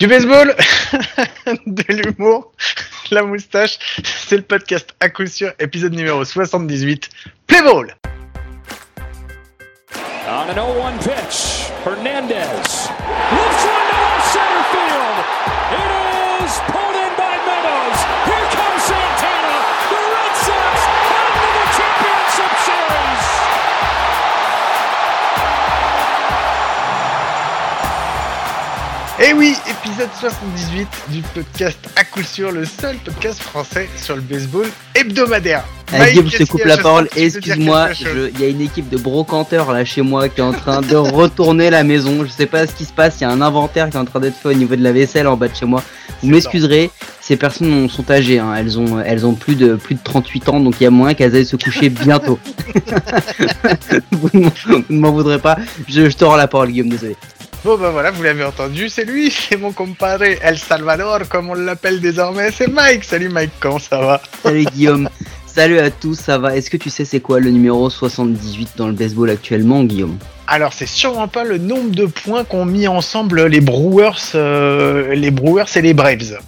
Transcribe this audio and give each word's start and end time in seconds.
Du 0.00 0.06
baseball, 0.06 0.56
de 1.66 1.84
l'humour, 1.92 2.52
la 3.10 3.22
moustache, 3.22 3.78
c'est 4.02 4.38
le 4.38 4.42
podcast 4.42 4.94
à 4.98 5.10
coup 5.10 5.26
sûr, 5.26 5.52
épisode 5.58 5.92
numéro 5.92 6.24
78, 6.24 7.10
Play 7.46 7.60
Ball. 7.60 7.94
On 10.26 10.58
an 10.58 10.94
0-1 10.94 10.98
pitch, 11.02 11.70
Hernandez. 11.84 12.34
Lifts 13.30 13.79
Et 29.22 29.34
oui, 29.34 29.54
épisode 29.68 30.08
78 30.18 30.88
du 31.10 31.20
podcast 31.34 31.78
à 31.94 32.04
coup 32.04 32.22
sûr, 32.22 32.50
le 32.52 32.64
seul 32.64 32.96
podcast 33.04 33.42
français 33.42 33.86
sur 33.98 34.16
le 34.16 34.22
baseball 34.22 34.66
hebdomadaire. 34.94 35.62
Mike, 35.92 36.10
Guillaume, 36.12 36.30
je 36.30 36.38
te 36.38 36.44
coupe 36.44 36.64
la 36.64 36.78
parole. 36.78 37.06
Excuse-moi, 37.14 37.88
il 38.34 38.40
y 38.40 38.44
a 38.44 38.48
une 38.48 38.62
équipe 38.62 38.88
de 38.88 38.96
brocanteurs 38.96 39.72
là 39.72 39.84
chez 39.84 40.00
moi 40.00 40.30
qui 40.30 40.40
est 40.40 40.44
en 40.44 40.52
train 40.52 40.80
de 40.80 40.96
retourner 40.96 41.68
la 41.68 41.84
maison. 41.84 42.24
Je 42.24 42.30
sais 42.30 42.46
pas 42.46 42.66
ce 42.66 42.74
qui 42.74 42.86
se 42.86 42.94
passe. 42.94 43.16
Il 43.20 43.24
y 43.24 43.26
a 43.26 43.30
un 43.30 43.42
inventaire 43.42 43.90
qui 43.90 43.98
est 43.98 44.00
en 44.00 44.06
train 44.06 44.20
d'être 44.20 44.36
fait 44.36 44.48
au 44.48 44.54
niveau 44.54 44.74
de 44.74 44.82
la 44.82 44.92
vaisselle 44.92 45.26
en 45.28 45.36
bas 45.36 45.48
de 45.48 45.54
chez 45.54 45.66
moi. 45.66 45.82
Vous 46.22 46.28
m'excuserez, 46.30 46.90
ces 47.20 47.36
personnes 47.36 47.90
sont 47.90 48.10
âgées. 48.10 48.38
hein. 48.38 48.54
Elles 48.56 48.78
ont, 48.78 49.00
elles 49.00 49.26
ont 49.26 49.34
plus 49.34 49.54
de 49.54 49.74
plus 49.74 49.96
de 49.96 50.00
38 50.02 50.48
ans, 50.48 50.60
donc 50.60 50.76
il 50.80 50.84
y 50.84 50.86
a 50.86 50.90
moyen 50.90 51.14
qu'elles 51.14 51.36
aillent 51.36 51.44
se 51.44 51.56
coucher 51.56 51.90
bientôt. 51.90 52.38
ne 53.92 54.00
vous 54.12 54.30
ne 54.32 54.98
m'en 54.98 55.12
voudrez 55.12 55.38
pas. 55.38 55.58
Je, 55.88 56.08
je 56.08 56.16
te 56.16 56.24
rends 56.24 56.36
la 56.36 56.48
parole, 56.48 56.70
Guillaume. 56.70 56.88
Désolé. 56.88 57.16
Bon 57.62 57.76
bah 57.76 57.90
voilà, 57.90 58.10
vous 58.10 58.22
l'avez 58.22 58.42
entendu, 58.42 58.88
c'est 58.88 59.04
lui, 59.04 59.30
c'est 59.50 59.58
mon 59.58 59.72
compadre 59.72 60.24
El 60.24 60.58
Salvador, 60.58 61.28
comme 61.28 61.50
on 61.50 61.54
l'appelle 61.54 62.00
désormais, 62.00 62.50
c'est 62.50 62.68
Mike. 62.68 63.04
Salut 63.04 63.28
Mike, 63.28 63.50
comment 63.60 63.78
ça 63.78 64.00
va? 64.00 64.22
Salut 64.42 64.64
Guillaume. 64.64 65.10
Salut 65.44 65.78
à 65.78 65.90
tous. 65.90 66.14
Ça 66.14 66.38
va? 66.38 66.56
Est-ce 66.56 66.70
que 66.70 66.78
tu 66.78 66.88
sais 66.88 67.04
c'est 67.04 67.20
quoi 67.20 67.38
le 67.38 67.50
numéro 67.50 67.90
78 67.90 68.70
dans 68.76 68.86
le 68.86 68.94
baseball 68.94 69.28
actuellement, 69.28 69.84
Guillaume? 69.84 70.16
Alors 70.46 70.72
c'est 70.72 70.86
sûrement 70.86 71.28
pas 71.28 71.44
le 71.44 71.58
nombre 71.58 71.90
de 71.90 72.06
points 72.06 72.44
qu'ont 72.44 72.64
mis 72.64 72.88
ensemble 72.88 73.44
les 73.44 73.60
Brewers, 73.60 74.32
euh, 74.36 75.14
les 75.14 75.30
Brewers 75.30 75.76
et 75.76 75.82
les 75.82 75.92
Braves. 75.92 76.38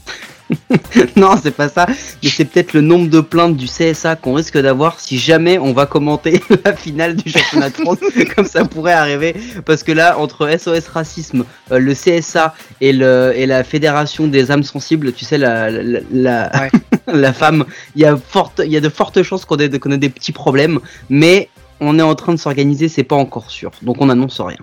Non, 1.16 1.34
c'est 1.42 1.50
pas 1.54 1.68
ça, 1.68 1.86
mais 2.22 2.28
c'est 2.28 2.44
peut-être 2.44 2.72
le 2.72 2.80
nombre 2.80 3.08
de 3.08 3.20
plaintes 3.20 3.56
du 3.56 3.66
CSA 3.66 4.16
qu'on 4.16 4.34
risque 4.34 4.58
d'avoir 4.58 5.00
si 5.00 5.18
jamais 5.18 5.58
on 5.58 5.72
va 5.72 5.86
commenter 5.86 6.40
la 6.64 6.74
finale 6.74 7.16
du 7.16 7.30
championnat 7.30 7.70
de 7.70 7.74
France, 7.74 7.98
comme 8.36 8.46
ça 8.46 8.64
pourrait 8.64 8.92
arriver, 8.92 9.34
parce 9.64 9.82
que 9.82 9.92
là, 9.92 10.18
entre 10.18 10.48
SOS 10.58 10.88
Racisme, 10.88 11.44
euh, 11.70 11.78
le 11.78 11.94
CSA 11.94 12.54
et, 12.80 12.92
le, 12.92 13.32
et 13.34 13.46
la 13.46 13.64
Fédération 13.64 14.26
des 14.26 14.50
âmes 14.50 14.62
sensibles, 14.62 15.12
tu 15.12 15.24
sais, 15.24 15.38
la, 15.38 15.70
la, 15.70 16.00
la, 16.12 16.52
Ouais. 16.52 16.70
la 17.12 17.32
femme, 17.32 17.64
il 17.96 18.02
y, 18.02 18.04
a 18.04 18.16
forte, 18.16 18.60
il 18.64 18.70
y 18.70 18.76
a 18.76 18.80
de 18.80 18.88
fortes 18.88 19.22
chances 19.22 19.44
qu'on 19.44 19.56
ait, 19.56 19.78
qu'on 19.78 19.90
ait 19.90 19.98
des 19.98 20.10
petits 20.10 20.32
problèmes, 20.32 20.80
mais 21.10 21.48
on 21.80 21.98
est 21.98 22.02
en 22.02 22.14
train 22.14 22.32
de 22.32 22.38
s'organiser, 22.38 22.88
c'est 22.88 23.02
pas 23.04 23.16
encore 23.16 23.50
sûr, 23.50 23.70
donc 23.82 23.96
on 24.00 24.08
annonce 24.08 24.40
rien. 24.40 24.56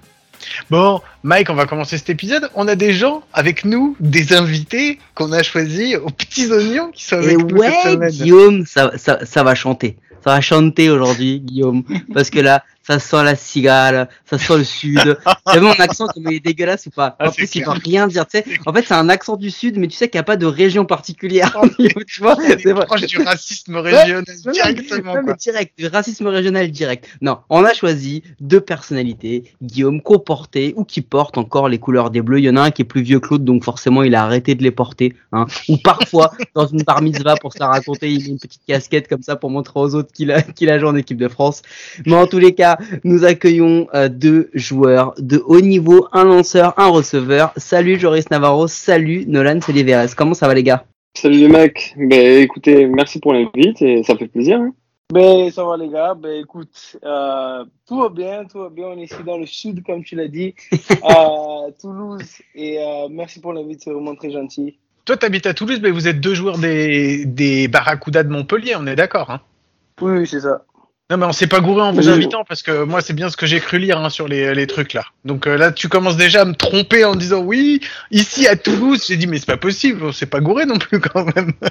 Bon, 0.69 1.02
Mike, 1.23 1.50
on 1.50 1.55
va 1.55 1.66
commencer 1.66 1.97
cet 1.97 2.09
épisode. 2.09 2.50
On 2.55 2.67
a 2.67 2.75
des 2.75 2.94
gens 2.94 3.23
avec 3.33 3.66
nous, 3.66 3.95
des 4.00 4.33
invités 4.33 5.00
qu'on 5.16 5.31
a 5.31 5.44
choisis 5.44 5.95
aux 5.97 6.09
petits 6.09 6.52
oignons 6.52 6.92
qui 6.92 7.05
sont 7.05 7.22
Et 7.22 7.25
avec 7.25 7.38
nous 7.38 7.50
cette 7.50 7.58
ouais, 7.58 7.92
semaine. 7.92 8.09
Guillaume, 8.09 8.66
ça, 8.66 8.92
ça, 8.97 9.25
ça 9.25 9.44
va 9.44 9.55
chanter. 9.55 9.97
Ça 10.23 10.31
va 10.31 10.42
chanter 10.42 10.89
aujourd'hui, 10.89 11.39
Guillaume. 11.39 11.83
Parce 12.14 12.30
que 12.30 12.39
là, 12.39 12.64
ça 12.90 12.98
sent 12.98 13.23
la 13.23 13.36
cigale, 13.36 14.09
ça 14.26 14.40
sent 14.40 14.58
le 14.58 14.64
sud. 14.64 15.20
T'as 15.45 15.56
vu 15.59 15.62
mon 15.62 15.72
accent, 15.73 16.08
comment 16.12 16.32
il 16.32 16.38
est 16.38 16.40
dégueulasse 16.40 16.88
ou 16.88 16.90
pas 16.90 17.16
Ah, 17.20 17.30
En 17.30 17.32
plus, 17.32 17.44
il 17.54 17.62
clair. 17.62 17.76
veut 17.76 17.82
rien 17.86 18.08
dire. 18.08 18.26
Tu 18.26 18.40
sais, 18.40 18.45
en 18.66 18.73
fait, 18.73 18.84
c'est 18.88 18.95
un 18.95 19.09
accent 19.09 19.36
du 19.36 19.52
sud, 19.52 19.78
mais 19.78 19.88
tu 19.88 19.95
sais 19.95 20.09
qu'il 20.09 20.18
n'y 20.18 20.22
a 20.22 20.23
pas 20.23 20.38
de 20.38 20.48
région 20.48 20.86
particulière. 20.86 21.56
Oh, 21.62 21.67
tu 22.08 22.22
vois, 22.22 22.36
c'est 22.36 22.73
proche 22.73 23.02
du 23.02 23.20
racisme 23.22 23.76
régional 23.78 24.23
directement. 24.52 25.14
non, 25.16 25.22
mais 25.23 25.34
direct, 25.36 25.73
du 25.78 25.86
racisme 25.86 26.28
régional 26.28 26.72
direct. 26.72 27.08
Non, 27.22 27.39
on 27.50 27.64
a 27.64 27.73
choisi 27.73 28.23
deux 28.39 28.61
personnalités, 28.61 29.44
Guillaume, 29.61 30.02
qui 30.02 30.11
ont 30.11 30.20
porté 30.20 30.73
ou 30.76 30.83
qui 30.83 31.02
portent 31.02 31.38
encore 31.38 31.70
les 31.70 31.77
couleurs 31.77 32.10
des 32.10 32.23
bleus. 32.23 32.39
Il 32.39 32.45
y 32.45 32.50
en 32.50 32.56
a 32.56 32.61
un 32.61 32.71
qui 32.71 32.82
est 32.82 32.86
plus 32.86 33.04
vieux 33.04 33.20
que 33.20 33.27
l'autre, 33.30 33.44
donc 33.44 33.64
forcément 33.64 34.02
il 34.02 34.16
a 34.16 34.23
arrêté 34.23 34.56
de 34.56 34.64
les 34.64 34.71
porter. 34.71 35.14
Hein. 35.32 35.45
Ou 35.67 35.77
parfois, 35.77 36.32
dans 36.56 36.66
une 36.66 36.82
bar 36.82 37.04
mitzvah, 37.04 37.36
pour 37.36 37.54
se 37.54 37.60
la 37.60 37.67
raconter, 37.67 38.10
il 38.11 38.23
met 38.23 38.30
une 38.30 38.39
petite 38.39 38.64
casquette 38.67 39.08
comme 39.08 39.21
ça 39.21 39.36
pour 39.36 39.52
montrer 39.52 39.80
aux 39.80 39.94
autres 39.94 40.11
qu'il 40.11 40.32
a, 40.32 40.42
qu'il 40.42 40.71
a 40.71 40.80
joué 40.80 40.89
en 40.89 40.95
équipe 40.95 41.17
de 41.17 41.27
France. 41.27 41.61
Mais 42.08 42.16
en 42.16 42.26
tous 42.26 42.39
les 42.39 42.56
cas, 42.56 42.77
nous 43.04 43.26
accueillons 43.26 43.88
euh, 43.94 44.10
deux 44.10 44.50
joueurs 44.54 45.14
de 45.17 45.42
haut 45.45 45.62
niveau, 45.62 46.08
un 46.12 46.23
lanceur, 46.23 46.73
un 46.78 46.88
receveur. 46.88 47.52
Salut 47.58 48.00
Joris 48.00 48.30
Navarro, 48.32 48.67
salut 48.67 49.26
Nolan 49.28 49.62
Seliveres. 49.62 50.16
Comment 50.16 50.34
ça 50.34 50.48
va 50.48 50.54
les 50.54 50.64
gars? 50.64 50.86
Salut 51.16 51.38
les 51.39 51.48
mecs, 51.48 51.95
ben 51.98 52.44
écoutez, 52.44 52.86
merci 52.86 53.20
pour 53.20 53.34
l'invite 53.34 53.82
et 53.82 54.04
ça 54.04 54.16
fait 54.16 54.28
plaisir. 54.28 54.60
hein. 54.60 54.73
Ben, 55.12 55.50
ça 55.50 55.64
va 55.64 55.76
les 55.76 55.89
gars, 55.89 56.14
ben 56.14 56.39
écoute, 56.39 56.98
euh, 57.04 57.66
tout 57.88 58.00
va 58.00 58.10
bien, 58.10 58.45
tout 58.45 58.60
va 58.60 58.70
bien, 58.70 58.89
on 58.89 58.98
est 59.00 59.06
ici 59.06 59.16
dans 59.26 59.39
le 59.39 59.48
sud 59.48 59.84
comme 59.84 60.04
tu 60.04 60.16
l'as 60.16 60.28
dit, 60.28 60.54
à 61.04 61.64
Toulouse, 61.82 62.22
et 62.54 62.78
euh, 62.78 63.08
merci 63.10 63.39
pour 63.42 63.54
l'invite, 63.54 63.82
c'est 63.84 63.89
vraiment 63.92 64.14
très 64.14 64.30
gentil. 64.30 64.78
Toi, 65.06 65.18
t'habites 65.18 65.48
à 65.48 65.56
Toulouse, 65.56 65.80
mais 65.82 65.89
vous 65.89 66.08
êtes 66.08 66.22
deux 66.22 66.36
joueurs 66.36 66.60
des, 66.60 67.26
des 67.26 67.68
Barracuda 67.68 68.22
de 68.23 68.30
Montpellier, 68.30 68.76
on 68.78 68.86
est 68.86 68.95
d'accord. 68.95 69.32
Hein? 69.32 69.42
Oui, 70.00 70.20
oui, 70.20 70.28
c'est 70.28 70.42
ça. 70.42 70.64
Non, 71.09 71.17
mais 71.17 71.25
on 71.25 71.31
s'est 71.31 71.47
pas 71.47 71.59
gouré 71.59 71.81
en 71.81 71.92
vous 71.92 72.08
invitant 72.08 72.43
parce 72.47 72.61
que 72.61 72.83
moi, 72.83 73.02
c'est 73.02 73.14
bien 73.14 73.30
ce 73.30 73.37
que 73.37 73.47
j'ai 73.47 73.59
cru 73.59 73.80
lire 73.80 73.97
hein, 73.97 74.09
sur 74.09 74.27
les, 74.27 74.53
les 74.53 74.67
trucs 74.67 74.93
là. 74.93 75.03
Donc 75.25 75.47
euh, 75.47 75.58
là, 75.58 75.71
tu 75.71 75.89
commences 75.89 76.17
déjà 76.17 76.42
à 76.42 76.45
me 76.45 76.53
tromper 76.53 77.03
en 77.03 77.15
disant 77.15 77.42
oui, 77.42 77.81
ici 78.11 78.47
à 78.47 78.55
Toulouse. 78.55 79.05
J'ai 79.08 79.17
dit, 79.17 79.25
mais 79.25 79.39
c'est 79.39 79.47
pas 79.47 79.58
possible, 79.58 80.03
on 80.03 80.11
s'est 80.11 80.27
pas 80.27 80.39
gouré 80.39 80.65
non 80.65 80.77
plus 80.77 80.99
quand 80.99 81.25
même. 81.36 81.53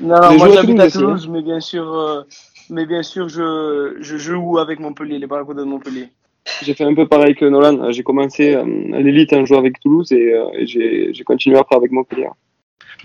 Non, 0.00 0.20
non, 0.20 0.30
Les 0.30 0.36
moi 0.36 0.50
j'habite 0.50 0.80
à 0.80 0.90
Toulouse, 0.90 1.28
mais 1.30 1.42
bien 1.42 1.60
sûr, 1.60 1.94
euh, 1.94 2.22
mais 2.70 2.86
bien 2.86 3.02
sûr, 3.04 3.28
je, 3.28 3.98
je 4.00 4.16
joue 4.16 4.58
avec 4.58 4.80
Montpellier, 4.80 5.18
les 5.18 5.28
Barracudas 5.28 5.60
de 5.60 5.66
Montpellier. 5.66 6.08
J'ai 6.62 6.74
fait 6.74 6.84
un 6.84 6.94
peu 6.94 7.06
pareil 7.06 7.36
que 7.36 7.44
Nolan, 7.44 7.92
j'ai 7.92 8.02
commencé 8.02 8.54
euh, 8.54 8.62
à 8.94 9.00
l'élite 9.00 9.32
en 9.32 9.44
jouant 9.44 9.58
avec 9.58 9.78
Toulouse 9.80 10.10
et, 10.10 10.32
euh, 10.34 10.46
et 10.54 10.66
j'ai 10.66 11.14
j'ai 11.14 11.24
continué 11.24 11.56
après 11.56 11.76
avec 11.76 11.92
Montpellier. 11.92 12.28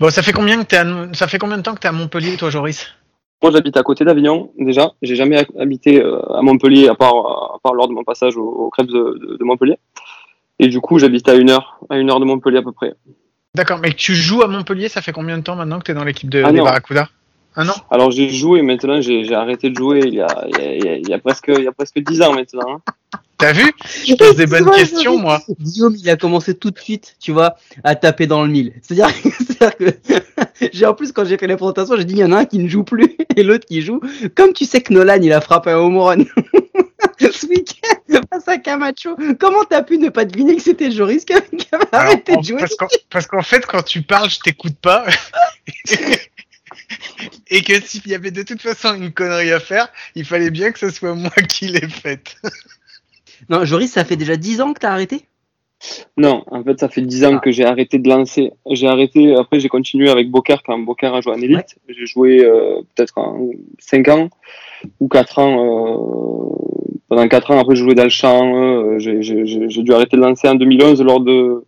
Bon, 0.00 0.10
ça 0.10 0.22
fait 0.22 0.32
combien 0.32 0.58
que 0.60 0.66
t'es 0.66 0.76
à... 0.78 0.86
ça 1.12 1.28
fait 1.28 1.38
combien 1.38 1.56
de 1.56 1.62
temps 1.62 1.74
que 1.74 1.80
t'es 1.80 1.88
à 1.88 1.92
Montpellier, 1.92 2.36
toi, 2.36 2.50
Joris? 2.50 2.88
Moi 3.42 3.52
j'habite 3.52 3.76
à 3.76 3.82
côté 3.82 4.04
d'Avignon 4.04 4.50
déjà, 4.58 4.92
j'ai 5.00 5.14
jamais 5.14 5.46
habité 5.58 6.02
euh, 6.02 6.20
à 6.34 6.42
Montpellier 6.42 6.88
à 6.88 6.94
part, 6.94 7.14
à 7.54 7.58
part 7.62 7.74
lors 7.74 7.86
de 7.88 7.92
mon 7.92 8.02
passage 8.04 8.36
au, 8.36 8.42
au 8.44 8.70
Crêpes 8.70 8.88
de, 8.88 8.92
de- 9.20 9.36
de 9.38 9.44
Montpellier. 9.44 9.76
Et 10.58 10.66
du 10.68 10.80
coup 10.80 10.98
j'habite 10.98 11.28
à 11.28 11.34
une 11.34 11.50
heure, 11.50 11.78
à 11.88 11.98
une 11.98 12.10
heure 12.10 12.18
de 12.18 12.24
Montpellier 12.24 12.58
à 12.58 12.62
peu 12.62 12.72
près. 12.72 12.94
D'accord, 13.54 13.78
mais 13.78 13.92
tu 13.92 14.14
joues 14.14 14.42
à 14.42 14.48
Montpellier, 14.48 14.88
ça 14.88 15.02
fait 15.02 15.12
combien 15.12 15.38
de 15.38 15.42
temps 15.44 15.54
maintenant 15.56 15.78
que 15.78 15.84
t'es 15.84 15.94
dans 15.94 16.04
l'équipe 16.04 16.28
de, 16.28 16.42
Ah 16.44 16.52
des. 16.52 16.58
Barracuda? 16.60 17.08
Un 17.56 17.68
an? 17.68 17.74
Alors 17.90 18.10
j'ai 18.10 18.28
joué 18.28 18.62
maintenant, 18.62 19.00
j'ai 19.00 19.32
arrêté 19.34 19.70
de 19.70 19.76
jouer 19.76 20.00
il 20.04 20.14
y 20.14 20.20
a, 20.20 20.26
il 20.48 20.56
y 20.58 20.60
a, 20.60 20.74
il 20.74 20.84
y 20.84 20.88
a- 20.88 20.96
il 20.96 21.08
y 21.08 21.12
a 21.14 21.18
presque 21.18 21.50
il 21.56 21.64
y 21.64 21.68
a 21.68 21.72
presque 21.72 21.98
10 22.00 22.22
ans 22.22 22.32
maintenant. 22.32 22.74
hein. 22.76 23.20
T'as 23.38 23.52
vu? 23.52 23.72
Je 24.06 24.14
pose 24.14 24.34
des 24.34 24.46
bonnes 24.46 24.68
questions, 24.70 25.16
moi. 25.16 25.40
Guillaume, 25.60 25.94
il 25.96 26.10
a 26.10 26.16
commencé 26.16 26.54
tout 26.54 26.72
de 26.72 26.78
suite, 26.78 27.16
tu 27.20 27.30
vois, 27.30 27.56
à 27.84 27.94
taper 27.94 28.26
dans 28.26 28.42
le 28.42 28.50
mille. 28.50 28.72
C'est-à-dire 28.82 29.10
c'est-à-dire 29.38 29.76
que 29.76 30.70
j'ai 30.72 30.86
en 30.86 30.94
plus 30.94 31.12
quand 31.12 31.24
j'ai 31.24 31.38
fait 31.38 31.46
la 31.46 31.56
présentation, 31.56 31.96
j'ai 31.96 32.04
dit 32.04 32.14
il 32.14 32.18
y 32.18 32.24
en 32.24 32.32
a 32.32 32.38
un 32.38 32.44
qui 32.44 32.58
ne 32.58 32.68
joue 32.68 32.82
plus 32.82 33.16
et 33.36 33.44
l'autre 33.44 33.66
qui 33.66 33.80
joue. 33.80 34.00
Comme 34.34 34.52
tu 34.52 34.64
sais 34.64 34.80
que 34.80 34.92
Nolan, 34.92 35.20
il 35.22 35.32
a 35.32 35.40
frappé 35.40 35.70
un 35.70 35.78
home 35.78 35.98
run 35.98 36.18
ce 37.20 37.46
week-end 37.46 38.20
face 38.30 38.48
à 38.48 38.58
Camacho. 38.58 39.16
Comment 39.38 39.62
t'as 39.64 39.82
pu 39.82 39.98
ne 39.98 40.08
pas 40.08 40.24
deviner 40.24 40.56
que 40.56 40.62
c'était 40.62 40.90
Joris 40.90 41.24
qui 41.24 41.32
avait, 41.32 41.46
de 41.52 42.44
jouer 42.44 42.58
parce 42.58 42.74
qu'en 42.74 42.88
parce 43.08 43.26
qu'en 43.28 43.42
fait, 43.42 43.64
quand 43.66 43.82
tu 43.82 44.02
parles, 44.02 44.30
je 44.30 44.40
t'écoute 44.40 44.76
pas. 44.82 45.06
Et 47.50 47.62
que 47.62 47.80
s'il 47.80 48.06
y 48.08 48.14
avait 48.14 48.30
de 48.30 48.42
toute 48.42 48.62
façon 48.62 48.94
une 48.94 49.12
connerie 49.12 49.52
à 49.52 49.60
faire, 49.60 49.88
il 50.14 50.24
fallait 50.24 50.50
bien 50.50 50.72
que 50.72 50.78
ce 50.78 50.90
soit 50.90 51.14
moi 51.14 51.30
qui 51.48 51.68
l'ai 51.68 51.88
faite. 51.88 52.36
Non, 53.48 53.64
Joris, 53.64 53.90
ça 53.92 54.04
fait 54.04 54.16
déjà 54.16 54.36
10 54.36 54.60
ans 54.60 54.72
que 54.72 54.80
t'as 54.80 54.90
arrêté? 54.92 55.22
Non, 56.16 56.42
en 56.50 56.62
fait, 56.64 56.78
ça 56.80 56.88
fait 56.88 57.02
10 57.02 57.24
ans 57.24 57.34
Ah. 57.36 57.38
que 57.38 57.50
j'ai 57.52 57.64
arrêté 57.64 57.98
de 57.98 58.08
lancer. 58.08 58.52
J'ai 58.70 58.88
arrêté, 58.88 59.34
après, 59.36 59.60
j'ai 59.60 59.68
continué 59.68 60.10
avec 60.10 60.30
Bocard 60.30 60.62
quand 60.64 60.78
Bocard 60.78 61.14
a 61.14 61.20
joué 61.20 61.32
en 61.32 61.40
élite. 61.40 61.76
J'ai 61.88 62.06
joué 62.06 62.44
euh, 62.44 62.80
peut-être 62.94 63.16
en 63.18 63.50
5 63.78 64.08
ans 64.08 64.28
ou 65.00 65.06
4 65.08 65.38
ans. 65.38 65.54
euh, 65.64 66.94
pendant 67.08 67.28
4 67.28 67.52
ans, 67.52 67.58
après, 67.60 67.76
j'ai 67.76 67.84
joué 67.84 67.94
dans 67.94 68.02
le 68.04 68.08
champ. 68.10 68.54
euh, 68.56 68.98
j'ai- 68.98 69.82
dû 69.82 69.92
arrêter 69.94 70.16
de 70.16 70.22
lancer 70.22 70.48
en 70.48 70.56
2011 70.56 71.00
lors 71.02 71.20
de. 71.20 71.62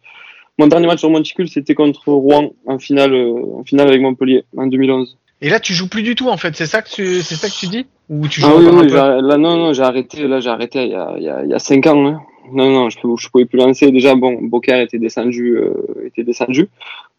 Mon 0.58 0.66
dernier 0.66 0.88
match 0.88 0.98
sur 0.98 1.08
Monticule, 1.10 1.48
c'était 1.48 1.74
contre 1.74 2.08
Rouen 2.12 2.50
en 2.66 2.78
finale, 2.78 3.14
en 3.14 3.64
finale 3.64 3.88
avec 3.88 4.02
Montpellier 4.02 4.44
en 4.56 4.66
2011. 4.66 5.16
Et 5.42 5.48
là, 5.48 5.58
tu 5.60 5.72
joues 5.72 5.88
plus 5.88 6.02
du 6.02 6.14
tout, 6.14 6.28
en 6.28 6.36
fait. 6.36 6.54
C'est 6.54 6.66
ça 6.66 6.82
que 6.82 6.90
tu, 6.90 7.22
c'est 7.22 7.34
ça 7.34 7.48
que 7.48 7.54
tu 7.54 7.66
dis? 7.66 7.86
Ou 8.10 8.28
tu 8.28 8.40
joues 8.40 8.48
Ah 8.50 8.56
oui, 8.58 8.66
oui, 8.70 8.88
là, 8.90 9.20
non, 9.38 9.56
non, 9.56 9.72
j'ai 9.72 9.82
arrêté, 9.82 10.26
là, 10.28 10.40
j'ai 10.40 10.50
arrêté 10.50 10.84
il 10.84 10.90
y 10.90 10.94
a, 10.94 11.14
il 11.16 11.22
y 11.22 11.28
a, 11.28 11.42
il 11.44 11.50
y 11.50 11.54
a 11.54 11.58
5 11.58 11.86
ans. 11.86 12.06
hein. 12.06 12.20
Non, 12.52 12.68
non, 12.70 12.90
je, 12.90 12.98
je 12.98 13.28
pouvais 13.30 13.44
plus 13.46 13.58
lancer. 13.58 13.90
Déjà, 13.92 14.14
bon, 14.16 14.38
Bocard 14.42 14.80
était 14.80 14.98
descendu, 14.98 15.56
euh, 15.56 15.72
était 16.04 16.24
descendu. 16.24 16.68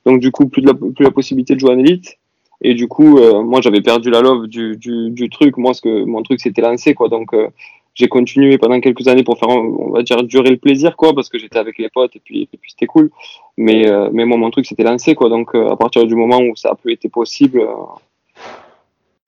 Donc, 0.06 0.20
du 0.20 0.32
coup, 0.32 0.48
plus, 0.50 0.62
de 0.62 0.68
la, 0.68 0.74
plus 0.74 1.04
la 1.04 1.12
possibilité 1.12 1.56
de 1.56 1.60
jouer 1.60 1.72
en 1.72 1.80
élite. 1.80 2.18
Et 2.62 2.74
du 2.76 2.88
coup, 2.88 3.18
euh, 3.18 3.42
moi, 3.42 3.60
j'avais 3.62 3.82
perdu 3.82 4.10
la 4.12 4.22
love 4.22 4.48
du, 4.48 4.76
du, 4.78 5.10
du 5.10 5.30
truc. 5.30 5.58
Moi, 5.58 5.74
ce 5.74 5.82
que, 5.82 6.04
mon 6.04 6.22
truc, 6.22 6.42
c'était 6.42 6.62
lancer, 6.62 6.94
quoi. 6.94 7.08
Donc, 7.08 7.34
euh, 7.34 7.48
j'ai 7.96 8.08
continué 8.08 8.58
pendant 8.58 8.80
quelques 8.82 9.08
années 9.08 9.24
pour 9.24 9.40
faire, 9.40 9.50
on 9.50 9.90
va 9.92 10.04
dire, 10.04 10.22
durer 10.24 10.50
le 10.52 10.58
plaisir, 10.58 10.96
quoi, 10.96 11.14
parce 11.14 11.30
que 11.30 11.40
j'étais 11.40 11.58
avec 11.60 11.78
les 11.80 11.90
potes 11.90 12.16
et 12.16 12.22
puis, 12.24 12.42
et 12.54 12.58
puis 12.58 12.70
c'était 12.72 12.86
cool. 12.86 13.10
Mais, 13.58 13.90
euh, 13.90 14.10
mais 14.14 14.26
moi, 14.26 14.38
mon 14.38 14.52
truc, 14.52 14.66
c'était 14.66 14.84
lancé, 14.84 15.16
quoi. 15.16 15.30
Donc, 15.30 15.56
à 15.56 15.76
partir 15.76 16.06
du 16.06 16.16
moment 16.16 16.40
où 16.40 16.56
ça 16.56 16.70
a 16.72 16.76
plus 16.76 16.94
été 16.94 17.10
possible, 17.10 17.66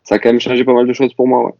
ça 0.03 0.15
a 0.15 0.19
quand 0.19 0.29
même 0.29 0.39
changé 0.39 0.63
pas 0.63 0.73
mal 0.73 0.87
de 0.87 0.93
choses 0.93 1.13
pour 1.13 1.27
moi, 1.27 1.45
ouais. 1.45 1.53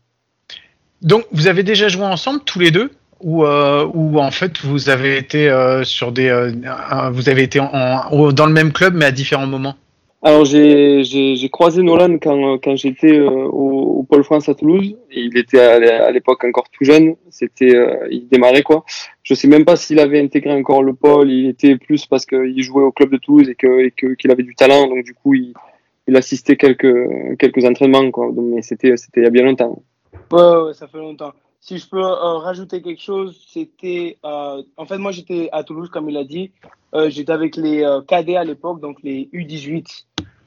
Donc, 1.02 1.26
vous 1.32 1.48
avez 1.48 1.64
déjà 1.64 1.88
joué 1.90 2.04
ensemble 2.04 2.42
tous 2.46 2.60
les 2.60 2.72
deux 2.72 2.92
ou, 3.20 3.46
euh, 3.46 3.86
ou 3.94 4.20
en 4.20 4.32
fait 4.32 4.60
vous 4.62 4.90
avez 4.90 5.18
été 5.18 5.50
euh, 5.50 5.84
sur 5.84 6.12
des 6.12 6.28
euh, 6.28 6.52
vous 7.12 7.30
avez 7.30 7.44
été 7.44 7.60
en, 7.60 7.70
en- 7.74 8.32
dans 8.34 8.46
le 8.46 8.52
même 8.54 8.74
club 8.74 8.96
mais 8.96 9.06
à 9.06 9.12
différents 9.12 9.48
moments? 9.48 9.76
Alors 10.22 10.46
j'ai 10.46 11.50
croisé 11.52 11.84
Nolan 11.84 12.18
quand 12.18 12.58
quand 12.58 12.76
j'étais 12.78 13.20
au, 13.20 14.00
au 14.00 14.04
Pôle 14.04 14.24
France 14.24 14.48
à 14.48 14.56
Toulouse. 14.56 14.96
Et 15.12 15.22
il 15.22 15.38
était 15.38 15.60
à 15.60 15.80
l'é- 15.80 15.90
à 15.90 16.12
l'époque 16.12 16.44
encore 16.46 16.70
tout 16.70 16.86
jeune. 16.86 17.16
C'était 17.30 17.74
il 18.10 18.28
démarrait 18.30 18.64
quoi. 18.64 18.86
Je 19.24 19.34
sais 19.34 19.48
même 19.50 19.66
pas 19.66 19.76
s'il 19.76 20.00
avait 20.00 20.22
intégré 20.22 20.54
encore 20.54 20.84
le 20.84 20.94
pôle. 20.94 21.30
Il 21.30 21.48
était 21.48 21.76
plus 21.78 22.06
parce 22.06 22.26
qu'il 22.26 22.62
jouait 22.62 22.84
au 22.84 22.92
club 22.94 23.12
de 23.12 23.18
Toulouse 23.18 23.50
et 23.50 23.56
que 23.56 23.86
et 23.86 23.92
que 23.92 24.16
qu'il 24.16 24.32
avait 24.32 24.44
du 24.44 24.56
talent. 24.56 24.88
Donc 24.88 25.04
du 25.04 25.14
coup 25.14 25.34
il 25.34 25.54
il 26.08 26.16
assistait 26.16 26.58
quelques 26.58 27.38
quelques 27.38 27.66
entraînements 27.66 28.12
quoi. 28.12 28.30
Mais 28.34 28.62
c'était 28.62 28.94
il 29.16 29.24
y 29.24 29.26
a 29.26 29.30
bien 29.30 29.44
longtemps. 29.44 29.84
Ouais, 30.32 30.74
ça 30.74 30.88
fait 30.88 30.98
longtemps. 30.98 31.34
Si 31.64 31.78
je 31.78 31.88
peux 31.88 32.04
euh, 32.04 32.38
rajouter 32.40 32.82
quelque 32.82 33.02
chose, 33.02 33.42
c'était. 33.48 34.18
euh, 34.26 34.62
en 34.76 34.86
fait, 34.86 34.98
moi, 34.98 35.12
j'étais 35.14 35.48
à 35.54 35.64
Toulouse, 35.64 35.90
comme 35.90 36.10
il 36.10 36.18
a 36.18 36.26
dit. 36.26 36.52
Euh, 36.94 37.10
j'étais 37.10 37.32
avec 37.32 37.56
les 37.56 37.88
cadets 38.06 38.36
à 38.36 38.44
l'époque, 38.44 38.82
donc 38.82 39.02
les 39.02 39.30
U18 39.32 40.04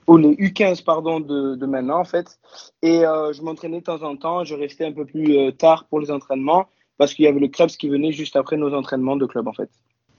ou 0.09 0.19
les 0.19 0.35
U15, 0.35 0.85
pardon, 0.85 1.21
de, 1.21 1.55
de 1.55 1.67
maintenant, 1.67 2.01
en 2.01 2.05
fait. 2.05 2.39
Et 2.83 3.01
je 3.01 3.43
m'entraînais 3.43 3.79
de 3.79 3.85
temps 3.85 4.03
en 4.03 4.17
temps. 4.17 4.45
Je 4.45 4.55
restais 4.55 4.85
un 4.85 4.93
peu 4.93 5.07
plus 5.07 5.53
tard 5.55 5.87
pour 5.89 6.01
les 6.01 6.11
entraînements 6.11 6.67
parce 6.99 7.15
qu'il 7.15 7.25
y 7.25 7.29
avait 7.29 7.41
le 7.41 7.49
Krebs 7.49 7.77
qui 7.79 7.89
venait 7.89 8.13
juste 8.13 8.37
après 8.37 8.59
nos 8.59 8.75
entraînements 8.75 9.17
de 9.17 9.25
club, 9.25 9.49
en 9.49 9.55
fait. 9.55 9.71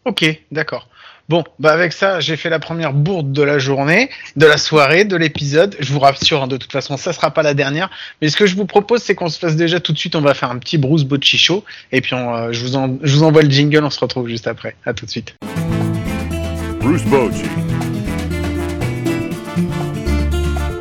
Ok, 0.07 0.25
d'accord. 0.53 0.87
Bon, 1.27 1.43
bah 1.59 1.73
avec 1.73 1.91
ça, 1.91 2.21
j'ai 2.21 2.37
fait 2.37 2.49
la 2.49 2.59
première 2.59 2.93
bourde 2.93 3.33
de 3.33 3.41
la 3.43 3.59
journée, 3.59 4.09
de 4.37 4.45
la 4.45 4.57
soirée, 4.57 5.03
de 5.03 5.17
l'épisode. 5.17 5.75
Je 5.81 5.91
vous 5.91 5.99
rassure, 5.99 6.43
hein, 6.43 6.47
de 6.47 6.55
toute 6.55 6.71
façon, 6.71 6.95
ça 6.95 7.11
sera 7.11 7.31
pas 7.31 7.43
la 7.43 7.53
dernière. 7.53 7.89
Mais 8.21 8.29
ce 8.29 8.37
que 8.37 8.45
je 8.45 8.55
vous 8.55 8.65
propose, 8.65 9.03
c'est 9.03 9.15
qu'on 9.15 9.27
se 9.27 9.37
fasse 9.37 9.57
déjà 9.57 9.81
tout 9.81 9.91
de 9.91 9.97
suite. 9.97 10.15
On 10.15 10.21
va 10.21 10.33
faire 10.33 10.49
un 10.49 10.57
petit 10.59 10.77
Bruce 10.77 11.03
Bocci 11.03 11.37
show, 11.37 11.65
et 11.91 11.99
puis 11.99 12.13
on, 12.13 12.33
euh, 12.33 12.53
je 12.53 12.63
vous 12.63 13.23
envoie 13.23 13.41
le 13.41 13.49
jingle. 13.49 13.83
On 13.83 13.89
se 13.89 13.99
retrouve 13.99 14.29
juste 14.29 14.47
après. 14.47 14.77
À 14.85 14.93
tout 14.93 15.05
de 15.05 15.11
suite. 15.11 15.35
Bruce. 16.79 17.03
Bruce. 17.03 17.43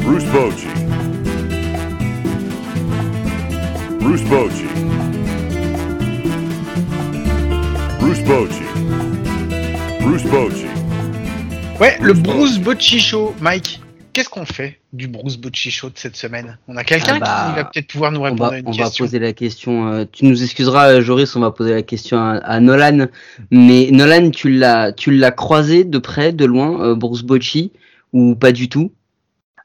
Bruce 0.00 0.25
Bochy. 0.26 0.69
Bruce 3.99 4.22
Bochy. 8.22 9.06
Bruce 10.08 10.23
Bochy. 10.23 10.67
Ouais, 11.81 11.99
le 12.00 12.12
Bruce 12.12 12.61
Bocci 12.61 13.00
show, 13.00 13.35
Mike. 13.41 13.81
Qu'est-ce 14.12 14.29
qu'on 14.29 14.47
fait 14.47 14.79
du 14.93 15.08
Bruce 15.08 15.37
Bocci 15.37 15.73
show 15.73 15.88
de 15.88 15.99
cette 15.99 16.14
semaine? 16.14 16.58
On 16.69 16.76
a 16.76 16.85
quelqu'un 16.85 17.14
Ah 17.17 17.19
bah, 17.19 17.47
qui 17.50 17.56
va 17.56 17.64
peut-être 17.64 17.88
pouvoir 17.88 18.12
nous 18.12 18.20
On 18.20 18.23
répondre 18.23 18.50
va, 18.50 18.55
à 18.55 18.58
une 18.58 18.69
on 18.69 18.70
va 18.70 18.85
question. 18.85 19.05
poser 19.05 19.19
la 19.19 19.32
question. 19.32 19.88
euh, 19.88 20.05
tu 20.11 20.25
nous 20.25 20.44
excuseras, 20.44 20.91
euh, 20.93 21.00
Joris, 21.00 21.35
on 21.35 21.41
va 21.41 21.50
poser 21.50 21.73
la 21.75 21.82
question 21.82 22.19
à, 22.19 22.37
à 22.37 22.61
Nolan. 22.61 23.08
Mais 23.50 23.88
Nolan, 23.91 24.31
tu 24.31 24.49
l'as, 24.49 24.93
tu 24.93 25.11
l'as 25.11 25.32
croisé 25.32 25.82
de 25.82 25.99
près, 25.99 26.32
de 26.32 26.44
loin, 26.44 26.81
euh, 26.82 26.94
Bruce 26.94 27.23
Bocci, 27.23 27.73
ou 28.12 28.37
pas 28.37 28.53
du 28.53 28.69
tout? 28.69 28.93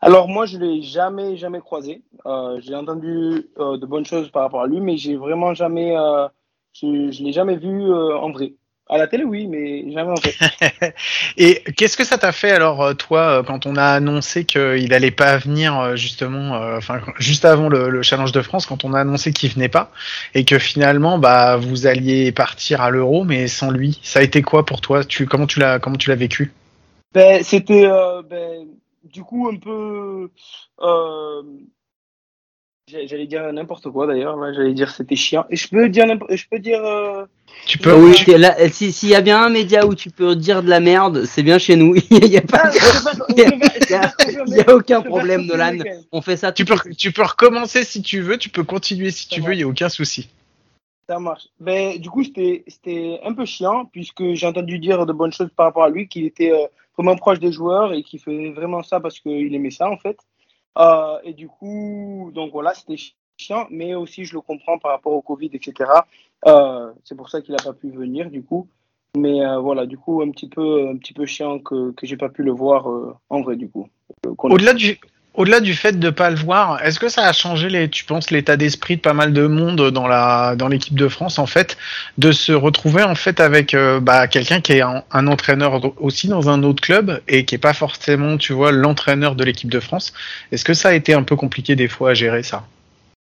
Alors 0.02 0.28
moi, 0.28 0.48
je 0.48 0.58
l'ai 0.58 0.82
jamais, 0.82 1.38
jamais 1.38 1.60
croisé. 1.60 2.02
Euh, 2.26 2.60
j'ai 2.64 2.74
entendu 2.74 3.46
euh, 3.60 3.78
de 3.78 3.86
bonnes 3.86 4.08
choses 4.08 4.32
par 4.32 4.42
rapport 4.42 4.64
à 4.64 4.68
lui, 4.68 4.80
mais 4.80 4.98
j'ai 4.98 5.18
vraiment 5.18 5.54
jamais, 5.54 5.96
euh, 5.96 6.28
je, 6.74 7.12
je 7.12 7.24
l'ai 7.24 7.32
jamais 7.32 7.58
vu 7.58 7.84
euh, 7.84 8.18
en 8.18 8.32
vrai. 8.32 8.54
À 8.94 8.98
la 8.98 9.08
télé, 9.08 9.24
oui, 9.24 9.48
mais 9.48 9.90
jamais 9.90 10.12
en 10.12 10.16
vrai. 10.16 10.34
Et 11.38 11.64
qu'est-ce 11.78 11.96
que 11.96 12.04
ça 12.04 12.18
t'a 12.18 12.34
fait 12.34 12.52
alors, 12.52 12.84
euh, 12.84 12.94
toi, 12.94 13.40
euh, 13.40 13.44
quand 13.44 13.66
on 13.66 13.78
a 13.78 13.86
annoncé 13.86 14.44
qu'il 14.44 14.94
allait 14.94 15.12
pas 15.12 15.38
venir 15.38 15.80
euh, 15.80 15.96
justement, 15.96 16.56
euh, 16.56 16.78
enfin 16.78 17.00
juste 17.18 17.46
avant 17.46 17.70
le, 17.70 17.90
le 17.90 18.02
Challenge 18.02 18.34
de 18.34 18.42
France, 18.42 18.66
quand 18.66 18.84
on 18.84 18.94
a 18.94 19.00
annoncé 19.00 19.32
qu'il 19.32 19.50
venait 19.50 19.70
pas, 19.70 19.92
et 20.36 20.44
que 20.44 20.60
finalement, 20.60 21.20
bah, 21.20 21.56
vous 21.56 21.88
alliez 21.88 22.34
partir 22.34 22.82
à 22.82 22.90
l'Euro, 22.90 23.24
mais 23.24 23.48
sans 23.48 23.72
lui. 23.72 23.98
Ça 24.04 24.20
a 24.20 24.24
été 24.24 24.42
quoi 24.42 24.66
pour 24.66 24.82
toi? 24.82 25.06
Tu 25.06 25.26
comment 25.26 25.48
tu 25.48 25.62
l'as 25.62 25.80
comment 25.80 25.96
tu 25.96 26.10
l'as 26.10 26.18
vécu? 26.18 26.52
Ben, 27.14 27.44
c'était 27.44 27.86
euh, 27.86 28.22
ben, 28.24 28.68
du 29.06 29.24
coup 29.24 29.48
un 29.48 29.56
peu. 29.56 30.30
Euh, 30.82 31.44
j'allais 33.06 33.28
dire 33.28 33.52
n'importe 33.54 33.90
quoi 33.90 34.08
d'ailleurs. 34.08 34.38
J'allais 34.54 34.74
dire 34.74 34.90
c'était 34.92 35.16
chiant. 35.16 35.46
Et 35.50 35.56
je 35.56 35.68
peux 35.68 35.90
dire, 35.90 36.06
n'importe- 36.06 36.36
je 36.36 36.46
peux 36.50 36.60
dire. 36.60 36.84
euh, 36.84 37.26
Tu 37.66 37.78
peux. 37.78 37.94
Oui, 37.94 38.16
euh, 38.30 38.70
si- 38.72 38.92
s'il 38.92 39.10
y 39.10 39.16
a 39.16 39.22
bien 39.22 39.42
un 39.42 39.50
média 39.50 39.86
où 39.86 39.94
tu 39.96 40.10
peux 40.10 40.36
dire 40.36 40.64
de 40.64 40.70
la 40.70 40.80
merde, 40.80 41.26
c'est 41.26 41.44
bien 41.44 41.58
chez 41.58 41.76
nous. 41.76 41.96
Il 42.10 42.28
y 42.28 42.38
a 42.38 42.42
pas, 42.42 42.64
ah, 42.66 42.72
il 43.30 44.56
y 44.56 44.60
a- 44.62 44.76
aucun 44.76 45.02
problème, 45.02 45.46
Nolan. 45.46 45.78
On 46.12 46.22
fait 46.22 46.38
ça. 46.38 46.52
Tu 46.52 46.66
tout 46.66 46.76
peux, 46.76 46.94
tu 46.96 47.12
peux 47.12 47.24
recommencer 47.24 47.84
si 47.84 48.02
tu 48.02 48.22
veux, 48.22 48.38
tu 48.38 48.50
peux 48.50 48.64
continuer 48.64 49.12
si 49.12 49.24
Ça 49.28 49.36
tu 49.36 49.42
veux, 49.42 49.54
il 49.54 49.60
y 49.60 49.64
a 49.64 49.68
aucun 49.68 49.90
souci. 49.90 50.30
Ça 51.10 51.20
marche. 51.20 51.48
Ben, 51.60 51.98
du 51.98 52.10
coup, 52.10 52.24
c'était 52.24 52.64
c'était 52.68 53.20
un 53.24 53.34
peu 53.34 53.46
chiant 53.46 53.86
puisque 53.86 54.34
j'ai 54.34 54.48
entendu 54.48 54.80
dire 54.80 55.06
de 55.06 55.14
bonnes 55.14 55.34
choses 55.34 55.50
par 55.56 55.66
rapport 55.68 55.84
à 55.84 55.90
lui, 55.90 56.08
qu'il 56.08 56.26
était 56.26 56.52
euh, 56.52 56.68
vraiment 56.98 57.16
proche 57.18 57.40
des 57.40 57.52
joueurs 57.52 57.94
et 57.94 58.02
qu'il 58.04 58.20
faisait 58.20 58.52
vraiment 58.52 58.82
ça 58.84 59.00
parce 59.00 59.20
qu'il 59.20 59.54
aimait 59.54 59.72
ça 59.72 59.90
en 59.90 59.98
fait. 59.98 60.18
Euh, 60.78 61.18
et 61.24 61.34
du 61.34 61.48
coup, 61.48 62.32
donc 62.34 62.52
voilà, 62.52 62.74
c'était 62.74 63.02
chiant, 63.38 63.68
mais 63.70 63.96
aussi 63.96 64.26
je 64.26 64.34
le 64.34 64.42
comprends 64.42 64.78
par 64.78 64.92
rapport 64.92 65.14
au 65.14 65.22
Covid, 65.22 65.50
etc. 65.54 65.90
Euh, 66.48 66.92
c'est 67.04 67.16
pour 67.16 67.30
ça 67.30 67.42
qu'il 67.42 67.56
n'a 67.56 67.64
pas 67.64 67.74
pu 67.74 67.90
venir 67.90 68.30
du 68.30 68.44
coup. 68.44 68.68
Mais 69.18 69.46
euh, 69.46 69.60
voilà, 69.60 69.86
du 69.86 69.98
coup, 69.98 70.22
un 70.22 70.32
petit 70.32 70.48
peu, 70.48 70.88
un 70.88 70.96
petit 70.96 71.14
peu 71.14 71.26
chiant 71.26 71.60
que 71.60 71.92
que 71.92 72.06
j'ai 72.06 72.18
pas 72.18 72.30
pu 72.30 72.44
le 72.44 72.52
voir 72.52 72.88
en 73.30 73.42
vrai 73.42 73.58
du 73.58 73.70
coup. 73.70 73.90
Au-delà 74.26 74.74
du, 74.74 74.98
au-delà 75.34 75.62
du 75.62 75.74
fait 75.74 75.98
de 75.98 76.10
pas 76.10 76.30
le 76.30 76.36
voir, 76.36 76.84
est-ce 76.84 77.00
que 77.00 77.08
ça 77.08 77.26
a 77.26 77.34
changé 77.34 77.70
les, 77.70 77.90
tu 77.90 78.04
penses, 78.04 78.32
l'état 78.32 78.58
d'esprit 78.58 78.98
de 78.98 79.02
pas 79.02 79.14
mal 79.14 79.32
de 79.32 79.48
monde 79.48 79.90
dans 79.92 80.08
la, 80.08 80.56
dans 80.58 80.68
l'équipe 80.68 80.96
de 80.96 81.08
France 81.08 81.40
en 81.40 81.46
fait, 81.46 81.78
de 82.18 82.32
se 82.32 82.52
retrouver 82.52 83.04
en 83.04 83.16
fait 83.16 83.40
avec 83.40 83.74
euh, 83.74 84.00
bah, 84.00 84.28
quelqu'un 84.28 84.60
qui 84.60 84.74
est 84.74 84.82
un, 84.82 85.28
entraîneur 85.28 85.80
aussi 86.02 86.28
dans 86.28 86.50
un 86.50 86.64
autre 86.64 86.82
club 86.82 87.22
et 87.28 87.46
qui 87.46 87.56
est 87.56 87.60
pas 87.60 87.74
forcément, 87.74 88.38
tu 88.38 88.54
vois, 88.54 88.72
l'entraîneur 88.72 89.36
de 89.36 89.44
l'équipe 89.44 89.70
de 89.70 89.80
France? 89.80 90.14
Est-ce 90.52 90.66
que 90.66 90.74
ça 90.74 90.90
a 90.90 90.94
été 90.94 91.14
un 91.14 91.24
peu 91.24 91.36
compliqué 91.36 91.76
des 91.76 91.88
fois 91.88 92.12
à 92.12 92.14
gérer 92.14 92.44
ça? 92.44 92.66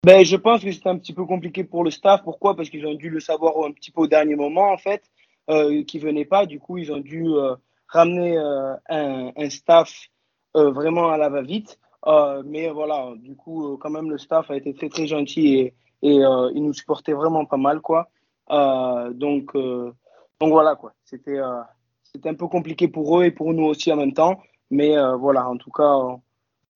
Ben, 0.02 0.24
je 0.24 0.36
pense 0.36 0.62
que 0.62 0.72
c'était 0.72 0.88
un 0.88 0.96
petit 0.96 1.12
peu 1.12 1.26
compliqué 1.26 1.62
pour 1.62 1.84
le 1.84 1.90
staff. 1.90 2.22
Pourquoi? 2.24 2.56
Parce 2.56 2.70
qu'ils 2.70 2.86
ont 2.86 2.94
dû 2.94 3.10
le 3.10 3.20
savoir 3.20 3.52
un 3.66 3.72
petit 3.72 3.90
peu 3.90 4.00
au 4.02 4.06
dernier 4.06 4.34
moment, 4.34 4.72
en 4.72 4.78
fait, 4.78 5.02
euh, 5.50 5.84
qui 5.84 5.98
venait 5.98 6.24
pas. 6.24 6.46
Du 6.46 6.58
coup, 6.58 6.78
ils 6.78 6.90
ont 6.90 7.00
dû 7.00 7.26
euh, 7.26 7.54
ramener 7.86 8.38
euh, 8.38 8.72
un, 8.88 9.30
un 9.36 9.50
staff 9.50 10.08
vraiment 10.54 11.10
à 11.10 11.18
la 11.18 11.28
va-vite. 11.28 11.78
Euh, 12.06 12.42
mais 12.46 12.70
voilà, 12.70 13.12
du 13.16 13.36
coup, 13.36 13.66
euh, 13.66 13.76
quand 13.78 13.90
même, 13.90 14.10
le 14.10 14.18
staff 14.18 14.50
a 14.50 14.56
été 14.56 14.74
très 14.74 14.88
très 14.88 15.06
gentil 15.06 15.54
et, 15.54 15.74
et 16.02 16.24
euh, 16.24 16.50
il 16.54 16.64
nous 16.64 16.72
supportait 16.72 17.12
vraiment 17.12 17.44
pas 17.44 17.56
mal, 17.56 17.80
quoi. 17.80 18.08
Donc, 18.48 19.54
donc 19.54 20.50
voilà, 20.50 20.74
quoi. 20.74 20.92
C'était 21.04 21.38
un 21.38 22.34
peu 22.34 22.48
compliqué 22.48 22.88
pour 22.88 23.20
eux 23.20 23.24
et 23.24 23.30
pour 23.30 23.52
nous 23.52 23.64
aussi 23.64 23.92
en 23.92 23.96
même 23.96 24.14
temps. 24.14 24.40
Mais 24.70 24.96
voilà, 25.18 25.48
en 25.48 25.56
tout 25.56 25.70
cas, 25.70 25.96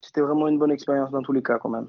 c'était 0.00 0.20
vraiment 0.20 0.46
une 0.46 0.58
bonne 0.58 0.70
expérience 0.70 1.10
dans 1.10 1.22
tous 1.22 1.32
les 1.32 1.42
cas, 1.42 1.58
quand 1.58 1.70
même. 1.70 1.88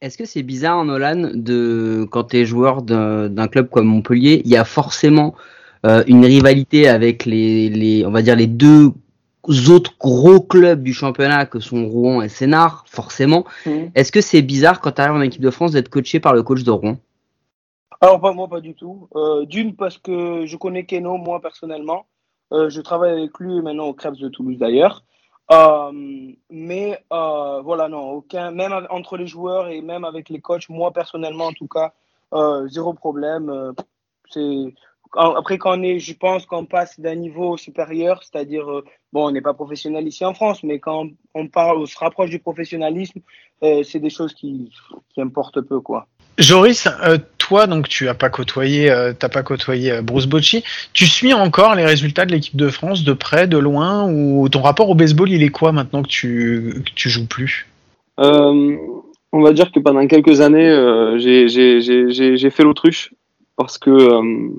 Est-ce 0.00 0.16
que 0.16 0.24
c'est 0.24 0.44
bizarre, 0.44 0.84
Nolan, 0.84 1.30
de 1.34 2.06
quand 2.10 2.24
tu 2.24 2.36
es 2.36 2.44
joueur 2.44 2.82
d'un 2.82 3.48
club 3.48 3.68
comme 3.68 3.86
Montpellier, 3.86 4.42
il 4.44 4.50
y 4.50 4.56
a 4.56 4.64
forcément 4.64 5.34
une 5.82 6.24
rivalité 6.24 6.86
avec 6.86 7.24
les, 7.24 7.68
les, 7.68 8.06
on 8.06 8.12
va 8.12 8.22
dire 8.22 8.36
les 8.36 8.46
deux 8.46 8.92
autres 9.70 9.92
gros 9.98 10.40
clubs 10.40 10.82
du 10.82 10.92
championnat 10.92 11.46
que 11.46 11.60
sont 11.60 11.86
Rouen 11.86 12.22
et 12.22 12.28
Sénart, 12.28 12.84
forcément. 12.86 13.44
Est-ce 13.94 14.12
que 14.12 14.20
c'est 14.20 14.42
bizarre 14.42 14.80
quand 14.80 14.92
tu 14.92 15.00
arrives 15.00 15.14
en 15.14 15.20
équipe 15.20 15.42
de 15.42 15.50
France 15.50 15.72
d'être 15.72 15.88
coaché 15.88 16.20
par 16.20 16.34
le 16.34 16.42
coach 16.42 16.62
de 16.62 16.70
Rouen? 16.70 16.98
Alors, 18.00 18.20
pas 18.20 18.32
moi, 18.32 18.48
pas 18.48 18.60
du 18.60 18.74
tout. 18.74 19.08
Euh, 19.16 19.46
D'une, 19.46 19.74
parce 19.74 19.98
que 19.98 20.44
je 20.46 20.56
connais 20.56 20.84
Keno, 20.84 21.16
moi, 21.16 21.40
personnellement. 21.40 22.06
Euh, 22.52 22.68
je 22.68 22.80
travaille 22.80 23.12
avec 23.12 23.38
lui 23.38 23.60
maintenant 23.62 23.86
au 23.86 23.94
Krebs 23.94 24.18
de 24.18 24.28
Toulouse, 24.28 24.58
d'ailleurs. 24.58 25.02
Euh, 25.50 25.92
mais 26.50 27.02
voilà, 27.10 27.88
non, 27.88 28.10
aucun, 28.10 28.50
même 28.50 28.86
entre 28.90 29.16
les 29.16 29.26
joueurs 29.26 29.68
et 29.68 29.80
même 29.80 30.04
avec 30.04 30.28
les 30.28 30.40
coachs, 30.40 30.68
moi, 30.68 30.92
personnellement, 30.92 31.46
en 31.46 31.52
tout 31.52 31.68
cas, 31.68 31.92
zéro 32.66 32.92
problème. 32.92 33.72
C'est 34.28 34.74
Après, 35.16 35.58
quand 35.58 35.78
on 35.78 35.82
est, 35.82 35.98
je 35.98 36.14
pense 36.14 36.46
qu'on 36.46 36.64
passe 36.64 37.00
d'un 37.00 37.14
niveau 37.14 37.56
supérieur, 37.56 38.22
c'est-à-dire, 38.22 38.70
euh, 38.70 38.84
bon, 39.12 39.26
on 39.26 39.30
n'est 39.30 39.40
pas 39.40 39.54
professionnel 39.54 40.06
ici 40.06 40.24
en 40.24 40.34
France, 40.34 40.62
mais 40.62 40.78
quand 40.78 41.06
on 41.34 41.48
parle, 41.48 41.78
on 41.78 41.86
se 41.86 41.98
rapproche 41.98 42.30
du 42.30 42.38
professionnalisme, 42.38 43.20
euh, 43.62 43.82
c'est 43.82 43.98
des 43.98 44.10
choses 44.10 44.34
qui, 44.34 44.70
qui 45.14 45.20
importent 45.20 45.60
peu, 45.62 45.80
quoi. 45.80 46.06
Joris, 46.38 46.86
euh, 47.02 47.16
toi, 47.38 47.66
donc 47.66 47.88
tu 47.88 48.08
as 48.08 48.14
pas 48.14 48.28
côtoyé, 48.28 48.90
euh, 48.90 49.14
t'as 49.18 49.30
pas 49.30 49.42
côtoyé 49.42 49.92
euh, 49.92 50.02
Bruce 50.02 50.26
Bocci. 50.26 50.62
Tu 50.92 51.06
suis 51.06 51.32
encore 51.32 51.74
les 51.74 51.86
résultats 51.86 52.26
de 52.26 52.32
l'équipe 52.32 52.56
de 52.56 52.68
France 52.68 53.04
de 53.04 53.14
près, 53.14 53.46
de 53.46 53.56
loin, 53.56 54.10
ou 54.12 54.46
ton 54.50 54.60
rapport 54.60 54.90
au 54.90 54.94
baseball, 54.94 55.30
il 55.30 55.42
est 55.42 55.48
quoi 55.48 55.72
maintenant 55.72 56.02
que 56.02 56.08
tu 56.08 56.82
que 56.84 56.90
tu 56.94 57.08
joues 57.08 57.26
plus? 57.26 57.66
Euh, 58.20 58.76
on 59.32 59.40
va 59.40 59.52
dire 59.54 59.72
que 59.72 59.80
pendant 59.80 60.06
quelques 60.06 60.42
années, 60.42 60.68
euh, 60.68 61.18
j'ai 61.18 61.48
j'ai- 61.48 61.80
j'ai- 61.80 62.10
j'ai- 62.10 62.36
j'ai 62.36 62.50
fait 62.50 62.64
l'autruche. 62.64 63.14
parce 63.56 63.78
que 63.78 63.88
euh, 63.90 64.50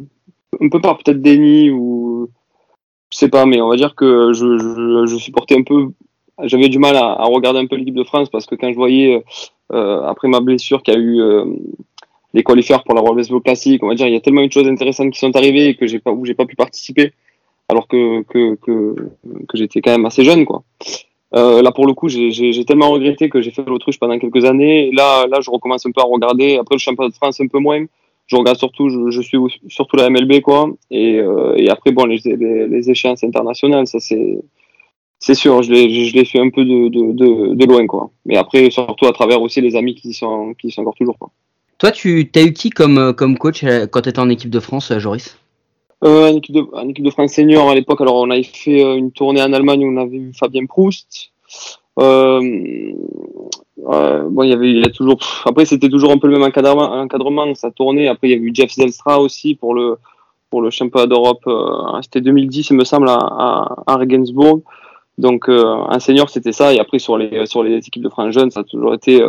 un 0.62 0.70
peu 0.70 0.80
par 0.82 0.98
peut-être 0.98 1.22
déni 1.22 1.70
ou 1.70 2.30
je 3.12 3.18
sais 3.18 3.30
pas, 3.30 3.46
mais 3.46 3.62
on 3.62 3.70
va 3.70 3.76
dire 3.76 3.96
que 3.96 4.34
je, 4.34 5.06
je, 5.06 5.18
supportais 5.18 5.56
un 5.58 5.64
peu. 5.64 5.90
J'avais 6.44 6.70
du 6.70 6.78
mal 6.78 6.96
à, 6.96 7.24
regarder 7.24 7.60
un 7.60 7.68
peu 7.68 7.76
l'équipe 7.76 7.96
de 7.96 8.04
France 8.04 8.30
parce 8.30 8.46
que 8.46 8.56
quand 8.56 8.72
je 8.72 8.76
voyais 8.76 9.24
euh, 9.74 10.04
après 10.04 10.28
ma 10.28 10.40
blessure 10.40 10.84
qu'il 10.84 10.94
y 10.94 10.98
a 10.98 11.00
eu 11.00 11.20
euh, 11.20 11.46
les 12.34 12.44
qualifiers 12.44 12.78
pour 12.86 12.94
la 12.94 13.02
World 13.02 13.18
Baseball 13.18 13.42
Classic, 13.42 13.82
on 13.82 13.88
va 13.88 13.96
dire 13.96 14.08
il 14.08 14.14
y 14.14 14.18
a 14.18 14.20
tellement 14.20 14.46
de 14.46 14.52
choses 14.52 14.68
intéressantes 14.68 15.12
qui 15.12 15.20
sont 15.20 15.36
arrivées 15.36 15.76
que 15.76 15.88
j'ai 15.88 16.00
pas 16.00 16.12
où 16.12 16.26
j'ai 16.26 16.36
pas 16.36 16.46
pu 16.46 16.56
participer 16.56 17.14
alors 17.70 17.88
que 17.88 18.22
que 18.24 18.56
que, 18.56 18.96
que 19.48 19.58
j'étais 19.58 19.82
quand 19.82 19.92
même 19.92 20.06
assez 20.06 20.24
jeune 20.24 20.46
quoi. 20.46 20.64
Euh, 21.36 21.62
là 21.62 21.72
pour 21.72 21.88
le 21.88 21.94
coup 21.94 22.08
j'ai 22.08 22.66
tellement 22.66 22.90
regretté 22.92 23.30
que 23.30 23.42
j'ai 23.42 23.52
fait 23.52 23.64
l'autruche 23.66 24.00
pendant 24.00 24.20
quelques 24.20 24.46
années. 24.46 24.92
Là 24.92 25.26
là 25.28 25.40
je 25.42 25.50
recommence 25.50 25.86
un 25.86 25.92
peu 25.92 26.02
à 26.02 26.06
regarder. 26.06 26.58
Après 26.58 26.76
le 26.76 26.80
championnat 26.80 27.10
de 27.10 27.16
France 27.16 27.42
un 27.42 27.48
peu 27.48 27.60
moins. 27.60 27.86
Je 28.28 28.36
regarde 28.36 28.58
surtout 28.58 28.90
je, 28.90 29.10
je 29.10 29.22
suis 29.22 29.38
surtout 29.68 29.96
la 29.96 30.10
MLB 30.10 30.42
quoi. 30.42 30.70
Et 30.92 31.20
euh, 31.20 31.56
et 31.58 31.70
après 31.70 31.92
bon 31.92 32.06
les 32.06 32.20
les, 32.24 32.68
les 32.68 32.90
échéances 32.90 33.24
internationales 33.24 33.88
ça 33.88 34.00
c'est 34.00 34.40
c'est 35.20 35.36
sûr, 35.36 35.64
je 35.64 35.72
l'ai, 35.72 36.26
fait 36.26 36.40
un 36.40 36.50
peu 36.50 36.64
de, 36.64 36.90
de, 36.90 37.12
de, 37.14 37.56
de 37.56 37.66
loin, 37.66 37.88
quoi. 37.88 38.12
Mais 38.26 38.38
après, 38.38 38.70
surtout 38.70 39.08
à 39.08 39.14
travers 39.14 39.42
aussi 39.42 39.62
les 39.62 39.76
amis 39.76 39.96
qui 39.96 40.14
sont, 40.14 40.54
qui 40.54 40.70
sont 40.70 40.82
encore 40.82 40.96
toujours, 40.96 41.18
quoi. 41.18 41.32
Toi, 41.80 41.92
tu 41.92 42.30
as 42.36 42.44
eu 42.44 42.54
qui 42.54 42.70
comme, 42.70 43.14
comme 43.14 43.38
coach 43.38 43.64
euh, 43.64 43.86
quand 43.86 44.02
tu 44.02 44.10
étais 44.10 44.20
en 44.20 44.30
équipe 44.30 44.50
de 44.50 44.60
France, 44.60 44.92
euh, 44.92 45.00
Joris? 45.00 45.38
Euh, 46.04 46.32
en 46.32 46.36
équipe 46.36 46.54
de, 46.56 46.66
en 46.74 46.88
équipe 46.88 47.06
de 47.06 47.10
France 47.10 47.34
senior 47.34 47.70
à 47.70 47.76
l'époque, 47.76 48.02
alors 48.02 48.16
on 48.16 48.30
avait 48.30 48.44
fait 48.44 48.82
une 48.96 49.12
tournée 49.12 49.42
en 49.42 49.54
Allemagne 49.54 49.86
où 49.86 49.92
on 49.92 49.98
avait 49.98 50.18
eu 50.18 50.32
Fabien 50.34 50.66
Proust. 50.66 51.32
Euh, 51.98 52.94
euh, 53.88 54.28
bon, 54.30 54.44
il 54.44 54.50
y 54.50 54.54
avait, 54.54 54.72
il 54.72 54.86
a 54.86 54.90
toujours. 54.90 55.20
après, 55.46 55.66
c'était 55.66 55.90
toujours 55.90 56.12
un 56.12 56.18
peu 56.18 56.28
le 56.28 56.34
même 56.34 56.48
encadrement, 56.48 56.92
encadrement 56.92 57.54
ça 57.56 57.72
tournait. 57.72 58.08
Après, 58.08 58.28
il 58.28 58.32
y 58.32 58.34
avait 58.34 58.44
eu 58.44 58.52
Jeff 58.54 58.72
Zelstra 58.72 59.20
aussi 59.20 59.56
pour 59.56 59.74
le 59.74 59.98
pour 60.50 60.62
le 60.62 60.70
championnat 60.70 61.08
d'Europe. 61.08 61.44
euh, 61.48 62.02
c'était 62.02 62.22
2010, 62.22 62.70
il 62.70 62.78
me 62.78 62.86
semble, 62.86 63.10
à, 63.10 63.84
Regensburg. 63.88 64.62
Donc, 65.18 65.50
un 65.50 66.00
senior, 66.00 66.30
c'était 66.30 66.52
ça. 66.52 66.74
Et 66.74 66.80
après, 66.80 67.00
sur 67.00 67.18
les 67.18 67.46
sur 67.48 67.64
les 67.64 67.78
équipes 67.78 68.04
de 68.04 68.10
France 68.10 68.34
jeunes, 68.34 68.52
ça 68.52 68.60
a 68.60 68.64
toujours 68.64 68.94
été 68.94 69.26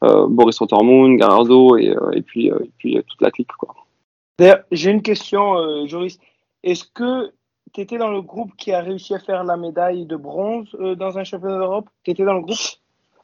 Boris 0.00 0.56
Rottermund, 0.58 1.18
Garardo 1.18 1.76
et, 1.76 1.92
et 2.12 2.22
puis 2.22 2.46
et 2.46 2.70
puis 2.78 2.94
toute 3.06 3.20
la 3.20 3.32
clique, 3.32 3.50
quoi. 3.58 3.74
J'ai 4.70 4.90
une 4.90 5.02
question, 5.02 5.86
Joris. 5.86 6.18
Est-ce 6.62 6.84
que 6.84 7.32
tu 7.76 7.82
étais 7.82 7.98
dans 7.98 8.10
le 8.10 8.22
groupe 8.22 8.52
qui 8.56 8.72
a 8.72 8.80
réussi 8.80 9.14
à 9.14 9.18
faire 9.18 9.44
la 9.44 9.58
médaille 9.58 10.06
de 10.06 10.16
bronze 10.16 10.74
euh, 10.80 10.94
dans 10.94 11.18
un 11.18 11.24
championnat 11.24 11.58
d'Europe? 11.58 11.90
Tu 12.04 12.10
étais 12.10 12.24
dans 12.24 12.32
le 12.32 12.40
groupe? 12.40 12.56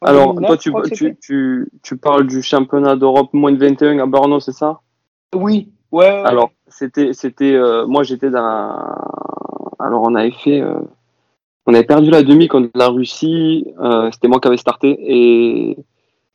Alors, 0.03 0.35
2009, 0.35 0.63
toi, 0.63 0.83
tu, 0.83 0.95
tu, 0.95 1.17
tu, 1.21 1.69
tu 1.83 1.97
parles 1.97 2.27
du 2.27 2.43
championnat 2.43 2.97
d'Europe 2.97 3.31
moins 3.33 3.51
de 3.53 3.57
21 3.57 3.99
à 3.99 4.07
Brno, 4.07 4.41
c'est 4.41 4.53
ça? 4.53 4.81
Oui, 5.35 5.71
ouais. 5.91 6.07
Alors, 6.07 6.51
c'était, 6.69 7.15
c'était, 7.15 7.55
euh, 7.55 7.87
moi, 7.87 8.03
j'étais 8.03 8.29
dans. 8.29 8.77
Alors, 9.79 10.03
on 10.03 10.15
avait 10.15 10.33
fait. 10.33 10.61
euh, 10.61 10.81
On 11.67 11.73
avait 11.73 11.85
perdu 11.85 12.11
la 12.11 12.23
demi 12.23 12.47
contre 12.47 12.69
la 12.75 12.89
Russie. 12.89 13.65
c'était 14.13 14.29
moi 14.29 14.39
qui 14.39 14.49
avais 14.49 14.59
starté. 14.59 14.97
Et, 15.01 15.79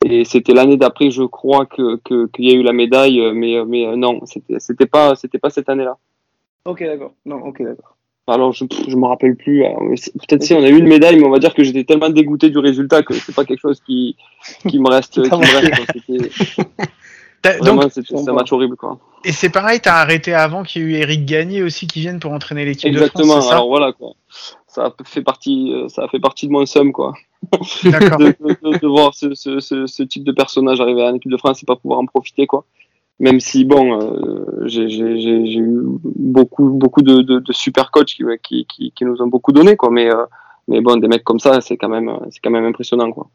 et 0.03 0.25
c'était 0.25 0.53
l'année 0.53 0.77
d'après, 0.77 1.11
je 1.11 1.23
crois, 1.23 1.67
que, 1.67 1.97
que, 1.97 2.25
qu'il 2.27 2.45
y 2.45 2.51
a 2.51 2.55
eu 2.55 2.63
la 2.63 2.73
médaille. 2.73 3.21
Mais, 3.33 3.63
mais 3.65 3.95
non, 3.95 4.21
c'était, 4.25 4.59
c'était, 4.59 4.87
pas, 4.87 5.15
c'était 5.15 5.37
pas 5.37 5.51
cette 5.51 5.69
année-là. 5.69 5.97
Ok, 6.65 6.83
d'accord. 6.83 7.13
Non, 7.25 7.45
ok, 7.45 7.61
d'accord. 7.61 7.96
Alors, 8.29 8.51
je, 8.51 8.65
je 8.87 8.95
me 8.95 9.05
rappelle 9.05 9.35
plus. 9.35 9.63
c'est- 9.95 10.11
Peut-être 10.13 10.43
si 10.43 10.53
on 10.53 10.61
a 10.63 10.67
eu 10.69 10.77
une 10.77 10.87
médaille, 10.87 11.17
mais 11.17 11.25
on 11.25 11.29
va 11.31 11.39
dire 11.39 11.53
que 11.53 11.63
j'étais 11.63 11.83
tellement 11.85 12.09
dégoûté 12.09 12.49
du 12.49 12.57
résultat 12.59 13.01
que 13.03 13.13
c'est 13.13 13.33
pas 13.33 13.45
quelque 13.45 13.61
chose 13.61 13.81
qui, 13.85 14.15
qui 14.67 14.79
me 14.79 14.89
reste. 14.89 15.21
qui 15.23 15.29
me 15.29 16.19
reste 16.19 16.61
vraiment, 17.61 17.89
c'était 17.89 18.15
un 18.29 18.33
match 18.33 18.51
horrible, 18.51 18.75
quoi. 18.75 18.97
et 19.23 19.31
c'est 19.31 19.49
pareil, 19.49 19.79
t'as 19.79 19.93
arrêté 19.95 20.33
avant 20.33 20.63
qu'il 20.63 20.81
y 20.81 20.85
ait 20.85 20.87
eu 20.89 20.93
Eric 20.95 21.25
Gagné 21.25 21.63
aussi 21.63 21.87
qui 21.87 22.01
vienne 22.01 22.19
pour 22.19 22.31
entraîner 22.33 22.65
l'équipe 22.65 22.91
de 22.91 22.97
Exactement. 22.97 23.33
France, 23.33 23.45
ça 23.47 23.51
Alors 23.53 23.67
voilà 23.69 23.93
quoi. 23.93 24.11
Ça 24.67 24.93
fait 25.05 25.21
partie, 25.21 25.71
euh, 25.73 25.87
ça 25.87 26.07
fait 26.09 26.19
partie 26.19 26.47
de 26.47 26.51
mon 26.51 26.65
somme 26.65 26.91
quoi. 26.91 27.13
D'accord. 27.85 28.17
De, 28.19 28.25
de- 28.41 28.71
de- 28.73 28.77
de 28.79 28.87
voir 28.87 29.13
ce, 29.13 29.33
ce, 29.35 29.59
ce, 29.59 29.85
ce 29.87 30.03
type 30.03 30.23
de 30.25 30.31
personnage 30.33 30.81
arriver 30.81 31.03
à 31.03 31.11
l'équipe 31.11 31.31
de 31.31 31.37
France 31.37 31.61
et 31.63 31.65
pas 31.65 31.75
pouvoir 31.77 31.99
en 31.99 32.05
profiter 32.05 32.47
quoi. 32.47 32.65
Même 33.19 33.39
si 33.39 33.65
bon, 33.65 33.99
euh, 33.99 34.67
j'ai 34.67 35.57
eu 35.57 35.81
beaucoup 36.03 36.69
beaucoup 36.69 37.01
de, 37.01 37.21
de, 37.23 37.39
de 37.39 37.53
super 37.53 37.89
coachs 37.89 38.05
qui, 38.07 38.23
qui, 38.43 38.65
qui, 38.65 38.91
qui 38.91 39.05
nous 39.05 39.21
ont 39.21 39.27
beaucoup 39.27 39.51
donné 39.51 39.75
quoi. 39.75 39.89
Mais 39.91 40.13
euh, 40.13 40.25
mais 40.67 40.81
bon, 40.81 40.97
des 40.97 41.07
mecs 41.07 41.23
comme 41.23 41.39
ça, 41.39 41.61
c'est 41.61 41.77
quand 41.77 41.89
même 41.89 42.11
c'est 42.29 42.39
quand 42.41 42.51
même 42.51 42.65
impressionnant 42.65 43.11
quoi. 43.11 43.27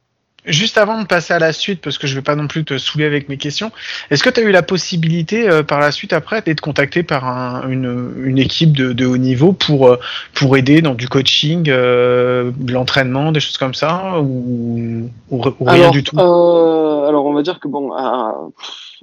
Juste 0.44 0.76
avant 0.76 1.00
de 1.00 1.06
passer 1.06 1.32
à 1.32 1.38
la 1.38 1.52
suite, 1.52 1.80
parce 1.80 1.98
que 1.98 2.08
je 2.08 2.16
vais 2.16 2.20
pas 2.22 2.34
non 2.34 2.48
plus 2.48 2.64
te 2.64 2.76
saouler 2.76 3.04
avec 3.04 3.28
mes 3.28 3.36
questions, 3.36 3.70
est-ce 4.10 4.24
que 4.24 4.30
tu 4.30 4.40
as 4.40 4.42
eu 4.42 4.50
la 4.50 4.62
possibilité 4.64 5.48
euh, 5.48 5.62
par 5.62 5.78
la 5.78 5.92
suite 5.92 6.12
après 6.12 6.42
d'être 6.42 6.60
contacté 6.60 7.04
par 7.04 7.26
un- 7.28 7.68
une, 7.68 8.12
une 8.24 8.38
équipe 8.38 8.76
de, 8.76 8.92
de 8.92 9.06
haut 9.06 9.18
niveau 9.18 9.52
pour, 9.52 9.86
euh, 9.88 9.98
pour 10.34 10.56
aider 10.56 10.82
dans 10.82 10.94
du 10.94 11.08
coaching, 11.08 11.66
euh, 11.68 12.50
de 12.56 12.72
l'entraînement, 12.72 13.30
des 13.30 13.38
choses 13.38 13.56
comme 13.56 13.74
ça, 13.74 14.20
ou, 14.20 15.08
ou, 15.30 15.36
ou 15.60 15.64
rien 15.64 15.74
alors, 15.80 15.90
du 15.92 16.02
tout? 16.02 16.16
euh, 16.18 17.06
alors 17.06 17.24
on 17.24 17.34
va 17.34 17.42
dire 17.42 17.60
que 17.60 17.68
bon, 17.68 17.92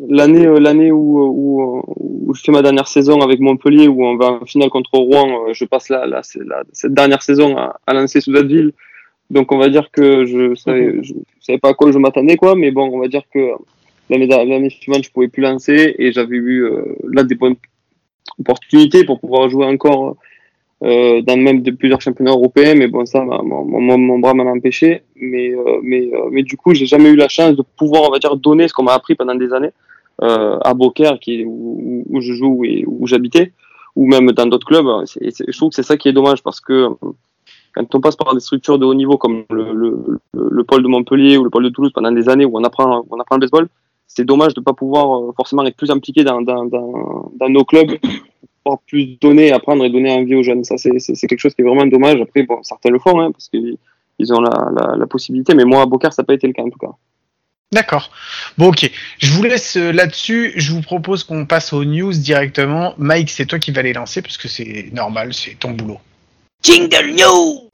l'année 0.10 0.46
euh, 0.46 0.60
l'année 0.60 0.92
où, 0.92 1.22
où, 1.22 1.84
où 2.28 2.34
je 2.36 2.42
fais 2.42 2.52
ma 2.52 2.62
dernière 2.62 2.90
saison 2.90 3.22
avec 3.22 3.40
Montpellier, 3.40 3.88
où 3.88 4.06
on 4.06 4.18
va 4.18 4.28
en 4.42 4.46
finale 4.46 4.70
contre 4.70 4.92
Rouen, 4.94 5.48
euh, 5.48 5.54
je 5.54 5.64
passe 5.64 5.88
la, 5.88 6.06
la, 6.06 6.22
la- 6.46 6.64
cette 6.74 6.94
dernière 6.94 7.22
saison 7.24 7.58
à, 7.58 7.80
à 7.88 7.94
lancer 7.94 8.20
sous 8.20 8.34
ville. 8.34 8.74
Donc 9.30 9.52
on 9.52 9.58
va 9.58 9.70
dire 9.70 9.90
que 9.92 10.26
je 10.26 10.56
savais, 10.56 11.04
je 11.04 11.14
savais 11.42 11.60
pas 11.60 11.70
à 11.70 11.74
quoi 11.74 11.92
je 11.92 11.98
m'attendais 12.00 12.36
quoi, 12.36 12.56
mais 12.56 12.72
bon, 12.72 12.90
on 12.92 13.00
va 13.00 13.08
dire 13.08 13.22
que 13.34 13.52
l'année 14.10 14.70
suivante 14.70 15.04
je 15.04 15.12
pouvais 15.12 15.28
plus 15.28 15.44
lancer 15.44 15.96
et 16.00 16.12
j'avais 16.12 16.38
eu 16.38 16.64
euh, 16.64 16.96
là 17.12 17.24
des 17.24 17.36
bonnes 17.36 17.56
opportunités 18.40 19.04
pour 19.04 19.20
pouvoir 19.20 19.50
jouer 19.50 19.66
encore 19.66 20.16
euh, 20.82 21.22
dans 21.22 21.38
même 21.38 21.62
de 21.62 21.72
plusieurs 21.72 22.02
championnats 22.02 22.32
européens, 22.32 22.74
mais 22.74 22.88
bon, 22.88 23.06
ça, 23.06 23.24
mon, 23.24 23.66
mon, 23.66 23.98
mon 23.98 24.18
bras 24.20 24.34
m'en 24.34 24.50
empêché. 24.50 25.04
Mais, 25.16 25.52
euh, 25.54 25.80
mais, 25.84 26.10
mais 26.32 26.42
du 26.42 26.56
coup, 26.56 26.74
j'ai 26.74 26.86
jamais 26.86 27.10
eu 27.10 27.18
la 27.18 27.28
chance 27.28 27.54
de 27.56 27.64
pouvoir, 27.78 28.04
on 28.08 28.12
va 28.12 28.18
dire, 28.20 28.36
donner 28.38 28.68
ce 28.70 28.74
qu'on 28.74 28.84
m'a 28.84 28.94
appris 28.94 29.16
pendant 29.16 29.36
des 29.36 29.52
années 29.54 29.72
à 30.22 30.74
Beaucaire, 30.74 31.18
qui 31.20 31.44
où, 31.46 32.04
où 32.10 32.22
je 32.22 32.34
joue 32.34 32.64
et 32.66 32.84
où 32.88 33.08
j'habitais, 33.08 33.52
ou 33.96 34.06
même 34.06 34.32
dans 34.32 34.46
d'autres 34.48 34.68
clubs. 34.68 34.88
C'est- 35.06 35.44
je 35.52 35.58
trouve 35.58 35.70
que 35.70 35.76
c'est 35.76 35.84
ça 35.84 35.98
qui 35.98 36.08
est 36.10 36.14
dommage 36.14 36.42
parce 36.44 36.62
que 36.62 36.88
quand 37.74 37.96
on 37.96 38.02
passe 38.02 38.16
par 38.16 38.34
des 38.34 38.40
structures 38.40 38.80
de 38.80 38.86
haut 38.86 38.94
niveau 38.94 39.18
comme 39.18 39.44
le, 39.50 39.74
le, 39.74 40.20
le, 40.34 40.50
le 40.50 40.64
pôle 40.64 40.84
de 40.84 40.88
Montpellier 40.88 41.38
ou 41.38 41.44
le 41.44 41.50
pôle 41.50 41.64
de 41.64 41.70
Toulouse 41.70 41.92
pendant 41.94 42.12
des 42.12 42.30
années 42.30 42.46
où 42.46 42.58
on 42.58 42.64
apprend, 42.64 43.04
le 43.10 43.38
baseball, 43.40 43.68
c'est 44.08 44.26
dommage 44.26 44.54
de 44.54 44.60
ne 44.60 44.64
pas 44.64 44.74
pouvoir 44.74 45.30
euh, 45.30 45.34
forcément 45.36 45.66
être 45.66 45.76
plus 45.76 45.92
impliqué 45.92 46.24
dans, 46.24 46.42
nos 46.42 47.66
clubs 47.66 47.98
pouvoir 48.64 48.80
plus 48.88 49.18
donner, 49.22 49.52
apprendre 49.52 49.86
et 49.86 49.90
donner 49.90 50.12
envie 50.12 50.36
aux 50.36 50.44
jeunes. 50.44 50.64
Ça, 50.64 50.76
c'est 50.78 51.28
quelque 51.28 51.40
chose 51.40 51.54
qui 51.54 51.62
est 51.62 51.66
vraiment 51.66 51.86
dommage. 51.86 52.20
Après, 52.22 52.44
bon, 52.44 52.62
certains 52.64 52.90
le 52.90 53.00
font, 53.00 53.20
hein, 53.20 53.32
parce 53.32 53.48
qu'ils 53.48 53.78
ils 54.20 54.34
ont 54.34 54.42
la, 54.42 55.08
possibilité, 55.08 55.56
mais 55.56 55.64
moi, 55.64 55.82
à 55.82 55.86
Beaucaire, 55.86 56.12
ça 56.12 56.22
n'a 56.22 56.26
pas 56.26 56.34
été 56.34 56.46
le 56.46 56.54
cas, 56.54 56.62
en 56.62 56.70
tout 56.70 56.78
cas. 56.78 56.92
D'accord. 57.72 58.12
Bon, 58.58 58.70
ok. 58.70 58.92
Je 59.20 59.32
vous 59.32 59.44
laisse 59.44 59.78
euh, 59.78 59.92
là-dessus. 59.92 60.54
Je 60.56 60.74
vous 60.74 60.82
propose 60.82 61.24
qu'on 61.24 61.46
passe 61.46 61.72
aux 61.72 61.86
news 61.86 62.12
directement. 62.12 62.96
Mike, 62.98 63.30
c'est 63.30 63.46
toi 63.46 63.60
qui 63.60 63.72
vas 63.72 63.84
les 63.84 63.94
lancer 63.94 64.22
parce 64.24 64.38
que 64.38 64.48
c'est 64.48 64.90
normal, 64.92 65.34
c'est 65.34 65.58
ton 65.60 65.72
boulot. 65.72 66.00
Jingle 66.62 67.16
New 67.16 67.70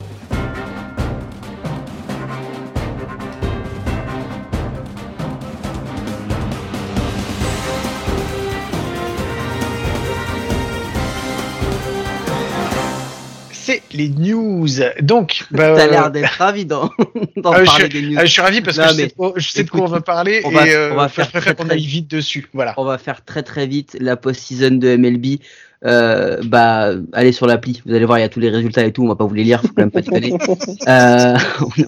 C'est 13.51 13.81
les 13.93 14.09
news. 14.09 14.67
Donc, 15.01 15.45
bah, 15.51 15.73
T'as 15.75 15.87
euh, 15.87 15.89
l'air 15.89 16.11
d'être 16.11 16.29
ravi 16.37 16.65
d'en 16.65 16.91
d'en 17.37 17.51
Ah, 17.51 17.61
je, 17.63 17.65
parler 17.65 17.89
suis, 17.89 18.01
des 18.01 18.07
news. 18.09 18.15
ah, 18.19 18.25
je 18.25 18.31
suis 18.31 18.41
ravi 18.41 18.61
parce 18.61 18.77
Non, 18.77 18.83
que 18.85 18.89
je 18.91 18.95
mais 18.95 19.01
sais, 19.03 19.07
de 19.07 19.13
quoi- 19.13 19.33
je 19.37 19.49
sais 19.49 19.63
de 19.63 19.69
quoi 19.69 19.79
on 19.81 19.83
écoute, 19.85 19.93
va 19.95 20.01
parler 20.01 20.41
on 20.45 20.51
va- 20.51 20.67
et 20.67 20.73
euh, 20.75 20.91
on 20.93 20.95
va 20.95 21.07
je 21.07 21.13
faire 21.13 21.29
préfère 21.29 21.41
très, 21.41 21.55
qu'on 21.55 21.63
très- 21.65 21.73
aille 21.73 21.85
vite 21.85 22.09
dessus. 22.11 22.47
Voilà. 22.53 22.73
On 22.77 22.85
va 22.85 22.97
faire 22.99 23.25
très 23.25 23.41
très 23.41 23.65
vite 23.65 23.97
la 23.99 24.15
post-season 24.17 24.71
de 24.75 24.95
MLB. 24.97 25.39
Euh, 25.85 26.37
bah, 26.43 26.91
allez 27.13 27.31
sur 27.31 27.45
l'appli, 27.45 27.81
vous 27.85 27.93
allez 27.93 28.05
voir, 28.05 28.17
il 28.17 28.21
y 28.21 28.25
a 28.25 28.29
tous 28.29 28.39
les 28.39 28.49
résultats 28.49 28.83
et 28.85 28.91
tout. 28.91 29.03
On 29.03 29.07
va 29.07 29.15
pas 29.15 29.25
vous 29.25 29.33
les 29.33 29.43
lire, 29.43 29.61
faut 29.61 29.67
quand 29.67 29.83
même 29.83 29.91
pas 29.91 30.01
déconner. 30.01 30.33
Euh, 30.87 31.37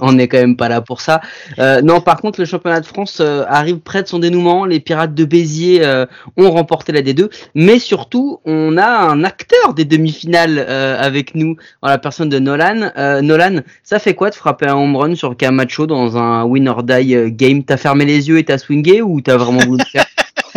on 0.02 0.14
n'est 0.14 0.28
quand 0.28 0.38
même 0.38 0.56
pas 0.56 0.70
là 0.70 0.82
pour 0.82 1.02
ça. 1.02 1.22
Euh, 1.60 1.82
non, 1.82 2.02
par 2.02 2.20
contre, 2.20 2.40
le 2.40 2.46
championnat 2.46 2.80
de 2.80 2.86
France 2.86 3.20
euh, 3.22 3.44
arrive 3.48 3.78
près 3.78 4.02
de 4.02 4.08
son 4.08 4.20
dénouement. 4.20 4.66
Les 4.66 4.80
Pirates 4.80 5.14
de 5.14 5.26
Béziers 5.26 5.86
euh, 5.86 6.06
ont 6.36 6.50
remporté 6.50 6.92
la 6.92 7.02
D2, 7.02 7.30
mais 7.54 7.80
surtout, 7.80 8.40
on 8.46 8.78
a 8.78 8.88
un 8.88 9.24
acteur 9.24 9.74
des 9.74 9.86
demi-finales 9.86 10.66
euh, 10.68 11.00
avec 11.00 11.36
nous, 11.36 11.58
en 11.82 11.90
la 11.90 11.98
personne 11.98 12.30
de 12.30 12.40
Nolan. 12.40 12.92
Euh, 12.98 13.22
Nolan, 13.22 13.62
ça 13.84 14.00
fait 14.00 14.16
quoi 14.16 14.30
de 14.30 14.36
frapper 14.36 14.68
un 14.68 14.76
home 14.76 14.96
run 14.96 15.16
sur 15.16 15.36
Camacho 15.38 15.86
dans 15.86 16.18
un 16.18 16.44
win 16.44 16.68
or 16.68 16.84
die 16.84 17.32
game? 17.32 17.64
T'as 17.64 17.78
fermé 17.78 18.06
les 18.06 18.30
yeux 18.30 18.40
et 18.40 18.46
t'as 18.46 18.58
swingé 18.58 19.02
ou 19.02 19.22
t'as 19.22 19.38
vraiment 19.38 19.60
voulu 19.60 19.84
le 19.84 19.90
faire? 19.90 20.07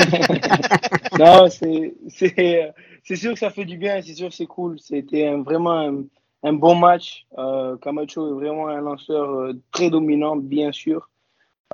non, 1.19 1.49
c'est 1.49 3.17
sûr 3.17 3.33
que 3.35 3.39
ça 3.39 3.51
fait 3.51 3.65
du 3.65 3.77
bien, 3.77 4.01
c'est 4.03 4.15
sûr 4.15 4.29
que 4.29 4.35
c'est 4.35 4.47
cool. 4.47 4.79
C'était 4.81 5.35
vraiment 5.37 6.05
un, 6.43 6.53
bon 6.53 6.75
match. 6.75 7.27
Euh, 7.39 7.77
Camacho 7.79 8.29
est 8.29 8.33
vraiment 8.35 8.69
un 8.69 8.81
lanceur 8.81 9.31
euh, 9.31 9.53
très 9.73 9.91
dominant, 9.91 10.37
bien 10.37 10.73
sûr. 10.73 11.09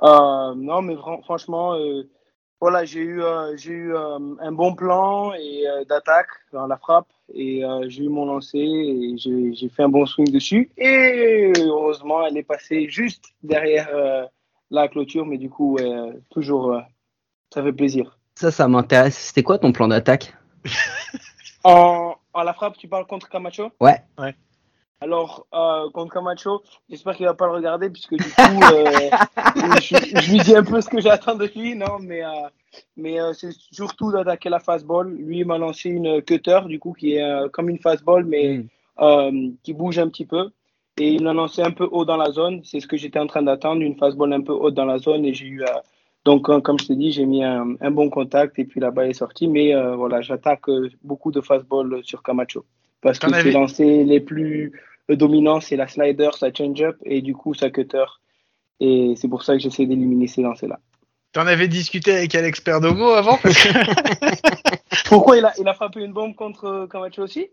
Euh, 0.03 0.55
non, 0.55 0.81
mais 0.81 0.95
fran- 0.97 1.21
franchement, 1.23 1.75
Voilà, 2.61 2.85
j'ai 2.85 3.01
eu, 3.01 3.21
eu 3.21 3.95
un 3.97 4.51
bon 4.53 4.75
plan 4.75 5.31
d'attaque 5.89 6.29
dans 6.53 6.67
la 6.67 6.77
frappe 6.77 7.09
et 7.33 7.63
j'ai 7.87 8.03
eu 8.05 8.09
mon 8.09 8.25
lancer 8.25 8.59
et 8.59 9.17
j'ai 9.17 9.69
fait 9.69 9.83
un 9.83 9.89
bon 9.89 10.05
swing 10.05 10.31
dessus 10.31 10.71
et 10.77 11.53
heureusement 11.59 12.25
elle 12.25 12.37
est 12.37 12.43
passée 12.43 12.89
juste 12.89 13.25
derrière 13.43 13.89
la 14.71 14.87
clôture 14.87 15.25
mais 15.25 15.37
du 15.37 15.49
coup 15.49 15.77
toujours 16.31 16.81
ça 17.53 17.63
fait 17.63 17.73
plaisir. 17.73 18.16
Ça, 18.37 18.51
ça 18.51 18.67
m'intéresse. 18.67 19.17
C'était 19.17 19.41
quoi 19.41 19.57
ton 19.57 19.71
plan 19.71 19.87
d'attaque 19.87 20.31
En, 21.63 22.13
en 22.33 22.43
la 22.43 22.53
frappe 22.53 22.77
tu 22.77 22.87
parles 22.87 23.07
contre 23.07 23.29
Camacho 23.29 23.71
Ouais. 23.81 23.97
Ouais. 24.19 24.35
Alors 25.01 25.47
euh, 25.55 25.89
contre 25.91 26.13
Camacho 26.13 26.61
j'espère 26.87 27.15
qu'il 27.15 27.25
va 27.25 27.33
pas 27.33 27.47
le 27.47 27.53
regarder 27.53 27.89
puisque 27.89 28.15
du 28.15 28.23
coup 28.23 28.61
euh, 28.63 29.09
je, 29.81 30.21
je 30.21 30.31
lui 30.31 30.39
dis 30.39 30.55
un 30.55 30.63
peu 30.63 30.79
ce 30.81 30.87
que 30.89 31.01
j'attends 31.01 31.33
de 31.35 31.49
lui 31.55 31.75
non 31.75 31.97
mais 31.99 32.23
euh, 32.23 32.29
mais 32.95 33.19
euh, 33.19 33.33
c'est 33.33 33.51
surtout 33.71 34.11
d'attaquer 34.11 34.49
la 34.49 34.59
fastball. 34.59 35.09
Lui 35.11 35.39
il 35.39 35.45
m'a 35.47 35.57
lancé 35.57 35.89
une 35.89 36.21
cutter 36.21 36.59
du 36.67 36.77
coup 36.79 36.93
qui 36.93 37.15
est 37.15 37.23
euh, 37.23 37.49
comme 37.49 37.69
une 37.69 37.79
fastball 37.79 38.23
mais 38.25 38.59
Mm. 38.59 38.67
euh, 38.99 39.49
qui 39.63 39.73
bouge 39.73 39.97
un 39.97 40.09
petit 40.09 40.25
peu. 40.27 40.49
Et 40.99 41.09
il 41.13 41.23
l'a 41.23 41.33
lancé 41.33 41.61
un 41.63 41.71
peu 41.71 41.87
haut 41.91 42.05
dans 42.05 42.17
la 42.17 42.31
zone. 42.31 42.61
C'est 42.63 42.79
ce 42.79 42.87
que 42.87 42.97
j'étais 42.97 43.19
en 43.19 43.27
train 43.27 43.41
d'attendre, 43.43 43.81
une 43.81 43.95
fastball 43.97 44.31
un 44.33 44.41
peu 44.41 44.53
haute 44.53 44.73
dans 44.75 44.85
la 44.85 44.97
zone. 44.97 45.25
Et 45.25 45.33
j'ai 45.35 45.45
eu, 45.45 45.61
euh, 45.63 45.67
donc, 46.27 46.49
euh, 46.49 46.59
comme 46.59 46.77
je 46.77 46.87
t'ai 46.87 46.95
dit, 46.97 47.13
j'ai 47.13 47.25
mis 47.25 47.41
un, 47.41 47.77
un 47.79 47.89
bon 47.89 48.09
contact 48.09 48.59
et 48.59 48.65
puis 48.65 48.81
la 48.81 48.91
balle 48.91 49.09
est 49.09 49.13
sortie. 49.13 49.47
Mais 49.47 49.73
euh, 49.73 49.95
voilà, 49.95 50.19
j'attaque 50.19 50.67
euh, 50.67 50.89
beaucoup 51.01 51.31
de 51.31 51.39
fastball 51.39 52.01
sur 52.03 52.21
Camacho. 52.21 52.65
Parce 53.01 53.17
que 53.17 53.33
ses 53.33 53.51
lancers 53.51 54.03
les 54.05 54.19
plus 54.19 54.73
euh, 55.09 55.15
dominants, 55.15 55.61
c'est 55.61 55.77
la 55.77 55.87
slider, 55.87 56.31
sa 56.37 56.53
change-up 56.53 56.97
et 57.05 57.21
du 57.21 57.33
coup 57.33 57.53
sa 57.53 57.69
cutter. 57.69 58.03
Et 58.81 59.13
c'est 59.15 59.29
pour 59.29 59.41
ça 59.41 59.53
que 59.53 59.59
j'essaie 59.59 59.85
d'éliminer 59.85 60.27
ces 60.27 60.41
lancers-là. 60.41 60.79
T'en 61.31 61.47
avais 61.47 61.69
discuté 61.69 62.11
avec 62.11 62.35
Alex 62.35 62.59
Perdomo 62.59 63.11
avant 63.11 63.37
parce 63.37 63.55
que 63.55 63.69
Pourquoi 65.07 65.37
il 65.37 65.45
a, 65.45 65.53
il 65.57 65.67
a 65.69 65.73
frappé 65.73 66.01
une 66.01 66.11
bombe 66.11 66.35
contre 66.35 66.65
euh, 66.65 66.87
Camacho 66.87 67.21
aussi? 67.21 67.47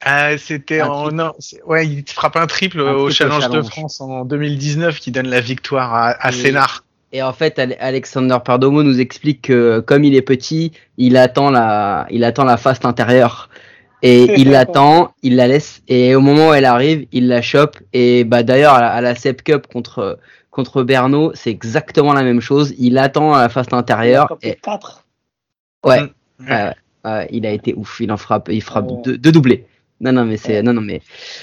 Ah, 0.00 0.36
c'était 0.36 0.82
en 0.82 1.12
non, 1.12 1.32
ouais, 1.64 1.86
il 1.86 2.04
frappe 2.10 2.36
un 2.36 2.48
triple 2.48 2.80
Un 2.80 2.94
au 2.94 3.08
triple 3.08 3.12
challenge, 3.12 3.44
de 3.44 3.52
challenge. 3.52 3.68
France 3.68 4.00
en 4.00 4.24
2019 4.24 4.98
qui 4.98 5.12
donne 5.12 5.28
la 5.28 5.40
victoire 5.40 5.94
à, 5.94 6.08
à 6.26 6.32
Sénart. 6.32 6.85
Et 7.16 7.22
en 7.22 7.32
fait, 7.32 7.58
Ale- 7.58 7.76
Alexander 7.80 8.36
Perdomo 8.44 8.82
nous 8.82 9.00
explique 9.00 9.40
que 9.42 9.80
comme 9.80 10.04
il 10.04 10.14
est 10.14 10.20
petit, 10.22 10.72
il 10.98 11.16
attend 11.16 11.50
la, 11.50 12.06
il 12.10 12.24
attend 12.24 12.44
la 12.44 12.58
face 12.58 12.84
intérieure. 12.84 13.48
Et 14.02 14.24
il 14.40 14.50
l'attend, 14.50 15.14
il 15.22 15.36
la 15.36 15.48
laisse, 15.48 15.80
et 15.88 16.14
au 16.14 16.20
moment 16.20 16.50
où 16.50 16.52
elle 16.52 16.66
arrive, 16.66 17.06
il 17.12 17.28
la 17.28 17.40
chope. 17.40 17.78
Et 17.94 18.24
bah 18.24 18.42
d'ailleurs, 18.42 18.74
à 18.74 18.80
la, 18.82 18.90
à 18.92 19.00
la 19.00 19.14
Sep 19.14 19.42
Cup 19.42 19.66
contre, 19.72 20.18
contre 20.50 20.82
Berno, 20.82 21.32
c'est 21.34 21.50
exactement 21.50 22.12
la 22.12 22.22
même 22.22 22.42
chose. 22.42 22.74
Il 22.78 22.98
attend 22.98 23.32
à 23.32 23.40
la 23.40 23.48
face 23.48 23.68
Il 23.70 23.74
a 23.74 23.78
intérieure. 23.78 24.36
Et, 24.42 24.56
quatre. 24.56 25.02
ouais, 25.86 26.02
Mm. 26.38 26.50
ouais, 27.06 27.28
il 27.30 27.46
a 27.46 27.50
été 27.50 27.72
ouf. 27.72 27.98
Il 28.00 28.12
en 28.12 28.18
frappe, 28.18 28.50
il 28.52 28.62
frappe 28.62 28.88
deux 29.06 29.32
doublés. 29.32 29.64
Non, 29.98 30.12
non, 30.12 30.26
mais 30.26 30.36
c'est, 30.36 30.62
non, 30.62 30.74
non, 30.74 30.82
mais. 30.82 31.00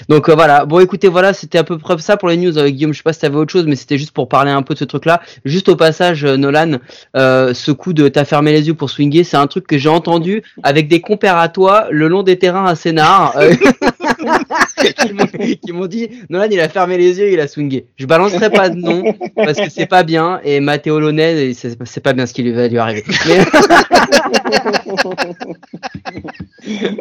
Donc 0.08 0.28
euh, 0.28 0.34
voilà. 0.34 0.64
Bon, 0.64 0.78
écoutez, 0.78 1.08
voilà, 1.08 1.32
c'était 1.32 1.58
à 1.58 1.64
peu 1.64 1.76
près 1.76 1.98
ça 1.98 2.16
pour 2.16 2.28
les 2.28 2.36
news. 2.36 2.56
Euh, 2.56 2.68
Guillaume, 2.68 2.92
je 2.92 2.98
sais 2.98 3.02
pas 3.02 3.12
si 3.12 3.18
t'avais 3.20 3.36
autre 3.36 3.52
chose, 3.52 3.66
mais 3.66 3.74
c'était 3.74 3.98
juste 3.98 4.12
pour 4.12 4.28
parler 4.28 4.52
un 4.52 4.62
peu 4.62 4.74
de 4.74 4.78
ce 4.78 4.84
truc-là. 4.84 5.20
Juste 5.44 5.68
au 5.68 5.74
passage, 5.74 6.24
euh, 6.24 6.36
Nolan, 6.36 6.78
euh, 7.16 7.52
ce 7.52 7.72
coup 7.72 7.92
de 7.92 8.06
t'as 8.06 8.24
fermé 8.24 8.52
les 8.52 8.68
yeux 8.68 8.74
pour 8.74 8.90
swinger, 8.90 9.24
c'est 9.24 9.36
un 9.36 9.48
truc 9.48 9.66
que 9.66 9.76
j'ai 9.76 9.88
entendu 9.88 10.42
avec 10.62 10.86
des 10.86 11.00
compères 11.00 11.38
à 11.38 11.48
toi 11.48 11.88
le 11.90 12.06
long 12.06 12.22
des 12.22 12.38
terrains 12.38 12.66
à 12.66 12.76
Sénart. 12.76 13.34
qui 15.64 15.72
m'ont- 15.72 15.86
dit 15.86 16.08
Nolan, 16.30 16.46
il 16.50 16.60
a 16.60 16.68
fermé 16.68 16.96
les 16.98 17.18
yeux, 17.18 17.30
il 17.32 17.40
a 17.40 17.48
swingé. 17.48 17.86
Je 17.96 18.06
balancerai 18.06 18.50
pas 18.50 18.68
de 18.68 18.76
nom 18.76 19.14
parce 19.36 19.58
que 19.58 19.68
c'est 19.70 19.86
pas 19.86 20.02
bien 20.02 20.40
et 20.44 20.60
Matteo 20.60 20.98
Lonnet, 21.00 21.52
c'est 21.54 22.00
pas 22.02 22.12
bien 22.12 22.26
ce 22.26 22.32
qui 22.34 22.42
lui 22.42 22.52
va 22.52 22.68
lui 22.68 22.78
arriver. 22.78 23.04
Mais- 23.26 23.44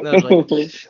Non. 0.04 0.46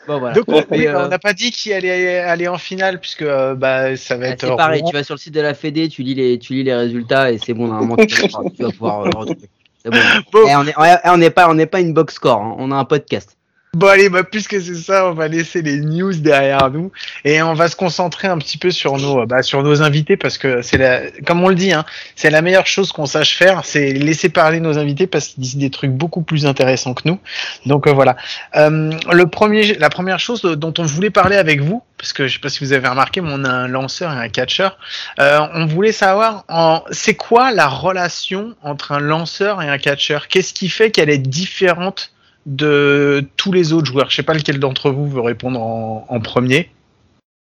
Bon, 0.08 0.20
voilà. 0.20 0.34
Donc 0.34 0.46
on 0.48 0.64
euh, 0.72 1.08
n'a 1.08 1.20
pas 1.20 1.34
dit 1.34 1.52
qui 1.52 1.72
allait 1.74 2.18
aller 2.20 2.48
en 2.48 2.58
finale 2.58 3.00
puisque 3.00 3.22
euh, 3.22 3.54
bah 3.56 3.96
ça 3.96 4.18
va 4.18 4.26
Ah, 4.26 4.30
être 4.30 4.48
c'est 4.48 4.56
pareil, 4.56 4.84
tu 4.86 4.94
vas 4.94 5.04
sur 5.04 5.14
le 5.16 5.20
site 5.20 5.34
de 5.34 5.42
la 5.42 5.54
Fédé, 5.54 5.90
tu 5.90 6.02
lis 6.04 6.16
les, 6.16 6.40
tu 6.40 6.54
lis 6.54 6.64
les 6.64 6.74
résultats 6.74 7.32
et 7.32 7.38
c'est 7.38 7.54
bon, 7.54 7.68
normalement 7.68 7.96
tu 7.98 8.16
vas 8.22 8.28
pouvoir, 8.28 8.44
tu 8.56 8.64
vas 8.64 8.72
pouvoir, 8.72 9.02
euh, 9.02 9.10
retrouver. 9.16 9.50
C'est 9.84 9.92
bon. 9.92 9.98
Bon. 10.32 10.40
Eh, 10.50 10.56
on 10.56 10.66
est, 10.68 10.74
on 10.78 10.84
est- 10.84 11.00
on 11.10 11.18
n'est 11.18 11.30
pas, 11.30 11.50
on 11.50 11.54
n'est 11.54 11.66
pas 11.66 11.82
une 11.82 11.94
box 11.94 12.16
score, 12.16 12.42
hein, 12.42 12.56
on 12.58 12.72
a 12.72 12.76
un 12.76 12.86
podcast. 12.86 13.38
Bon 13.76 13.88
allez, 13.88 14.08
bah, 14.08 14.24
puisque 14.24 14.62
c'est 14.62 14.76
ça, 14.76 15.08
on 15.08 15.14
va 15.14 15.28
laisser 15.28 15.64
les 15.64 15.78
news 15.78 16.14
derrière 16.14 16.70
nous 16.70 16.92
et 17.26 17.42
on 17.42 17.56
va 17.56 17.68
se 17.68 17.76
concentrer 17.76 18.28
un 18.28 18.38
petit 18.38 18.60
peu 18.60 18.70
sur 18.70 19.00
nos, 19.00 19.26
bah, 19.26 19.42
sur 19.42 19.64
nos 19.64 19.82
invités 19.82 20.16
parce 20.16 20.38
que 20.38 20.62
c'est 20.62 20.78
la, 20.78 21.10
comme 21.26 21.44
on 21.44 21.50
le 21.50 21.56
dit, 21.56 21.74
hein, 21.74 21.84
c'est 22.16 22.30
la 22.30 22.44
meilleure 22.44 22.68
chose 22.68 22.92
qu'on 22.92 23.08
sache 23.08 23.36
faire, 23.36 23.66
c'est 23.66 23.94
laisser 23.94 24.30
parler 24.30 24.60
nos 24.60 24.78
invités 24.78 25.08
parce 25.08 25.30
qu'ils 25.30 25.42
disent 25.42 25.58
des 25.58 25.72
trucs 25.72 25.90
beaucoup 25.90 26.22
plus 26.22 26.46
intéressants 26.46 26.94
que 26.94 27.02
nous. 27.06 27.18
Donc 27.66 27.88
euh, 27.88 27.94
voilà. 27.94 28.16
Euh, 28.56 28.92
le 29.12 29.26
premier, 29.26 29.74
la 29.74 29.90
première 29.90 30.20
chose 30.20 30.44
dont 30.44 30.74
on 30.78 30.84
voulait 30.84 31.10
parler 31.10 31.38
avec 31.38 31.60
vous, 31.60 31.82
parce 31.98 32.14
que 32.14 32.28
je 32.28 32.34
sais 32.34 32.40
pas 32.40 32.50
si 32.50 32.64
vous 32.64 32.74
avez 32.74 32.88
remarqué, 32.88 33.22
mais 33.22 33.32
on 33.34 33.44
a 33.44 33.50
un 33.50 33.68
lanceur 33.68 34.14
et 34.14 34.18
un 34.18 34.30
catcheur. 34.30 34.78
Euh, 35.20 35.40
on 35.56 35.66
voulait 35.66 35.94
savoir, 35.94 36.46
en, 36.48 36.84
c'est 36.92 37.16
quoi 37.16 37.52
la 37.52 37.70
relation 37.70 38.54
entre 38.62 38.92
un 38.92 39.00
lanceur 39.00 39.64
et 39.64 39.68
un 39.68 39.80
catcheur? 39.80 40.28
Qu'est-ce 40.28 40.54
qui 40.54 40.70
fait 40.70 40.92
qu'elle 40.92 41.10
est 41.10 41.18
différente 41.18 42.12
de 42.46 43.24
tous 43.38 43.52
les 43.52 43.74
autres 43.74 43.86
joueurs 43.86 44.10
Je 44.10 44.16
sais 44.18 44.24
pas 44.24 44.34
lequel 44.34 44.60
d'entre 44.60 44.92
vous 44.92 45.08
veut 45.08 45.22
répondre 45.22 45.60
en, 45.62 46.20
premier. 46.20 46.70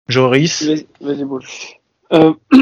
Joris. 0.08 0.68
Vas-y. 1.00 1.24
Euh, 2.12 2.32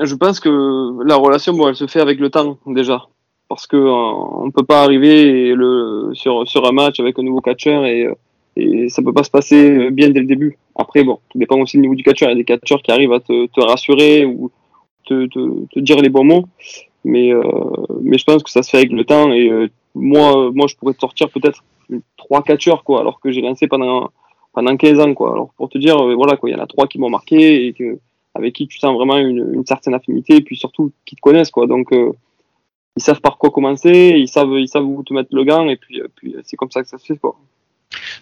je 0.00 0.14
pense 0.14 0.40
que 0.40 1.04
la 1.04 1.16
relation, 1.16 1.52
bon, 1.52 1.68
elle 1.68 1.76
se 1.76 1.86
fait 1.86 2.00
avec 2.00 2.18
le 2.18 2.30
temps 2.30 2.58
déjà, 2.66 3.06
parce 3.48 3.66
que 3.66 3.76
euh, 3.76 3.90
on 3.90 4.50
peut 4.50 4.64
pas 4.64 4.82
arriver 4.82 5.54
le, 5.54 6.10
sur 6.14 6.46
sur 6.48 6.66
un 6.66 6.72
match 6.72 6.98
avec 6.98 7.18
un 7.18 7.22
nouveau 7.22 7.40
catcheur 7.40 7.84
et 7.84 8.06
euh, 8.06 8.14
et 8.58 8.88
ça 8.88 9.02
peut 9.02 9.12
pas 9.12 9.22
se 9.22 9.30
passer 9.30 9.90
bien 9.90 10.08
dès 10.08 10.20
le 10.20 10.26
début. 10.26 10.56
Après, 10.76 11.04
bon, 11.04 11.18
tout 11.28 11.38
dépend 11.38 11.60
aussi 11.60 11.76
du 11.76 11.82
niveau 11.82 11.94
du 11.94 12.02
catcheur. 12.02 12.30
Il 12.30 12.32
y 12.32 12.34
a 12.36 12.38
des 12.38 12.44
catcheurs 12.44 12.82
qui 12.82 12.90
arrivent 12.90 13.12
à 13.12 13.20
te, 13.20 13.46
te 13.48 13.60
rassurer 13.60 14.24
ou 14.24 14.50
te, 15.04 15.26
te, 15.26 15.78
dire 15.78 16.00
les 16.00 16.08
bons 16.08 16.24
mots, 16.24 16.46
mais 17.04 17.32
mais 18.00 18.16
je 18.16 18.24
pense 18.24 18.42
que 18.42 18.48
ça 18.48 18.62
se 18.62 18.70
fait 18.70 18.78
avec 18.78 18.92
le 18.92 19.04
temps. 19.04 19.30
Et 19.30 19.50
moi, 19.94 20.50
moi, 20.54 20.66
je 20.68 20.74
pourrais 20.74 20.94
te 20.94 21.00
sortir 21.00 21.28
peut-être 21.28 21.62
trois 22.16 22.42
catcheurs 22.42 22.84
quoi, 22.84 23.00
alors 23.00 23.20
que 23.20 23.30
j'ai 23.30 23.40
lancé 23.40 23.66
pendant 23.66 24.10
pendant 24.52 24.76
15 24.76 25.00
ans 25.00 25.14
quoi. 25.14 25.32
Alors 25.32 25.50
pour 25.56 25.68
te 25.68 25.78
dire, 25.78 25.96
euh, 25.96 26.14
voilà 26.14 26.36
quoi, 26.36 26.48
il 26.50 26.56
y 26.56 26.56
en 26.56 26.62
a 26.62 26.66
trois 26.66 26.86
qui 26.86 26.98
m'ont 26.98 27.10
marqué 27.10 27.66
et 27.66 27.72
que 27.72 27.98
avec 28.34 28.54
qui 28.54 28.66
tu 28.66 28.78
sens 28.78 28.94
vraiment 28.94 29.16
une, 29.16 29.54
une 29.54 29.66
certaine 29.66 29.94
affinité, 29.94 30.36
et 30.36 30.40
puis 30.42 30.56
surtout 30.56 30.92
qui 31.04 31.16
te 31.16 31.20
connaissent 31.20 31.50
quoi. 31.50 31.66
Donc 31.66 31.92
euh, 31.92 32.12
ils 32.96 33.02
savent 33.02 33.20
par 33.20 33.38
quoi 33.38 33.50
commencer, 33.50 34.14
ils 34.16 34.28
savent 34.28 34.58
ils 34.58 34.68
savent 34.68 34.86
où 34.86 35.02
te 35.02 35.12
mettre 35.12 35.34
le 35.34 35.44
gant 35.44 35.68
et 35.68 35.76
puis 35.76 36.00
euh, 36.00 36.08
puis 36.14 36.36
c'est 36.44 36.56
comme 36.56 36.70
ça 36.70 36.82
que 36.82 36.88
ça 36.88 36.98
se 36.98 37.06
fait 37.06 37.18
quoi. 37.18 37.36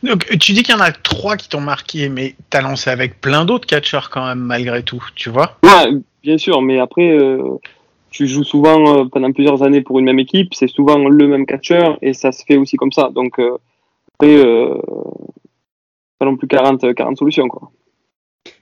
Donc, 0.03 0.27
tu 0.39 0.53
dis 0.53 0.63
qu'il 0.63 0.75
y 0.75 0.79
en 0.79 0.81
a 0.83 0.93
trois 0.93 1.37
qui 1.37 1.49
t'ont 1.49 1.61
marqué, 1.61 2.09
mais 2.09 2.35
t'as 2.51 2.61
lancé 2.61 2.91
avec 2.91 3.21
plein 3.21 3.45
d'autres 3.45 3.67
catcheurs 3.67 4.11
quand 4.11 4.27
même, 4.27 4.41
malgré 4.41 4.83
tout, 4.83 5.03
tu 5.15 5.31
vois? 5.31 5.59
Ouais, 5.63 5.93
bien 6.23 6.37
sûr, 6.37 6.61
mais 6.61 6.79
après 6.79 7.11
euh, 7.11 7.59
tu 8.15 8.29
joues 8.29 8.45
souvent 8.45 9.01
euh, 9.01 9.05
pendant 9.07 9.33
plusieurs 9.33 9.65
années 9.65 9.83
pour 9.83 9.99
une 9.99 10.05
même 10.05 10.21
équipe, 10.21 10.55
c'est 10.55 10.69
souvent 10.69 10.97
le 10.97 11.27
même 11.27 11.47
catcheur 11.47 11.99
et 12.01 12.15
ça 12.15 12.31
se 12.31 12.45
fait 12.45 12.57
aussi 12.57 12.77
comme 12.77 12.93
ça. 12.93 13.11
Donc 13.13 13.41
euh, 13.41 13.59
après 14.15 14.37
euh, 14.37 14.79
pas 16.21 16.25
non 16.25 16.37
plus 16.37 16.47
40 16.47 16.95
40 16.95 17.19
solutions 17.19 17.49
quoi. 17.49 17.73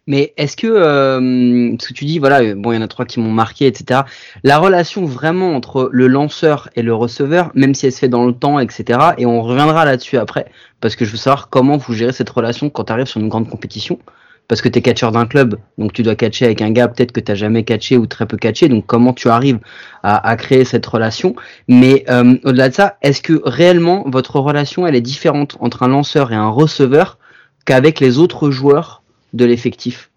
Mais 0.06 0.32
est-ce 0.36 0.56
que, 0.56 0.66
ce 0.66 1.88
que 1.88 1.94
tu 1.94 2.04
dis, 2.04 2.18
voilà, 2.18 2.54
bon, 2.56 2.72
il 2.72 2.74
y 2.74 2.78
en 2.78 2.82
a 2.82 2.88
trois 2.88 3.04
qui 3.04 3.20
m'ont 3.20 3.30
marqué, 3.30 3.66
etc. 3.68 4.00
La 4.42 4.58
relation 4.58 5.04
vraiment 5.04 5.54
entre 5.54 5.88
le 5.92 6.08
lanceur 6.08 6.68
et 6.74 6.82
le 6.82 6.92
receveur, 6.92 7.52
même 7.54 7.72
si 7.72 7.86
elle 7.86 7.92
se 7.92 8.00
fait 8.00 8.08
dans 8.08 8.26
le 8.26 8.32
temps, 8.32 8.58
etc. 8.58 8.98
Et 9.18 9.26
on 9.26 9.42
reviendra 9.42 9.84
là-dessus 9.84 10.18
après, 10.18 10.46
parce 10.80 10.96
que 10.96 11.04
je 11.04 11.12
veux 11.12 11.16
savoir 11.16 11.50
comment 11.50 11.76
vous 11.76 11.92
gérez 11.92 12.12
cette 12.12 12.30
relation 12.30 12.68
quand 12.68 12.84
tu 12.84 12.92
arrives 12.92 13.06
sur 13.06 13.20
une 13.20 13.28
grande 13.28 13.48
compétition. 13.48 14.00
Parce 14.48 14.60
que 14.60 14.68
tu 14.68 14.78
es 14.78 14.82
catcheur 14.82 15.12
d'un 15.12 15.26
club, 15.26 15.58
donc 15.78 15.92
tu 15.92 16.02
dois 16.02 16.14
catcher 16.14 16.44
avec 16.44 16.60
un 16.60 16.70
gars 16.70 16.88
peut-être 16.88 17.12
que 17.12 17.20
tu 17.20 17.34
jamais 17.34 17.64
catché 17.64 17.96
ou 17.96 18.06
très 18.06 18.26
peu 18.26 18.36
catché. 18.36 18.68
Donc 18.68 18.84
comment 18.86 19.14
tu 19.14 19.28
arrives 19.28 19.60
à, 20.02 20.28
à 20.28 20.36
créer 20.36 20.64
cette 20.64 20.84
relation? 20.84 21.34
Mais 21.68 22.04
euh, 22.10 22.36
au-delà 22.44 22.68
de 22.68 22.74
ça, 22.74 22.98
est-ce 23.00 23.22
que 23.22 23.40
réellement 23.44 24.04
votre 24.06 24.38
relation 24.40 24.86
elle 24.86 24.94
est 24.94 25.00
différente 25.00 25.56
entre 25.60 25.84
un 25.84 25.88
lanceur 25.88 26.32
et 26.32 26.36
un 26.36 26.50
receveur 26.50 27.18
qu'avec 27.64 28.00
les 28.00 28.18
autres 28.18 28.50
joueurs 28.50 29.02
de 29.32 29.44
l'effectif? 29.44 30.10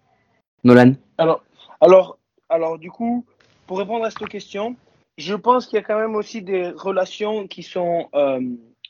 Nolan? 0.64 0.94
Alors, 1.16 1.42
alors, 1.80 2.18
alors, 2.48 2.78
du 2.78 2.90
coup, 2.90 3.24
pour 3.66 3.78
répondre 3.78 4.04
à 4.04 4.10
cette 4.10 4.28
question, 4.28 4.76
je 5.16 5.34
pense 5.34 5.66
qu'il 5.66 5.76
y 5.76 5.78
a 5.78 5.82
quand 5.82 5.98
même 5.98 6.14
aussi 6.14 6.42
des 6.42 6.68
relations 6.70 7.46
qui 7.46 7.62
sont 7.62 8.08
euh, 8.14 8.40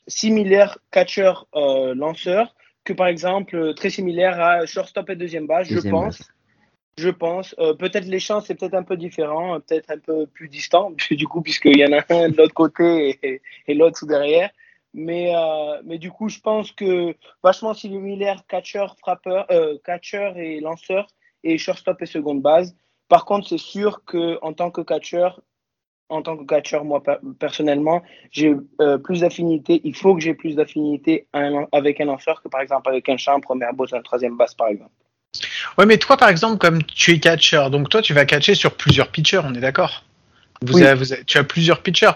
similaires 0.07 0.77
catcheur-lanceur, 0.91 2.53
que 2.87 2.93
par 2.93 3.07
exemple, 3.07 3.55
euh, 3.55 3.73
très 3.73 3.89
similaires 3.89 4.39
à 4.39 4.65
shortstop 4.65 5.09
et 5.09 5.15
deuxième 5.15 5.45
base, 5.45 5.67
je 5.67 5.89
pense. 5.89 6.21
Je 6.97 7.09
pense. 7.09 7.53
Euh, 7.59 7.73
peut-être 7.75 8.05
les 8.05 8.19
champs, 8.19 8.41
c'est 8.41 8.55
peut-être 8.55 8.73
un 8.73 8.83
peu 8.83 8.97
différent, 8.97 9.55
euh, 9.55 9.59
peut-être 9.59 9.91
un 9.91 9.99
peu 9.99 10.25
plus 10.25 10.47
distant, 10.47 10.91
du 11.11 11.27
coup, 11.27 11.41
puisqu'il 11.41 11.77
y 11.77 11.85
en 11.85 11.91
a 11.91 12.01
un 12.09 12.29
de 12.29 12.37
l'autre 12.37 12.53
côté 12.53 13.19
et, 13.21 13.41
et 13.67 13.73
l'autre 13.73 14.05
derrière. 14.05 14.49
Mais, 14.93 15.35
euh, 15.35 15.81
mais 15.83 15.99
du 15.99 16.09
coup, 16.09 16.29
je 16.29 16.39
pense 16.39 16.71
que 16.71 17.13
vachement 17.43 17.73
similaire 17.73 18.41
catcheur, 18.47 18.95
frappeur, 18.97 19.45
euh, 19.51 19.77
catcheur 19.83 20.37
et 20.37 20.59
lanceur 20.59 21.07
et 21.43 21.57
shortstop 21.57 22.01
et 22.01 22.07
seconde 22.07 22.41
base. 22.41 22.75
Par 23.09 23.25
contre, 23.25 23.47
c'est 23.47 23.59
sûr 23.59 24.03
que 24.05 24.39
en 24.41 24.53
tant 24.53 24.71
que 24.71 24.81
catcheur, 24.81 25.41
en 26.09 26.21
tant 26.21 26.37
que 26.37 26.45
catcheur, 26.45 26.85
moi 26.85 27.03
per- 27.03 27.17
personnellement, 27.39 28.01
j'ai 28.31 28.55
euh, 28.81 28.97
plus 28.97 29.21
d'affinité. 29.21 29.81
Il 29.83 29.95
faut 29.95 30.15
que 30.15 30.21
j'ai 30.21 30.33
plus 30.33 30.55
d'affinité 30.55 31.27
avec 31.71 31.99
un 32.01 32.05
lanceur 32.05 32.41
que 32.41 32.47
par 32.47 32.61
exemple 32.61 32.89
avec 32.89 33.09
un 33.09 33.17
champ, 33.17 33.39
première 33.39 33.73
bosse, 33.73 33.93
un 33.93 34.01
troisième 34.01 34.37
basse, 34.37 34.53
par 34.53 34.67
exemple. 34.67 34.91
Ouais, 35.77 35.85
mais 35.85 35.97
toi, 35.97 36.17
par 36.17 36.29
exemple, 36.29 36.57
comme 36.57 36.81
tu 36.83 37.11
es 37.11 37.19
catcher, 37.19 37.67
donc 37.71 37.89
toi, 37.89 38.01
tu 38.01 38.13
vas 38.13 38.25
catcher 38.25 38.55
sur 38.55 38.73
plusieurs 38.75 39.09
pitchers, 39.09 39.41
on 39.43 39.53
est 39.53 39.59
d'accord? 39.59 40.03
Vous 40.63 40.77
Oui. 40.77 40.83
avez- 40.83 40.97
vous 40.97 41.13
avez- 41.13 41.23
tu 41.23 41.37
as 41.37 41.43
plusieurs 41.43 41.83
pitchers. 41.83 42.13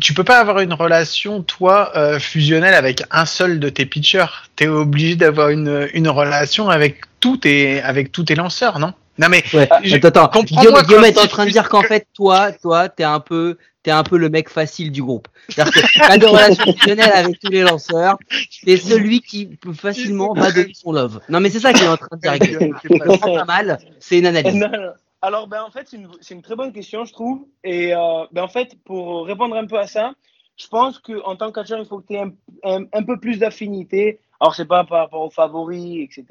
Tu 0.00 0.14
peux 0.14 0.22
pas 0.22 0.38
avoir 0.38 0.60
une 0.60 0.74
relation, 0.74 1.42
toi, 1.42 1.90
euh, 1.96 2.20
fusionnelle 2.20 2.74
avec 2.74 3.02
un 3.10 3.26
seul 3.26 3.58
de 3.58 3.68
tes 3.68 3.84
pitchers? 3.84 4.26
Tu 4.54 4.64
es 4.64 4.68
obligé 4.68 5.16
d'avoir 5.16 5.48
une, 5.48 5.88
une 5.92 6.08
relation 6.08 6.68
avec 6.68 7.00
tous 7.18 7.38
tes, 7.38 7.82
avec 7.82 8.12
tous 8.12 8.24
tes 8.24 8.36
lanceurs, 8.36 8.78
non? 8.78 8.92
Non, 9.18 9.28
mais 9.28 9.42
Ouais. 9.52 9.68
je- 9.82 9.96
Attends, 9.96 10.24
attends. 10.24 10.42
Guillaume, 10.42 10.74
est 11.04 11.18
en 11.18 11.26
train 11.26 11.46
de 11.46 11.50
dire 11.50 11.68
qu'en 11.68 11.82
que- 11.82 11.88
fait, 11.88 12.06
toi, 12.14 12.50
toi, 12.52 12.88
t'es 12.88 13.04
un 13.04 13.20
peu, 13.20 13.56
t'es 13.82 13.90
un 13.90 14.02
peu 14.02 14.16
le 14.16 14.28
mec 14.28 14.48
facile 14.48 14.90
du 14.90 15.02
groupe. 15.02 15.28
C'est-à-dire 15.48 15.72
que 15.72 15.98
t'as 15.98 16.18
des 16.18 16.26
relations 16.26 16.72
fusionnelles 16.72 17.12
avec 17.12 17.38
tous 17.38 17.50
les 17.50 17.62
lanceurs. 17.62 18.18
T'es 18.64 18.76
celui 18.76 19.20
qui 19.20 19.46
peut 19.46 19.72
facilement 19.72 20.32
va 20.34 20.50
donner 20.50 20.72
son 20.74 20.92
love. 20.92 21.20
Non, 21.28 21.40
mais 21.40 21.50
c'est 21.50 21.60
ça 21.60 21.72
qu'il 21.72 21.84
est 21.84 21.88
en 21.88 21.96
train 21.96 22.08
de 22.16 22.38
dire. 22.38 22.70
Prends 23.18 23.34
pas 23.36 23.44
mal. 23.44 23.78
C'est 24.00 24.18
une 24.18 24.26
analyse. 24.26 24.54
Non, 24.54 24.68
non. 24.68 24.92
Alors, 25.22 25.46
ben, 25.48 25.62
en 25.62 25.70
fait, 25.70 25.86
c'est 25.88 25.96
une, 25.96 26.08
c'est 26.20 26.34
une 26.34 26.42
très 26.42 26.54
bonne 26.56 26.72
question, 26.72 27.04
je 27.06 27.12
trouve. 27.12 27.46
Et 27.62 27.94
euh, 27.94 28.24
ben, 28.32 28.42
en 28.42 28.48
fait, 28.48 28.76
pour 28.84 29.26
répondre 29.26 29.56
un 29.56 29.66
peu 29.66 29.78
à 29.78 29.86
ça, 29.86 30.12
je 30.56 30.66
pense 30.68 30.98
qu'en 30.98 31.34
tant 31.36 31.48
que 31.50 31.60
catcheur, 31.60 31.78
il 31.80 31.86
faut 31.86 31.98
que 32.00 32.06
tu 32.08 32.14
aies 32.14 32.20
un, 32.20 32.32
un, 32.64 32.84
un 32.92 33.02
peu 33.02 33.18
plus 33.18 33.38
d'affinité. 33.38 34.18
Alors, 34.40 34.54
c'est 34.54 34.66
pas 34.66 34.84
par 34.84 34.98
rapport 34.98 35.22
aux 35.22 35.30
favoris, 35.30 36.04
etc. 36.04 36.24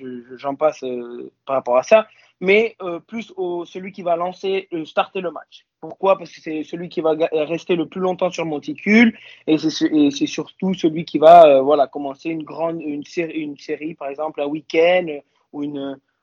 Je- 0.00 0.22
je- 0.30 0.36
J'en 0.38 0.54
passe 0.54 0.82
euh, 0.82 1.30
par 1.44 1.56
rapport 1.56 1.76
à 1.76 1.82
ça. 1.82 2.06
Mais 2.40 2.76
euh, 2.82 3.00
plus 3.00 3.32
au 3.36 3.64
celui 3.64 3.90
qui 3.90 4.02
va 4.02 4.14
lancer, 4.16 4.68
euh, 4.72 4.84
starter 4.84 5.20
le 5.20 5.32
match. 5.32 5.66
Pourquoi? 5.80 6.16
Parce 6.16 6.32
que 6.32 6.40
c'est 6.40 6.62
celui 6.62 6.88
qui 6.88 7.00
va 7.00 7.16
rester 7.32 7.74
le 7.74 7.88
plus 7.88 8.00
longtemps 8.00 8.30
sur 8.30 8.46
monticule. 8.46 9.16
Et 9.46 9.58
c'est 9.58 10.26
surtout 10.26 10.74
celui 10.74 11.04
qui 11.04 11.18
va 11.18 11.46
euh, 11.46 11.62
voilà, 11.62 11.88
commencer 11.88 12.30
une, 12.30 12.44
grande, 12.44 12.80
une, 12.80 13.04
série, 13.04 13.40
une 13.40 13.56
série, 13.56 13.94
par 13.94 14.08
exemple, 14.08 14.40
un 14.40 14.46
week-end 14.46 15.06
ou 15.52 15.64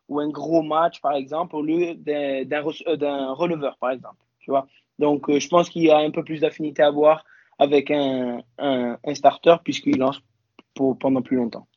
ou 0.07 0.19
un 0.19 0.29
gros 0.29 0.61
match, 0.61 1.01
par 1.01 1.13
exemple, 1.13 1.55
au 1.55 1.63
lieu 1.63 1.95
d'un 1.95 3.33
releveur, 3.33 3.75
par 3.77 3.89
exemple. 3.89 4.17
Tu 4.39 4.51
vois? 4.51 4.67
Donc, 4.99 5.35
je 5.35 5.47
pense 5.47 5.67
qu'il 5.67 5.81
y 5.81 5.89
a 5.89 5.97
un 5.97 6.11
peu 6.11 6.23
plus 6.23 6.41
d'affinité 6.41 6.83
à 6.83 6.87
avoir 6.87 7.25
avec 7.57 7.89
un, 7.89 8.43
un, 8.59 8.97
un 9.03 9.15
starter 9.15 9.55
puisqu'il 9.63 9.97
lance 9.97 10.21
pour, 10.75 10.97
pendant 10.99 11.23
plus 11.23 11.37
longtemps. 11.37 11.67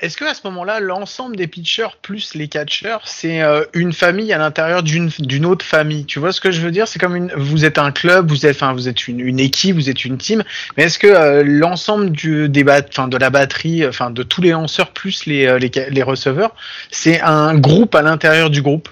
Est-ce 0.00 0.16
que 0.16 0.24
à 0.24 0.32
ce 0.32 0.40
moment-là, 0.44 0.80
l'ensemble 0.80 1.36
des 1.36 1.46
pitchers 1.46 1.96
plus 2.00 2.34
les 2.34 2.48
catchers, 2.48 2.98
c'est 3.04 3.42
euh, 3.42 3.64
une 3.74 3.92
famille 3.92 4.32
à 4.32 4.38
l'intérieur 4.38 4.82
d'une 4.82 5.10
d'une 5.18 5.44
autre 5.44 5.64
famille? 5.64 6.06
Tu 6.06 6.18
vois 6.18 6.32
ce 6.32 6.40
que 6.40 6.50
je 6.50 6.60
veux 6.62 6.70
dire? 6.70 6.88
C'est 6.88 6.98
comme 6.98 7.16
une, 7.16 7.30
vous 7.36 7.66
êtes 7.66 7.76
un 7.76 7.92
club, 7.92 8.30
vous 8.30 8.46
êtes, 8.46 8.56
enfin, 8.56 8.72
vous 8.72 8.88
êtes 8.88 9.08
une, 9.08 9.20
une 9.20 9.38
équipe, 9.38 9.76
vous 9.76 9.90
êtes 9.90 10.04
une 10.04 10.16
team. 10.16 10.42
Mais 10.76 10.84
est-ce 10.84 10.98
que 10.98 11.06
euh, 11.06 11.42
l'ensemble 11.44 12.10
du 12.10 12.48
des 12.48 12.64
enfin, 12.64 13.08
de 13.08 13.18
la 13.18 13.28
batterie, 13.28 13.86
enfin, 13.86 14.10
de 14.10 14.22
tous 14.22 14.40
les 14.40 14.50
lanceurs 14.50 14.92
plus 14.92 15.26
les 15.26 15.46
euh, 15.46 15.58
les, 15.58 16.02
receveurs, 16.02 16.54
c'est 16.90 17.20
un 17.20 17.58
groupe 17.58 17.94
à 17.94 18.00
l'intérieur 18.00 18.48
du 18.48 18.62
groupe? 18.62 18.88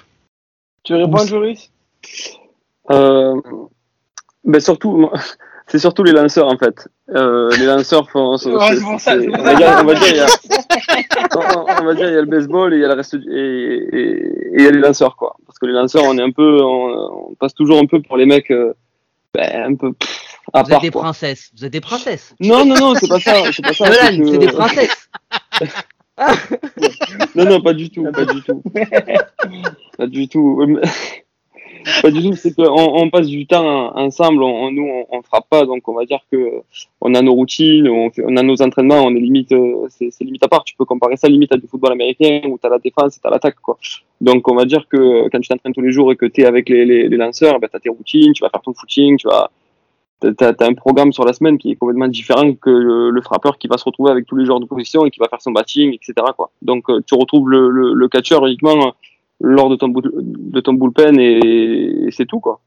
Tu 0.85 0.94
réponds, 0.94 1.27
Joris? 1.27 1.71
Euh, 2.90 3.35
ben 4.44 4.61
surtout, 4.61 5.11
c'est 5.68 5.78
surtout 5.78 6.02
les 6.02 6.12
lanceurs 6.12 6.46
en 6.48 6.57
fait. 6.59 6.88
Euh, 7.14 7.50
les 7.59 7.66
lanceurs 7.66 8.11
font. 8.11 8.37
c'est- 8.38 8.50
Ouais, 8.50 8.74
c'est 8.76 8.81
pour 8.83 9.00
ça, 9.00 9.12
c'est- 9.18 9.20
c'est 9.20 9.31
pour 9.31 9.40
on 9.40 9.44
va 9.44 9.94
dire, 9.94 10.09
il 10.09 10.16
y 10.16 10.20
a, 10.20 10.26
on, 11.37 11.83
on 11.83 11.85
va 11.85 11.94
dire, 11.94 12.09
il 12.09 12.14
y 12.14 12.18
a 12.18 12.20
le 12.20 12.26
baseball 12.26 12.72
et 12.74 12.76
il 12.76 12.81
y 12.81 12.85
a 12.85 12.88
le 12.88 12.94
reste 12.94 13.16
du- 13.16 13.31
et, 13.33 13.96
et, 13.96 14.11
et 14.11 14.57
il 14.59 14.64
y 14.64 14.66
a 14.66 14.70
les 14.70 14.81
lanceurs 14.81 15.16
quoi. 15.16 15.37
Parce 15.46 15.59
que 15.59 15.66
les 15.66 15.72
lanceurs, 15.72 16.04
on 16.04 16.16
est 16.18 16.22
un 16.22 16.31
peu, 16.33 16.62
on, 16.62 17.31
on 17.31 17.35
passe 17.35 17.54
toujours 17.54 17.78
un 17.78 17.87
peu 17.87 18.00
pour 18.02 18.16
les 18.16 18.26
mecs, 18.26 18.50
euh, 18.50 18.74
ben, 19.35 19.72
un 19.72 19.74
peu 19.74 19.92
pff, 19.92 20.24
à 20.52 20.62
Vous 20.62 20.72
êtes 20.72 20.81
des 20.81 20.90
quoi. 20.90 21.02
princesses. 21.02 21.50
Vous 21.57 21.64
êtes 21.64 21.72
des 21.72 21.81
princesses. 21.81 22.35
Non, 22.40 22.64
non, 22.64 22.74
non, 22.76 22.94
c'est 22.94 23.09
pas 23.09 23.20
ça, 23.20 23.35
c'est 23.52 23.62
pas 23.62 23.72
ça. 23.74 23.92
C'est 23.92 24.18
que- 24.18 24.37
des 24.37 24.46
princesses. 24.48 25.09
Non, 27.37 27.44
non, 27.44 27.61
pas 27.62 27.74
du 27.74 27.90
tout, 27.90 28.02
pas 28.11 28.24
du 28.24 28.42
tout. 28.42 28.61
pas 29.96 30.07
du 30.09 30.28
tout. 30.28 30.81
Pas 32.02 32.10
du 32.10 32.22
tout, 32.22 32.34
c'est 32.34 32.54
qu'on 32.54 32.64
on 32.68 33.10
passe 33.10 33.26
du 33.26 33.46
temps 33.46 33.96
ensemble, 33.96 34.42
on, 34.42 34.66
on- 34.66 34.70
nous 34.70 34.88
on, 35.10 35.22
frappe 35.22 35.48
pas, 35.48 35.64
donc 35.64 35.86
on 35.88 35.94
va 35.94 36.04
dire 36.04 36.20
que 36.30 36.62
on 37.00 37.14
a 37.14 37.22
nos 37.22 37.34
routines, 37.34 37.88
on, 37.88 38.36
a 38.36 38.42
nos 38.42 38.60
entraînements, 38.62 39.04
on 39.04 39.14
est 39.14 39.20
limite, 39.20 39.52
euh, 39.52 39.86
c'est 39.88 40.20
limite 40.22 40.44
à 40.44 40.48
part. 40.48 40.64
Tu 40.64 40.74
peux 40.76 40.84
comparer 40.84 41.16
ça 41.16 41.28
limite 41.28 41.52
à 41.52 41.56
du 41.56 41.66
football 41.66 41.92
américain 41.92 42.40
où 42.48 42.58
t'as 42.58 42.68
la 42.68 42.78
défense 42.78 43.16
et 43.16 43.20
t'as 43.20 43.30
l'attaque, 43.30 43.56
quoi. 43.62 43.78
Donc 44.20 44.48
on 44.48 44.54
va 44.54 44.64
dire 44.64 44.86
que 44.88 45.28
quand 45.28 45.40
tu 45.40 45.48
t'entraînes 45.48 45.74
tous 45.74 45.80
les 45.80 45.92
jours 45.92 46.12
et 46.12 46.16
que 46.16 46.26
t'es 46.26 46.44
avec 46.44 46.68
les, 46.68 47.08
lanceurs, 47.08 47.58
ben, 47.60 47.68
t'as 47.70 47.78
tes 47.78 47.88
routines, 47.90 48.32
tu 48.32 48.42
vas 48.42 48.50
faire 48.50 48.62
ton 48.62 48.74
footing, 48.74 49.16
tu 49.16 49.28
vas, 49.28 49.50
t'as, 50.20 50.54
un 50.60 50.74
programme 50.74 51.12
sur 51.12 51.24
la 51.24 51.32
semaine 51.32 51.58
qui 51.58 51.70
est 51.70 51.76
complètement 51.76 52.08
différent 52.08 52.54
que 52.54 52.70
le, 52.70 53.22
frappeur 53.22 53.58
qui 53.58 53.68
va 53.68 53.78
se 53.78 53.84
retrouver 53.84 54.10
avec 54.10 54.26
tous 54.26 54.36
les 54.36 54.44
joueurs 54.44 54.60
de 54.60 54.66
position 54.66 55.04
et 55.04 55.10
qui 55.10 55.20
va 55.20 55.28
faire 55.28 55.40
son 55.40 55.52
batting, 55.52 55.92
etc. 55.94 56.14
Quoi. 56.36 56.50
Donc 56.62 56.88
euh, 56.90 57.00
tu 57.06 57.14
retrouves 57.14 57.48
le, 57.48 57.68
le, 57.70 58.08
catcheur 58.08 58.46
uniquement 58.46 58.94
lors 59.40 59.68
de 59.70 59.77
ton, 59.77 59.88
de 59.88 60.61
ton 60.61 60.72
bullpen 60.74 61.18
et, 61.18 62.07
et 62.07 62.11
c'est 62.11 62.27
tout 62.27 62.40
quoi. 62.40 62.61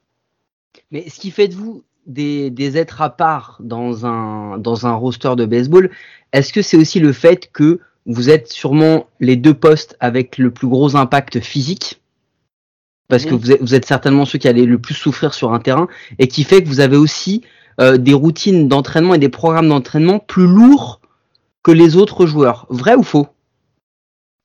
Mais 0.92 1.10
ce 1.10 1.20
qui 1.20 1.32
fait 1.32 1.48
de 1.48 1.56
vous 1.56 1.84
des, 2.06 2.50
des 2.50 2.78
êtres 2.78 3.02
à 3.02 3.10
part 3.10 3.58
dans 3.60 4.06
un, 4.06 4.58
dans 4.58 4.88
un 4.88 4.94
roster 4.94 5.36
de 5.36 5.46
baseball, 5.46 5.92
est-ce 6.34 6.54
que 6.54 6.62
c'est 6.62 6.78
aussi 6.78 7.00
le 7.00 7.14
fait 7.14 7.52
que 7.52 7.80
vous 8.06 8.30
êtes 8.30 8.48
sûrement 8.48 9.06
les 9.20 9.36
deux 9.36 9.54
postes 9.54 9.96
avec 10.00 10.38
le 10.38 10.52
plus 10.52 10.68
gros 10.68 10.96
impact 10.96 11.40
physique? 11.40 12.02
Parce 13.08 13.26
que 13.26 13.36
vous 13.36 13.52
êtes, 13.52 13.60
vous 13.60 13.76
êtes 13.76 13.86
certainement 13.86 14.24
ceux 14.24 14.40
qui 14.40 14.48
allaient 14.48 14.66
le 14.66 14.80
plus 14.80 14.94
souffrir 14.94 15.34
sur 15.34 15.52
un 15.52 15.60
terrain 15.60 15.90
et 16.18 16.30
qui 16.30 16.46
fait 16.46 16.64
que 16.64 16.70
vous 16.70 16.80
avez 16.80 16.96
aussi 16.96 17.44
euh, 17.82 17.98
des 17.98 18.14
routines 18.14 18.70
d'entraînement 18.70 19.14
et 19.14 19.20
des 19.20 19.28
programmes 19.28 19.68
d'entraînement 19.68 20.20
plus 20.20 20.48
lourds 20.48 21.02
que 21.62 21.72
les 21.72 21.98
autres 21.98 22.26
joueurs. 22.26 22.68
Vrai 22.70 22.96
ou 22.96 23.04
faux? 23.04 23.28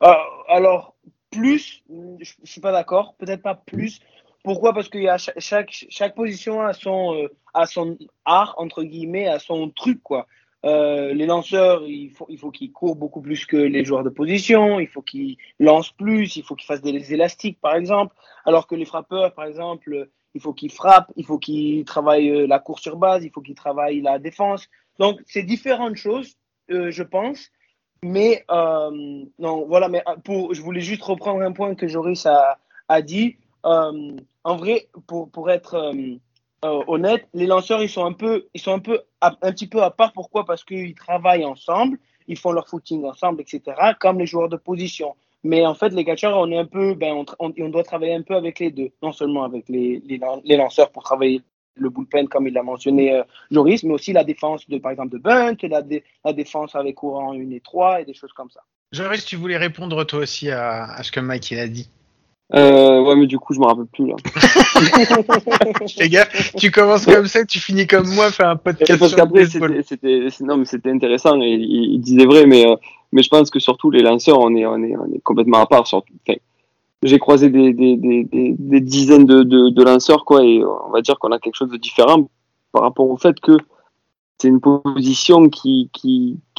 Euh, 0.02 0.08
alors, 0.48 0.95
plus, 1.36 1.82
je, 1.88 2.32
je 2.42 2.50
suis 2.50 2.60
pas 2.60 2.72
d'accord, 2.72 3.14
peut-être 3.18 3.42
pas 3.42 3.54
plus. 3.54 4.00
Pourquoi? 4.46 4.72
Parce 4.72 4.88
qu'il 4.88 5.02
y 5.02 5.08
a 5.08 5.18
chaque, 5.18 5.86
chaque, 5.90 6.14
position 6.14 6.62
a 6.62 6.72
son, 6.72 7.16
euh, 7.16 7.28
a 7.52 7.66
son 7.66 7.98
art, 8.24 8.54
entre 8.58 8.84
guillemets, 8.84 9.26
a 9.26 9.40
son 9.40 9.70
truc, 9.70 10.00
quoi. 10.04 10.28
Euh, 10.64 11.12
les 11.14 11.26
lanceurs, 11.26 11.82
il 11.84 12.10
faut, 12.10 12.26
il 12.28 12.38
faut 12.38 12.52
qu'ils 12.52 12.70
courent 12.70 12.94
beaucoup 12.94 13.20
plus 13.20 13.44
que 13.44 13.56
les 13.56 13.84
joueurs 13.84 14.04
de 14.04 14.08
position, 14.08 14.78
il 14.78 14.86
faut 14.86 15.02
qu'ils 15.02 15.36
lancent 15.58 15.90
plus, 15.90 16.36
il 16.36 16.44
faut 16.44 16.54
qu'ils 16.54 16.68
fassent 16.68 16.80
des 16.80 17.12
élastiques, 17.12 17.60
par 17.60 17.74
exemple. 17.74 18.14
Alors 18.44 18.68
que 18.68 18.76
les 18.76 18.84
frappeurs, 18.84 19.34
par 19.34 19.46
exemple, 19.46 20.08
il 20.34 20.40
faut 20.40 20.52
qu'ils 20.52 20.70
frappent, 20.70 21.10
il 21.16 21.24
faut 21.24 21.38
qu'ils 21.38 21.84
travaillent 21.84 22.30
euh, 22.30 22.46
la 22.46 22.60
course 22.60 22.82
sur 22.82 22.98
base, 22.98 23.24
il 23.24 23.32
faut 23.32 23.40
qu'ils 23.40 23.56
travaillent 23.56 24.00
la 24.00 24.20
défense. 24.20 24.68
Donc, 25.00 25.20
c'est 25.26 25.42
différentes 25.42 25.96
choses, 25.96 26.36
je 26.68 27.02
pense. 27.02 27.50
Mais 28.02 28.44
euh, 28.50 29.24
non, 29.38 29.66
voilà. 29.66 29.88
Mais 29.88 30.02
euh, 30.08 30.16
pour, 30.24 30.54
je 30.54 30.62
voulais 30.62 30.80
juste 30.80 31.02
reprendre 31.02 31.42
un 31.42 31.52
point 31.52 31.74
que 31.74 31.88
Joris 31.88 32.26
a, 32.26 32.58
a 32.88 33.02
dit. 33.02 33.36
Euh, 33.64 34.16
en 34.44 34.56
vrai, 34.56 34.88
pour 35.06 35.30
pour 35.30 35.50
être 35.50 35.92
honnête, 36.62 37.26
les 37.34 37.46
lanceurs 37.46 37.82
ils 37.82 37.88
sont 37.88 38.04
un 38.04 38.12
peu 38.12 38.46
ils 38.54 38.60
sont 38.60 38.72
un 38.72 38.78
peu 38.78 39.02
un 39.20 39.30
petit 39.52 39.66
peu 39.66 39.82
à 39.82 39.90
part. 39.90 40.12
Pourquoi? 40.12 40.44
Parce 40.44 40.64
qu'ils 40.64 40.94
travaillent 40.94 41.44
ensemble, 41.44 41.98
ils 42.28 42.38
font 42.38 42.52
leur 42.52 42.68
footing 42.68 43.04
ensemble, 43.04 43.40
etc. 43.40 43.76
Comme 43.98 44.18
les 44.18 44.26
joueurs 44.26 44.48
de 44.48 44.56
position. 44.56 45.16
Mais 45.42 45.64
en 45.64 45.74
fait, 45.74 45.90
les 45.90 46.04
catcheurs, 46.04 46.36
on 46.36 46.50
est 46.50 46.58
un 46.58 46.64
peu, 46.64 46.94
ben, 46.94 47.14
on, 47.14 47.24
on, 47.38 47.68
doit 47.68 47.84
travailler 47.84 48.14
un 48.14 48.22
peu 48.22 48.34
avec 48.34 48.58
les 48.58 48.72
deux, 48.72 48.90
non 49.00 49.12
seulement 49.12 49.44
avec 49.44 49.68
les, 49.68 50.02
les, 50.04 50.18
les 50.44 50.56
lanceurs 50.56 50.90
pour 50.90 51.04
travailler 51.04 51.40
le 51.76 51.90
bullpen 51.90 52.28
comme 52.28 52.46
il 52.48 52.54
l'a 52.54 52.62
mentionné 52.62 53.12
euh, 53.14 53.22
Joris, 53.50 53.82
mais 53.84 53.92
aussi 53.94 54.12
la 54.12 54.24
défense 54.24 54.68
de 54.68 54.78
par 54.78 54.92
exemple 54.92 55.12
de 55.12 55.18
Bunt, 55.18 55.56
la, 55.64 55.82
dé- 55.82 56.02
la 56.24 56.32
défense 56.32 56.74
avec 56.74 56.94
courant 56.96 57.32
1 57.32 57.50
et 57.50 57.60
3 57.60 58.00
et 58.00 58.04
des 58.04 58.14
choses 58.14 58.32
comme 58.32 58.50
ça. 58.50 58.60
Joris, 58.92 59.24
tu 59.24 59.36
voulais 59.36 59.56
répondre 59.56 60.04
toi 60.04 60.20
aussi 60.20 60.50
à, 60.50 60.84
à 60.84 61.02
ce 61.02 61.10
que 61.12 61.20
Mike 61.20 61.50
il 61.50 61.58
a 61.58 61.68
dit. 61.68 61.90
Euh, 62.54 63.02
ouais, 63.02 63.16
mais 63.16 63.26
du 63.26 63.38
coup 63.38 63.54
je 63.54 63.58
me 63.60 63.64
rappelle 63.66 63.86
plus 63.86 64.06
là. 64.06 64.14
Fais 65.98 66.08
gaffe, 66.08 66.54
tu 66.56 66.70
commences 66.70 67.04
comme 67.04 67.26
ça, 67.26 67.44
tu 67.44 67.58
finis 67.58 67.86
comme 67.86 68.08
moi, 68.14 68.30
fais 68.30 68.44
un 68.44 68.56
podcast 68.56 68.98
Parce 68.98 69.14
qu'après 69.14 69.46
c'était 69.46 69.82
c'était 69.82 70.26
c'est- 70.30 70.44
non 70.44 70.56
mais 70.56 70.64
c'était 70.64 70.90
intéressant 70.90 71.40
et 71.42 71.48
il, 71.48 71.94
il 71.94 71.98
disait 72.00 72.24
vrai 72.24 72.46
mais 72.46 72.66
euh, 72.66 72.76
mais 73.12 73.22
je 73.22 73.28
pense 73.28 73.50
que 73.50 73.58
surtout 73.58 73.90
les 73.90 74.00
lanceurs 74.02 74.38
on 74.38 74.54
est 74.54 74.64
on 74.64 74.80
est 74.82 74.96
on 74.96 75.06
est 75.12 75.20
complètement 75.22 75.58
à 75.58 75.66
part 75.66 75.86
surtout. 75.86 76.12
J'ai 77.02 77.18
croisé 77.18 77.50
des, 77.50 78.80
dizaines 78.80 79.26
de, 79.26 79.82
lanceurs 79.82 80.24
quoi 80.24 80.44
et 80.44 80.64
on 80.64 80.90
va 80.90 81.02
dire 81.02 81.18
qu'on 81.18 81.32
a 81.32 81.38
quelque 81.38 81.56
chose 81.56 81.70
de 81.70 81.76
différent 81.76 82.28
par 82.72 82.82
rapport 82.82 83.08
au 83.08 83.16
fait 83.16 83.38
que 83.40 83.56
c'est 84.38 84.48
une 84.48 84.60
position 84.60 85.48
qui, 85.48 85.90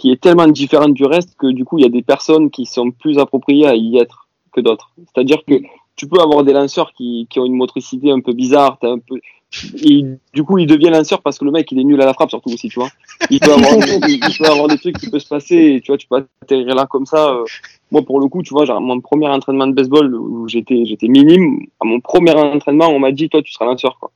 est 0.03 0.21
tellement 0.21 0.47
différente 0.47 0.93
du 0.93 1.05
reste 1.05 1.35
que 1.37 1.47
du 1.47 1.65
coup 1.65 1.77
il 1.77 1.83
y 1.83 1.85
a 1.85 1.89
des 1.89 2.01
personnes 2.01 2.49
qui 2.49 2.65
sont 2.65 2.91
plus 2.91 3.19
appropriées 3.19 3.67
à 3.67 3.75
y 3.75 3.97
être 3.97 4.27
que 4.51 4.61
d'autres. 4.61 4.91
C'est-à-dire 4.97 5.43
que 5.45 5.55
tu 5.95 6.07
peux 6.07 6.19
avoir 6.19 6.43
des 6.43 6.53
lanceurs 6.53 6.93
qui, 6.93 7.27
ont 7.37 7.45
une 7.45 7.55
motricité 7.55 8.11
un 8.11 8.21
peu 8.21 8.33
bizarre, 8.33 8.77
t'as 8.79 8.91
un 8.91 8.99
peu 8.99 9.19
du 9.51 10.43
coup 10.43 10.57
il 10.57 10.67
devient 10.67 10.89
lanceur 10.89 11.21
parce 11.21 11.39
que 11.39 11.45
le 11.45 11.51
mec 11.51 11.71
il 11.71 11.79
est 11.79 11.83
nul 11.83 12.01
à 12.01 12.05
la 12.05 12.13
frappe 12.13 12.29
surtout 12.29 12.49
aussi 12.49 12.69
tu 12.69 12.79
vois. 12.79 12.89
Il 13.29 13.39
peut 13.39 13.53
avoir 13.53 14.67
des, 14.67 14.77
trucs 14.77 14.97
qui 14.97 15.09
peuvent 15.09 15.21
se 15.21 15.27
passer 15.27 15.55
et 15.55 15.81
tu 15.81 15.91
vois 15.91 15.97
tu 15.97 16.07
peux 16.07 16.25
atterrir 16.41 16.75
là 16.75 16.85
comme 16.85 17.05
ça. 17.05 17.33
euh, 17.33 17.45
moi 17.91 18.01
pour 18.01 18.19
le 18.19 18.27
coup 18.27 18.43
tu 18.43 18.53
vois 18.53 18.65
genre 18.65 18.81
mon 18.81 18.99
premier 18.99 19.27
entraînement 19.27 19.67
de 19.67 19.73
baseball 19.73 20.13
où 20.15 20.47
j'étais 20.47 20.85
j'étais 20.85 21.07
minime 21.07 21.65
à 21.79 21.85
mon 21.85 21.99
premier 22.01 22.33
entraînement 22.33 22.89
on 22.89 22.99
m'a 22.99 23.11
dit 23.11 23.29
toi 23.29 23.41
tu 23.41 23.51
seras 23.53 23.65
lanceur 23.65 23.97
quoi. 23.99 24.11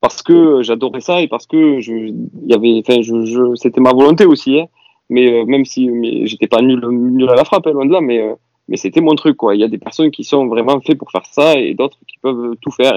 parce 0.00 0.22
que 0.22 0.62
j'adorais 0.62 1.00
ça 1.00 1.20
et 1.22 1.28
parce 1.28 1.46
que 1.46 1.80
je, 1.80 2.12
y 2.46 2.54
avait, 2.54 2.82
enfin, 2.86 3.02
je, 3.02 3.54
c'était 3.56 3.80
ma 3.80 3.92
volonté 3.92 4.24
aussi. 4.24 4.60
Hein. 4.60 4.66
Mais 5.08 5.32
euh, 5.32 5.44
même 5.44 5.64
si 5.64 5.88
j'étais 6.26 6.48
pas 6.48 6.62
nul, 6.62 6.84
à 7.28 7.34
la 7.34 7.44
frappe, 7.44 7.66
hein, 7.66 7.72
loin 7.72 7.86
de 7.86 7.92
là, 7.92 8.00
mais, 8.00 8.20
euh, 8.20 8.34
mais 8.68 8.76
c'était 8.76 9.00
mon 9.00 9.14
truc. 9.14 9.36
Quoi. 9.36 9.54
Il 9.54 9.60
y 9.60 9.64
a 9.64 9.68
des 9.68 9.78
personnes 9.78 10.10
qui 10.10 10.24
sont 10.24 10.46
vraiment 10.46 10.80
faites 10.80 10.98
pour 10.98 11.10
faire 11.10 11.26
ça 11.30 11.56
et 11.56 11.74
d'autres 11.74 11.98
qui 12.08 12.18
peuvent 12.18 12.56
tout 12.60 12.70
faire. 12.70 12.94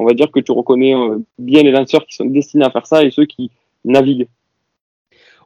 On 0.00 0.06
va 0.06 0.14
dire 0.14 0.30
que 0.32 0.40
tu 0.40 0.50
reconnais 0.50 0.94
euh, 0.94 1.18
bien 1.38 1.62
les 1.62 1.70
lanceurs 1.70 2.06
qui 2.06 2.14
sont 2.16 2.24
destinés 2.24 2.64
à 2.64 2.70
faire 2.70 2.86
ça 2.86 3.04
et 3.04 3.10
ceux 3.10 3.26
qui 3.26 3.50
naviguent. 3.84 4.28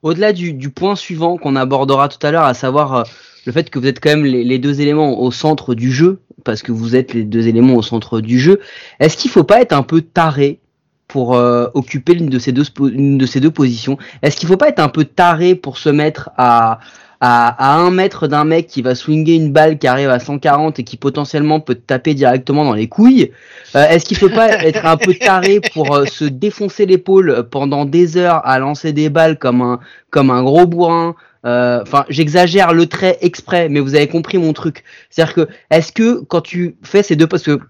Au-delà 0.02 0.32
du, 0.32 0.70
point 0.70 0.94
suivant 0.94 1.38
qu'on 1.38 1.56
abordera 1.56 2.08
tout 2.08 2.24
à 2.24 2.30
l'heure, 2.30 2.44
à 2.44 2.54
savoir 2.54 2.94
euh, 2.94 3.02
le 3.46 3.52
fait 3.52 3.68
que 3.68 3.78
vous 3.80 3.86
êtes 3.86 3.98
quand 4.00 4.10
même 4.10 4.24
les, 4.24 4.58
deux 4.58 4.80
éléments 4.80 5.20
au 5.20 5.32
centre 5.32 5.74
du 5.74 5.90
jeu, 5.90 6.20
parce 6.44 6.62
que 6.62 6.70
vous 6.70 6.94
êtes 6.94 7.14
les 7.14 7.24
deux 7.24 7.48
éléments 7.48 7.74
au 7.74 7.82
centre 7.82 8.20
du 8.20 8.38
jeu, 8.38 8.60
est-ce 9.00 9.16
qu'il 9.16 9.30
faut 9.30 9.44
pas 9.44 9.60
être 9.60 9.72
un 9.72 9.82
peu 9.82 10.02
taré 10.02 10.60
pour 11.08 11.34
euh, 11.34 11.66
occuper 11.74 12.14
l'une 12.14 12.28
de 12.28 12.38
ces 12.38 12.52
deux 12.52 12.64
une 12.92 13.18
de 13.18 13.26
ces 13.26 13.40
deux 13.40 13.50
positions? 13.50 13.98
Est-ce 14.22 14.36
qu'il 14.36 14.48
faut 14.48 14.56
pas 14.56 14.68
être 14.68 14.80
un 14.80 14.88
peu 14.88 15.04
taré 15.04 15.56
pour 15.56 15.78
se 15.78 15.88
mettre 15.88 16.30
à 16.36 16.78
à, 17.24 17.48
à 17.74 17.76
un 17.78 17.90
mètre 17.90 18.26
d'un 18.28 18.44
mec 18.44 18.66
qui 18.66 18.82
va 18.82 18.94
swinger 18.94 19.34
une 19.36 19.52
balle 19.52 19.78
qui 19.78 19.86
arrive 19.86 20.10
à 20.10 20.18
140 20.18 20.78
et 20.78 20.84
qui 20.84 20.96
potentiellement 20.96 21.60
peut 21.60 21.74
te 21.74 21.80
taper 21.86 22.14
directement 22.14 22.64
dans 22.64 22.74
les 22.74 22.88
couilles 22.88 23.30
Euh, 23.76 23.86
Est-ce 23.88 24.04
qu'il 24.04 24.16
faut 24.18 24.28
pas 24.30 24.48
être 24.64 24.84
un 24.86 24.96
peu 24.96 25.14
taré 25.14 25.60
pour 25.60 25.94
euh, 25.94 26.06
se 26.06 26.24
défoncer 26.24 26.86
l'épaule 26.86 27.48
pendant 27.50 27.84
des 27.86 28.16
heures 28.16 28.40
à 28.46 28.58
lancer 28.58 28.92
des 28.92 29.08
balles 29.10 29.38
comme 29.38 29.62
un 29.62 29.80
comme 30.10 30.30
un 30.30 30.42
gros 30.42 30.66
bourrin? 30.66 31.14
Euh, 31.46 31.80
Enfin, 31.82 32.04
j'exagère 32.08 32.72
le 32.72 32.86
trait 32.86 33.18
exprès, 33.20 33.68
mais 33.68 33.80
vous 33.80 33.94
avez 33.94 34.08
compris 34.08 34.38
mon 34.38 34.52
truc. 34.52 34.82
C'est-à-dire 35.10 35.34
que 35.34 35.48
est-ce 35.70 35.92
que 35.92 36.20
quand 36.24 36.40
tu 36.40 36.76
fais 36.82 37.02
ces 37.02 37.16
deux 37.16 37.26
postes, 37.26 37.46
que, 37.46 37.60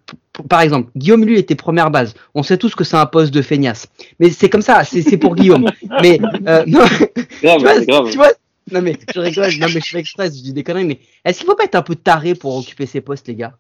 par 0.49 0.61
exemple, 0.61 0.91
Guillaume 0.97 1.25
lui 1.25 1.39
était 1.39 1.55
première 1.55 1.91
base. 1.91 2.15
On 2.35 2.43
sait 2.43 2.57
tous 2.59 2.75
que 2.75 2.85
c'est 2.85 2.97
un 2.97 3.07
poste 3.07 3.33
de 3.35 3.43
feignasse, 3.43 3.89
mais 4.21 4.31
c'est 4.31 4.49
comme 4.49 4.63
ça. 4.63 4.85
C'est 4.85 5.17
pour 5.17 5.35
Guillaume. 5.37 5.67
Mais 6.03 6.21
euh, 6.49 6.65
non, 6.67 6.81
Grave, 7.43 7.59
tu 7.59 7.65
vois, 7.65 7.75
c'est 7.79 7.87
grave. 7.87 8.11
tu 8.11 8.17
vois, 8.17 8.33
non 8.73 8.83
mais 8.83 8.97
je 9.15 9.21
rigole, 9.21 9.51
non 9.61 9.67
mais 9.75 9.81
je 9.81 9.91
fais 9.91 9.99
exprès, 9.99 10.27
je 10.27 10.43
dis 10.43 10.53
des 10.53 10.65
conneries, 10.65 10.87
mais 10.87 11.01
est-ce 11.25 11.39
qu'il 11.39 11.47
faut 11.47 11.57
pas 11.57 11.65
être 11.65 11.75
un 11.75 11.83
peu 11.83 11.97
taré 11.97 12.35
pour 12.35 12.57
occuper 12.57 12.87
ces 12.87 13.01
postes, 13.01 13.29
les 13.29 13.35
gars? 13.35 13.59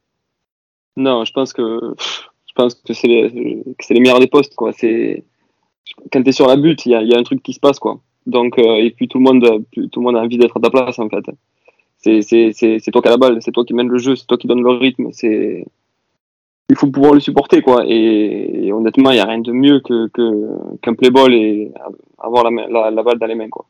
Non, 0.97 1.25
je 1.25 1.33
pense 1.33 1.53
que 1.53 1.81
je 2.47 2.53
pense 2.55 2.75
que 2.75 2.93
c'est 2.93 3.09
les, 3.09 3.31
que 3.77 3.85
c'est 3.85 3.95
les 3.95 4.01
meilleurs 4.01 4.21
des 4.21 4.29
postes 4.29 4.55
quoi. 4.55 4.73
C'est 4.73 5.25
quand 6.11 6.23
t'es 6.23 6.33
sur 6.33 6.47
la 6.47 6.57
butte, 6.57 6.87
il 6.87 6.93
y 6.93 6.95
a, 6.95 7.03
il 7.03 7.09
y 7.09 7.15
a 7.15 7.19
un 7.19 7.23
truc 7.23 7.43
qui 7.43 7.53
se 7.53 7.61
passe 7.61 7.79
quoi. 7.79 8.01
Donc 8.27 8.59
euh, 8.59 8.77
et 8.77 8.91
puis 8.91 9.09
tout 9.09 9.19
le 9.19 9.25
monde 9.25 9.65
tout 9.73 10.01
le 10.01 10.05
monde 10.05 10.17
a 10.17 10.21
envie 10.21 10.39
d'être 10.39 10.57
à 10.57 10.61
ta 10.61 10.71
place 10.71 10.99
en 10.99 11.09
fait. 11.09 11.25
C'est 11.99 12.23
c'est 12.23 12.53
c'est 12.53 12.79
c'est 12.79 12.91
toi 12.91 13.03
qui 13.03 13.09
as 13.09 13.13
la 13.13 13.17
balle, 13.17 13.39
c'est 13.43 13.53
toi 13.53 13.65
qui 13.65 13.75
mène 13.75 13.89
le 13.89 13.99
jeu, 13.99 14.15
c'est 14.17 14.27
toi 14.27 14.39
qui 14.39 14.47
donne 14.47 14.63
le 14.63 14.71
rythme. 14.71 15.09
C'est 15.13 15.67
il 16.71 16.77
faut 16.77 16.91
pouvoir 16.91 17.13
le 17.13 17.21
supporter 17.21 17.61
quoi. 17.61 17.85
Et, 17.87 18.67
et 18.67 18.73
honnêtement, 18.73 19.11
il 19.11 19.17
y 19.17 19.21
a 19.21 19.27
rien 19.27 19.41
de 19.41 19.53
mieux 19.53 19.81
que 19.81 20.09
que 20.09 20.77
qu'un 20.81 20.95
play 20.95 21.11
ball 21.11 21.35
et 21.35 21.73
avoir 22.19 22.45
la, 22.45 22.51
main- 22.51 22.69
la 22.69 22.91
la 22.91 23.03
balle 23.03 23.19
dans 23.19 23.27
les 23.27 23.35
mains 23.35 23.51
quoi. 23.51 23.67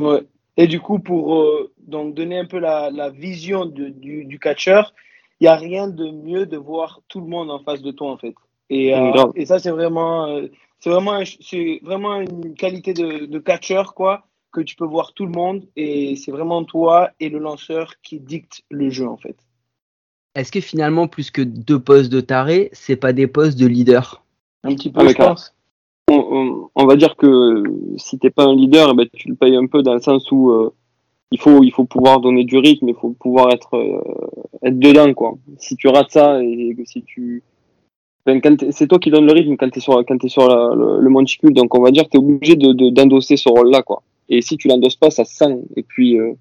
Ouais. 0.00 0.22
Et 0.56 0.66
du 0.66 0.80
coup, 0.80 0.98
pour 0.98 1.36
euh, 1.36 1.72
donc 1.86 2.14
donner 2.14 2.38
un 2.38 2.46
peu 2.46 2.58
la, 2.58 2.90
la 2.90 3.10
vision 3.10 3.66
de- 3.66 3.88
du, 3.88 4.24
du 4.24 4.38
catcheur, 4.38 4.94
il 5.40 5.44
n'y 5.44 5.48
a 5.48 5.56
rien 5.56 5.88
de 5.88 6.10
mieux 6.10 6.46
de 6.46 6.56
voir 6.56 7.02
tout 7.08 7.20
le 7.20 7.26
monde 7.26 7.50
en 7.50 7.58
face 7.58 7.82
de 7.82 7.90
toi, 7.90 8.10
en 8.10 8.16
fait. 8.16 8.34
Et, 8.70 8.94
euh, 8.94 9.26
et 9.34 9.46
ça, 9.46 9.58
c'est 9.58 9.70
vraiment, 9.70 10.26
euh, 10.28 10.46
c'est 10.80 10.90
vraiment, 10.90 11.20
c'est 11.40 11.80
vraiment 11.82 12.20
une 12.20 12.54
qualité 12.54 12.94
de, 12.94 13.26
de 13.26 13.38
catcheur, 13.38 13.94
quoi, 13.94 14.26
que 14.50 14.60
tu 14.62 14.76
peux 14.76 14.86
voir 14.86 15.12
tout 15.12 15.26
le 15.26 15.32
monde. 15.32 15.66
Et 15.76 16.16
c'est 16.16 16.32
vraiment 16.32 16.64
toi 16.64 17.10
et 17.20 17.28
le 17.28 17.38
lanceur 17.38 18.00
qui 18.02 18.18
dictent 18.18 18.62
le 18.70 18.88
jeu, 18.90 19.06
en 19.06 19.18
fait. 19.18 19.36
Est-ce 20.34 20.52
que 20.52 20.60
finalement, 20.60 21.06
plus 21.06 21.30
que 21.30 21.42
deux 21.42 21.80
postes 21.80 22.10
de 22.10 22.20
taré, 22.20 22.70
c'est 22.72 22.96
pas 22.96 23.12
des 23.12 23.26
postes 23.26 23.58
de 23.58 23.66
leader? 23.66 24.22
Un 24.64 24.74
petit 24.74 24.90
peu, 24.90 25.00
Ah, 25.02 25.08
je 25.08 25.14
pense. 25.14 25.55
On, 26.08 26.14
on- 26.14 26.70
on 26.74 26.86
va 26.86 26.96
dire 26.96 27.16
que 27.16 27.62
si 27.96 28.18
t'es 28.18 28.30
pas 28.30 28.44
un 28.44 28.54
leader, 28.54 28.90
eh 28.92 28.94
ben, 28.96 29.06
tu 29.12 29.28
le 29.28 29.34
payes 29.34 29.56
un 29.56 29.66
peu 29.66 29.82
dans 29.82 29.94
le 29.94 30.00
sens 30.00 30.30
où 30.30 30.50
euh, 30.50 30.72
il 31.32 31.40
faut 31.40 31.62
il 31.62 31.72
faut 31.72 31.84
pouvoir 31.84 32.20
donner 32.20 32.44
du 32.44 32.58
rythme, 32.58 32.88
il 32.88 32.94
faut 32.94 33.10
pouvoir 33.18 33.50
être 33.52 33.74
euh, 33.76 34.00
être 34.62 34.78
dedans 34.78 35.12
quoi. 35.14 35.34
Si 35.58 35.76
tu 35.76 35.88
rates 35.88 36.10
ça 36.10 36.42
et 36.42 36.74
que 36.76 36.84
si 36.84 37.02
tu 37.02 37.42
ben, 38.24 38.40
c'est 38.70 38.88
toi 38.88 38.98
qui 38.98 39.10
donne 39.10 39.26
le 39.26 39.32
rythme 39.32 39.56
quand 39.56 39.68
t'es 39.70 39.80
sur 39.80 40.04
quand 40.06 40.18
t'es 40.18 40.28
sur 40.28 40.48
la- 40.48 40.74
le, 40.74 41.00
le 41.00 41.10
monticule, 41.10 41.52
donc 41.54 41.76
on 41.76 41.82
va 41.82 41.90
dire 41.90 42.04
que 42.04 42.10
t'es 42.10 42.18
obligé 42.18 42.54
de 42.56 42.72
de- 42.72 42.90
d'endosser 42.90 43.36
ce 43.36 43.48
rôle 43.48 43.70
là 43.70 43.82
quoi. 43.82 44.02
Et 44.28 44.42
si 44.42 44.56
tu 44.56 44.68
l'endosses 44.68 44.96
pas, 44.96 45.10
ça 45.10 45.24
se 45.24 45.34
sent 45.34 45.58
et 45.76 45.82
puis 45.82 46.18
euh, 46.18 46.32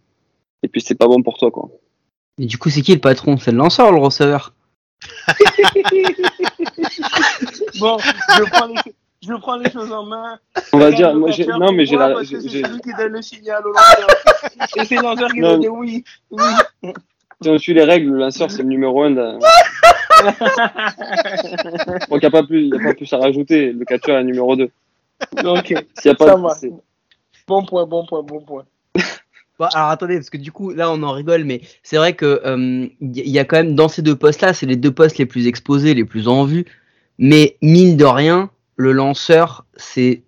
et 0.63 0.67
puis 0.67 0.81
c'est 0.81 0.95
pas 0.95 1.07
bon 1.07 1.21
pour 1.23 1.37
toi 1.37 1.49
quoi. 1.51 1.69
Et 2.37 2.45
du 2.47 2.57
coup, 2.57 2.69
c'est 2.69 2.81
qui 2.81 2.93
le 2.93 2.99
patron? 2.99 3.37
C'est 3.37 3.51
le 3.51 3.57
lanceur 3.57 3.91
le 3.93 3.99
receveur? 3.99 4.53
Bon, 7.79 7.97
je 7.99 8.43
prends 8.49 8.67
les, 8.67 8.75
je 9.27 9.33
prends 9.35 9.57
les 9.57 9.69
choses 9.71 9.91
en 9.91 10.03
main. 10.05 10.39
On 10.73 10.77
va 10.77 10.91
dire 10.91 11.15
moi 11.15 11.31
j'ai 11.31 11.45
non 11.45 11.71
mais 11.71 11.85
j'ai 11.85 11.97
la 11.97 12.15
c'est 12.23 12.39
celui 12.41 12.79
qui 12.81 12.93
donne 12.97 13.13
le 13.13 13.21
signal 13.21 13.63
au 13.65 13.71
lanceur. 13.71 14.07
et 14.77 14.85
c'est 14.85 14.95
le 14.95 15.01
lanceur 15.01 15.31
qui 15.31 15.39
Non. 15.39 15.51
va 15.53 15.57
dire 15.57 15.73
oui, 15.73 16.03
oui. 16.31 16.43
si 17.41 17.49
on 17.49 17.57
suit 17.57 17.73
les 17.73 17.83
règles, 17.83 18.11
le 18.11 18.19
lanceur 18.19 18.49
c'est 18.51 18.63
le 18.63 18.69
numéro 18.69 19.03
un. 19.03 19.11
d'un- 19.11 19.39
Donc 22.09 22.11
il 22.11 22.19
n'y 22.19 22.25
a 22.25 22.31
pas 22.31 22.43
plus, 22.43 22.61
il 22.63 22.69
y 22.73 22.77
a 22.77 22.83
pas 22.83 22.93
plus 22.93 23.11
à 23.13 23.17
rajouter. 23.17 23.71
Le 23.73 23.85
catcheur 23.85 24.17
est 24.17 24.21
le 24.21 24.27
numéro 24.27 24.55
2. 24.55 24.69
Ok, 25.45 25.69
y 25.71 25.75
a 25.75 25.81
Ça 25.95 26.15
pas, 26.15 26.35
va. 26.35 26.49
c'est- 26.55 26.71
bon 27.47 27.63
point, 27.65 27.85
bon 27.85 28.05
point, 28.05 28.21
bon 28.23 28.41
point. 28.41 28.63
Bon, 29.57 29.67
alors 29.73 29.87
attendez, 29.87 30.15
parce 30.15 30.29
que 30.29 30.35
du 30.35 30.51
coup, 30.51 30.71
là, 30.71 30.91
on 30.91 31.01
en 31.01 31.13
rigole, 31.13 31.45
mais 31.45 31.61
c'est 31.81 31.95
vrai 31.95 32.11
que 32.11 32.41
euh, 32.45 32.87
il 32.99 33.17
y, 33.17 33.29
y 33.29 33.39
a 33.39 33.45
quand 33.45 33.55
même 33.55 33.73
dans 33.73 33.87
ces 33.87 34.01
deux 34.01 34.17
postes-là, 34.17 34.51
c'est 34.53 34.65
les 34.65 34.75
deux 34.75 34.91
postes 34.91 35.17
les 35.17 35.25
plus 35.25 35.47
exposés, 35.47 35.93
les 35.93 36.03
plus 36.03 36.27
en 36.27 36.43
vue. 36.43 36.65
Mais 37.19 37.55
mine 37.61 37.95
de 37.95 38.03
rien, 38.03 38.49
le 38.77 38.91
lanceur, 38.91 39.65
c'est 39.77 40.23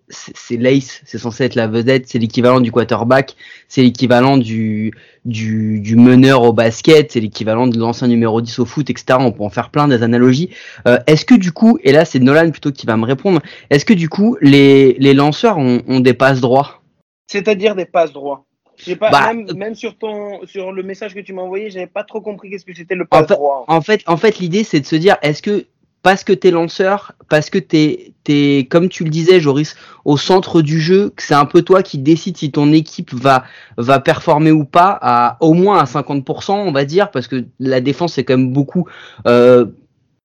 l'ace, 0.51 1.01
c'est 1.05 1.17
censé 1.17 1.43
être 1.43 1.55
la 1.55 1.67
vedette, 1.67 2.07
c'est 2.07 2.17
l'équivalent 2.17 2.61
du 2.61 2.71
quarterback, 2.71 3.35
c'est 3.67 3.81
l'équivalent 3.81 4.37
du, 4.37 4.93
du 5.25 5.79
du 5.81 5.95
meneur 5.97 6.43
au 6.43 6.53
basket, 6.53 7.11
c'est 7.11 7.19
l'équivalent 7.19 7.67
de 7.67 7.77
l'ancien 7.77 8.07
numéro 8.07 8.41
10 8.41 8.59
au 8.59 8.65
foot, 8.65 8.89
etc. 8.89 9.17
On 9.19 9.31
peut 9.33 9.43
en 9.43 9.49
faire 9.49 9.69
plein 9.69 9.87
des 9.89 10.01
analogies. 10.01 10.49
Euh, 10.87 10.97
est-ce 11.07 11.25
que 11.25 11.35
du 11.35 11.51
coup, 11.51 11.77
et 11.83 11.91
là 11.91 12.05
c'est 12.05 12.19
Nolan 12.19 12.49
plutôt 12.51 12.71
qui 12.71 12.85
va 12.85 12.95
me 12.95 13.05
répondre, 13.05 13.41
est-ce 13.69 13.83
que 13.83 13.93
du 13.93 14.07
coup 14.07 14.37
les 14.41 14.93
les 14.93 15.13
lanceurs 15.13 15.57
ont, 15.57 15.81
ont 15.87 15.99
des 15.99 16.13
passes 16.13 16.39
droits? 16.39 16.81
C'est-à-dire 17.29 17.75
des 17.75 17.85
passes 17.85 18.13
droits. 18.13 18.45
J'ai 18.77 18.95
pas, 18.95 19.09
Bah, 19.09 19.33
même, 19.33 19.47
euh, 19.49 19.53
même 19.55 19.73
sur 19.75 19.97
ton, 19.97 20.45
sur 20.45 20.71
le 20.71 20.83
message 20.83 21.15
que 21.15 21.19
tu 21.19 21.33
m'as 21.33 21.41
envoyé, 21.41 21.71
j'avais 21.71 21.87
pas 21.87 22.03
trop 22.03 22.21
compris 22.21 22.51
qu'est-ce 22.51 22.63
que 22.63 22.75
c'était 22.75 22.93
le 22.95 23.05
En 23.05 23.07
passe 23.07 23.27
fait- 23.27 23.33
droit. 23.33 23.65
En 23.67 23.81
fait, 23.81 24.03
en 24.05 24.17
fait, 24.17 24.37
l'idée 24.39 24.63
c'est 24.63 24.79
de 24.79 24.85
se 24.85 24.95
dire, 24.95 25.17
est-ce 25.23 25.41
que 25.41 25.65
parce 26.07 26.23
que 26.23 26.31
t'es 26.31 26.51
lanceur, 26.51 27.11
parce 27.27 27.49
que 27.49 27.57
t'es, 27.57 28.13
t'es, 28.23 28.65
comme 28.71 28.87
tu 28.87 29.03
le 29.03 29.09
disais, 29.09 29.41
Joris, 29.41 29.75
au 30.05 30.15
centre 30.15 30.61
du 30.61 30.79
jeu, 30.79 31.09
que 31.13 31.21
c'est 31.21 31.33
un 31.33 31.43
peu 31.43 31.63
toi 31.63 31.83
qui 31.83 31.97
décide 31.97 32.37
si 32.37 32.49
ton 32.49 32.71
équipe 32.71 33.13
va 33.13 33.43
va 33.75 33.99
performer 33.99 34.51
ou 34.51 34.63
pas, 34.63 34.97
à 35.01 35.35
au 35.41 35.51
moins 35.51 35.79
à 35.79 35.83
50%, 35.83 36.53
on 36.53 36.71
va 36.71 36.85
dire, 36.85 37.11
parce 37.11 37.27
que 37.27 37.43
la 37.59 37.81
défense 37.81 38.13
c'est 38.13 38.23
quand 38.23 38.37
même 38.37 38.53
beaucoup 38.53 38.87
euh, 39.27 39.65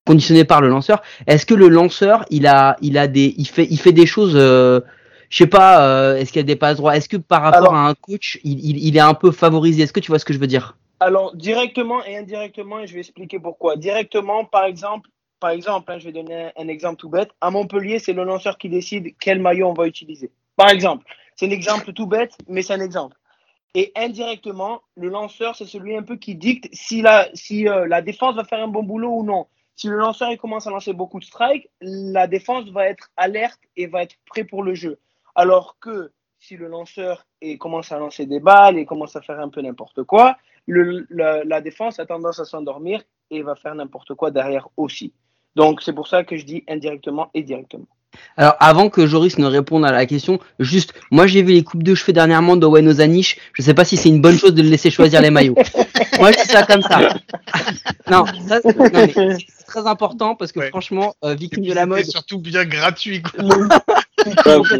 conditionné 0.07 0.45
par 0.45 0.61
le 0.61 0.69
lanceur. 0.69 1.03
Est-ce 1.27 1.47
que 1.47 1.55
le 1.55 1.67
lanceur, 1.67 2.27
il 2.31 2.47
a, 2.47 2.77
il 2.81 2.97
a 2.97 3.09
des, 3.09 3.35
il 3.37 3.49
fait, 3.49 3.67
il 3.69 3.81
fait 3.81 3.91
des 3.91 4.07
choses. 4.07 4.35
Euh, 4.37 4.83
je 5.31 5.39
sais 5.39 5.49
pas, 5.49 5.85
euh, 5.85 6.17
est-ce 6.17 6.31
qu'il 6.31 6.39
y 6.39 6.45
a 6.45 6.47
des 6.47 6.55
passes 6.55 6.77
droits? 6.77 6.97
Est-ce 6.97 7.09
que 7.09 7.17
par 7.17 7.43
rapport 7.43 7.59
Alors- 7.71 7.75
à 7.75 7.89
un 7.89 7.95
coach, 7.95 8.39
il, 8.45 8.65
il, 8.65 8.79
il 8.87 8.97
est 8.97 9.01
un 9.01 9.15
peu 9.15 9.33
favorisé? 9.33 9.83
Est-ce 9.83 9.93
que 9.93 9.99
tu 9.99 10.13
vois 10.13 10.21
ce 10.21 10.25
que 10.25 10.33
je 10.33 10.39
veux 10.39 10.47
dire? 10.47 10.77
Alors, 11.01 11.35
directement 11.35 12.05
et 12.05 12.17
indirectement, 12.17 12.79
et 12.79 12.87
je 12.87 12.95
vais 12.95 13.01
expliquer 13.01 13.41
pourquoi. 13.41 13.75
Directement, 13.75 14.45
par 14.45 14.63
exemple, 14.67 15.09
par 15.43 15.51
exemple, 15.51 15.91
hein, 15.91 15.99
je 15.99 16.05
vais 16.05 16.13
donner 16.13 16.53
un, 16.57 16.69
exemple 16.69 16.99
tout 16.99 17.09
bête. 17.09 17.31
À 17.41 17.51
Montpellier, 17.51 17.99
c'est 17.99 18.13
le 18.13 18.23
lanceur 18.23 18.59
qui 18.59 18.69
décide 18.69 19.17
quel 19.19 19.41
maillot 19.41 19.67
on 19.67 19.73
va 19.73 19.89
utiliser. 19.89 20.31
Par 20.55 20.71
exemple, 20.71 21.05
c'est 21.35 21.47
un 21.47 21.51
exemple 21.51 21.93
tout 21.93 22.07
bête, 22.07 22.39
mais 22.47 22.63
c'est 22.63 22.75
un 22.75 22.81
exemple. 22.81 23.17
Et 23.75 23.91
indirectement, 23.97 24.83
le 24.97 25.09
lanceur, 25.09 25.57
c'est 25.57 25.67
celui 25.67 25.97
un 25.97 26.05
peu 26.05 26.15
qui 26.15 26.37
dicte 26.37 26.69
si 26.73 27.03
la, 27.03 27.29
euh, 27.51 28.01
défense 28.03 28.37
va 28.37 28.45
faire 28.45 28.63
un 28.63 28.69
bon 28.69 28.85
boulot 28.85 29.11
ou 29.11 29.25
non. 29.25 29.49
Si 29.75 29.89
le 29.89 29.97
lanceur 29.97 30.31
commence 30.39 30.69
à 30.69 30.71
lancer 30.71 30.93
beaucoup 30.93 31.19
de 31.19 31.25
strikes, 31.25 31.69
la 31.81 32.29
défense 32.29 32.69
va 32.69 32.87
être 32.87 33.11
alerte 33.17 33.61
et 33.77 33.89
va 33.89 34.05
être 34.05 34.15
prêt 34.27 34.45
pour 34.45 34.63
le 34.63 34.75
jeu. 34.75 35.01
Alors 35.35 35.77
que 35.81 36.13
si 36.39 36.57
le 36.57 36.69
lanceur 36.69 37.27
commence 37.59 37.91
à 37.91 37.99
lancer 37.99 38.27
des 38.27 38.39
balles 38.39 38.79
et 38.79 38.87
commence 38.87 39.17
à 39.17 39.23
faire 39.23 39.41
un 39.41 39.49
peu 39.49 39.61
n'importe 39.61 40.05
quoi, 40.05 40.37
la, 40.69 41.43
la 41.43 41.61
défense 41.61 41.99
a 41.99 42.07
tendance 42.07 42.39
à 42.39 42.45
s'endormir 42.45 43.03
et 43.31 43.43
va 43.43 43.57
faire 43.57 43.75
n'importe 43.75 44.15
quoi 44.15 44.31
derrière 44.31 44.69
aussi. 44.77 45.13
Donc 45.57 45.83
c'est 45.83 45.93
pour 45.93 46.09
ça 46.09 46.25
que 46.25 46.37
je 46.37 46.45
dis 46.45 46.65
indirectement 46.69 47.31
et 47.35 47.43
directement. 47.43 47.87
Alors, 48.37 48.57
avant 48.61 48.91
que 48.91 49.07
Joris 49.07 49.39
ne 49.39 49.47
réponde 49.47 49.87
à 49.87 49.91
la 49.91 50.05
question, 50.05 50.39
juste, 50.59 50.93
moi 51.11 51.27
j'ai 51.27 51.43
vu 51.43 51.53
les 51.55 51.65
coupes 51.65 51.83
de 51.83 51.95
cheveux 51.95 52.13
dernièrement 52.13 52.57
d'Owen 52.57 52.87
Ozanish. 52.87 53.39
Je 53.55 53.63
sais 53.63 53.73
pas 53.73 53.87
si 53.87 53.97
c'est 53.97 54.11
une 54.11 54.21
bonne 54.21 54.37
chose 54.37 54.55
de 54.55 54.63
le 54.63 54.69
laisser 54.69 54.91
choisir 54.91 55.23
les 55.23 55.31
maillots. 55.31 55.55
moi 56.19 56.31
je 56.33 56.43
dis 56.43 56.49
ça 56.49 56.63
comme 56.65 56.83
ça. 56.83 56.99
non, 58.11 58.25
ça, 58.47 58.61
c'est- 58.63 59.47
très 59.67 59.87
important 59.87 60.35
parce 60.35 60.53
que 60.53 60.61
Ouais. 60.61 60.69
franchement, 60.69 61.15
euh, 61.25 61.35
victime 61.35 61.65
de 61.65 61.73
la 61.73 61.87
mode, 61.87 62.05
surtout 62.05 62.39
bien 62.39 62.67
gratuit, 62.67 63.23
quoi. 63.23 63.43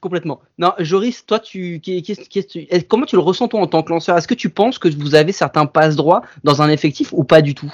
Complètement. 0.00 0.40
Non, 0.58 0.72
Joris, 0.78 1.26
toi, 1.26 1.38
tu, 1.38 1.80
tu- 1.82 1.90
est- 1.98 2.88
comment 2.88 3.06
tu 3.06 3.16
le 3.16 3.22
ressens 3.22 3.48
toi 3.48 3.60
en 3.60 3.66
tant 3.66 3.82
que 3.82 3.90
lanceur? 3.90 4.16
Est-ce 4.16 4.28
que 4.28 4.34
tu 4.34 4.48
penses 4.50 4.78
que 4.78 4.88
vous 4.88 5.14
avez 5.14 5.32
certains 5.32 5.66
passes 5.66 5.96
droits 5.96 6.22
dans 6.44 6.62
un 6.62 6.70
effectif 6.70 7.12
ou 7.12 7.24
pas 7.24 7.42
du 7.42 7.54
tout? 7.54 7.72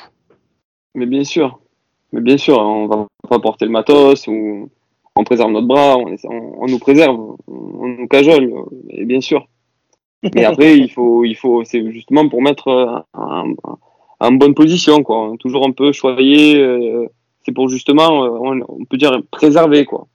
Mais 0.94 1.06
bien 1.06 1.24
sûr. 1.24 1.60
Mais 2.12 2.20
bien 2.20 2.36
sûr, 2.36 2.58
on 2.58 2.86
va 2.86 3.06
pas 3.28 3.38
porter 3.38 3.64
le 3.64 3.70
matos 3.70 4.26
ou 4.26 4.68
on 5.16 5.24
préserve 5.24 5.50
notre 5.50 5.66
bras, 5.66 5.96
on, 5.98 6.66
nous 6.66 6.78
préserve, 6.78 7.18
on, 7.46 7.88
nous 7.88 8.08
cajole, 8.08 8.52
et 8.90 9.04
bien 9.04 9.20
sûr. 9.20 9.46
Mais 10.34 10.44
après, 10.44 10.78
il 10.78 10.90
faut, 10.90 11.24
il 11.24 11.34
faut, 11.34 11.64
c'est 11.64 11.90
justement 11.90 12.28
pour 12.28 12.42
mettre 12.42 13.04
en, 13.12 14.32
bonne 14.32 14.54
position, 14.54 15.02
quoi. 15.02 15.32
Toujours 15.40 15.66
un 15.66 15.72
peu 15.72 15.92
choyer, 15.92 16.60
euh, 16.60 17.06
c'est 17.44 17.52
pour 17.52 17.68
justement, 17.68 18.24
euh, 18.24 18.62
on, 18.68 18.84
peut 18.84 18.96
dire 18.96 19.20
préserver, 19.30 19.84
quoi. 19.84 20.06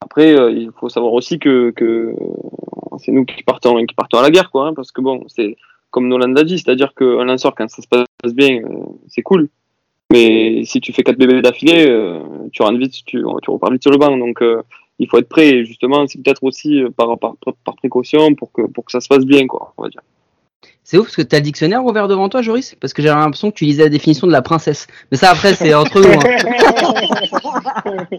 Après, 0.00 0.34
euh, 0.36 0.50
il 0.50 0.70
faut 0.78 0.88
savoir 0.88 1.12
aussi 1.12 1.38
que, 1.38 1.72
c'est 2.98 3.12
nous 3.12 3.24
qui 3.24 3.42
partons, 3.42 3.84
qui 3.86 3.94
partons 3.94 4.18
à 4.18 4.22
la 4.22 4.30
guerre, 4.30 4.50
quoi, 4.50 4.66
hein, 4.66 4.74
parce 4.74 4.90
que 4.90 5.00
bon, 5.00 5.24
c'est 5.28 5.56
comme 5.90 6.08
Nolan 6.08 6.32
l'a 6.32 6.44
dit, 6.44 6.58
c'est-à-dire 6.58 6.94
qu'un 6.94 7.24
lanceur, 7.24 7.54
quand 7.54 7.68
ça 7.68 7.82
se 7.82 7.88
passe 7.88 8.34
bien, 8.34 8.60
c'est 9.08 9.22
cool. 9.22 9.48
Mais 10.12 10.64
si 10.64 10.80
tu 10.80 10.92
fais 10.92 11.02
quatre 11.02 11.18
bébés 11.18 11.40
d'affilée, 11.42 11.86
euh, 11.88 12.20
tu 12.52 12.62
rentres 12.62 12.78
vite, 12.78 12.92
tu, 13.06 13.22
tu 13.42 13.50
repars 13.50 13.70
vite 13.70 13.82
sur 13.82 13.92
le 13.92 13.98
banc. 13.98 14.16
Donc, 14.16 14.42
euh, 14.42 14.62
il 14.98 15.08
faut 15.08 15.18
être 15.18 15.28
prêt. 15.28 15.48
Et 15.48 15.64
justement, 15.64 16.06
c'est 16.08 16.20
peut-être 16.22 16.42
aussi 16.42 16.82
euh, 16.82 16.90
par, 16.90 17.18
par, 17.18 17.34
par 17.64 17.76
précaution 17.76 18.34
pour 18.34 18.50
que, 18.52 18.62
pour 18.62 18.84
que 18.84 18.92
ça 18.92 19.00
se 19.00 19.08
passe 19.08 19.24
bien, 19.24 19.46
quoi, 19.46 19.72
on 19.76 19.82
va 19.84 19.88
dire. 19.88 20.00
C'est 20.82 20.98
ouf 20.98 21.04
parce 21.06 21.16
que 21.16 21.22
t'as 21.22 21.36
le 21.36 21.42
dictionnaire 21.44 21.84
ouvert 21.84 22.08
devant 22.08 22.28
toi, 22.28 22.42
Joris? 22.42 22.74
Parce 22.80 22.92
que 22.92 23.02
j'ai 23.02 23.08
l'impression 23.08 23.50
que 23.52 23.56
tu 23.56 23.64
lisais 23.64 23.84
la 23.84 23.88
définition 23.88 24.26
de 24.26 24.32
la 24.32 24.42
princesse. 24.42 24.88
Mais 25.12 25.16
ça, 25.16 25.30
après, 25.30 25.54
c'est 25.54 25.72
entre 25.74 26.00
nous. 26.00 26.08
hein. 26.08 28.06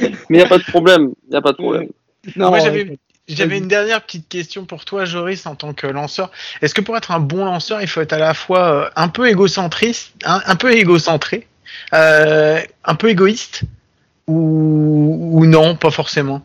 Mais 0.00 0.08
il 0.30 0.36
n'y 0.36 0.42
a 0.42 0.48
pas 0.48 0.58
de 0.58 0.64
problème. 0.64 1.12
Il 1.26 1.30
n'y 1.30 1.36
a 1.36 1.42
pas 1.42 1.52
de 1.52 1.56
problème. 1.56 1.88
Non, 2.36 2.48
Moi, 2.48 2.58
ouais. 2.58 2.64
j'avais, 2.64 2.98
j'avais 3.34 3.58
une 3.58 3.68
dernière 3.68 4.02
petite 4.02 4.28
question 4.28 4.64
pour 4.64 4.84
toi, 4.84 5.04
Joris, 5.04 5.46
en 5.46 5.54
tant 5.54 5.72
que 5.72 5.86
lanceur. 5.86 6.30
Est-ce 6.62 6.74
que 6.74 6.80
pour 6.80 6.96
être 6.96 7.10
un 7.10 7.20
bon 7.20 7.44
lanceur, 7.44 7.80
il 7.82 7.88
faut 7.88 8.00
être 8.00 8.12
à 8.12 8.18
la 8.18 8.34
fois 8.34 8.72
euh, 8.72 8.90
un 8.96 9.08
peu 9.08 9.28
égocentriste, 9.28 10.12
un, 10.24 10.40
un 10.46 10.56
peu 10.56 10.72
égocentré, 10.72 11.46
euh, 11.94 12.60
un 12.84 12.94
peu 12.94 13.08
égoïste, 13.10 13.62
ou, 14.26 15.18
ou 15.32 15.46
non, 15.46 15.76
pas 15.76 15.90
forcément? 15.90 16.42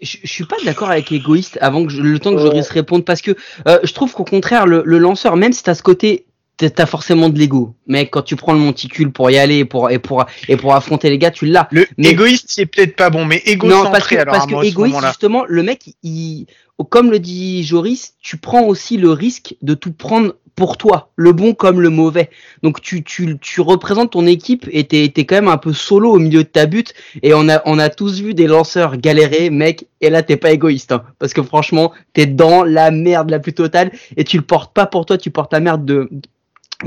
Je, 0.00 0.16
je 0.22 0.28
suis 0.28 0.44
pas 0.44 0.56
d'accord 0.64 0.90
avec 0.90 1.12
égoïste 1.12 1.58
avant 1.60 1.84
que 1.86 1.92
je- 1.92 2.00
le 2.02 2.18
temps 2.18 2.32
que. 2.34 2.40
Joris 2.40 2.68
réponde 2.70 3.04
parce 3.04 3.22
que 3.22 3.36
euh, 3.68 3.78
je 3.84 3.92
trouve 3.92 4.12
qu'au 4.12 4.24
contraire 4.24 4.66
le, 4.66 4.82
le 4.84 4.98
lanceur 4.98 5.36
même 5.36 5.52
si 5.52 5.62
t'as 5.62 5.74
ce 5.74 5.82
côté 5.84 6.24
t'as- 6.56 6.86
forcément 6.86 7.28
de 7.28 7.38
l'ego. 7.38 7.74
Mais 7.86 8.08
quand 8.08 8.22
tu 8.22 8.36
prends 8.36 8.52
le 8.52 8.58
monticule 8.58 9.12
pour 9.12 9.30
y 9.30 9.38
aller 9.38 9.58
et 9.58 9.64
pour 9.64 9.90
et 9.90 9.98
pour 9.98 10.24
et 10.48 10.56
pour 10.56 10.74
affronter 10.74 11.10
les 11.10 11.18
gars 11.18 11.30
tu 11.30 11.46
l'as. 11.46 11.68
Le 11.70 11.86
Mais- 11.98 12.10
égoïste, 12.10 12.46
c'est 12.48 12.66
peut-être 12.66 12.96
pas 12.96 13.10
bon, 13.10 13.24
mais 13.24 13.42
égocentré, 13.44 13.84
non 13.84 13.90
parce 13.90 14.06
que 14.06 14.14
alors 14.16 14.34
parce 14.34 14.46
que 14.46 14.64
égoïste 14.64 15.06
justement 15.06 15.44
le 15.48 15.62
mec 15.62 15.94
il 16.02 16.46
comme 16.90 17.10
le 17.10 17.18
dit 17.20 17.62
Joris 17.62 18.14
tu 18.20 18.36
prends 18.38 18.64
aussi 18.64 18.96
le 18.96 19.10
risque 19.10 19.54
de 19.62 19.74
tout 19.74 19.92
prendre 19.92 20.34
pour 20.54 20.76
toi 20.76 21.10
le 21.16 21.32
bon 21.32 21.54
comme 21.54 21.80
le 21.80 21.88
mauvais. 21.88 22.28
Donc 22.62 22.80
tu 22.82 23.02
tu 23.02 23.38
tu 23.40 23.60
représentes 23.60 24.12
ton 24.12 24.26
équipe 24.26 24.68
et 24.70 24.84
t'es 24.84 25.10
t'es 25.14 25.24
quand 25.24 25.36
même 25.36 25.48
un 25.48 25.56
peu 25.56 25.72
solo 25.72 26.10
au 26.12 26.18
milieu 26.18 26.42
de 26.42 26.48
ta 26.48 26.66
butte. 26.66 26.92
Et 27.22 27.32
on 27.34 27.48
a 27.48 27.62
on 27.64 27.78
a 27.78 27.88
tous 27.88 28.20
vu 28.20 28.34
des 28.34 28.46
lanceurs 28.46 28.96
galérer 28.98 29.50
mec. 29.50 29.86
Et 30.00 30.10
là 30.10 30.22
t'es 30.22 30.36
pas 30.36 30.50
égoïste 30.52 30.92
hein, 30.92 31.04
parce 31.18 31.32
que 31.32 31.42
franchement 31.42 31.92
t'es 32.12 32.26
dans 32.26 32.64
la 32.64 32.90
merde 32.90 33.30
la 33.30 33.38
plus 33.38 33.54
totale 33.54 33.92
et 34.16 34.24
tu 34.24 34.36
le 34.36 34.42
portes 34.42 34.74
pas 34.74 34.86
pour 34.86 35.06
toi 35.06 35.16
tu 35.16 35.30
portes 35.30 35.52
la 35.52 35.60
merde 35.60 35.84
de 35.84 36.10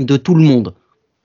de 0.04 0.16
tout 0.16 0.34
le 0.34 0.42
monde 0.42 0.74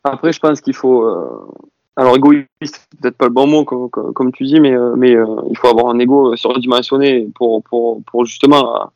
Après, 0.03 0.31
je 0.34 0.39
pense 0.39 0.62
qu'il 0.62 0.75
faut. 0.75 1.03
euh, 1.03 1.47
Alors, 1.95 2.15
égoïste, 2.15 2.47
c'est 2.62 2.99
peut-être 2.99 3.17
pas 3.17 3.25
le 3.25 3.31
bon 3.31 3.47
mot, 3.47 3.65
comme, 3.65 4.31
tu 4.31 4.43
dis, 4.43 4.60
mais, 4.60 4.73
euh, 4.73 4.95
euh, 4.95 5.41
il 5.49 5.57
faut 5.57 5.67
avoir 5.67 5.88
un 5.93 5.99
ego 5.99 6.36
surdimensionné 6.36 7.27
pour, 7.36 7.63
justement 8.25 8.91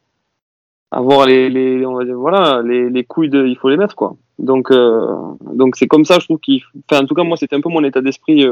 avoir 0.91 1.25
les, 1.25 1.85
on 1.85 1.95
va 1.95 2.05
dire, 2.05 2.17
voilà, 2.17 2.61
les, 2.63 2.89
les 2.89 3.03
couilles. 3.03 3.29
Il 3.33 3.57
faut 3.57 3.69
les 3.69 3.77
mettre, 3.77 3.95
quoi. 3.95 4.15
Donc, 4.39 4.71
donc 4.71 5.75
c'est 5.75 5.87
comme 5.87 6.05
ça, 6.05 6.19
je 6.19 6.25
trouve 6.25 6.39
qu'il. 6.39 6.61
En 6.91 7.05
tout 7.05 7.15
cas, 7.15 7.23
moi, 7.23 7.37
c'était 7.37 7.55
un 7.55 7.61
peu 7.61 7.69
mon 7.69 7.83
état 7.83 8.01
d'esprit. 8.01 8.45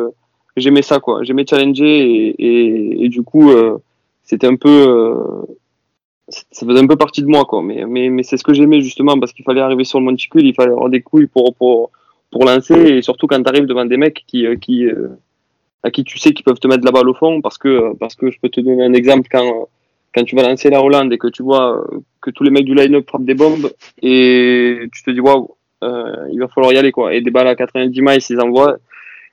J'aimais 0.56 0.82
ça, 0.82 1.00
quoi. 1.00 1.24
J'aimais 1.24 1.46
challenger 1.50 2.36
et, 2.38 3.10
du 3.10 3.24
coup, 3.24 3.52
c'était 4.24 4.48
un 4.48 4.56
peu. 4.56 5.46
Ça 6.30 6.66
faisait 6.66 6.80
un 6.80 6.88
peu 6.88 6.96
partie 6.96 7.22
de 7.22 7.28
moi, 7.28 7.46
quoi. 7.46 7.62
Mais, 7.62 7.86
mais, 7.86 8.10
mais 8.10 8.24
c'est 8.24 8.38
ce 8.38 8.44
que 8.44 8.54
j'aimais 8.54 8.82
justement 8.82 9.20
parce 9.20 9.34
qu'il 9.34 9.44
fallait 9.44 9.62
arriver 9.62 9.84
sur 9.84 10.00
le 10.00 10.06
monticule, 10.06 10.46
il 10.46 10.54
fallait 10.54 10.72
avoir 10.72 10.90
des 10.90 11.02
couilles 11.02 11.28
pour, 11.28 11.54
pour, 11.56 11.92
pour 12.32 12.46
lancer 12.46 12.74
et 12.74 13.02
surtout 13.02 13.28
quand 13.28 13.42
tu 13.42 13.50
arrives 13.50 13.66
devant 13.66 13.86
des 13.86 13.98
mecs 13.98 14.24
qui, 14.28 14.46
euh, 14.46 14.56
qui, 14.56 14.86
euh, 14.86 15.10
à 15.84 15.92
qui 15.92 16.04
tu 16.04 16.18
sais 16.18 16.32
qu'ils 16.32 16.46
peuvent 16.46 16.60
te 16.60 16.68
mettre 16.68 16.86
la 16.86 16.92
balle 16.92 17.10
au 17.10 17.14
fond 17.14 17.42
parce 17.42 17.58
que, 17.58 17.68
euh, 17.68 17.94
parce 18.00 18.16
que 18.16 18.32
je 18.32 18.40
peux 18.42 18.50
te 18.50 18.62
donner 18.62 18.84
un 18.84 18.94
exemple 18.94 19.28
quand, 19.30 19.68
quand 20.16 20.24
tu 20.24 20.36
vas 20.36 20.44
lancer 20.44 20.70
la 20.70 20.82
Hollande 20.82 21.12
et 21.12 21.18
que 21.18 21.28
tu 21.28 21.44
vois 21.44 21.86
que 22.22 22.32
tous 22.32 22.44
les 22.44 22.52
mecs 22.52 22.66
du 22.66 22.74
line-up 22.74 23.06
frappent 23.08 23.26
des 23.26 23.36
bombes 23.36 23.72
et 24.02 24.88
tu 24.94 25.04
te 25.04 25.12
dis 25.12 25.20
waouh, 25.20 25.56
il 25.82 26.40
va 26.40 26.48
falloir 26.48 26.72
y 26.72 26.78
aller 26.78 26.94
quoi. 26.94 27.14
Et 27.14 27.20
des 27.20 27.32
balles 27.32 27.48
à 27.48 27.56
90 27.56 28.02
miles, 28.02 28.20
ils 28.30 28.40
envoient 28.40 28.78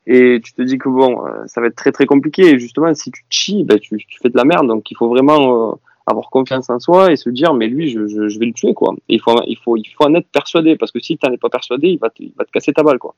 et 0.07 0.41
tu 0.43 0.53
te 0.53 0.63
dis 0.63 0.79
que 0.79 0.89
bon, 0.89 1.23
ça 1.47 1.61
va 1.61 1.69
être 1.69 1.77
très 1.77 1.93
très 1.93 2.07
compliqué. 2.07 2.43
Et 2.43 2.59
justement, 2.59 2.93
si 2.95 3.13
tu 3.13 3.23
chies, 3.31 3.63
ben, 3.63 3.79
tu, 3.79 3.97
fais 4.21 4.31
de 4.31 4.37
la 4.37 4.45
merde. 4.45 4.67
Donc 4.67 4.91
il 4.91 4.97
faut 4.97 5.09
vraiment 5.09 5.79
avoir 6.11 6.31
confiance 6.31 6.69
en 6.71 6.79
soi 6.79 7.13
et 7.13 7.17
se 7.17 7.31
dire 7.31 7.55
mais 7.55 7.67
lui, 7.67 7.91
je, 7.91 8.07
je, 8.07 8.29
je 8.29 8.39
vais 8.39 8.47
le 8.47 8.53
tuer 8.53 8.75
quoi. 8.75 8.95
Et 9.09 9.15
il 9.15 9.21
faut, 9.21 9.41
il 9.47 9.57
faut, 9.57 9.77
il 9.77 9.89
faut 9.97 10.05
en 10.05 10.15
être 10.15 10.29
persuadé 10.29 10.77
parce 10.77 10.93
que 10.93 11.01
si 11.01 11.17
tu 11.17 11.27
n'en 11.27 11.33
es 11.33 11.39
pas 11.39 11.49
persuadé, 11.49 11.89
il 11.89 11.99
va 11.99 12.11
te, 12.11 12.23
il 12.23 12.35
va 12.37 12.45
te 12.45 12.51
casser 12.51 12.73
ta 12.73 12.83
balle 12.83 12.99
quoi. 12.99 13.15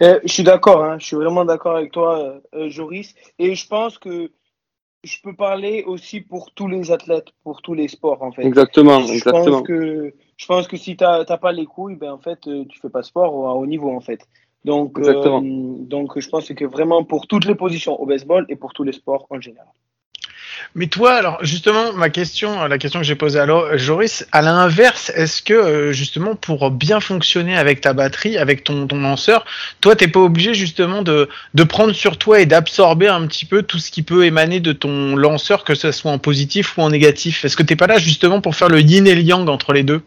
Euh, 0.00 0.20
je 0.24 0.32
suis 0.32 0.44
d'accord, 0.44 0.84
hein, 0.84 0.96
je 0.98 1.06
suis 1.06 1.16
vraiment 1.16 1.44
d'accord 1.44 1.76
avec 1.76 1.90
toi, 1.90 2.18
euh, 2.20 2.40
euh, 2.54 2.70
Joris. 2.70 3.14
Et 3.38 3.54
je 3.54 3.66
pense 3.66 3.98
que 3.98 4.30
je 5.02 5.16
peux 5.22 5.34
parler 5.34 5.82
aussi 5.86 6.20
pour 6.20 6.52
tous 6.52 6.68
les 6.68 6.92
athlètes, 6.92 7.28
pour 7.42 7.62
tous 7.62 7.74
les 7.74 7.88
sports, 7.88 8.22
en 8.22 8.30
fait. 8.30 8.42
Exactement, 8.42 9.00
je 9.00 9.12
exactement. 9.12 9.44
pense 9.44 9.62
que 9.62 10.14
je 10.36 10.46
pense 10.46 10.68
que 10.68 10.76
si 10.76 10.96
t'as 10.96 11.24
t'as 11.24 11.36
pas 11.36 11.52
les 11.52 11.66
couilles, 11.66 11.96
ben 11.96 12.12
en 12.12 12.18
fait 12.18 12.40
tu 12.42 12.78
fais 12.80 12.90
pas 12.90 13.02
sport 13.02 13.48
à 13.48 13.54
haut 13.54 13.66
niveau 13.66 13.90
en 13.90 14.00
fait. 14.00 14.26
Donc 14.64 14.98
euh, 14.98 15.40
donc 15.42 16.18
je 16.18 16.28
pense 16.28 16.48
que 16.52 16.64
vraiment 16.64 17.04
pour 17.04 17.26
toutes 17.26 17.46
les 17.46 17.54
positions 17.54 18.00
au 18.00 18.06
baseball 18.06 18.44
et 18.48 18.56
pour 18.56 18.72
tous 18.72 18.84
les 18.84 18.92
sports 18.92 19.26
en 19.30 19.40
général. 19.40 19.68
Mais 20.74 20.86
toi, 20.86 21.14
alors 21.14 21.38
justement, 21.42 21.92
ma 21.92 22.10
question, 22.10 22.66
la 22.66 22.78
question 22.78 23.00
que 23.00 23.06
j'ai 23.06 23.14
posée 23.14 23.38
à 23.38 23.46
Lo- 23.46 23.76
Joris, 23.76 24.26
à 24.32 24.42
l'inverse, 24.42 25.10
est-ce 25.14 25.42
que 25.42 25.54
euh, 25.54 25.92
justement 25.92 26.34
pour 26.34 26.70
bien 26.70 27.00
fonctionner 27.00 27.56
avec 27.56 27.80
ta 27.80 27.92
batterie, 27.92 28.36
avec 28.36 28.64
ton, 28.64 28.86
lanceur, 28.92 29.44
toi 29.80 29.96
t'es 29.96 30.08
pas 30.08 30.20
obligé 30.20 30.54
justement 30.54 31.02
de, 31.02 31.28
de 31.54 31.64
prendre 31.64 31.92
sur 31.92 32.18
toi 32.18 32.40
et 32.40 32.46
d'absorber 32.46 33.08
un 33.08 33.26
petit 33.26 33.44
peu 33.44 33.62
tout 33.62 33.78
ce 33.78 33.90
qui 33.90 34.02
peut 34.02 34.24
émaner 34.24 34.60
de 34.60 34.72
ton 34.72 35.16
lanceur, 35.16 35.64
que 35.64 35.74
ce 35.74 35.92
soit 35.92 36.10
en 36.10 36.18
positif 36.18 36.76
ou 36.76 36.82
en 36.82 36.90
négatif? 36.90 37.44
Est-ce 37.44 37.56
que 37.56 37.62
t'es 37.62 37.76
pas 37.76 37.86
là 37.86 37.98
justement 37.98 38.40
pour 38.40 38.54
faire 38.54 38.68
le 38.68 38.80
yin 38.80 39.06
et 39.06 39.14
le 39.14 39.22
yang 39.22 39.48
entre 39.48 39.72
les 39.72 39.82
deux? 39.82 40.02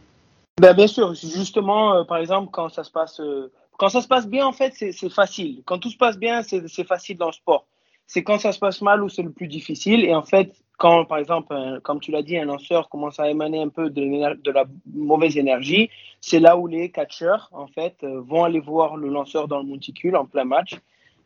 Ben 0.60 0.74
bien 0.74 0.88
sûr, 0.88 1.14
justement 1.14 1.96
euh, 1.96 2.04
par 2.04 2.18
exemple 2.18 2.50
quand 2.52 2.70
ça 2.70 2.84
se 2.84 2.92
passe 2.92 3.20
euh, 3.20 3.52
quand 3.78 3.90
ça 3.90 4.02
se 4.02 4.08
passe 4.08 4.28
bien 4.28 4.46
en 4.46 4.54
fait 4.54 4.74
c'est 4.76 5.10
facile. 5.10 5.62
Quand 5.66 5.80
tout 5.80 5.90
se 5.90 5.98
passe 5.98 6.18
bien 6.18 6.44
c'est 6.44 6.88
facile 6.88 7.18
dans 7.18 7.28
le 7.28 7.34
sport. 7.34 7.66
C'est 8.14 8.24
quand 8.24 8.40
ça 8.40 8.52
se 8.52 8.60
passe 8.60 8.82
mal 8.82 9.02
où 9.04 9.08
c'est 9.08 9.22
le 9.22 9.32
plus 9.32 9.48
difficile. 9.48 10.04
Et 10.04 10.14
en 10.14 10.22
fait 10.22 10.52
quand 10.78 11.06
par 11.06 11.18
exemple 11.18 11.56
comme 11.82 12.02
tu 12.02 12.12
l'as 12.12 12.24
dit 12.24 12.38
un 12.38 12.44
lanceur 12.44 12.90
commence 12.90 13.22
à 13.22 13.30
émaner 13.30 13.62
un 13.62 13.70
peu 13.70 13.90
de, 13.90 14.52
la 14.52 14.66
mauvaise 14.94 15.38
énergie, 15.38 15.90
c'est 16.20 16.42
là 16.42 16.58
où 16.58 16.68
les 16.68 16.92
catcheurs 16.92 17.48
en 17.54 17.68
fait 17.68 17.96
euh, 18.04 18.20
vont 18.20 18.44
aller 18.44 18.60
voir 18.60 18.98
le 18.98 19.08
lanceur 19.08 19.48
dans 19.48 19.60
le 19.60 19.66
monticule 19.66 20.18
en 20.18 20.26
plein 20.26 20.44
match 20.44 20.76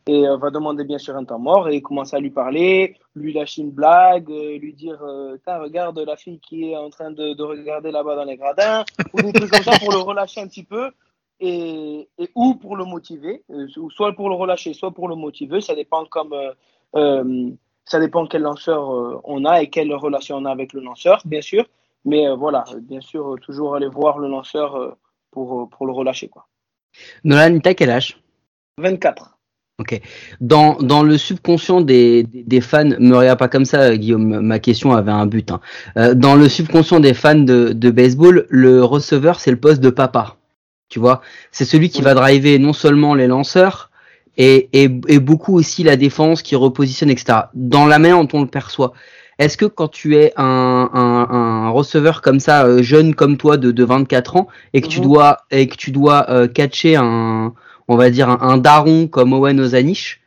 et 0.06 0.28
euh, 0.28 0.36
va 0.36 0.50
demander 0.50 0.84
bien 0.84 0.98
sûr 0.98 1.16
un 1.16 1.24
temps 1.24 1.40
mort 1.40 1.68
et 1.68 1.82
commencer 1.82 2.14
à 2.14 2.20
lui 2.20 2.30
parler, 2.30 2.94
lui 3.16 3.32
lâcher 3.32 3.62
une 3.62 3.72
blague, 3.72 4.30
euh, 4.30 4.56
lui 4.56 4.72
dire 4.72 5.02
euh, 5.02 5.36
regarde 5.44 5.98
la 5.98 6.16
fille 6.16 6.38
qui 6.38 6.70
est 6.70 6.76
en 6.76 6.90
train 6.90 7.10
de, 7.10 7.34
de 7.34 7.42
regarder 7.42 7.90
là-bas 7.90 8.14
dans 8.14 8.24
les 8.24 8.36
gradins 8.36 8.84
ou 9.12 9.22
des 9.22 9.32
trucs 9.32 9.50
comme 9.50 9.64
ça 9.64 9.76
pour 9.80 9.90
le 9.90 9.98
relâcher 9.98 10.40
un 10.40 10.46
petit 10.46 10.62
peu 10.62 10.92
et, 11.40 12.08
et 12.18 12.30
ou 12.36 12.54
pour 12.54 12.76
le 12.76 12.84
motiver, 12.84 13.42
euh, 13.50 13.66
soit 13.90 14.12
pour 14.12 14.28
le 14.28 14.36
relâcher, 14.36 14.72
soit 14.72 14.92
pour 14.92 15.08
le 15.08 15.16
motiver, 15.16 15.60
ça 15.60 15.74
dépend 15.74 16.04
comme 16.04 16.32
euh, 16.96 17.50
ça 17.84 18.00
dépend 18.00 18.26
quel 18.26 18.42
lanceur 18.42 18.92
euh, 18.94 19.20
on 19.24 19.44
a 19.44 19.62
et 19.62 19.68
quelle 19.70 19.92
relation 19.94 20.36
on 20.36 20.44
a 20.44 20.50
avec 20.50 20.72
le 20.72 20.80
lanceur, 20.80 21.22
bien 21.24 21.40
sûr. 21.42 21.64
Mais 22.04 22.26
euh, 22.28 22.34
voilà, 22.34 22.64
bien 22.82 23.00
sûr, 23.00 23.36
toujours 23.42 23.74
aller 23.76 23.88
voir 23.88 24.18
le 24.18 24.28
lanceur 24.28 24.96
pour, 25.30 25.68
pour 25.70 25.86
le 25.86 25.92
relâcher. 25.92 26.28
Quoi. 26.28 26.46
Nolan 27.24 27.58
t'as 27.60 27.74
quel 27.74 27.90
âge? 27.90 28.18
24. 28.78 29.36
dans, 30.40 30.74
dans 30.80 31.02
le 31.02 31.18
subconscient 31.18 31.80
des, 31.80 32.22
des, 32.22 32.42
des 32.44 32.60
fans, 32.60 32.84
me 32.98 33.14
regarde 33.16 33.38
pas 33.38 33.48
comme 33.48 33.64
ça, 33.64 33.96
Guillaume, 33.96 34.40
ma 34.40 34.58
question 34.58 34.92
avait 34.92 35.12
un 35.12 35.26
but. 35.26 35.50
hein. 35.50 36.14
Dans 36.14 36.34
le 36.34 36.48
subconscient 36.48 37.00
des 37.00 37.14
fans 37.14 37.34
de, 37.34 37.72
de 37.72 37.90
baseball, 37.90 38.46
le 38.48 38.82
receveur, 38.84 39.40
c'est 39.40 39.50
le 39.50 39.60
poste 39.60 39.80
de 39.82 39.90
papa. 39.90 40.36
Tu 40.88 40.98
vois, 41.00 41.20
c'est 41.50 41.64
celui 41.64 41.88
qui 41.90 41.98
Oui. 41.98 42.04
va 42.04 42.14
driver 42.14 42.58
non 42.58 42.72
seulement 42.72 43.14
les 43.14 43.26
lanceurs, 43.26 43.90
et, 44.36 44.68
et, 44.72 44.90
et 45.08 45.18
beaucoup 45.18 45.54
aussi 45.56 45.82
la 45.82 45.96
défense 45.96 46.42
qui 46.42 46.56
repositionne, 46.56 47.10
etc. 47.10 47.38
Dans 47.54 47.86
la 47.86 47.98
manière 47.98 48.22
dont 48.22 48.38
on 48.38 48.42
le 48.42 48.48
perçoit. 48.48 48.92
Est-ce 49.38 49.56
que 49.58 49.66
quand 49.66 49.88
tu 49.88 50.16
es 50.16 50.32
un, 50.36 50.88
un, 50.94 51.26
un 51.30 51.68
receveur 51.70 52.22
comme 52.22 52.40
ça, 52.40 52.64
euh, 52.64 52.82
jeune 52.82 53.14
comme 53.14 53.36
toi, 53.36 53.56
de, 53.58 53.70
de 53.70 53.84
24 53.84 54.36
ans, 54.36 54.48
et 54.72 54.80
que 54.80 54.88
tu 54.88 55.00
Mhm. 55.00 55.06
dois, 55.06 55.38
et 55.50 55.66
que 55.68 55.76
tu 55.76 55.90
dois 55.90 56.30
euh, 56.30 56.48
catcher 56.48 56.96
un, 56.96 57.52
on 57.88 57.96
va 57.96 58.08
dire 58.10 58.30
un, 58.30 58.38
un 58.40 58.56
daron 58.56 59.08
comme 59.08 59.32
Owen 59.34 59.60
Ozanish, 59.60 60.22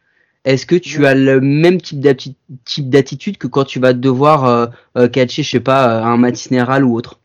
est-ce 0.46 0.66
que 0.68 0.76
tu 0.76 1.00
Mhm. 1.00 1.06
as 1.06 1.16
le 1.16 1.42
même 1.42 1.82
type 1.82 2.00
d'atti- 2.00 2.36
type 2.66 2.90
d'attitude 2.90 3.38
que 3.38 3.48
quand 3.48 3.66
tu 3.66 3.80
vas 3.80 3.94
devoir 3.94 4.70
euh, 4.96 5.08
catcher, 5.08 5.42
je 5.44 5.50
sais 5.50 5.60
pas, 5.60 6.02
un 6.04 6.18
Matisneral 6.18 6.84
ou 6.86 6.96
autre? 6.96 7.20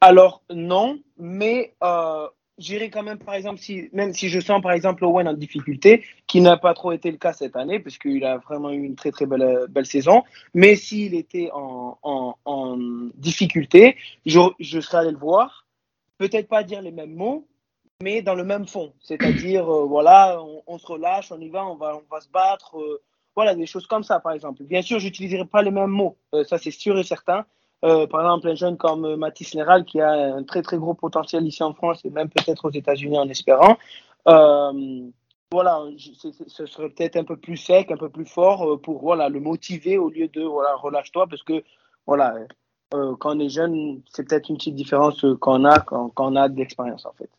Alors, 0.00 0.42
non, 0.54 0.98
mais 1.18 1.72
euh, 1.82 2.26
j'irai 2.58 2.90
quand 2.90 3.02
même, 3.02 3.18
par 3.18 3.34
exemple, 3.34 3.60
si, 3.60 3.88
même 3.92 4.12
si 4.12 4.28
je 4.28 4.40
sens, 4.40 4.60
par 4.60 4.72
exemple, 4.72 5.04
Owen 5.04 5.28
en 5.28 5.32
difficulté, 5.32 6.04
qui 6.26 6.40
n'a 6.40 6.56
pas 6.56 6.74
trop 6.74 6.92
été 6.92 7.10
le 7.10 7.16
cas 7.16 7.32
cette 7.32 7.56
année, 7.56 7.80
parce 7.80 7.98
qu'il 7.98 8.24
a 8.24 8.38
vraiment 8.38 8.70
eu 8.70 8.82
une 8.82 8.96
très, 8.96 9.10
très 9.10 9.26
belle, 9.26 9.66
belle 9.70 9.86
saison. 9.86 10.24
Mais 10.54 10.76
s'il 10.76 11.14
était 11.14 11.50
en, 11.52 12.78
difficulté, 13.14 13.96
je, 14.26 14.80
serais 14.80 14.98
allé 14.98 15.10
le 15.12 15.18
voir. 15.18 15.66
Peut-être 16.18 16.48
pas 16.48 16.64
dire 16.64 16.82
les 16.82 16.90
mêmes 16.90 17.14
mots, 17.14 17.46
mais 18.02 18.22
dans 18.22 18.34
le 18.34 18.44
même 18.44 18.66
fond. 18.66 18.92
C'est-à-dire, 19.00 19.72
euh, 19.72 19.86
voilà, 19.86 20.40
on, 20.66 20.78
se 20.78 20.86
relâche, 20.86 21.30
on 21.30 21.40
y 21.40 21.48
va, 21.48 21.64
on 21.64 21.76
va, 21.76 21.96
on 21.96 22.02
va 22.12 22.20
se 22.20 22.28
battre. 22.28 22.76
Euh, 22.78 23.00
voilà, 23.36 23.54
des 23.54 23.66
choses 23.66 23.86
comme 23.86 24.02
ça, 24.02 24.18
par 24.18 24.32
exemple. 24.32 24.64
Bien 24.64 24.82
sûr, 24.82 24.98
j'utiliserai 24.98 25.44
pas 25.44 25.62
les 25.62 25.70
mêmes 25.70 25.90
mots. 25.90 26.16
Euh, 26.34 26.42
ça, 26.42 26.58
c'est 26.58 26.72
sûr 26.72 26.98
et 26.98 27.04
certain. 27.04 27.46
Euh, 27.84 28.06
par 28.06 28.22
exemple, 28.22 28.48
un 28.48 28.54
jeune 28.54 28.76
comme 28.76 29.04
euh, 29.04 29.16
Mathis 29.16 29.54
Néral, 29.54 29.84
qui 29.84 30.00
a 30.00 30.10
un 30.10 30.42
très 30.42 30.62
très 30.62 30.78
gros 30.78 30.94
potentiel 30.94 31.46
ici 31.46 31.62
en 31.62 31.74
France 31.74 32.04
et 32.04 32.10
même 32.10 32.28
peut-être 32.28 32.64
aux 32.64 32.70
États-Unis 32.70 33.18
en 33.18 33.28
espérant. 33.28 33.76
Euh, 34.26 35.02
voilà, 35.52 35.82
ce 35.96 36.66
serait 36.66 36.90
peut-être 36.90 37.16
un 37.16 37.24
peu 37.24 37.36
plus 37.36 37.56
sec, 37.56 37.90
un 37.90 37.96
peu 37.96 38.10
plus 38.10 38.26
fort 38.26 38.80
pour 38.82 39.00
voilà 39.00 39.28
le 39.28 39.40
motiver 39.40 39.96
au 39.96 40.10
lieu 40.10 40.28
de 40.28 40.42
voilà 40.42 40.74
relâche-toi 40.74 41.26
parce 41.26 41.42
que 41.42 41.64
voilà 42.06 42.34
quand 42.90 43.36
on 43.36 43.40
est 43.40 43.48
jeune, 43.48 44.02
c'est 44.10 44.28
peut-être 44.28 44.50
une 44.50 44.56
petite 44.56 44.74
différence 44.74 45.24
qu'on 45.40 45.64
a 45.64 45.80
quand, 45.80 46.10
quand 46.10 46.32
on 46.32 46.36
a 46.36 46.50
de 46.50 46.56
l'expérience 46.56 47.06
en 47.06 47.12
fait. 47.12 47.30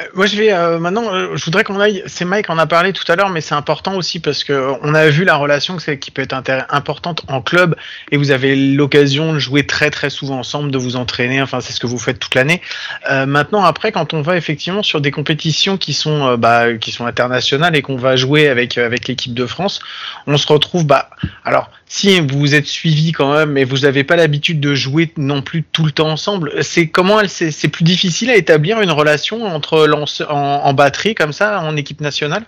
Euh, 0.00 0.02
moi, 0.14 0.26
je 0.26 0.36
vais 0.36 0.52
euh, 0.52 0.78
maintenant. 0.78 1.14
Euh, 1.14 1.36
je 1.36 1.44
voudrais 1.44 1.62
qu'on 1.62 1.78
aille. 1.78 2.02
C'est 2.06 2.24
Mike 2.24 2.50
en 2.50 2.58
a 2.58 2.66
parlé 2.66 2.92
tout 2.92 3.10
à 3.10 3.16
l'heure, 3.16 3.30
mais 3.30 3.40
c'est 3.40 3.54
important 3.54 3.94
aussi 3.96 4.18
parce 4.18 4.42
que 4.42 4.72
on 4.82 4.94
a 4.94 5.08
vu 5.08 5.24
la 5.24 5.36
relation 5.36 5.76
qui 5.76 6.10
peut 6.10 6.22
être 6.22 6.34
importante 6.70 7.22
en 7.28 7.40
club 7.40 7.76
et 8.10 8.16
vous 8.16 8.30
avez 8.30 8.56
l'occasion 8.56 9.32
de 9.34 9.38
jouer 9.38 9.66
très 9.66 9.90
très 9.90 10.10
souvent 10.10 10.38
ensemble, 10.38 10.70
de 10.70 10.78
vous 10.78 10.96
entraîner. 10.96 11.40
Enfin, 11.40 11.60
c'est 11.60 11.72
ce 11.72 11.80
que 11.80 11.86
vous 11.86 11.98
faites 11.98 12.18
toute 12.18 12.34
l'année. 12.34 12.60
Maintenant, 13.08 13.64
après, 13.64 13.92
quand 13.92 14.14
on 14.14 14.22
va 14.22 14.36
effectivement 14.36 14.82
sur 14.82 15.00
des 15.00 15.10
compétitions 15.10 15.76
qui 15.76 15.92
sont 15.92 16.36
bah, 16.36 16.74
qui 16.74 16.90
sont 16.90 17.06
internationales 17.06 17.76
et 17.76 17.82
qu'on 17.82 17.96
va 17.96 18.16
jouer 18.16 18.48
avec 18.48 18.78
avec 18.78 19.06
l'équipe 19.06 19.34
de 19.34 19.46
France, 19.46 19.80
on 20.26 20.36
se 20.36 20.46
retrouve. 20.46 20.86
Bah, 20.86 21.10
alors 21.44 21.70
si 21.86 22.18
vous 22.18 22.38
vous 22.40 22.54
êtes 22.54 22.66
suivi 22.66 23.12
quand 23.12 23.32
même, 23.32 23.52
mais 23.52 23.62
vous 23.62 23.80
n'avez 23.80 24.02
pas 24.02 24.16
l'habitude 24.16 24.58
de 24.58 24.74
jouer 24.74 25.12
non 25.16 25.42
plus 25.42 25.62
tout 25.62 25.84
le 25.84 25.92
temps 25.92 26.08
ensemble, 26.08 26.52
c'est 26.62 26.88
comment 26.88 27.20
c'est 27.28 27.68
plus 27.68 27.84
difficile 27.84 28.30
à 28.30 28.36
établir 28.36 28.80
une 28.80 28.90
relation 28.90 29.44
entre 29.44 29.83
lance, 29.86 30.22
en, 30.28 30.34
en, 30.34 30.74
batterie 30.74 31.14
comme 31.14 31.32
ça 31.32 31.60
en 31.60 31.76
équipe 31.76 32.00
nationale? 32.00 32.44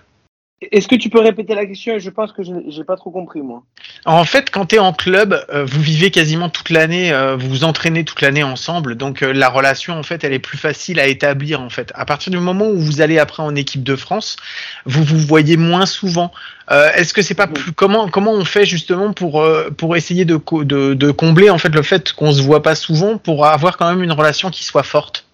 Est-ce 0.71 0.87
que 0.87 0.95
tu 0.95 1.11
peux 1.11 1.19
répéter 1.19 1.53
la 1.53 1.67
question? 1.67 1.99
Je 1.99 2.09
pense 2.09 2.31
que 2.31 2.41
je 2.41 2.51
n'ai 2.51 2.83
pas 2.83 2.95
trop 2.95 3.11
compris, 3.11 3.41
moi. 3.41 3.61
En 4.05 4.23
fait, 4.23 4.49
quand 4.49 4.65
tu 4.65 4.75
es 4.77 4.79
en 4.79 4.91
club, 4.91 5.39
euh, 5.53 5.65
vous 5.65 5.81
vivez 5.81 6.09
quasiment 6.09 6.49
toute 6.49 6.71
l'année, 6.71 7.11
euh, 7.13 7.35
vous 7.35 7.47
vous 7.47 7.63
entraînez 7.63 8.03
toute 8.03 8.21
l'année 8.21 8.41
ensemble, 8.41 8.95
donc 8.95 9.21
euh, 9.21 9.33
la 9.33 9.49
relation, 9.49 9.93
en 9.93 10.01
fait, 10.01 10.23
elle 10.23 10.33
est 10.33 10.39
plus 10.39 10.57
facile 10.57 10.99
à 10.99 11.05
établir, 11.05 11.61
en 11.61 11.69
fait. 11.69 11.91
À 11.93 12.05
partir 12.05 12.31
du 12.31 12.39
moment 12.39 12.65
où 12.69 12.79
vous 12.79 13.01
allez 13.01 13.19
après 13.19 13.43
en 13.43 13.55
équipe 13.55 13.83
de 13.83 13.95
France, 13.95 14.35
vous 14.85 15.03
vous 15.03 15.19
voyez 15.19 15.57
moins 15.57 15.85
souvent. 15.85 16.31
Euh, 16.71 16.91
Est-ce 16.95 17.13
que 17.13 17.21
c'est 17.21 17.35
pas 17.35 17.47
plus 17.47 17.71
comment 17.71 18.09
comment 18.09 18.33
on 18.33 18.43
fait 18.43 18.65
justement 18.65 19.13
pour 19.13 19.41
euh, 19.41 19.69
pour 19.69 19.95
essayer 19.95 20.25
de, 20.25 20.41
de, 20.63 20.95
de 20.95 21.11
combler 21.11 21.51
en 21.51 21.59
fait 21.59 21.69
le 21.69 21.83
fait 21.83 22.11
qu'on 22.13 22.33
se 22.33 22.41
voit 22.41 22.63
pas 22.63 22.75
souvent 22.75 23.19
pour 23.19 23.45
avoir 23.45 23.77
quand 23.77 23.89
même 23.89 24.03
une 24.03 24.11
relation 24.11 24.49
qui 24.49 24.65
soit 24.65 24.83
forte? 24.83 25.26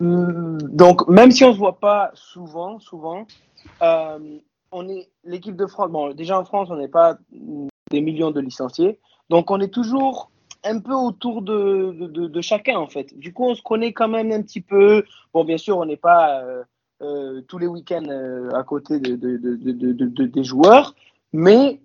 Donc 0.00 1.08
même 1.08 1.30
si 1.30 1.44
on 1.44 1.52
se 1.52 1.58
voit 1.58 1.80
pas 1.80 2.10
souvent, 2.14 2.78
souvent. 2.78 3.26
Euh, 3.82 4.38
on 4.70 4.88
est 4.88 5.08
l'équipe 5.24 5.56
de 5.56 5.66
France. 5.66 5.90
Bon, 5.90 6.12
déjà 6.12 6.38
en 6.38 6.44
France, 6.44 6.68
on 6.70 6.76
n'est 6.76 6.88
pas 6.88 7.18
des 7.90 8.00
millions 8.00 8.30
de 8.30 8.40
licenciés, 8.40 9.00
donc 9.30 9.50
on 9.50 9.60
est 9.60 9.72
toujours 9.72 10.30
un 10.64 10.80
peu 10.80 10.94
autour 10.94 11.42
de, 11.42 12.40
chacun 12.40 12.78
en 12.78 12.88
fait. 12.88 13.18
Du 13.18 13.32
coup, 13.32 13.44
on 13.44 13.54
se 13.54 13.62
connaît 13.62 13.92
quand 13.92 14.08
même 14.08 14.30
un 14.30 14.42
petit 14.42 14.60
peu. 14.60 15.04
Bon, 15.32 15.44
bien 15.44 15.58
sûr, 15.58 15.78
on 15.78 15.86
n'est 15.86 15.96
pas 15.96 16.42
euh, 16.42 16.62
euh, 17.02 17.40
tous 17.48 17.58
les 17.58 17.66
week-ends 17.66 18.08
à 18.54 18.62
côté 18.62 19.00
de, 19.00 19.16
de, 19.16 20.24
des 20.26 20.44
joueurs, 20.44 20.94
mais 21.32 21.80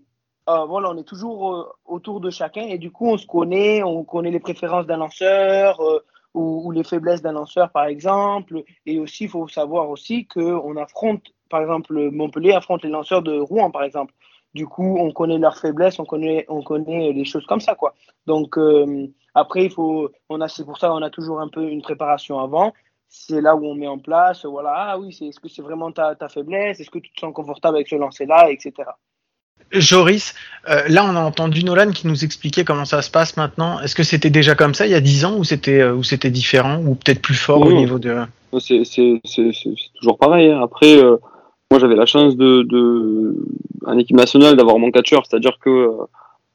voilà, 0.46 0.92
on 0.92 0.98
est 0.98 1.08
toujours 1.08 1.78
autour 1.86 2.20
de 2.20 2.30
chacun 2.30 2.64
et 2.64 2.78
du 2.78 2.92
coup, 2.92 3.08
on 3.08 3.18
se 3.18 3.26
connaît, 3.26 3.82
on 3.82 4.04
connaît 4.04 4.32
les 4.32 4.40
préférences 4.40 4.86
d'un 4.86 4.98
lanceur. 4.98 5.80
Ou, 6.34 6.72
les 6.72 6.84
faiblesses 6.84 7.22
d'un 7.22 7.34
lanceur 7.34 7.70
par 7.72 7.86
exemple 7.86 8.64
et 8.88 9.00
aussi 9.00 9.26
il 9.26 9.30
faut 9.30 9.48
savoir 9.48 9.90
aussi 9.90 10.26
qu'on 10.26 10.76
affronte 10.78 11.32
par 11.54 11.62
exemple, 11.62 12.10
Montpellier 12.10 12.54
affronte 12.54 12.84
les 12.84 12.90
lanceurs 12.90 13.22
de 13.22 13.38
Rouen, 13.38 13.70
par 13.70 13.84
exemple. 13.84 14.12
Du 14.56 14.66
coup, 14.66 14.98
on 15.00 15.12
connaît 15.12 15.38
leurs 15.38 15.60
faiblesses, 15.60 16.00
on 16.00 16.04
connaît, 16.04 16.46
on 16.50 16.64
connaît 16.64 17.14
les 17.14 17.26
choses 17.26 17.46
comme 17.46 17.60
ça, 17.60 17.76
quoi. 17.76 17.94
Donc, 18.26 18.58
euh, 18.58 19.06
après, 19.36 19.66
il 19.66 19.70
faut, 19.70 20.10
on 20.30 20.42
a, 20.42 20.48
c'est 20.48 20.66
pour 20.66 20.80
ça 20.80 20.88
qu'on 20.88 21.04
a 21.04 21.12
toujours 21.12 21.40
un 21.40 21.50
peu 21.50 21.70
une 21.70 21.84
préparation 21.84 22.40
avant. 22.40 22.74
C'est 23.08 23.40
là 23.40 23.56
où 23.56 23.64
on 23.68 23.76
met 23.76 23.86
en 23.86 24.00
place, 24.00 24.48
voilà, 24.48 24.74
ah 24.76 24.98
oui, 24.98 25.14
c'est, 25.14 25.28
est-ce 25.28 25.40
que 25.40 25.48
c'est 25.48 25.62
vraiment 25.62 25.92
ta, 25.92 26.16
ta 26.16 26.28
faiblesse? 26.28 26.80
Est-ce 26.80 26.90
que 26.90 26.98
tu 26.98 27.14
te 27.14 27.20
sens 27.20 27.32
confortable 27.36 27.76
avec 27.78 27.88
ce 27.88 27.98
lancer-là, 27.98 28.50
etc. 28.50 28.90
Joris, 29.72 30.36
euh, 30.70 30.84
là 30.88 31.06
on 31.06 31.16
a 31.16 31.22
entendu 31.22 31.64
Nolan 31.66 31.92
qui 31.92 32.08
nous 32.08 32.24
expliquait 32.24 32.64
comment 32.64 32.86
ça 32.86 33.02
se 33.02 33.12
passe 33.12 33.36
maintenant. 33.36 33.80
Est-ce 33.82 33.96
que 33.96 34.04
c'était 34.04 34.30
déjà 34.30 34.56
comme 34.56 34.74
ça 34.74 34.86
il 34.86 34.92
y 34.92 34.96
a 34.96 35.02
10 35.02 35.26
ans 35.26 35.38
ou 35.38 35.44
c'était 35.44 35.82
euh, 35.82 35.94
ou 35.94 36.04
c'était 36.04 36.30
différent 36.30 36.82
ou 36.86 36.96
peut-être 36.96 37.22
plus 37.22 37.36
fort 37.36 37.62
oui, 37.62 37.74
au 37.74 37.78
niveau 37.78 38.00
de 38.00 38.16
c'est, 38.60 38.84
toujours 39.96 40.18
pareil. 40.18 40.52
Hein. 40.52 40.62
Après, 40.62 41.04
euh, 41.04 41.18
moi 41.72 41.80
j'avais 41.80 41.96
la 41.96 42.06
chance 42.06 42.38
de, 42.38 42.62
de 42.64 43.36
en 43.86 43.98
équipe 43.98 44.16
nationale 44.16 44.56
d'avoir 44.56 44.80
mon 44.80 44.92
catcheur, 44.92 45.24
c'est-à-dire 45.26 45.58
que 45.60 45.90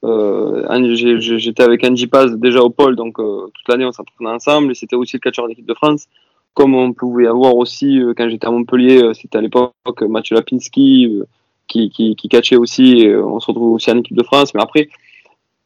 j'étais 0.05 1.63
avec 1.63 1.85
Angie 1.85 2.07
Paz 2.07 2.33
déjà 2.37 2.61
au 2.61 2.71
pôle, 2.71 2.97
donc 2.97 3.17
toute 3.17 3.69
l'année 3.69 3.85
on 3.85 3.93
s'entraînait 3.93 4.31
ensemble 4.31 4.71
et 4.71 4.75
c'était 4.75 4.97
aussi 4.97 5.17
le 5.17 5.21
catcheur 5.21 5.49
d'équipe 5.49 5.67
de 5.67 5.75
France. 5.75 6.07
Comme 6.55 6.75
on 6.75 6.93
pouvait 6.93 7.27
avoir 7.27 7.57
aussi 7.57 8.01
quand 8.17 8.29
j'étais 8.31 8.47
à 8.47 8.51
Montpellier, 8.51 9.11
c'était 9.13 9.39
à 9.39 9.41
l'époque 9.41 9.75
Mathieu 10.03 10.37
Lapinski 10.37 11.21
qui, 11.69 11.91
qui, 11.91 12.17
qui 12.17 12.29
catchait 12.29 12.57
aussi, 12.57 13.01
et 13.01 13.17
on 13.17 13.39
se 13.41 13.47
retrouve 13.47 13.75
aussi 13.75 13.91
en 13.91 13.99
équipe 13.99 14.17
de 14.17 14.25
France. 14.25 14.55
Mais 14.55 14.63
après, 14.63 14.89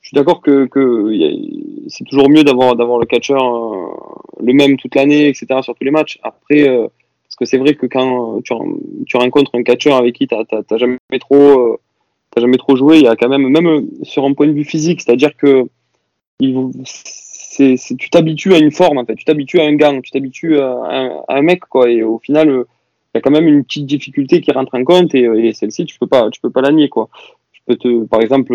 je 0.01 0.09
suis 0.09 0.15
d'accord 0.15 0.43
que, 0.43 0.67
que 0.67 1.13
c'est 1.89 2.05
toujours 2.05 2.29
mieux 2.29 2.45
d'avoir 2.45 2.75
le 2.75 3.07
catcheur 3.07 3.43
le 4.41 4.53
même 4.53 4.77
toute 4.77 4.95
l'année, 4.95 5.29
etc. 5.29 5.47
sur 5.63 5.75
tous 5.75 5.85
les 5.85 5.91
matchs. 5.91 6.19
Après 6.23 6.69
parce 7.33 7.37
que 7.37 7.45
c'est 7.47 7.59
vrai 7.59 7.75
que 7.75 7.87
quand 7.87 8.43
tu, 8.43 9.17
rencontres 9.17 9.55
un 9.55 9.63
catcheur 9.63 9.97
avec 9.97 10.15
qui 10.17 10.27
tu 10.27 10.35
n'as 10.35 10.77
jamais 10.77 10.99
trop, 11.19 11.73
euh, 11.73 11.79
jamais 12.37 12.59
trop 12.59 12.77
joué, 12.77 12.99
il 12.99 13.05
y 13.05 13.09
a 13.09 13.17
quand 13.17 13.31
même, 13.31 13.49
même 13.49 13.87
sur 14.03 14.27
un 14.27 14.35
point 14.35 14.47
de 14.47 14.53
vue 14.53 14.65
physique, 14.65 15.01
c'est-à-dire 15.01 15.35
que 15.35 15.65
il, 16.41 16.71
tu 17.57 18.11
t'habitues 18.11 18.53
à 18.53 18.59
une 18.59 18.71
forme, 18.71 18.99
en 18.99 19.07
fait, 19.07 19.15
tu 19.15 19.25
t'habitues 19.25 19.61
à 19.61 19.65
un 19.65 19.75
gang, 19.77 20.03
tu 20.03 20.11
t'habitues 20.11 20.59
à, 20.59 20.79
à, 21.27 21.37
un 21.37 21.43
mec, 21.43 21.61
quoi, 21.61 21.91
et 21.91 22.03
au 22.03 22.19
final, 22.19 22.65
il 23.15 23.17
y 23.17 23.19
a 23.19 23.21
quand 23.21 23.31
même 23.31 23.47
une 23.47 23.65
petite 23.65 23.87
difficulté 23.87 24.41
qui 24.41 24.51
rentre 24.53 24.75
en 24.75 24.85
compte, 24.85 25.15
et, 25.15 25.25
et 25.25 25.53
celle-ci, 25.53 25.85
tu 25.85 25.99
peux 25.99 26.07
pas, 26.07 26.31
tu 26.31 26.41
peux 26.41 26.51
pas 26.51 26.63
la 26.63 26.73
nier, 26.73 26.89
quoi. 26.89 27.09
Je 27.53 27.61
peux 27.67 27.77
te, 27.77 28.05
par 28.07 28.21
exemple, 28.21 28.55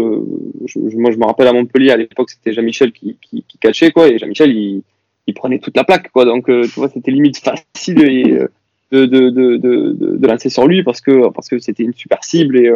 je, 0.65 0.79
moi, 0.97 1.11
je 1.11 1.17
me 1.17 1.25
rappelle 1.25 1.47
à 1.47 1.53
Montpellier, 1.53 1.91
à 1.91 1.97
l'époque, 1.97 2.29
c'était 2.29 2.53
Jean-Michel 2.53 2.91
qui, 2.91 3.17
qui, 3.21 3.43
qui 3.47 3.57
catchait, 3.57 3.91
quoi, 3.91 4.07
et 4.07 4.17
Jean-Michel, 4.17 4.55
il, 4.55 4.83
il 5.27 5.33
prenait 5.33 5.59
toute 5.59 5.77
la 5.77 5.83
plaque, 5.83 6.11
quoi, 6.11 6.25
donc, 6.25 6.45
tu 6.45 6.79
vois, 6.79 6.89
c'était 6.89 7.11
limite 7.11 7.37
facile, 7.75 8.49
de, 8.91 9.05
de, 9.05 9.29
de, 9.29 9.57
de, 9.57 10.17
de 10.17 10.27
lancer 10.27 10.49
sur 10.49 10.67
lui 10.67 10.83
parce 10.83 11.01
que 11.01 11.29
parce 11.29 11.49
que 11.49 11.59
c'était 11.59 11.83
une 11.83 11.93
super 11.93 12.23
cible 12.23 12.57
et 12.57 12.71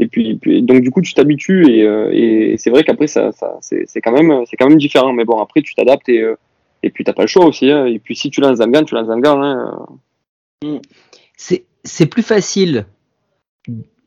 et 0.00 0.06
puis, 0.06 0.36
puis 0.36 0.62
donc 0.62 0.80
du 0.80 0.90
coup 0.92 1.00
tu 1.00 1.12
t'habitues 1.12 1.68
et, 1.68 1.80
et 2.52 2.56
c'est 2.56 2.70
vrai 2.70 2.84
qu'après 2.84 3.08
ça, 3.08 3.32
ça 3.32 3.58
c'est 3.60 4.00
quand 4.00 4.12
même 4.12 4.44
c'est 4.46 4.56
quand 4.56 4.68
même 4.68 4.78
différent 4.78 5.12
mais 5.12 5.24
bon 5.24 5.40
après 5.40 5.62
tu 5.62 5.74
t'adaptes 5.74 6.08
et 6.08 6.24
et 6.84 6.90
puis 6.90 7.02
t'as 7.02 7.12
pas 7.12 7.22
le 7.22 7.28
choix 7.28 7.44
aussi 7.44 7.70
hein. 7.70 7.86
et 7.86 7.98
puis 7.98 8.14
si 8.14 8.30
tu 8.30 8.40
lances 8.40 8.60
un 8.60 8.68
gant 8.68 8.84
tu 8.84 8.94
lances 8.94 9.10
un 9.10 9.18
gant 9.18 9.42
hein. 9.42 9.86
C'est 11.36 12.06
plus 12.06 12.22
facile 12.22 12.86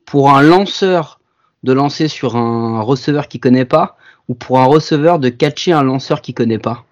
pour 0.06 0.32
un 0.32 0.42
lanceur 0.42 1.20
de 1.64 1.74
lancer 1.74 2.08
sur 2.08 2.36
un 2.36 2.82
receveur 2.82 3.28
qui 3.28 3.40
connaît 3.40 3.66
pas 3.66 3.98
ou 4.28 4.34
pour 4.34 4.60
un 4.60 4.66
receveur 4.66 5.20
de 5.20 5.30
catcher 5.30 5.72
un 5.72 5.84
lanceur 5.84 6.22
qui 6.22 6.34
connaît 6.34 6.60
pas 6.60 6.86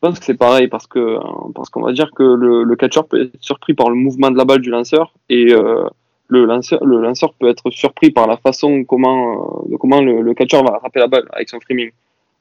je 0.00 0.08
pense 0.08 0.18
que 0.18 0.24
c'est 0.24 0.36
pareil 0.36 0.68
parce 0.68 0.86
que 0.86 1.18
parce 1.54 1.68
qu'on 1.68 1.82
va 1.82 1.92
dire 1.92 2.10
que 2.14 2.22
le, 2.22 2.64
le 2.64 2.76
catcheur 2.76 3.06
peut 3.06 3.22
être 3.22 3.36
surpris 3.40 3.74
par 3.74 3.90
le 3.90 3.96
mouvement 3.96 4.30
de 4.30 4.36
la 4.38 4.46
balle 4.46 4.62
du 4.62 4.70
lanceur 4.70 5.12
et 5.28 5.52
euh, 5.52 5.84
le 6.28 6.46
lanceur 6.46 6.82
le 6.84 7.02
lanceur 7.02 7.34
peut 7.34 7.50
être 7.50 7.70
surpris 7.70 8.10
par 8.10 8.26
la 8.26 8.38
façon 8.38 8.84
comment 8.84 9.62
de 9.68 9.76
comment 9.76 10.00
le, 10.00 10.22
le 10.22 10.32
catcheur 10.32 10.64
va 10.64 10.76
attraper 10.76 11.00
la 11.00 11.06
balle 11.06 11.28
avec 11.32 11.50
son 11.50 11.60
framing. 11.60 11.90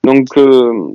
Donc 0.05 0.37
euh, 0.37 0.93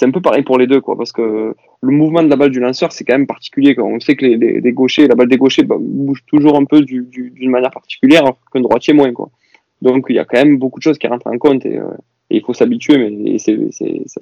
c'est 0.00 0.06
un 0.06 0.10
peu 0.10 0.22
pareil 0.22 0.42
pour 0.42 0.56
les 0.56 0.66
deux 0.66 0.80
quoi 0.80 0.96
parce 0.96 1.12
que 1.12 1.54
le 1.82 1.92
mouvement 1.92 2.22
de 2.22 2.28
la 2.28 2.36
balle 2.36 2.50
du 2.50 2.58
lanceur 2.58 2.90
c'est 2.90 3.04
quand 3.04 3.12
même 3.12 3.26
particulier 3.26 3.74
quoi. 3.74 3.84
On 3.84 4.00
sait 4.00 4.16
que 4.16 4.24
les, 4.24 4.36
les, 4.38 4.60
les 4.62 4.72
gauchers 4.72 5.06
la 5.06 5.14
balle 5.14 5.28
des 5.28 5.36
gauchers 5.36 5.62
bah, 5.62 5.76
bouge 5.78 6.24
toujours 6.26 6.56
un 6.56 6.64
peu 6.64 6.80
d'une 6.80 7.04
du, 7.04 7.30
d'une 7.30 7.50
manière 7.50 7.70
particulière 7.70 8.22
alors 8.22 8.38
qu'un 8.50 8.62
droitier 8.62 8.94
moins 8.94 9.12
quoi. 9.12 9.28
Donc 9.82 10.06
il 10.08 10.16
y 10.16 10.18
a 10.18 10.24
quand 10.24 10.38
même 10.38 10.56
beaucoup 10.56 10.78
de 10.78 10.82
choses 10.84 10.96
qui 10.96 11.06
rentrent 11.06 11.26
en 11.26 11.36
compte 11.36 11.66
et, 11.66 11.76
euh, 11.78 11.84
et 12.30 12.38
il 12.38 12.42
faut 12.42 12.54
s'habituer 12.54 12.96
mais 12.96 13.38
ça, 13.38 13.52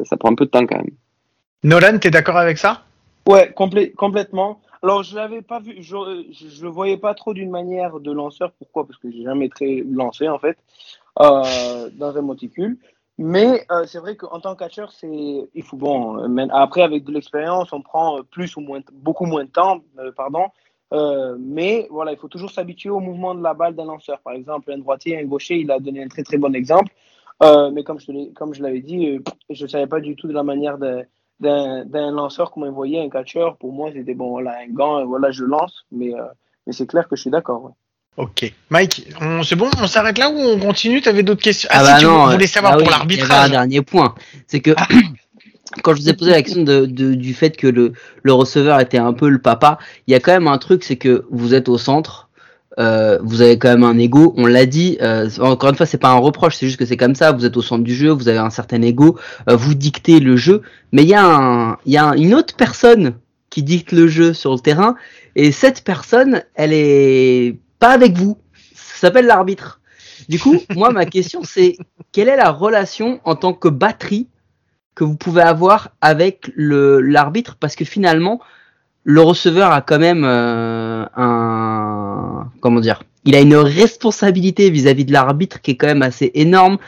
ça 0.02 0.16
prend 0.16 0.32
un 0.32 0.34
peu 0.34 0.46
de 0.46 0.50
temps 0.50 0.66
quand 0.66 0.78
même. 0.78 0.90
Nolan, 1.62 1.98
tu 2.00 2.08
es 2.08 2.10
d'accord 2.10 2.38
avec 2.38 2.58
ça? 2.58 2.82
Ouais, 3.28 3.52
complé 3.54 3.92
complètement. 3.92 4.60
Alors, 4.82 5.02
je 5.02 5.16
l'avais 5.16 5.42
pas 5.42 5.58
vu, 5.58 5.76
je, 5.80 5.96
je, 6.30 6.62
le 6.62 6.68
voyais 6.68 6.96
pas 6.96 7.14
trop 7.14 7.34
d'une 7.34 7.50
manière 7.50 7.98
de 7.98 8.12
lanceur. 8.12 8.52
Pourquoi? 8.58 8.86
Parce 8.86 8.98
que 8.98 9.10
j'ai 9.10 9.24
jamais 9.24 9.48
très 9.48 9.82
lancé, 9.88 10.28
en 10.28 10.38
fait, 10.38 10.56
euh, 11.20 11.90
dans 11.94 12.16
un 12.16 12.22
monticule. 12.22 12.78
Mais 13.18 13.66
euh, 13.72 13.84
c'est 13.86 13.98
vrai 13.98 14.16
qu'en 14.16 14.38
tant 14.38 14.54
que 14.54 14.60
catcheur, 14.60 14.92
c'est 14.92 15.48
il 15.52 15.62
faut 15.64 15.76
bon. 15.76 16.28
mais 16.28 16.46
après, 16.50 16.82
avec 16.82 17.04
de 17.04 17.12
l'expérience, 17.12 17.72
on 17.72 17.82
prend 17.82 18.18
euh, 18.18 18.22
plus 18.22 18.56
ou 18.56 18.60
moins, 18.60 18.80
beaucoup 18.92 19.26
moins 19.26 19.44
de 19.44 19.50
temps, 19.50 19.80
euh, 19.98 20.12
pardon. 20.12 20.46
Euh, 20.92 21.36
mais 21.38 21.88
voilà, 21.90 22.12
il 22.12 22.18
faut 22.18 22.28
toujours 22.28 22.50
s'habituer 22.50 22.90
au 22.90 23.00
mouvement 23.00 23.34
de 23.34 23.42
la 23.42 23.54
balle 23.54 23.74
d'un 23.74 23.86
lanceur. 23.86 24.20
Par 24.20 24.34
exemple, 24.34 24.70
un 24.72 24.78
droitier, 24.78 25.18
un 25.18 25.24
gaucher, 25.24 25.56
il 25.58 25.70
a 25.70 25.80
donné 25.80 26.02
un 26.04 26.08
très 26.08 26.22
très 26.22 26.38
bon 26.38 26.54
exemple. 26.54 26.92
Euh, 27.42 27.70
mais 27.72 27.84
comme 27.84 27.98
je, 28.00 28.32
comme 28.34 28.54
je 28.54 28.62
l'avais 28.62 28.80
dit, 28.80 29.08
euh, 29.10 29.22
je 29.50 29.64
ne 29.64 29.68
savais 29.68 29.86
pas 29.88 30.00
du 30.00 30.16
tout 30.16 30.28
de 30.28 30.32
la 30.32 30.42
manière 30.44 30.78
d'un 30.78 32.10
lanceur, 32.12 32.52
comment 32.52 32.66
il 32.66 32.72
voyait 32.72 33.00
un 33.00 33.10
catcheur. 33.10 33.56
Pour 33.58 33.72
moi, 33.72 33.90
c'était 33.92 34.14
bon, 34.14 34.30
voilà, 34.30 34.58
un 34.60 34.68
gant, 34.68 35.04
voilà, 35.06 35.30
je 35.32 35.44
lance. 35.44 35.86
Mais, 35.92 36.12
mais 36.66 36.72
c'est 36.72 36.86
clair 36.86 37.08
que 37.08 37.16
je 37.16 37.22
suis 37.22 37.30
d'accord. 37.30 37.64
ouais. 37.64 37.72
Ok. 38.18 38.52
Mike, 38.70 39.06
on- 39.20 39.42
c'est 39.44 39.54
bon, 39.56 39.70
on 39.80 39.86
s'arrête 39.86 40.18
là 40.18 40.28
ou 40.28 40.36
on 40.38 40.58
continue? 40.58 41.00
T'avais 41.00 41.22
d'autres 41.22 41.42
questions? 41.42 41.68
Ah 41.72 41.78
Ah, 41.80 41.84
bah 41.84 41.94
si, 41.94 42.00
tu 42.00 42.06
non, 42.06 42.26
voulais 42.26 42.44
euh, 42.44 42.48
savoir 42.48 42.72
ah 42.72 42.76
pour 42.76 42.82
oui, 42.82 42.92
avait 42.92 42.94
un 42.96 42.98
l'arbitrage. 42.98 43.50
dernier 43.50 43.80
point, 43.82 44.14
c'est 44.48 44.60
que 44.60 44.72
quand 45.82 45.94
je 45.94 46.00
vous 46.02 46.08
ai 46.08 46.14
posé 46.14 46.32
la 46.32 46.42
question 46.42 46.62
de, 46.62 46.84
de- 46.86 47.14
du 47.14 47.32
fait 47.34 47.56
que 47.56 47.68
le, 47.68 47.92
le 48.22 48.32
receveur 48.32 48.80
était 48.80 48.98
un 48.98 49.12
peu 49.12 49.28
le 49.28 49.38
papa, 49.38 49.78
il 50.06 50.12
y 50.12 50.14
a 50.14 50.20
quand 50.20 50.32
même 50.32 50.48
un 50.48 50.58
truc, 50.58 50.82
c'est 50.82 50.96
que 50.96 51.26
vous 51.30 51.54
êtes 51.54 51.68
au 51.68 51.78
centre, 51.78 52.28
euh, 52.80 53.18
vous 53.22 53.40
avez 53.40 53.56
quand 53.58 53.68
même 53.68 53.84
un 53.84 53.96
ego. 53.98 54.34
On 54.36 54.46
l'a 54.46 54.66
dit, 54.66 54.98
euh, 55.00 55.28
encore 55.40 55.70
une 55.70 55.76
fois, 55.76 55.86
c'est 55.86 55.98
pas 55.98 56.10
un 56.10 56.18
reproche, 56.18 56.56
c'est 56.56 56.66
juste 56.66 56.78
que 56.78 56.86
c'est 56.86 56.96
comme 56.96 57.14
ça. 57.14 57.30
Vous 57.32 57.44
êtes 57.44 57.56
au 57.56 57.62
centre 57.62 57.84
du 57.84 57.94
jeu, 57.94 58.10
vous 58.10 58.28
avez 58.28 58.38
un 58.38 58.50
certain 58.50 58.82
ego, 58.82 59.16
euh, 59.48 59.54
vous 59.54 59.74
dictez 59.74 60.18
le 60.18 60.36
jeu, 60.36 60.62
mais 60.90 61.02
il 61.02 61.08
y 61.08 61.14
a, 61.14 61.24
un, 61.24 61.76
il 61.86 61.92
y 61.92 61.98
a 61.98 62.14
une 62.16 62.34
autre 62.34 62.54
personne 62.56 63.14
qui 63.50 63.62
dicte 63.62 63.92
le 63.92 64.08
jeu 64.08 64.32
sur 64.34 64.52
le 64.52 64.58
terrain, 64.58 64.96
et 65.36 65.52
cette 65.52 65.82
personne, 65.84 66.42
elle 66.54 66.72
est 66.72 67.56
pas 67.78 67.90
avec 67.90 68.16
vous. 68.16 68.38
Ça 68.74 69.08
s'appelle 69.08 69.26
l'arbitre. 69.26 69.80
Du 70.28 70.38
coup, 70.38 70.58
moi, 70.74 70.90
ma 70.90 71.06
question, 71.06 71.42
c'est 71.44 71.76
quelle 72.12 72.28
est 72.28 72.36
la 72.36 72.50
relation 72.50 73.20
en 73.24 73.36
tant 73.36 73.52
que 73.52 73.68
batterie 73.68 74.28
que 74.94 75.04
vous 75.04 75.16
pouvez 75.16 75.42
avoir 75.42 75.90
avec 76.00 76.50
le 76.54 77.00
l'arbitre? 77.00 77.56
Parce 77.58 77.76
que 77.76 77.84
finalement, 77.84 78.40
le 79.04 79.20
receveur 79.22 79.72
a 79.72 79.80
quand 79.80 79.98
même 79.98 80.24
euh, 80.24 81.04
un 81.16 82.50
comment 82.60 82.80
dire? 82.80 83.02
Il 83.24 83.34
a 83.34 83.40
une 83.40 83.56
responsabilité 83.56 84.70
vis-à-vis 84.70 85.04
de 85.04 85.12
l'arbitre 85.12 85.60
qui 85.60 85.72
est 85.72 85.76
quand 85.76 85.86
même 85.86 86.02
assez 86.02 86.30
énorme, 86.34 86.78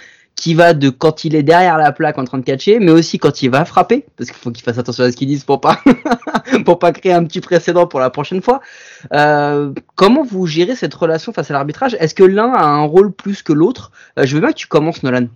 qui 0.41 0.55
va 0.55 0.73
de 0.73 0.89
quand 0.89 1.25
il 1.25 1.35
est 1.35 1.43
derrière 1.43 1.77
la 1.77 1.93
plaque 1.93 2.17
en 2.17 2.25
train 2.25 2.39
de 2.39 2.45
catcher, 2.45 2.79
mais 2.79 2.93
aussi 2.93 3.19
quand 3.19 3.43
il 3.43 3.51
va 3.51 3.67
frapper, 3.67 4.07
parce 4.17 4.31
qu'il 4.31 4.39
faut 4.39 4.51
qu'il 4.51 4.65
fasse 4.65 4.79
attention 4.79 5.05
à 5.05 5.13
ce 5.13 5.17
qu'il 5.17 5.29
dise 5.29 5.45
pour 5.45 5.61
pas 5.61 5.77
pour 6.65 6.79
pas 6.79 6.93
créer 6.93 7.13
un 7.13 7.25
petit 7.25 7.43
précédent 7.43 7.87
pour 7.87 8.01
la 8.01 8.09
prochaine 8.09 8.41
fois. 8.41 8.61
Euh, 9.13 9.75
comment 9.97 10.23
vous 10.23 10.47
gérez 10.47 10.77
cette 10.77 10.95
relation 10.95 11.35
face 11.35 11.51
à 11.51 11.53
l'arbitrage? 11.53 11.95
Est-ce 12.01 12.15
que 12.15 12.25
l'un 12.25 12.55
a 12.55 12.65
un 12.65 12.85
rôle 12.85 13.13
plus 13.13 13.43
que 13.43 13.53
l'autre? 13.53 13.93
Euh, 14.19 14.25
Je 14.25 14.35
veux 14.35 14.41
bien 14.41 14.49
que 14.49 14.57
tu 14.57 14.67
commences, 14.67 15.03
Nolan. 15.03 15.27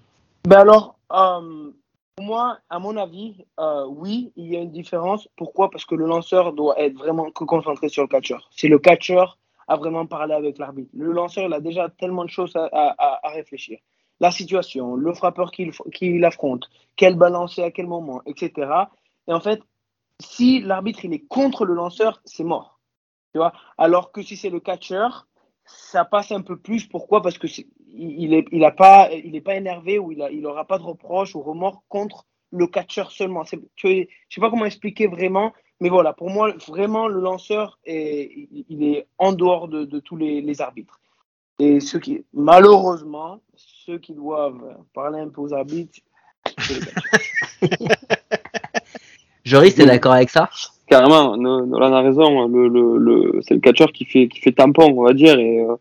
Ben 0.48 0.60
alors, 0.60 0.96
euh, 1.12 1.70
moi, 2.18 2.56
à 2.70 2.78
mon 2.78 2.96
avis, 2.96 3.44
euh, 3.60 3.84
oui, 3.86 4.32
il 4.36 4.46
y 4.46 4.56
a 4.56 4.60
une 4.60 4.72
différence. 4.72 5.28
Pourquoi? 5.36 5.70
Parce 5.70 5.84
que 5.84 5.94
le 5.94 6.06
lanceur 6.06 6.54
doit 6.54 6.80
être 6.80 6.96
vraiment 6.96 7.30
que 7.30 7.44
concentré 7.44 7.90
sur 7.90 8.04
le 8.04 8.08
catcheur. 8.08 8.48
C'est 8.56 8.68
le 8.68 8.78
catcheur 8.78 9.36
à 9.68 9.76
vraiment 9.76 10.06
parler 10.06 10.32
avec 10.32 10.56
l'arbitre. 10.56 10.88
Le 10.96 11.12
lanceur, 11.12 11.44
il 11.44 11.52
a 11.52 11.60
déjà 11.60 11.90
tellement 11.90 12.24
de 12.24 12.30
choses 12.30 12.54
à 12.56 13.28
réfléchir. 13.34 13.78
La 14.20 14.30
situation, 14.30 14.94
le 14.94 15.12
frappeur 15.12 15.50
qu'il 15.50 15.72
qu'il 15.92 16.24
affronte, 16.24 16.70
quel 16.96 17.16
balancer 17.16 17.62
à 17.62 17.70
quel 17.70 17.86
moment, 17.86 18.22
etc. 18.26 18.70
Et 19.26 19.32
en 19.32 19.40
fait, 19.40 19.60
si 20.20 20.60
l'arbitre 20.60 21.04
il 21.04 21.12
est 21.12 21.26
contre 21.26 21.64
le 21.64 21.74
lanceur, 21.74 22.20
c'est 22.24 22.44
mort. 22.44 22.80
Tu 23.32 23.38
vois? 23.38 23.52
Alors 23.78 24.12
que 24.12 24.22
si 24.22 24.36
c'est 24.36 24.50
le 24.50 24.60
catcheur, 24.60 25.26
ça 25.64 26.04
passe 26.04 26.30
un 26.32 26.42
peu 26.42 26.56
plus. 26.56 26.86
Pourquoi? 26.86 27.22
Parce 27.22 27.38
que 27.38 27.48
est, 28.34 28.46
il 28.52 28.64
a 28.64 28.70
pas, 28.70 29.08
pas 29.44 29.56
énervé 29.56 29.98
ou 29.98 30.12
il 30.12 30.22
a, 30.22 30.30
il 30.30 30.46
pas 30.64 30.78
de 30.78 30.84
reproche 30.84 31.34
ou 31.34 31.42
remords 31.42 31.82
contre 31.88 32.26
le 32.50 32.66
catcheur 32.66 33.10
seulement. 33.10 33.44
Tu 33.74 34.08
je 34.28 34.34
sais 34.34 34.40
pas 34.40 34.50
comment 34.50 34.64
expliquer 34.64 35.06
vraiment, 35.08 35.52
mais 35.80 35.88
voilà, 35.88 36.12
pour 36.12 36.30
moi, 36.30 36.52
vraiment, 36.68 37.08
le 37.08 37.20
lanceur 37.20 37.78
est, 37.84 38.48
il- 38.68 38.84
est 38.84 39.06
en 39.18 39.32
dehors 39.32 39.68
de, 39.68 39.84
de 39.84 39.98
tous 39.98 40.16
les, 40.16 40.40
arbitres. 40.60 41.00
Et 41.58 41.80
ceux 41.80 41.98
qui, 41.98 42.24
malheureusement, 42.32 43.40
ceux 43.84 43.98
qui 43.98 44.12
doivent 44.14 44.76
parler 44.94 45.20
un 45.20 45.28
peu 45.28 45.40
aux 45.42 45.52
arbitres, 45.52 45.98
c'est 46.58 46.74
les 46.74 46.80
catcheurs. 46.80 47.88
Joris, 49.44 49.74
t'es 49.74 49.84
d'accord 49.86 50.12
avec 50.12 50.30
ça? 50.30 50.48
Carrément, 50.86 51.36
No- 51.36 51.66
Nolan 51.66 51.92
a 51.92 52.00
raison. 52.00 52.48
Le, 52.48 52.68
le, 52.68 52.96
le, 52.98 53.40
c'est 53.42 53.54
le 53.54 53.60
catcheur 53.60 53.92
qui 53.92 54.04
fait, 54.04 54.28
qui 54.28 54.40
fait 54.40 54.52
tampon, 54.52 54.94
on 54.96 55.02
va 55.04 55.12
dire. 55.12 55.38
Et 55.38 55.60
euh, 55.60 55.74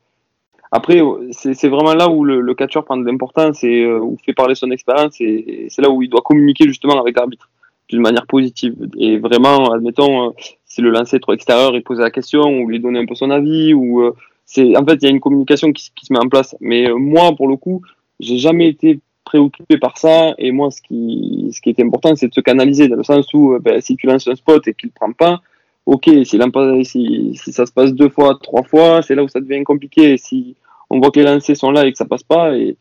après, 0.71 1.01
c'est, 1.31 1.53
c'est 1.53 1.69
vraiment 1.69 1.93
là 1.93 2.09
où 2.09 2.23
le, 2.25 2.41
le 2.41 2.53
catcheur 2.55 2.83
prend 2.83 2.97
de 2.97 3.05
l'importance 3.05 3.63
et 3.63 3.83
euh, 3.83 3.99
où 3.99 4.17
fait 4.25 4.33
parler 4.33 4.55
son 4.55 4.69
expérience. 4.71 5.19
Et, 5.21 5.65
et 5.65 5.69
c'est 5.69 5.81
là 5.81 5.89
où 5.89 6.01
il 6.01 6.09
doit 6.09 6.21
communiquer 6.21 6.65
justement 6.67 6.99
avec 6.99 7.15
l'arbitre 7.15 7.49
d'une 7.89 8.01
manière 8.01 8.25
positive. 8.27 8.75
Et 8.97 9.17
vraiment, 9.17 9.71
admettons, 9.71 10.29
euh, 10.29 10.31
si 10.65 10.81
le 10.81 10.89
lancer 10.89 11.17
est 11.17 11.19
trop 11.19 11.33
extérieur, 11.33 11.73
il 11.75 11.83
pose 11.83 11.99
la 11.99 12.11
question 12.11 12.41
ou 12.43 12.67
lui 12.67 12.79
donner 12.81 12.99
un 12.99 13.05
peu 13.05 13.15
son 13.15 13.29
avis. 13.29 13.73
Ou 13.73 14.01
euh, 14.01 14.13
c'est, 14.45 14.75
en 14.75 14.85
fait, 14.85 14.95
il 14.95 15.03
y 15.03 15.07
a 15.07 15.09
une 15.11 15.19
communication 15.21 15.71
qui, 15.71 15.85
se- 15.85 15.91
qui 15.95 16.05
se 16.05 16.11
met 16.13 16.19
en 16.19 16.27
place. 16.27 16.55
Mais 16.59 16.89
euh, 16.89 16.95
moi, 16.97 17.33
pour 17.35 17.47
le 17.47 17.55
coup, 17.55 17.81
j'ai 18.19 18.37
jamais 18.37 18.67
été 18.67 18.99
préoccupé 19.23 19.77
par 19.77 19.97
ça. 19.97 20.33
Et 20.37 20.51
moi 20.51 20.71
ce 20.71 20.81
qui 20.81 21.49
ce 21.53 21.61
qui 21.61 21.69
était 21.69 21.83
important 21.83 22.15
c'est 22.15 22.27
de 22.27 22.33
se 22.33 22.41
canaliser 22.41 22.87
dans 22.87 22.97
le 22.97 23.03
sens 23.03 23.33
où 23.33 23.53
euh, 23.53 23.59
ben, 23.59 23.81
si 23.81 23.95
tu 23.95 24.07
lances 24.07 24.27
un 24.27 24.35
spot 24.35 24.67
et 24.67 24.73
qu'il 24.73 24.89
ne 24.89 24.93
prend 24.93 25.11
pas 25.11 25.41
ok 25.85 26.09
si, 26.23 27.35
ça 27.35 27.65
se 27.65 27.71
passe 27.71 27.93
deux 27.93 28.09
fois 28.09 28.37
trois 28.41 28.63
fois 28.63 29.01
c'est 29.01 29.15
là 29.15 29.23
où 29.23 29.27
ça 29.27 29.39
devient 29.39 29.63
compliqué. 29.63 30.17
Si 30.17 30.55
on 30.89 30.99
voit 30.99 31.11
que 31.11 31.19
les 31.19 31.25
lancers 31.25 31.57
sont 31.57 31.71
là 31.71 31.85
et 31.85 31.91
que 31.91 31.97
ça 31.97 32.05
passe 32.05 32.23
pas 32.23 32.55
et 32.55 32.77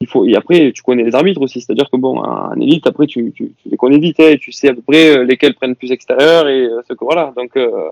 il 0.00 0.08
faut 0.08 0.24
et 0.26 0.34
après 0.34 0.72
tu 0.72 0.82
connais 0.82 1.04
les 1.04 1.14
arbitres 1.14 1.40
aussi. 1.40 1.60
C'est 1.60 1.72
à 1.72 1.74
dire 1.74 1.88
que 1.90 1.96
bon 1.96 2.18
en 2.18 2.54
élite 2.60 2.86
après 2.86 3.06
tu, 3.06 3.32
tu, 3.32 3.52
les 3.66 3.76
connais 3.76 3.98
vite 3.98 4.18
hein, 4.20 4.30
et 4.30 4.38
tu 4.38 4.52
sais 4.52 4.68
à 4.68 4.74
peu 4.74 4.82
près 4.82 5.16
euh, 5.16 5.24
lesquels 5.24 5.54
prennent 5.54 5.76
plus 5.76 5.92
extérieur 5.92 6.48
et 6.48 6.62
euh, 6.64 6.80
ce 6.88 6.94
que 6.94 7.04
voilà. 7.04 7.32
Donc 7.36 7.56
euh, 7.56 7.90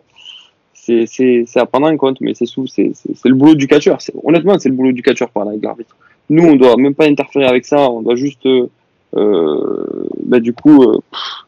c'est 0.74 1.44
à 1.54 1.66
prendre 1.66 1.86
en 1.86 1.96
compte 1.96 2.20
mais 2.20 2.34
c'est 2.34 2.46
le 2.56 3.34
boulot 3.34 3.54
du 3.54 3.66
catcheur. 3.66 3.98
Honnêtement 4.24 4.58
c'est 4.58 4.68
le 4.68 4.74
boulot 4.74 4.92
du 4.92 5.02
catcheur 5.02 5.30
par 5.30 5.44
là 5.44 5.52
avec 5.52 5.62
l'arbitre 5.62 5.96
nous 6.30 6.44
on 6.44 6.56
doit 6.56 6.76
même 6.78 6.94
pas 6.94 7.06
interférer 7.06 7.44
avec 7.46 7.66
ça 7.66 7.90
on 7.90 8.00
doit 8.00 8.14
juste 8.16 8.46
euh, 8.46 8.68
euh, 9.16 10.08
bah, 10.24 10.40
du 10.40 10.52
coup 10.54 10.82
euh, 10.84 10.98
pff, 11.10 11.44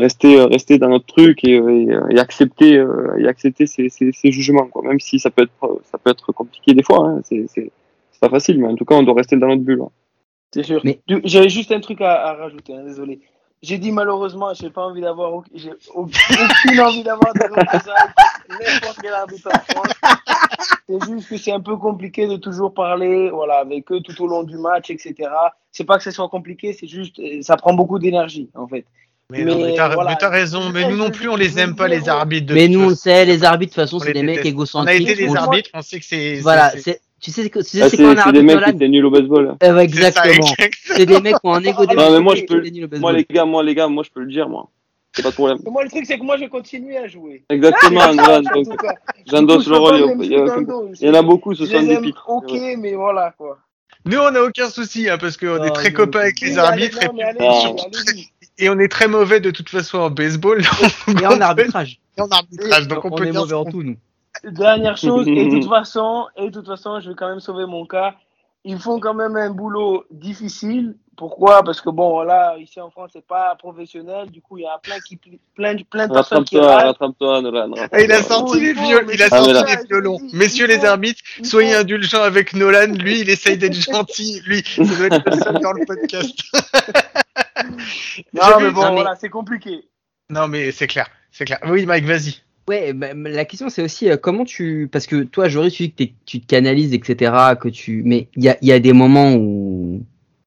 rester 0.00 0.40
rester 0.44 0.78
dans 0.78 0.88
notre 0.90 1.06
truc 1.06 1.42
et, 1.44 1.56
et, 1.56 1.88
et 2.10 2.18
accepter 2.18 2.76
euh, 2.78 3.16
et 3.18 3.26
accepter 3.26 3.66
ces, 3.66 3.88
ces, 3.88 4.12
ces 4.12 4.30
jugements 4.30 4.66
quoi 4.68 4.82
même 4.82 5.00
si 5.00 5.18
ça 5.18 5.30
peut 5.30 5.42
être 5.42 5.80
ça 5.90 5.98
peut 5.98 6.10
être 6.10 6.30
compliqué 6.32 6.72
des 6.74 6.82
fois 6.82 7.08
hein, 7.08 7.20
c'est 7.24 7.70
pas 8.20 8.28
facile 8.30 8.60
mais 8.60 8.68
en 8.68 8.76
tout 8.76 8.84
cas 8.84 8.94
on 8.94 9.02
doit 9.02 9.14
rester 9.14 9.36
dans 9.36 9.48
notre 9.48 9.62
bulle 9.62 9.82
hein. 9.82 9.90
C'est 10.54 10.62
sûr. 10.62 10.80
Mais- 10.84 11.00
J'avais 11.24 11.48
juste 11.48 11.72
un 11.72 11.80
truc 11.80 12.00
à, 12.00 12.12
à 12.28 12.34
rajouter, 12.34 12.74
hein, 12.76 12.84
désolé. 12.84 13.18
J'ai 13.60 13.76
dit 13.76 13.90
malheureusement, 13.90 14.54
j'ai 14.54 14.70
pas 14.70 14.82
envie 14.86 15.00
d'avoir, 15.00 15.42
j'ai 15.52 15.72
aucune 15.92 16.80
envie 16.80 17.02
d'avoir 17.02 17.34
des 17.34 17.40
n'importe 18.60 18.98
quel 19.02 19.12
arbitre 19.12 19.48
en 19.48 19.72
France. 19.72 19.92
C'est 20.88 21.02
juste 21.10 21.28
que 21.30 21.36
c'est 21.38 21.50
un 21.52 21.60
peu 21.60 21.76
compliqué 21.78 22.26
de 22.26 22.36
toujours 22.36 22.74
parler, 22.74 23.30
voilà, 23.30 23.54
avec 23.60 23.90
eux 23.90 24.00
tout 24.00 24.22
au 24.22 24.26
long 24.26 24.42
du 24.42 24.58
match, 24.58 24.90
etc. 24.90 25.14
C'est 25.72 25.84
pas 25.84 25.96
que 25.96 26.04
ce 26.04 26.10
soit 26.10 26.28
compliqué, 26.28 26.76
c'est 26.78 26.86
juste, 26.86 27.18
euh, 27.20 27.40
ça 27.40 27.56
prend 27.56 27.72
beaucoup 27.72 27.98
d'énergie, 27.98 28.50
en 28.54 28.66
fait. 28.68 28.84
Mais, 29.30 29.44
non, 29.44 29.56
Mais 29.56 29.64
mais 29.70 29.74
t'as 29.76 29.94
voilà. 29.94 30.10
mais 30.10 30.16
t'as 30.20 30.28
raison, 30.28 30.68
mais 30.68 30.86
nous 30.86 30.96
non 30.96 31.10
plus 31.10 31.30
on 31.30 31.36
les 31.36 31.58
aime 31.58 31.74
pas 31.74 31.88
les 31.88 32.10
arbitres. 32.10 32.46
de 32.48 32.54
Mais 32.54 32.68
nous, 32.68 32.82
on 32.90 32.94
sait, 32.94 33.24
les 33.24 33.42
arbitres, 33.44 33.70
de 33.70 33.74
toute 33.80 33.84
façon, 33.84 33.96
On 33.96 34.00
c'est 34.00 34.12
des 34.12 34.22
mecs 34.22 34.42
déteste. 34.42 34.74
On 34.74 34.84
a 34.84 34.92
égocentriques. 34.92 35.08
été 35.08 35.26
des 35.26 35.34
arbitres, 35.36 35.70
on 35.72 35.80
sait 35.82 35.98
que 36.00 36.04
c'est. 36.04 36.34
Voilà, 36.40 36.70
c'est- 36.76 37.00
tu 37.18 37.30
sais, 37.30 37.48
tu 37.48 37.62
sais 37.62 37.80
Ah, 37.82 37.88
c'est 37.88 37.96
c'est 37.96 38.02
quoi 38.02 38.12
un 38.12 38.16
c'est 38.16 38.20
arbitre 38.20 38.32
des 38.32 38.42
mecs 38.54 38.64
qui 38.64 38.70
étaient 38.70 38.88
nuls 38.88 39.06
au 39.06 39.10
baseball. 39.10 39.56
Euh, 39.62 39.74
ouais, 39.74 39.88
c'est 39.88 40.12
ça, 40.12 40.26
Exactement. 40.26 40.46
C'est 40.84 41.06
des 41.06 41.20
mecs 41.22 41.36
qui 41.36 41.40
ont 41.44 41.54
un 41.54 41.62
ego 41.64 41.86
non 41.86 42.12
mais 42.12 42.20
moi 42.20 42.34
je 42.34 42.42
peux 42.44 42.60
des 42.60 42.98
moi 42.98 43.12
les 43.14 43.24
gars 43.24 43.46
moi 43.46 43.62
les 43.62 43.74
gars 43.74 43.88
moi 43.88 44.02
je 44.04 44.10
peux 44.10 44.20
le 44.20 44.30
dire 44.30 44.50
moi 44.50 44.68
c'est 45.14 45.22
pas 45.22 45.30
de 45.30 45.34
problème 45.34 45.58
moi, 45.66 45.84
le 45.84 45.90
truc, 45.90 46.04
c'est 46.06 46.18
que 46.18 46.24
moi, 46.24 46.36
je 46.36 46.44
continue 46.46 46.96
à 46.96 47.06
jouer. 47.06 47.44
exactement 47.48 48.00
donc 48.14 48.64
tout 48.64 48.76
cas. 48.76 48.94
j'endosse 49.26 49.66
le 49.68 49.76
rôle 49.76 49.94
il 50.20 50.30
y 50.30 50.34
a- 50.36 50.38
il 51.00 51.10
en 51.10 51.14
a 51.14 51.22
beaucoup 51.22 51.54
ce 51.54 51.64
Je 51.64 51.70
sont 51.76 51.82
des 51.82 51.98
pitres 51.98 52.24
Ok, 52.28 52.52
mais 52.78 52.94
voilà, 52.94 53.32
quoi. 53.38 53.58
Nous 54.06 54.18
on 54.18 54.34
a 54.34 54.40
aucun 54.42 54.68
souci 54.68 55.08
hein, 55.08 55.16
parce 55.18 55.36
qu'on 55.38 55.62
est 55.64 55.70
très 55.70 55.90
nous, 55.90 55.96
copains 55.96 56.20
avec 56.20 56.38
les 56.40 56.58
arbitres 56.58 56.98
allez, 56.98 57.38
non, 57.40 57.74
puis- 57.74 58.30
Ah. 58.36 58.48
et 58.58 58.68
on 58.68 58.78
est 58.78 58.88
très 58.88 59.08
mauvais 59.08 59.40
de 59.40 59.50
toute 59.50 59.70
façon 59.70 59.98
en 59.98 60.10
baseball. 60.10 60.60
donc 61.06 61.22
Et 61.22 61.26
en 61.26 61.40
arbitrage. 61.40 61.98
et 62.18 62.20
en 62.20 62.28
arbitrage, 62.28 62.86
donc 62.88 63.04
on, 63.04 63.08
on 63.12 63.14
peut 63.16 63.26
est 63.26 63.32
mauvais 63.32 63.54
en 63.54 63.64
tout, 63.64 63.82
nous. 63.82 63.96
Dernière 64.42 64.96
chose, 64.98 65.26
et 65.28 65.44
de 65.46 65.50
toute 65.50 65.68
façon, 65.68 66.26
et 66.36 66.50
de 66.50 66.50
toute 66.50 66.66
façon, 66.66 67.00
je 67.00 67.08
vais 67.10 67.14
quand 67.16 67.28
même 67.28 67.40
sauver 67.40 67.64
mon 67.66 67.86
cas. 67.86 68.14
Ils 68.66 68.78
font 68.78 68.98
quand 68.98 69.14
même 69.14 69.36
un 69.36 69.50
boulot 69.50 70.04
difficile. 70.10 70.96
Pourquoi? 71.16 71.62
Parce 71.62 71.80
que 71.80 71.90
bon, 71.90 72.10
voilà, 72.10 72.56
ici 72.58 72.80
en 72.80 72.90
France, 72.90 73.10
c'est 73.12 73.24
pas 73.26 73.54
professionnel. 73.56 74.30
Du 74.30 74.40
coup, 74.40 74.58
il 74.58 74.62
y 74.62 74.66
a 74.66 74.78
plein 74.82 74.98
qui, 75.00 75.16
plein, 75.54 75.76
plein 75.88 76.08
de 76.08 76.12
personnes 76.12 76.44
qui 76.44 76.58
rattrape-toi 76.58 77.40
Nolan 77.42 77.70
Ah, 77.92 78.00
il 78.00 78.10
a 78.10 78.20
sorti 78.22 78.58
les 78.60 78.74
faut, 78.74 78.82
viol- 78.82 79.04
mais 79.06 79.14
il 79.14 79.22
a 79.22 79.28
c'est 79.28 79.36
sorti 79.36 79.54
ça, 79.54 79.64
les 79.80 79.86
violons. 79.86 80.18
Messieurs 80.32 80.64
il 80.68 80.76
les 80.76 80.84
arbitres, 80.84 81.20
soyez 81.44 81.74
indulgents 81.76 82.22
avec 82.22 82.52
Nolan. 82.54 82.94
Lui, 82.94 83.20
il 83.20 83.30
essaye 83.30 83.58
d'être 83.58 83.74
gentil. 83.74 84.40
Lui, 84.46 84.64
ça 84.66 84.82
doit 84.82 85.06
être 85.18 85.30
le 85.30 85.40
seul 85.40 85.58
dans 85.60 85.72
le 85.72 85.84
podcast. 85.86 86.34
Non, 88.32 88.60
mais 88.60 88.70
bon, 88.70 88.82
Non, 88.82 88.88
mais- 88.88 89.02
voilà, 89.02 89.14
c'est 89.16 89.28
compliqué. 89.28 89.88
Non, 90.30 90.48
mais 90.48 90.72
c'est 90.72 90.86
clair, 90.86 91.06
c'est 91.30 91.44
clair. 91.44 91.58
Oui, 91.66 91.86
Mike, 91.86 92.04
vas-y. 92.04 92.40
Ouais, 92.68 92.92
bah, 92.94 93.08
la 93.14 93.44
question 93.44 93.68
c'est 93.68 93.82
aussi 93.82 94.08
euh, 94.10 94.16
comment 94.16 94.44
tu 94.44 94.88
parce 94.90 95.06
que 95.06 95.22
toi 95.24 95.48
Joris 95.48 95.74
tu 95.74 95.88
dis 95.88 96.08
que 96.08 96.12
tu 96.24 96.40
te 96.40 96.46
canalises 96.46 96.94
etc 96.94 97.32
que 97.60 97.68
tu 97.68 98.02
mais 98.06 98.28
il 98.36 98.44
y 98.44 98.48
a, 98.48 98.56
il 98.62 98.68
y 98.68 98.72
a 98.72 98.78
des 98.80 98.94
moments 98.94 99.34
où 99.34 100.00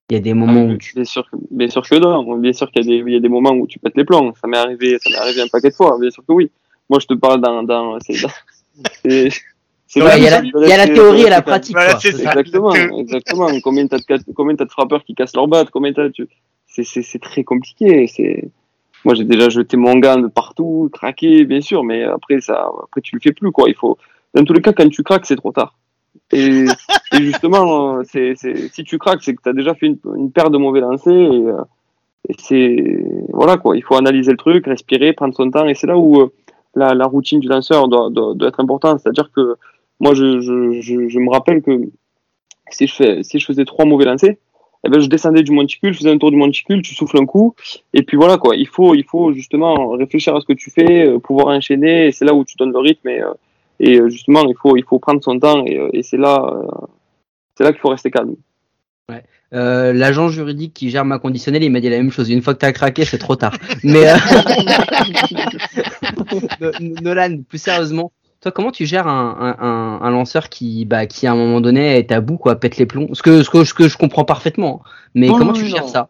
Il 0.10 0.14
y 0.14 0.18
a 0.18 0.22
des 0.22 0.34
moments 0.34 0.68
Ah, 0.70 0.74
où 0.74 0.78
tu... 0.78 0.94
Bien 0.96 1.04
sûr, 1.04 1.30
que- 1.30 1.36
bien 1.52 1.68
sûr 1.70 1.82
que 1.88 1.96
non. 1.96 2.38
Bien 2.40 2.54
sûr 2.54 2.72
qu'il 2.72 2.82
y, 2.82 2.86
a 2.86 3.04
des- 3.04 3.10
il 3.10 3.14
y 3.14 3.18
a 3.18 3.20
des 3.20 3.28
moments 3.30 3.52
où 3.52 3.68
tu 3.68 3.78
pètes 3.78 3.98
les 3.98 4.06
plombs. 4.06 4.32
Ça 4.42 4.48
m'est 4.48 4.58
arrivé, 4.58 4.98
ça 5.04 5.10
m'est 5.10 5.18
arrivé 5.18 5.42
un 5.42 5.48
paquet 5.48 5.70
de 5.70 5.76
fois. 5.76 5.98
Bien 6.00 6.10
sûr 6.10 6.24
que 6.26 6.32
oui. 6.32 6.50
Moi, 6.90 7.00
je 7.02 7.08
te 7.08 7.14
parle 7.14 7.42
dans, 7.42 7.62
dans, 7.62 8.00
c'est, 8.00 8.14
c'est, 9.04 9.30
c'est 9.86 10.02
Ouais, 10.02 10.18
il 10.18 10.24
y 10.24 10.28
a 10.28 10.42
la, 10.42 10.68
y 10.68 10.72
a 10.72 10.88
théorie 10.88 11.24
et 11.24 11.30
la 11.30 11.42
pratique. 11.42 11.76
Voilà, 11.76 11.96
quoi. 12.00 12.10
Exactement, 12.10 12.74
exactement. 12.74 13.50
Combien 13.62 13.86
t'as 13.88 13.98
de, 13.98 14.04
ca- 14.08 14.18
combien 14.34 14.56
t'as 14.56 14.64
de 14.66 14.72
frappeurs 14.72 15.04
qui 15.04 15.14
cassent 15.14 15.36
leur 15.36 15.48
batte, 15.50 15.70
combien 15.72 15.92
t'as, 15.92 16.10
tu, 16.10 16.26
c'est, 16.68 16.84
c'est, 16.86 17.02
c'est 17.04 17.20
très 17.20 17.44
compliqué. 17.44 18.08
C'est, 18.08 18.50
moi, 19.08 19.16
j'ai 19.16 19.24
déjà 19.24 19.48
jeté 19.48 19.78
mon 19.78 19.96
gant 20.00 20.20
de 20.20 20.28
partout, 20.28 20.90
craqué, 20.92 21.46
bien 21.46 21.62
sûr, 21.62 21.86
mais 21.86 22.04
après, 22.04 22.42
ça, 22.42 22.70
après, 22.84 23.00
tu 23.00 23.16
le 23.16 23.22
fais 23.22 23.32
plus, 23.32 23.54
quoi. 23.54 23.70
Il 23.70 23.74
faut, 23.74 23.98
dans 24.34 24.44
tous 24.44 24.52
les 24.52 24.62
cas, 24.62 24.74
quand 24.74 24.90
tu 24.90 25.02
craques, 25.02 25.26
c'est 25.26 25.38
trop 25.38 25.54
tard. 25.54 25.78
Et, 26.34 26.66
et 27.14 27.18
justement, 27.18 28.02
c'est, 28.04 28.34
si 28.36 28.84
tu 28.84 28.98
craques, 28.98 29.24
c'est 29.24 29.34
que 29.34 29.42
t'as 29.42 29.54
déjà 29.54 29.76
fait 29.76 29.86
une, 29.86 29.98
une 30.18 30.30
paire 30.30 30.50
de 30.50 30.58
mauvais 30.58 30.82
lancers 30.82 31.14
et, 31.14 31.46
euh, 31.46 31.64
et 32.28 32.34
c'est, 32.38 33.06
voilà, 33.30 33.56
quoi. 33.56 33.78
Il 33.78 33.84
faut 33.84 33.96
analyser 33.96 34.32
le 34.32 34.38
truc, 34.38 34.66
respirer, 34.66 35.14
prendre 35.14 35.34
son 35.34 35.50
temps 35.52 35.66
et 35.70 35.74
c'est 35.74 35.88
là 35.88 35.98
où, 35.98 36.20
euh, 36.20 36.34
la, 36.76 36.94
la 36.94 37.06
routine 37.06 37.40
du 37.40 37.48
lanceur 37.48 37.88
doit, 37.88 38.10
doit, 38.10 38.34
doit 38.34 38.50
être 38.50 38.60
importante. 38.60 39.00
C'est-à-dire 39.00 39.32
que, 39.34 39.56
moi, 40.02 40.16
je, 40.16 40.42
je, 40.42 40.82
je, 40.82 41.08
je 41.08 41.20
me 41.20 41.32
rappelle 41.32 41.62
que 41.62 41.72
si 42.72 42.88
je, 42.88 42.94
fais, 42.94 43.24
si 43.24 43.40
je 43.40 43.46
faisais 43.46 43.64
trois 43.64 43.86
mauvais 43.86 44.04
lancers, 44.04 44.36
eh 44.88 44.90
ben, 44.90 45.00
je 45.00 45.08
descendais 45.08 45.44
du 45.44 45.52
monticule, 45.52 45.94
je 45.94 46.00
faisais 46.00 46.12
un 46.12 46.18
tour 46.18 46.32
du 46.32 46.38
monticule, 46.38 46.82
tu 46.82 46.96
souffles 46.96 47.18
un 47.22 47.26
coup, 47.26 47.54
et 47.94 48.04
puis 48.04 48.18
voilà 48.18 48.38
quoi. 48.38 48.56
Il 48.56 48.68
faut, 48.68 48.96
il 48.96 49.04
faut 49.04 49.34
justement 49.34 49.90
réfléchir 49.92 50.36
à 50.36 50.42
ce 50.42 50.46
que 50.46 50.54
tu 50.54 50.72
fais, 50.72 51.08
euh, 51.08 51.20
pouvoir 51.20 51.48
enchaîner, 51.48 52.08
et 52.08 52.12
c'est 52.12 52.26
là 52.26 52.34
où 52.34 52.44
tu 52.46 52.56
donnes 52.58 52.72
le 52.72 52.80
rythme, 52.80 53.10
et, 53.10 53.22
euh, 53.22 53.34
et 53.80 54.00
euh, 54.00 54.10
justement 54.10 54.46
il 54.48 54.56
faut, 54.56 54.78
il 54.78 54.84
faut 54.84 55.00
prendre 55.00 55.24
son 55.24 55.38
temps, 55.40 55.64
et, 55.66 55.80
et 55.94 56.04
c'est 56.04 56.18
là, 56.18 56.42
euh, 56.52 56.68
c'est 57.56 57.64
là 57.64 57.72
qu'il 57.72 57.82
faut 57.82 57.90
rester 57.90 58.10
calme. 58.10 58.36
Euh, 59.54 59.94
L'agent 59.94 60.28
juridique 60.28 60.74
qui 60.74 60.90
gère 60.90 61.06
ma 61.06 61.20
conditionnelle, 61.20 61.64
il 61.64 61.72
m'a 61.72 61.80
dit 61.80 61.90
la 61.90 61.96
même 61.96 62.12
chose. 62.12 62.30
Une 62.30 62.42
fois 62.42 62.54
que 62.54 62.60
t'as 62.60 62.74
craqué, 62.74 63.06
c'est 63.06 63.18
trop 63.18 63.38
tard. 63.38 63.54
Mais 63.82 64.10
euh, 64.10 64.18
No- 66.62 66.72
Nolan, 67.02 67.38
plus 67.48 67.58
sérieusement, 67.58 68.12
toi, 68.42 68.52
comment 68.52 68.72
tu 68.72 68.86
gères 68.86 69.08
un, 69.08 69.36
un, 69.40 69.64
un- 69.64 70.02
un 70.02 70.10
lanceur 70.12 70.50
qui, 70.50 70.86
bah, 70.86 71.06
qui 71.08 71.28
à 71.28 71.32
un 71.32 71.36
moment 71.36 71.62
donné 71.62 71.98
est 71.98 72.12
à 72.12 72.22
bout, 72.22 72.38
quoi, 72.38 72.56
pète 72.56 72.78
les 72.78 72.86
plombs? 72.86 73.10
Ce 73.14 73.24
que, 73.24 73.44
ce 73.44 73.50
que, 73.50 73.64
ce 73.64 73.74
que 73.74 73.88
je 73.88 73.98
comprends 73.98 74.26
parfaitement. 74.26 74.82
Mais 75.16 75.28
comment 75.28 75.54
tu 75.54 75.66
gères 75.66 75.82
non. 75.82 75.88
ça? 75.88 76.10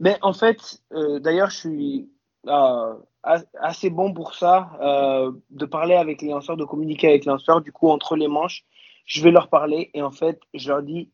Mais 0.00 0.18
en 0.22 0.32
fait, 0.32 0.82
euh, 0.92 1.20
d'ailleurs, 1.20 1.50
je 1.50 1.56
suis 1.56 2.08
euh, 2.48 2.94
as- 3.22 3.44
assez 3.60 3.90
bon 3.90 4.12
pour 4.12 4.34
ça, 4.34 4.70
euh, 4.82 5.32
de 5.50 5.66
parler 5.66 5.94
avec 5.94 6.22
les 6.22 6.30
lanceurs, 6.30 6.56
de 6.56 6.64
communiquer 6.64 7.08
avec 7.08 7.24
les 7.24 7.30
lanceurs. 7.30 7.60
Du 7.60 7.72
coup, 7.72 7.88
entre 7.88 8.16
les 8.16 8.28
manches, 8.28 8.64
je 9.06 9.22
vais 9.22 9.30
leur 9.30 9.48
parler 9.48 9.90
et 9.94 10.02
en 10.02 10.10
fait, 10.10 10.40
je 10.54 10.68
leur 10.68 10.82
dis 10.82 11.10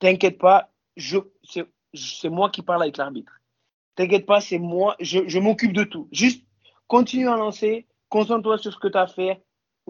T'inquiète 0.00 0.38
pas, 0.38 0.70
je, 0.96 1.18
c'est, 1.44 1.64
c'est 1.94 2.28
moi 2.28 2.50
qui 2.50 2.62
parle 2.62 2.82
avec 2.82 2.96
l'arbitre. 2.96 3.32
T'inquiète 3.94 4.26
pas, 4.26 4.40
c'est 4.40 4.58
moi, 4.58 4.96
je, 5.00 5.20
je 5.28 5.38
m'occupe 5.38 5.72
de 5.72 5.84
tout. 5.84 6.08
Juste 6.10 6.44
continue 6.88 7.28
à 7.28 7.36
lancer, 7.36 7.86
concentre-toi 8.08 8.58
sur 8.58 8.72
ce 8.72 8.78
que 8.78 8.88
tu 8.88 8.98
as 8.98 9.02
à 9.02 9.06
faire, 9.06 9.36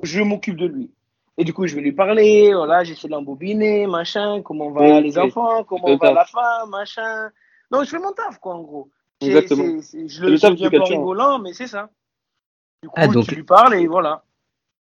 je 0.03 0.20
m'occupe 0.20 0.57
de 0.57 0.66
lui. 0.66 0.90
Et 1.38 1.45
du 1.45 1.53
coup, 1.55 1.66
je 1.66 1.74
vais 1.74 1.80
lui 1.80 1.93
parler, 1.93 2.53
voilà, 2.55 2.84
j'essaie 2.84 3.09
de 3.09 3.12
l'embobiner, 3.12 3.86
machin, 3.86 4.43
comment 4.43 4.70
va 4.70 4.82
Oui, 4.82 5.03
les 5.03 5.18
oui. 5.18 5.24
enfants, 5.26 5.64
comment 5.64 5.88
Le 5.88 5.95
va 5.97 6.09
taf. 6.09 6.14
la 6.14 6.24
femme, 6.26 6.70
machin. 6.70 7.30
Non, 7.70 7.82
je 7.84 7.88
fais 7.88 7.99
mon 7.99 8.12
taf, 8.12 8.38
quoi, 8.38 8.55
en 8.55 8.61
gros. 8.62 8.90
Exactement. 9.20 9.64
je 9.64 9.80
C'est 9.80 9.97
le, 10.20 10.30
le 10.30 10.36
je 10.36 10.40
taf 10.40 10.51
le 10.51 10.57
du 10.57 10.61
dis 10.61 10.66
un 10.66 10.70
peu 10.70 10.76
en 10.76 10.80
catcheur. 10.80 10.99
rigolant, 10.99 11.38
mais 11.38 11.53
c'est 11.55 11.66
ça. 11.68 11.88
Du 12.82 12.88
coup, 12.88 12.95
Ah, 12.99 13.07
donc- 13.09 13.26
tu 13.26 13.34
lui 13.34 13.45
parles 13.45 13.74
et 13.76 13.86
voilà. 13.86 14.24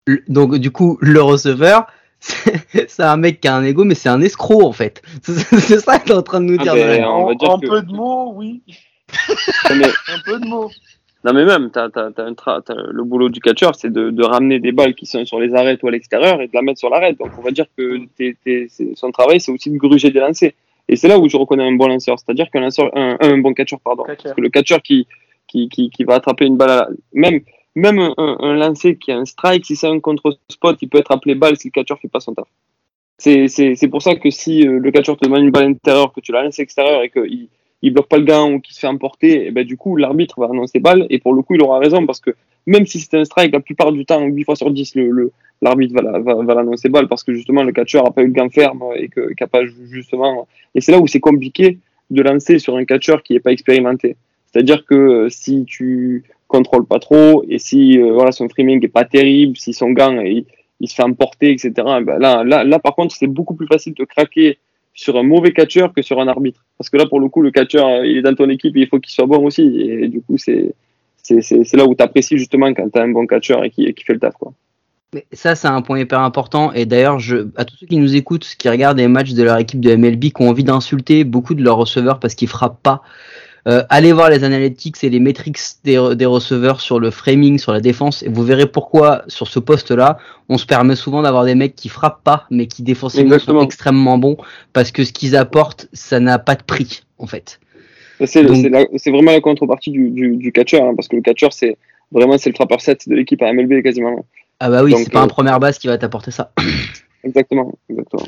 Le- 0.08 0.24
Donc, 0.28 0.56
du 0.56 0.72
coup, 0.72 0.98
le 1.02 1.22
receveur, 1.22 1.86
c'est 2.20 3.00
un 3.04 3.18
mec 3.18 3.42
qui 3.42 3.48
a 3.48 3.56
un 3.56 3.64
ego, 3.64 3.84
mais 3.84 3.94
c'est 3.96 4.10
un 4.10 4.22
escroc, 4.22 4.64
en 4.64 4.72
fait. 4.74 5.02
C'est 5.24 5.80
ça 5.80 6.00
que 6.00 6.06
t'es 6.06 6.14
en 6.14 6.24
train 6.24 6.40
de 6.42 6.46
nous 6.46 6.58
Ah 6.60 6.64
dire. 6.64 6.74
ben, 6.74 7.02
Nolan. 7.02 7.20
on 7.22 7.26
va 7.26 7.32
En, 7.32 7.36
dire 7.36 7.50
en 7.52 7.60
que- 7.60 7.68
peu 7.68 7.82
de 7.84 7.92
mots, 7.94 8.32
oui. 8.36 8.64
Mais, 9.70 9.86
Un 10.08 10.20
peu 10.26 10.40
de 10.40 10.46
mots. 10.48 10.72
Non 11.26 11.34
mais 11.34 11.46
même, 11.46 11.70
t'as, 11.72 11.90
t'as, 11.90 12.12
t'as 12.12 12.24
un 12.26 12.32
tra- 12.34 12.62
t'as- 12.64 12.74
le 12.92 13.04
boulot 13.04 13.30
du 13.30 13.40
catcheur, 13.42 13.76
c'est 13.76 13.92
de, 13.92 14.10
de 14.10 14.24
ramener 14.24 14.60
des 14.60 14.72
balles 14.72 14.96
qui 14.96 15.06
sont 15.06 15.26
sur 15.26 15.40
les 15.40 15.54
arrêts 15.54 15.78
ou 15.84 15.88
à 15.88 15.92
l'extérieur 15.92 16.42
et 16.42 16.48
de 16.48 16.54
la 16.54 16.62
mettre 16.62 16.80
sur 16.80 16.90
l'arrête. 16.90 17.18
Donc 17.20 17.32
on 17.38 17.42
va 17.42 17.52
dire 17.52 17.66
que 17.78 18.00
t'es- 18.18 18.36
t'es- 18.44 18.68
c'est- 18.70 18.96
son 18.96 19.12
travail, 19.12 19.40
c'est 19.42 19.52
aussi 19.52 19.70
de 19.70 19.78
gruger 19.78 20.12
des 20.12 20.20
lancers. 20.20 20.52
Et 20.88 20.96
c'est 20.96 21.08
là 21.08 21.20
où 21.20 21.28
je 21.30 21.38
reconnais 21.38 21.68
un 21.68 21.74
bon 21.74 21.88
lanceur, 21.88 22.18
c'est-à-dire 22.18 22.50
qu'un 22.50 22.62
lanceur, 22.62 22.90
un, 22.98 23.18
un 23.20 23.38
bon 23.38 23.54
catcheur, 23.54 23.80
pardon. 23.82 24.04
Parce 24.24 24.36
que 24.36 24.42
le 24.42 24.50
catcheur 24.50 24.82
qui, 24.82 25.08
qui, 25.48 25.68
qui, 25.70 25.90
qui 25.90 26.04
va 26.04 26.16
attraper 26.16 26.46
une 26.46 26.58
balle, 26.58 26.70
à 26.72 26.76
la- 26.78 26.90
même, 27.14 27.42
même 27.76 28.00
un, 28.00 28.14
un, 28.18 28.38
un 28.40 28.54
lancer 28.56 28.96
qui 28.96 29.12
a 29.12 29.18
un 29.18 29.26
strike, 29.26 29.66
si 29.66 29.76
c'est 29.76 29.88
un 29.88 30.00
contre-spot, 30.00 30.78
il 30.82 30.90
peut 30.90 30.98
être 30.98 31.12
appelé 31.12 31.36
balle 31.36 31.58
si 31.58 31.68
le 31.68 31.72
catcheur 31.74 32.00
fait 32.00 32.08
pas 32.08 32.20
son 32.22 32.34
taf. 32.34 32.48
C'est, 33.18 33.50
c'est, 33.50 33.76
c'est 33.76 33.90
pour 33.90 34.02
ça 34.02 34.16
que 34.16 34.30
si 34.32 34.66
euh, 34.66 34.80
le 34.80 34.92
catcheur 34.92 35.18
te 35.18 35.26
demande 35.26 35.44
une 35.44 35.52
balle 35.52 35.66
intérieure, 35.66 36.14
que 36.14 36.22
tu 36.22 36.32
la 36.32 36.44
lances 36.44 36.58
extérieure 36.60 37.04
et 37.04 37.10
qu'il 37.10 37.50
il 37.82 37.94
bloque 37.94 38.08
pas 38.10 38.18
le 38.18 38.26
gant 38.26 38.52
ou 38.52 38.60
qu'il 38.60 38.74
se 38.76 38.80
fait 38.80 38.88
emporter, 38.88 39.48
et 39.48 39.52
ben 39.52 39.66
du 39.66 39.78
coup 39.78 39.96
l'arbitre 39.96 40.40
va 40.40 40.48
annoncer 40.48 40.80
balle 40.80 41.06
et 41.10 41.20
pour 41.20 41.34
le 41.34 41.42
coup 41.42 41.56
il 41.56 41.62
aura 41.62 41.80
raison 41.80 42.06
parce 42.06 42.20
que 42.20 42.32
même 42.68 42.86
si 42.86 43.00
c'est 43.00 43.18
un 43.18 43.24
strike, 43.26 43.54
la 43.54 43.62
plupart 43.62 43.92
du 43.92 44.06
temps, 44.06 44.22
8 44.22 44.44
fois 44.44 44.56
sur 44.56 44.70
10, 44.70 44.96
le, 44.96 45.10
le- 45.10 45.32
l'arbitre 45.62 45.94
va, 45.96 46.20
va, 46.20 46.36
va 46.44 46.56
l'annoncer 46.56 46.90
balle 46.90 47.08
parce 47.08 47.24
que 47.24 47.34
justement 47.34 47.64
le 47.64 47.72
catcheur 47.72 48.06
a 48.06 48.12
pas 48.12 48.22
eu 48.22 48.28
le 48.28 48.34
gant 48.34 48.50
ferme 48.50 48.84
et 48.96 49.10
qu'il 49.10 49.34
a 49.40 49.48
pas 49.48 49.62
justement. 49.90 50.48
Et 50.76 50.82
c'est 50.82 50.92
là 50.92 51.00
où 51.00 51.08
c'est 51.08 51.20
compliqué 51.20 51.80
de 52.10 52.22
lancer 52.22 52.60
sur 52.60 52.76
un 52.76 52.86
catcheur 52.86 53.24
qui 53.24 53.36
est 53.36 53.40
pas 53.40 53.52
expérimenté. 53.52 54.16
C'est-à-dire 54.52 54.86
que 54.86 54.96
euh, 54.96 55.30
si 55.30 55.66
tu 55.66 56.24
contrôles 56.48 56.86
pas 56.86 57.00
trop 57.00 57.44
et 57.48 57.60
si 57.60 58.00
euh, 58.00 58.12
voilà 58.14 58.32
son 58.32 58.50
framing 58.50 58.84
est 58.84 58.88
pas 58.90 59.06
terrible, 59.06 59.56
si 59.58 59.74
son 59.74 59.92
gant 59.92 60.20
il, 60.20 60.46
il 60.80 60.88
se 60.90 60.96
fait 60.96 61.04
emporter, 61.04 61.52
etc. 61.52 61.72
Ben 62.04 62.18
là, 62.20 62.44
là, 62.44 62.64
là 62.64 62.80
par 62.80 62.96
contre 62.96 63.16
c'est 63.16 63.28
beaucoup 63.28 63.54
plus 63.56 63.68
facile 63.68 63.94
de 63.94 64.04
craquer 64.06 64.58
sur 65.00 65.18
un 65.18 65.24
mauvais 65.24 65.54
catcheur 65.54 65.94
que 65.94 66.02
sur 66.02 66.20
un 66.20 66.28
arbitre. 66.28 66.66
Parce 66.78 66.90
que 66.90 66.98
là, 66.98 67.06
pour 67.06 67.22
le 67.22 67.30
coup, 67.30 67.42
le 67.42 67.52
catcheur, 67.52 67.88
euh, 67.88 68.06
il 68.06 68.18
est 68.18 68.22
dans 68.22 68.36
ton 68.36 68.50
équipe 68.50 68.76
et 68.76 68.82
il 68.82 68.88
faut 68.88 69.00
qu'il 69.00 69.14
soit 69.14 69.26
bon 69.26 69.46
aussi. 69.46 69.64
Et 69.80 70.10
du 70.10 70.22
coup, 70.22 70.38
c'est 70.38 70.74
là 71.74 71.86
où 71.86 71.96
tu 71.96 72.04
apprécies 72.04 72.38
justement 72.38 72.74
quand 72.74 72.90
tu 72.90 73.00
as 73.00 73.04
un 73.04 73.10
bon 73.10 73.26
catcheur 73.26 73.64
et 73.64 73.70
qui, 73.70 73.94
fait 74.06 74.14
le 74.14 74.20
taf. 74.20 74.34
Quoi. 74.34 74.52
Mais 75.14 75.26
ça, 75.32 75.56
c'est 75.56 75.70
un 75.70 75.82
point 75.82 76.00
hyper 76.00 76.20
important. 76.20 76.74
Et 76.74 76.86
d'ailleurs, 76.86 77.18
à 77.56 77.64
tous 77.64 77.78
ceux 77.78 77.88
qui 77.88 77.96
nous 77.96 78.18
écoutent, 78.18 78.46
qui 78.58 78.68
regardent 78.68 78.98
les 78.98 79.08
matchs 79.08 79.32
de 79.32 79.44
leur 79.44 79.58
équipe 79.58 79.80
de 79.80 79.96
MLB, 79.96 80.20
qui 80.20 80.42
ont 80.42 80.50
envie 80.50 80.66
d'insulter 80.66 81.24
beaucoup 81.24 81.54
de 81.54 81.64
leurs 81.64 81.78
receveurs 81.78 82.20
parce 82.20 82.36
qu'ils 82.36 82.50
frappent 82.50 82.84
pas, 82.84 83.02
euh, 83.68 83.84
allez 83.90 84.12
voir 84.12 84.30
les 84.30 84.44
analytics 84.44 85.04
et 85.04 85.10
les 85.10 85.20
metrics 85.20 85.60
des, 85.84 86.16
des 86.16 86.26
receveurs 86.26 86.82
sur 86.82 87.00
le 87.00 87.12
framing, 87.12 87.58
sur 87.58 87.74
la 87.74 87.82
défense, 87.82 88.24
et 88.24 88.30
vous 88.30 88.44
verrez 88.44 88.66
pourquoi 88.66 89.24
sur 89.28 89.48
ce 89.48 89.60
poste-là, 89.60 90.18
on 90.48 90.58
se 90.58 90.66
permet 90.66 90.96
souvent 90.96 91.22
d'avoir 91.22 91.46
des 91.46 91.56
mecs 91.56 91.76
qui 91.76 91.90
frappent 91.90 92.24
pas, 92.24 92.46
mais 92.50 92.68
qui 92.68 92.84
défensivement 92.84 93.34
Exactement. 93.34 93.60
sont 93.60 93.66
extrêmement 93.66 94.18
bons 94.18 94.38
parce 94.74 94.92
que 94.92 95.04
ce 95.04 95.14
qu'ils 95.14 95.36
apportent, 95.36 95.88
ça 95.94 96.20
n'a 96.20 96.40
pas 96.40 96.56
de 96.56 96.64
prix, 96.64 97.04
en 97.18 97.28
fait. 97.28 97.60
C'est 98.26 98.44
vraiment 98.44 99.32
la 99.32 99.42
contrepartie 99.42 99.92
du, 99.92 100.10
du, 100.10 100.36
du 100.36 100.52
catcheur, 100.52 100.84
hein, 100.84 100.94
parce 100.96 101.08
que 101.08 101.16
le 101.16 101.22
catcheur, 101.22 101.54
c'est 101.54 101.78
vraiment 102.12 102.38
c'est 102.38 102.50
le 102.50 102.56
frappeur 102.56 102.82
7 102.82 103.08
de 103.08 103.16
l'équipe 103.16 103.42
à 103.42 103.54
MLB 103.54 103.82
quasiment. 103.82 104.26
Ah 104.60 104.70
bah 104.70 104.84
oui, 104.84 104.94
c'est 104.98 105.12
pas 105.12 105.22
euh, 105.22 105.24
un 105.24 105.28
première 105.28 105.60
base 105.60 105.80
qui 105.80 105.88
va 105.88 105.98
t'apporter 105.98 106.32
ça. 106.32 106.52
Exactement, 107.24 107.74
exactement. 107.90 108.26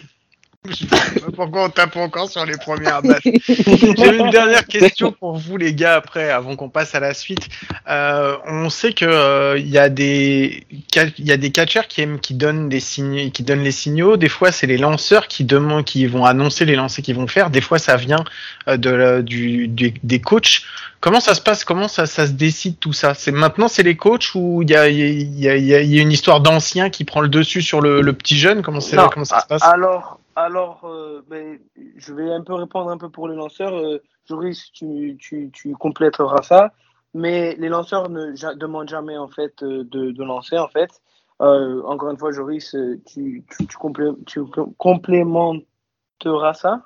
Je 0.70 0.76
sais 0.76 0.86
pas 0.86 1.32
pourquoi 1.36 1.66
on 1.66 1.70
tape 1.70 1.96
encore 1.98 2.30
sur 2.30 2.46
les 2.46 2.56
premières 2.56 3.02
bases. 3.02 3.22
J'ai 3.24 4.16
une 4.16 4.30
dernière 4.30 4.68
question 4.68 5.12
pour 5.12 5.36
vous 5.36 5.58
les 5.58 5.74
gars 5.74 5.96
après, 5.96 6.30
avant 6.30 6.56
qu'on 6.56 6.70
passe 6.70 6.94
à 6.94 7.00
la 7.00 7.16
suite. 7.16 7.50
Euh, 7.90 8.38
on 8.46 8.70
sait 8.70 8.94
que 8.94 9.06
euh, 9.06 9.58
il 9.58 9.68
y 9.68 9.80
a 9.80 9.90
des 9.90 10.68
il 11.18 11.26
y 11.26 11.32
a 11.32 11.38
des 11.38 11.52
catcheurs 11.52 11.88
qui 11.88 12.02
aiment 12.02 12.20
qui 12.20 12.36
donnent 12.36 12.70
des 12.70 12.80
signes, 12.80 13.32
qui 13.32 13.42
donnent 13.42 13.64
les 13.64 13.72
signaux. 13.72 14.18
Des 14.18 14.30
fois, 14.30 14.52
c'est 14.52 14.68
les 14.68 14.78
lanceurs 14.78 15.28
qui 15.28 15.46
demandent, 15.46 15.84
qui 15.84 16.06
vont 16.06 16.26
annoncer 16.26 16.64
les 16.66 16.76
lancers 16.76 17.04
qu'ils 17.04 17.16
vont 17.16 17.28
faire. 17.28 17.50
Des 17.50 17.62
fois, 17.62 17.80
ça 17.80 17.96
vient 17.96 18.24
euh, 18.68 18.78
de 18.78 18.90
la- 18.92 19.22
du, 19.24 19.68
du- 19.68 19.96
des 20.04 20.22
coachs. 20.22 20.62
Comment 21.00 21.20
ça 21.22 21.34
se 21.34 21.42
passe? 21.42 21.66
Comment 21.66 21.88
ça, 21.88 22.06
ça 22.06 22.28
se 22.28 22.34
décide 22.34 22.78
tout 22.80 22.94
ça? 22.94 23.16
C'est 23.16 23.32
maintenant 23.32 23.68
c'est 23.68 23.82
les 23.82 23.98
coachs 23.98 24.36
ou 24.36 24.62
il 24.62 24.70
y 24.70 24.76
a, 24.76 24.88
il 24.88 25.40
y, 25.40 25.50
a, 25.50 25.58
y 25.58 25.74
a- 25.74 25.82
y 25.82 25.98
a 25.98 26.02
une 26.04 26.12
histoire 26.12 26.40
d'ancien 26.40 26.92
qui 26.92 27.04
prend 27.04 27.22
le 27.22 27.30
dessus 27.30 27.64
sur 27.64 27.82
le, 27.82 28.02
le 28.02 28.14
petit 28.14 28.38
jeune? 28.38 28.62
Comment, 28.62 28.78
Non, 28.94 29.10
comment 29.12 29.26
ça 29.26 29.42
se 29.42 29.48
passe? 29.48 29.64
Alors, 29.64 30.20
alors 30.42 30.82
euh, 30.86 31.22
ben, 31.30 31.60
je 31.98 32.14
vais 32.14 32.32
un 32.32 32.42
peu 32.44 32.54
répondre 32.54 32.90
un 32.90 32.98
peu 32.98 33.10
pour 33.10 33.28
les 33.28 33.36
lanceurs. 33.36 33.74
Euh, 33.76 34.02
Joris, 34.28 34.72
tu, 34.74 35.18
tu, 35.20 35.50
tu 35.54 35.74
compléteras 35.74 36.42
ça. 36.44 36.72
Mais 37.14 37.56
les 37.60 37.68
lanceurs 37.70 38.10
ne 38.10 38.36
ja- 38.36 38.56
demandent 38.56 38.88
jamais 38.90 39.18
en 39.18 39.28
fait 39.28 39.62
euh, 39.64 39.84
de, 39.84 40.12
de 40.12 40.24
lancer 40.24 40.58
en 40.58 40.68
fait. 40.70 40.90
Euh, 41.42 41.82
encore 41.86 42.12
une 42.12 42.18
fois, 42.18 42.32
Joris, 42.32 42.76
tu, 43.12 43.44
tu, 43.50 43.68
tu, 43.68 43.78
complé- 43.78 44.16
tu 44.26 44.42
complémenteras 44.78 46.54
ça? 46.54 46.84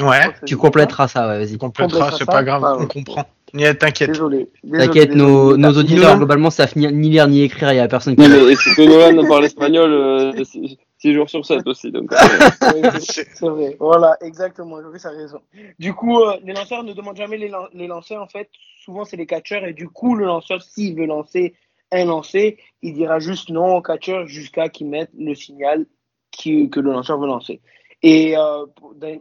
Ouais. 0.00 0.22
Ça 0.22 0.32
Tu 0.46 0.54
dit 0.54 0.60
compléteras 0.60 1.08
ça, 1.08 1.28
ouais, 1.28 1.38
vas-y. 1.38 1.52
Tu 1.52 1.58
compléteras, 1.58 1.98
complétera 1.98 2.18
c'est 2.18 2.24
ça? 2.24 2.32
pas 2.32 2.42
grave, 2.42 2.62
Ah, 2.64 2.74
on 2.76 2.80
ouais. 2.80 2.86
comprend. 2.86 3.22
Ça. 3.54 3.74
T'inquiète. 3.74 4.10
Désolé. 4.10 4.50
T'inquiète, 4.70 5.14
nos, 5.14 5.56
nos 5.56 5.70
auditeurs, 5.72 6.16
globalement, 6.18 6.50
savent 6.50 6.76
ni, 6.76 6.86
ni 6.92 7.08
lire 7.10 7.26
ni 7.28 7.42
écrire, 7.42 7.72
il 7.72 7.76
y 7.76 7.80
a 7.80 7.88
personne 7.88 8.14
qui. 8.14 8.28
Mais 8.28 8.54
c'est 8.56 8.74
que 8.74 9.10
Nolan 9.10 9.26
parle 9.26 9.46
espagnol 9.46 9.90
euh, 9.90 10.32
6 10.98 11.14
jours 11.14 11.30
sur 11.30 11.44
7 11.46 11.66
aussi. 11.66 11.90
Donc, 11.92 12.12
euh, 12.12 12.16
c'est 13.00 13.40
vrai. 13.48 13.76
Voilà, 13.80 14.16
exactement. 14.20 14.80
Joris 14.82 15.04
a 15.06 15.10
raison. 15.10 15.40
Du 15.78 15.94
coup, 15.94 16.20
euh, 16.20 16.36
les 16.44 16.52
lanceurs 16.52 16.82
ne 16.84 16.92
demandent 16.92 17.16
jamais 17.16 17.38
les, 17.38 17.48
lan- 17.48 17.68
les 17.72 17.86
lancers. 17.86 18.20
En 18.20 18.26
fait, 18.28 18.50
souvent, 18.84 19.04
c'est 19.04 19.16
les 19.16 19.26
catcheurs. 19.26 19.64
Et 19.64 19.72
du 19.74 19.88
coup, 19.88 20.14
le 20.14 20.24
lanceur, 20.26 20.62
s'il 20.62 20.96
veut 20.96 21.06
lancer 21.06 21.54
un 21.90 22.04
lancer, 22.04 22.58
il 22.82 22.92
dira 22.94 23.18
juste 23.18 23.48
non 23.48 23.76
au 23.76 23.82
catcheur 23.82 24.26
jusqu'à 24.26 24.68
qu'il 24.68 24.88
mette 24.88 25.10
le 25.18 25.34
signal 25.34 25.86
qui, 26.30 26.68
que 26.68 26.80
le 26.80 26.92
lanceur 26.92 27.18
veut 27.18 27.26
lancer. 27.26 27.60
Et 28.02 28.36
euh, 28.36 28.66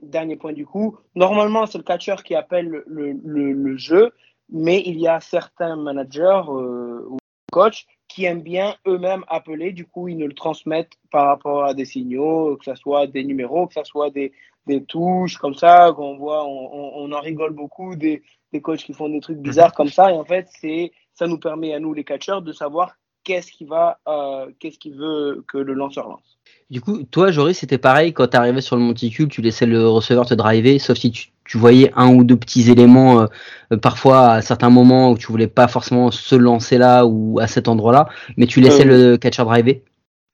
dernier 0.03 0.35
point 0.35 0.53
du 0.53 0.65
coup, 0.65 0.97
normalement 1.15 1.65
c'est 1.65 1.77
le 1.79 1.83
catcheur 1.83 2.21
qui 2.23 2.35
appelle 2.35 2.67
le, 2.85 3.13
le, 3.23 3.53
le 3.53 3.77
jeu, 3.77 4.11
mais 4.49 4.83
il 4.85 4.99
y 4.99 5.07
a 5.07 5.19
certains 5.19 5.75
managers 5.77 6.41
euh, 6.49 7.07
ou 7.47 7.51
coachs 7.51 7.85
qui 8.07 8.25
aiment 8.25 8.41
bien 8.41 8.75
eux-mêmes 8.87 9.23
appeler, 9.27 9.71
du 9.71 9.85
coup 9.85 10.07
ils 10.07 10.17
nous 10.17 10.27
le 10.27 10.33
transmettent 10.33 10.93
par 11.11 11.27
rapport 11.27 11.65
à 11.65 11.73
des 11.73 11.85
signaux, 11.85 12.57
que 12.57 12.65
ce 12.65 12.75
soit 12.75 13.07
des 13.07 13.23
numéros, 13.23 13.67
que 13.67 13.73
ce 13.73 13.83
soit 13.83 14.09
des, 14.09 14.31
des 14.65 14.83
touches 14.83 15.37
comme 15.37 15.55
ça, 15.55 15.91
qu'on 15.95 16.17
voit, 16.17 16.45
on, 16.45 16.69
on, 16.73 16.91
on 16.95 17.11
en 17.11 17.19
rigole 17.19 17.53
beaucoup 17.53 17.95
des, 17.95 18.23
des 18.53 18.61
coachs 18.61 18.83
qui 18.83 18.93
font 18.93 19.09
des 19.09 19.19
trucs 19.19 19.39
bizarres 19.39 19.73
comme 19.73 19.89
ça, 19.89 20.11
et 20.11 20.15
en 20.15 20.25
fait 20.25 20.47
c'est 20.49 20.91
ça 21.13 21.27
nous 21.27 21.39
permet 21.39 21.73
à 21.73 21.79
nous 21.79 21.93
les 21.93 22.03
catcheurs 22.03 22.41
de 22.41 22.53
savoir 22.53 22.95
qu'est-ce 23.23 23.51
qui 23.51 23.65
va, 23.65 23.99
euh, 24.07 24.51
qu'est-ce 24.59 24.79
qui 24.79 24.91
veut 24.91 25.43
que 25.47 25.57
le 25.57 25.73
lanceur 25.73 26.07
lance. 26.07 26.36
Du 26.69 26.81
coup, 26.81 27.03
toi, 27.03 27.31
Joris, 27.31 27.59
c'était 27.59 27.77
pareil 27.77 28.11
quand 28.11 28.27
tu 28.27 28.35
arrivais 28.35 28.59
sur 28.59 28.75
le 28.75 28.81
monticule, 28.81 29.29
tu 29.29 29.41
laissais 29.41 29.65
le 29.65 29.87
receveur 29.87 30.25
te 30.25 30.33
driver, 30.33 30.79
sauf 30.79 30.97
si 30.97 31.11
tu, 31.11 31.29
tu 31.45 31.57
voyais 31.57 31.91
un 31.95 32.13
ou 32.13 32.25
deux 32.25 32.35
petits 32.35 32.69
éléments, 32.69 33.21
euh, 33.21 33.25
euh, 33.71 33.77
parfois 33.77 34.31
à 34.31 34.41
certains 34.41 34.69
moments 34.69 35.11
où 35.11 35.17
tu 35.17 35.27
voulais 35.27 35.47
pas 35.47 35.69
forcément 35.69 36.11
se 36.11 36.35
lancer 36.35 36.77
là 36.77 37.05
ou 37.05 37.39
à 37.39 37.47
cet 37.47 37.69
endroit-là, 37.69 38.09
mais 38.35 38.47
tu 38.47 38.59
laissais 38.59 38.85
Euh, 38.85 39.11
le 39.11 39.17
catcher 39.17 39.45
driver? 39.45 39.81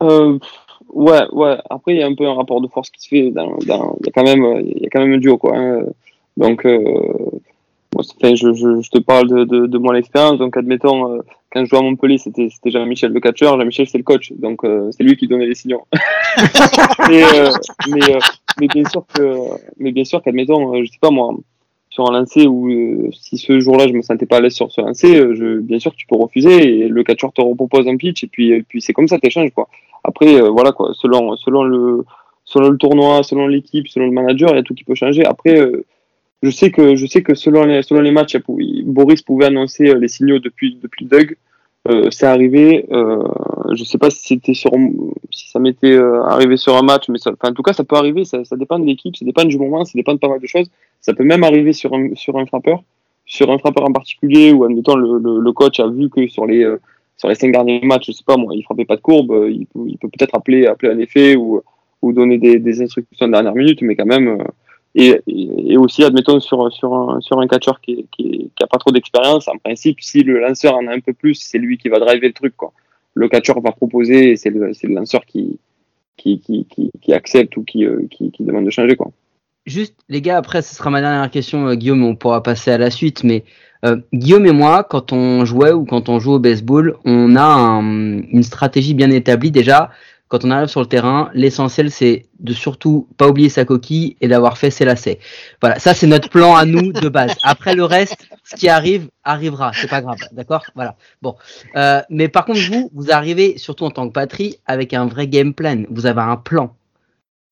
Euh, 0.01 0.39
ouais, 0.89 1.21
ouais. 1.33 1.57
Après, 1.69 1.93
il 1.93 1.99
y 1.99 2.01
a 2.03 2.07
un 2.07 2.15
peu 2.15 2.25
un 2.27 2.33
rapport 2.33 2.61
de 2.61 2.67
force 2.67 2.89
qui 2.89 3.03
se 3.03 3.09
fait. 3.09 3.29
Dans, 3.29 3.55
dans, 3.67 3.95
il 3.99 4.07
y 4.07 4.09
a 4.09 4.11
quand 4.11 4.23
même, 4.23 4.61
il 4.65 4.81
y 4.81 4.85
a 4.87 4.89
quand 4.89 5.01
même 5.01 5.13
un 5.13 5.17
duo, 5.19 5.37
quoi. 5.37 5.55
hein. 5.55 5.83
Donc, 6.35 6.65
enfin, 7.95 8.35
je, 8.35 8.53
je, 8.53 8.81
je 8.81 8.89
te 8.89 8.99
parle 8.99 9.27
de, 9.27 9.43
de, 9.43 9.65
de 9.67 9.77
mon 9.77 9.93
expérience. 9.93 10.37
Donc, 10.37 10.57
admettons, 10.57 11.13
euh, 11.13 11.21
quand 11.51 11.63
je 11.63 11.69
jouais 11.69 11.79
à 11.79 11.81
Montpellier, 11.81 12.17
c'était, 12.17 12.49
c'était 12.49 12.71
Jean-Michel 12.71 13.11
le 13.11 13.19
catcheur. 13.19 13.59
Jean-Michel, 13.59 13.87
c'est 13.87 13.97
le 13.97 14.03
coach. 14.03 14.31
Donc, 14.33 14.63
euh, 14.63 14.89
c'est 14.91 15.03
lui 15.03 15.15
qui 15.15 15.27
donnait 15.27 15.45
les 15.45 15.55
signaux. 15.55 15.83
Et, 17.11 17.23
euh, 17.23 17.51
mais, 17.89 18.01
mais 18.59 18.67
bien 18.67 18.85
sûr 18.85 19.05
que, 19.13 19.37
mais 19.77 19.91
bien 19.91 20.03
sûr 20.03 20.21
qu'admettons, 20.21 20.83
je 20.83 20.91
sais 20.91 20.99
pas 20.99 21.11
moi, 21.11 21.35
sur 21.89 22.09
un 22.09 22.19
lancer 22.19 22.47
euh, 22.47 23.09
si 23.11 23.37
ce 23.37 23.59
jour-là 23.59 23.87
je 23.87 23.93
me 23.93 24.01
sentais 24.01 24.25
pas 24.25 24.37
à 24.37 24.41
l'aise 24.41 24.53
sur 24.53 24.71
ce 24.71 24.81
lancer, 24.81 25.13
je, 25.13 25.59
bien 25.59 25.77
sûr 25.77 25.91
que 25.91 25.97
tu 25.97 26.07
peux 26.07 26.15
refuser 26.15 26.79
et 26.79 26.87
le 26.87 27.03
catcheur 27.03 27.31
te 27.33 27.41
repropose 27.41 27.87
un 27.87 27.97
pitch 27.97 28.23
et 28.23 28.27
puis, 28.27 28.51
et 28.51 28.63
puis 28.63 28.81
c'est 28.81 28.93
comme 28.93 29.07
ça 29.07 29.19
t'échanges 29.19 29.51
quoi. 29.51 29.67
Après 30.03 30.41
voilà 30.41 30.71
quoi, 30.71 30.91
selon 30.95 31.37
selon 31.37 31.63
le 31.63 32.03
selon 32.45 32.69
le 32.69 32.77
tournoi, 32.77 33.23
selon 33.23 33.47
l'équipe, 33.47 33.87
selon 33.87 34.07
le 34.07 34.11
manager, 34.11 34.49
il 34.51 34.55
y 34.55 34.59
a 34.59 34.63
tout 34.63 34.73
qui 34.73 34.83
peut 34.83 34.95
changer. 34.95 35.25
Après 35.25 35.59
euh, 35.59 35.85
je 36.43 36.49
sais 36.49 36.69
que 36.71 36.95
je 36.95 37.05
sais 37.07 37.23
que 37.23 37.33
selon 37.33 37.63
les 37.63 37.81
selon 37.81 38.01
les 38.01 38.11
matchs, 38.11 38.37
Boris 38.85 39.21
pouvait 39.21 39.45
annoncer 39.45 39.89
euh, 39.89 39.97
les 39.97 40.09
signaux 40.09 40.39
depuis 40.39 40.77
depuis 40.83 41.05
Doug. 41.05 41.37
Euh, 41.89 42.07
c'est 42.11 42.25
arrivé, 42.25 42.85
euh, 42.93 43.21
je 43.73 43.83
sais 43.83 43.97
pas 43.97 44.09
si 44.09 44.27
c'était 44.27 44.53
sur 44.53 44.71
si 45.31 45.49
ça 45.49 45.59
m'était 45.59 45.91
euh, 45.91 46.23
arrivé 46.23 46.55
sur 46.55 46.77
un 46.77 46.81
match, 46.81 47.09
mais 47.09 47.17
ça, 47.17 47.31
en 47.31 47.53
tout 47.53 47.61
cas 47.61 47.73
ça 47.73 47.83
peut 47.83 47.97
arriver, 47.97 48.23
ça, 48.23 48.45
ça 48.45 48.55
dépend 48.55 48.79
de 48.79 48.85
l'équipe, 48.85 49.15
ça 49.17 49.25
dépend 49.25 49.43
du 49.43 49.57
moment, 49.57 49.83
ça 49.83 49.91
dépend 49.95 50.13
de 50.13 50.19
pas 50.19 50.29
mal 50.29 50.39
de 50.39 50.47
choses. 50.47 50.69
Ça 51.01 51.13
peut 51.13 51.25
même 51.25 51.43
arriver 51.43 51.73
sur 51.73 51.93
un, 51.93 52.15
sur 52.15 52.37
un 52.37 52.45
frappeur, 52.45 52.83
sur 53.25 53.51
un 53.51 53.57
frappeur 53.57 53.83
en 53.83 53.91
particulier, 53.91 54.53
où 54.53 54.63
admettons 54.63 54.95
le, 54.95 55.19
le, 55.19 55.41
le 55.41 55.51
coach 55.51 55.81
a 55.81 55.87
vu 55.87 56.09
que 56.09 56.25
sur 56.27 56.45
les, 56.45 56.63
euh, 56.63 56.79
sur 57.17 57.27
les 57.27 57.35
cinq 57.35 57.51
derniers 57.51 57.81
matchs, 57.83 58.07
je 58.07 58.11
sais 58.13 58.23
pas 58.25 58.37
moi, 58.37 58.53
il 58.55 58.63
frappait 58.63 58.85
pas 58.85 58.95
de 58.95 59.01
courbe, 59.01 59.47
il 59.49 59.67
il 59.85 59.97
peut 59.97 60.07
peut-être 60.07 60.35
appeler, 60.35 60.67
appeler 60.67 60.93
un 60.93 60.99
effet 60.99 61.35
ou, 61.35 61.61
ou 62.01 62.13
donner 62.13 62.37
des, 62.37 62.59
des 62.59 62.81
instructions 62.81 63.27
de 63.27 63.33
dernière 63.33 63.55
minute, 63.55 63.81
mais 63.81 63.97
quand 63.97 64.05
même. 64.05 64.41
Et, 64.95 65.77
aussi, 65.77 66.03
admettons, 66.03 66.39
sur, 66.39 66.71
sur, 66.71 66.93
un, 66.93 67.19
sur 67.21 67.39
un 67.39 67.47
catcheur 67.47 67.81
qui, 67.81 67.91
est- 67.93 68.05
qui, 68.11 68.51
qui 68.55 68.65
pas 68.69 68.77
trop 68.77 68.91
d'expérience, 68.91 69.47
en 69.47 69.57
principe, 69.57 70.01
si 70.01 70.23
le 70.23 70.39
lanceur 70.39 70.75
en 70.75 70.87
a 70.87 70.93
un 70.95 70.99
peu 70.99 71.13
plus, 71.13 71.35
c'est 71.35 71.57
lui 71.57 71.77
qui 71.77 71.89
va 71.89 71.99
driver 71.99 72.27
le 72.27 72.33
truc. 72.33 72.55
Quoi. 72.55 72.73
Le 73.15 73.27
catcheur 73.27 73.59
va 73.61 73.71
proposer 73.71 74.31
et 74.31 74.35
c'est 74.35 74.49
le, 74.51 74.67
le 74.83 74.93
lanceur 74.93 75.25
qui, 75.25 75.59
qui, 76.17 76.39
qui, 77.01 77.13
accepte 77.13 77.57
ou 77.57 77.63
qui, 77.63 77.85
euh, 77.85 78.07
qui, 78.09 78.31
demande 78.39 78.65
de 78.65 78.69
changer. 78.69 78.95
Quoi. 78.95 79.11
Juste, 79.65 79.95
les 80.09 80.21
gars, 80.21 80.37
après, 80.37 80.61
ce 80.61 80.75
sera 80.75 80.89
ma 80.89 81.01
dernière 81.01 81.29
question, 81.31 81.67
euh, 81.67 81.75
Guillaume, 81.75 82.03
on 82.03 82.15
pourra 82.15 82.43
passer 82.43 82.71
à 82.71 82.77
la 82.77 82.91
suite, 82.91 83.23
mais 83.23 83.43
euh, 83.85 83.97
Guillaume 84.13 84.45
et 84.45 84.51
moi, 84.51 84.83
quand 84.83 85.11
on 85.11 85.43
jouait 85.45 85.71
ou 85.71 85.85
quand 85.85 86.07
on 86.09 86.19
joue 86.19 86.33
au 86.33 86.39
baseball, 86.39 86.95
on 87.05 87.35
a 87.35 87.43
un- 87.43 88.21
une 88.21 88.43
stratégie 88.43 88.93
bien 88.93 89.09
établie 89.11 89.51
déjà. 89.51 89.89
Quand 90.29 90.45
on 90.45 90.51
arrive 90.51 90.67
sur 90.67 90.79
le 90.79 90.87
terrain, 90.87 91.29
l'essentiel 91.35 91.91
c'est 91.91 92.25
de 92.39 92.53
surtout 92.53 93.07
pas 93.17 93.27
oublier 93.27 93.49
sa 93.49 93.65
coquille 93.65 94.17
et 94.19 94.27
d'avoir 94.27 94.57
fait 94.57 94.71
ses 94.71 94.83
lacets. 94.83 95.19
Voilà, 95.61 95.77
ça 95.77 95.93
c'est 95.93 96.07
notre 96.07 96.29
plan 96.29 96.55
à 96.55 96.65
nous 96.65 96.91
de 96.91 97.07
base. 97.07 97.35
Après 97.43 97.75
le 97.75 97.83
reste, 97.83 98.17
ce 98.43 98.55
qui 98.55 98.67
arrive 98.67 99.09
arrivera, 99.23 99.71
c'est 99.73 99.89
pas 99.89 100.01
grave, 100.01 100.17
d'accord? 100.31 100.63
Voilà. 100.73 100.95
Bon, 101.21 101.35
Euh, 101.75 102.01
mais 102.09 102.29
par 102.29 102.45
contre 102.45 102.61
vous, 102.61 102.89
vous 102.93 103.11
arrivez 103.11 103.57
surtout 103.59 103.85
en 103.85 103.91
tant 103.91 104.07
que 104.07 104.13
patrie 104.13 104.57
avec 104.65 104.93
un 104.93 105.05
vrai 105.05 105.27
game 105.27 105.53
plan. 105.53 105.83
Vous 105.91 106.07
avez 106.07 106.21
un 106.21 106.37
plan. 106.37 106.75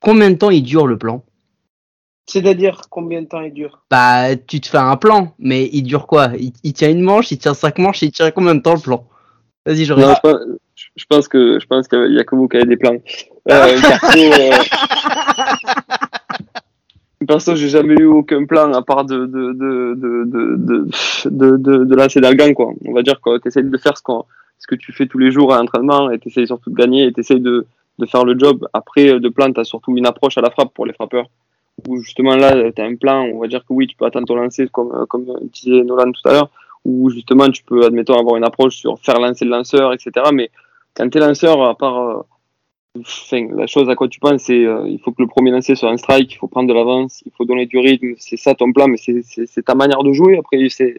Combien 0.02 0.32
de 0.32 0.36
temps 0.38 0.50
il 0.50 0.64
dure 0.64 0.88
le 0.88 0.98
plan? 0.98 1.24
C'est-à-dire 2.26 2.82
combien 2.90 3.22
de 3.22 3.28
temps 3.28 3.42
il 3.42 3.54
dure? 3.54 3.84
Bah, 3.92 4.36
tu 4.36 4.60
te 4.62 4.68
fais 4.68 4.78
un 4.78 4.96
plan, 4.96 5.36
mais 5.38 5.70
il 5.74 5.84
dure 5.84 6.08
quoi? 6.08 6.32
Il, 6.40 6.54
il 6.64 6.74
tient 6.74 6.90
une 6.90 7.02
manche, 7.02 7.32
il 7.32 7.38
tient 7.38 7.54
cinq 7.54 7.78
manches, 7.78 8.02
il 8.02 8.12
tient 8.12 8.32
combien 8.32 8.56
de 8.56 8.62
temps 8.62 8.74
le 8.74 8.80
plan? 8.80 9.06
Vas-y, 9.66 9.86
je 9.86 9.94
regarde. 9.94 10.16
je, 10.16 10.30
pense, 10.30 10.40
je 10.96 11.06
pense 11.06 11.28
que 11.28 11.60
je 11.60 11.68
pense 11.68 11.88
qu'il 11.88 12.14
y 12.14 12.20
a 12.20 12.24
que 12.24 12.36
vous 12.36 12.48
qui 12.48 12.58
avez 12.58 12.66
des 12.66 12.78
plans. 12.78 12.98
Euh, 13.50 13.80
perso, 13.82 14.18
euh, 14.18 14.52
perso, 17.28 17.56
j'ai 17.56 17.70
jamais 17.70 17.94
eu 17.94 18.06
aucun 18.06 18.46
plan 18.46 18.74
à 18.74 18.82
part 18.82 19.06
de 19.06 19.26
de 19.26 19.54
de 19.54 19.96
de 19.96 20.26
de 20.26 20.56
de, 20.56 20.88
de, 21.26 21.58
de, 21.58 21.84
de 21.86 21.96
lancer 21.96 22.20
dans 22.22 22.30
le 22.30 22.36
gang, 22.36 22.54
quoi. 22.54 22.72
On 22.86 22.94
va 22.94 23.04
dire 23.04 23.22
que 23.22 23.38
tu 23.38 23.64
de 23.64 23.78
faire 23.78 23.96
ce 23.98 24.02
qu'on 24.02 24.26
ce 24.58 24.68
que 24.68 24.76
tu 24.76 24.94
fais 24.94 25.06
tous 25.06 25.20
les 25.20 25.32
jours 25.32 25.54
à 25.54 25.58
l'entraînement 25.58 26.10
et 26.10 26.18
tu 26.18 26.30
surtout 26.30 26.70
de 26.72 26.76
gagner 26.76 27.06
et 27.06 27.14
tu 27.14 27.40
de 27.40 27.68
de 28.00 28.06
faire 28.08 28.26
le 28.26 28.38
job. 28.38 28.68
Après, 28.74 29.20
de 29.20 29.30
plan, 29.30 29.52
tu 29.54 29.60
as 29.60 29.64
surtout 29.64 29.96
une 29.96 30.08
approche 30.08 30.38
à 30.40 30.42
la 30.42 30.50
frappe 30.50 30.74
pour 30.74 30.88
les 30.88 30.94
frappeurs. 30.94 31.30
Où 31.88 31.98
justement 31.98 32.36
là, 32.36 32.72
tu 32.72 32.82
as 32.82 32.86
un 32.86 32.96
plan, 32.96 33.24
on 33.24 33.40
va 33.40 33.48
dire 33.48 33.62
que 33.62 33.74
oui, 33.74 33.88
tu 33.88 33.96
peux 33.96 34.06
attendre 34.06 34.28
ton 34.28 34.36
lancer 34.36 34.68
comme, 34.72 35.06
comme 35.08 35.26
disait 35.54 35.84
Nolan 35.84 36.12
tout 36.12 36.28
à 36.28 36.34
l'heure, 36.34 36.50
où 36.86 37.10
justement 37.10 37.50
tu 37.50 37.64
peux, 37.64 37.86
admettons, 37.86 38.18
avoir 38.20 38.36
une 38.38 38.44
approche 38.44 38.76
sur 38.78 39.00
faire 39.00 39.20
lancer 39.20 39.46
le 39.46 39.52
lanceur, 39.52 39.94
etc. 39.94 40.12
Mais 40.34 40.50
quand 40.96 41.10
tu 41.10 41.18
es 41.18 41.22
lanceur, 41.22 41.62
à 41.64 41.76
part. 41.76 41.98
euh, 42.00 42.22
la 43.56 43.68
chose 43.68 43.90
à 43.90 43.96
quoi 43.96 44.10
tu 44.10 44.20
penses, 44.20 44.42
c'est 44.44 44.66
euh, 44.66 44.84
il 44.88 45.00
faut 45.00 45.12
que 45.12 45.22
le 45.22 45.28
premier 45.28 45.52
lancer 45.52 45.76
soit 45.76 45.90
un 45.90 45.96
strike, 45.98 46.34
il 46.34 46.38
faut 46.38 46.48
prendre 46.48 46.68
de 46.68 46.74
l'avance, 46.74 47.24
il 47.26 47.32
faut 47.32 47.46
donner 47.46 47.66
du 47.66 47.78
rythme, 47.80 48.16
c'est 48.18 48.36
ça 48.36 48.54
ton 48.54 48.74
plan, 48.74 48.88
mais 48.90 48.98
c'est- 48.98 49.62
ta 49.64 49.76
manière 49.76 50.04
de 50.04 50.12
jouer. 50.12 50.38
Après, 50.38 50.58
c'est 50.70 50.96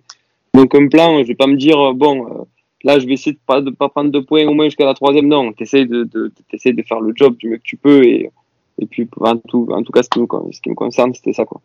donc 0.55 0.75
un 0.75 0.89
plan, 0.89 1.19
je 1.23 1.29
vais 1.29 1.35
pas 1.35 1.47
me 1.47 1.57
dire 1.57 1.79
euh, 1.79 1.93
bon, 1.93 2.27
euh, 2.27 2.45
là 2.85 2.99
je 2.99 3.07
vais 3.07 3.13
essayer 3.13 3.33
de 3.33 3.39
pas 3.47 3.61
de 3.61 3.71
pas 3.71 3.91
prendre 3.91 4.11
deux 4.11 4.25
points 4.25 4.47
au 4.47 4.55
moins 4.55 4.67
jusqu'à 4.67 4.87
la 4.87 4.95
troisième. 4.95 5.27
Non, 5.29 5.53
t'essayes 5.53 5.87
de 5.87 6.05
de 6.05 6.33
t'essayes 6.51 6.73
de 6.75 6.83
faire 6.83 7.01
le 7.01 7.13
job 7.15 7.37
du 7.37 7.49
mieux 7.51 7.59
que 7.59 7.63
tu 7.63 7.77
peux 7.77 8.03
et 8.05 8.31
et 8.79 8.87
puis 8.87 9.07
en 9.21 9.37
tout 9.37 9.69
en 9.71 9.83
tout 9.83 9.93
cas 9.93 10.03
ce 10.03 10.09
qui 10.09 10.19
me 10.21 10.27
ce 10.53 10.61
qui 10.63 10.71
me 10.71 10.75
concerne, 10.75 11.13
c'était 11.15 11.35
ça 11.35 11.45
quoi. 11.45 11.61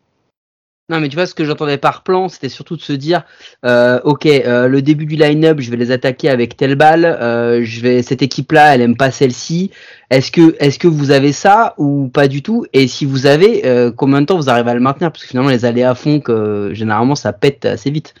Non, 0.90 1.00
mais 1.00 1.10
tu 1.10 1.16
vois, 1.16 1.26
ce 1.26 1.34
que 1.34 1.44
j'entendais 1.44 1.76
par 1.76 2.02
plan, 2.02 2.30
c'était 2.30 2.48
surtout 2.48 2.74
de 2.76 2.80
se 2.80 2.94
dire, 2.94 3.24
euh, 3.66 4.00
ok, 4.04 4.24
euh, 4.24 4.68
le 4.68 4.80
début 4.80 5.04
du 5.04 5.16
line-up, 5.16 5.60
je 5.60 5.70
vais 5.70 5.76
les 5.76 5.90
attaquer 5.90 6.30
avec 6.30 6.56
telle 6.56 6.76
balle, 6.76 7.04
euh, 7.04 7.60
je 7.62 7.82
vais 7.82 8.02
cette 8.02 8.22
équipe-là, 8.22 8.74
elle 8.74 8.80
aime 8.80 8.96
pas 8.96 9.10
celle-ci. 9.10 9.70
Est-ce 10.08 10.32
que, 10.32 10.56
est-ce 10.60 10.78
que 10.78 10.88
vous 10.88 11.10
avez 11.10 11.32
ça 11.32 11.74
ou 11.76 12.08
pas 12.08 12.26
du 12.26 12.42
tout? 12.42 12.64
Et 12.72 12.88
si 12.88 13.04
vous 13.04 13.26
avez, 13.26 13.66
euh, 13.66 13.92
combien 13.92 14.22
de 14.22 14.26
temps 14.26 14.36
vous 14.36 14.48
arrivez 14.48 14.70
à 14.70 14.74
le 14.74 14.80
maintenir? 14.80 15.12
Parce 15.12 15.24
que 15.24 15.28
finalement, 15.28 15.50
les 15.50 15.66
aléas 15.66 15.94
font 15.94 16.20
que 16.20 16.70
généralement, 16.72 17.14
ça 17.14 17.34
pète 17.34 17.66
assez 17.66 17.90
vite. 17.90 18.14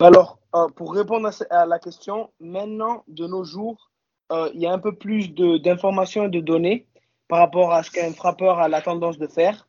Alors, 0.00 0.38
euh, 0.54 0.68
pour 0.68 0.94
répondre 0.94 1.28
à, 1.50 1.66
la 1.66 1.78
question, 1.80 2.30
maintenant, 2.40 3.04
de 3.08 3.26
nos 3.26 3.44
jours, 3.44 3.90
euh, 4.32 4.48
il 4.54 4.60
y 4.60 4.66
a 4.66 4.72
un 4.72 4.78
peu 4.78 4.94
plus 4.94 5.32
d'informations 5.34 6.26
et 6.26 6.30
de 6.30 6.40
données 6.40 6.86
par 7.28 7.40
rapport 7.40 7.72
à 7.72 7.82
ce 7.82 7.90
qu'un 7.90 8.12
frappeur 8.12 8.58
a 8.60 8.68
la 8.68 8.80
tendance 8.80 9.18
de 9.18 9.26
faire. 9.26 9.66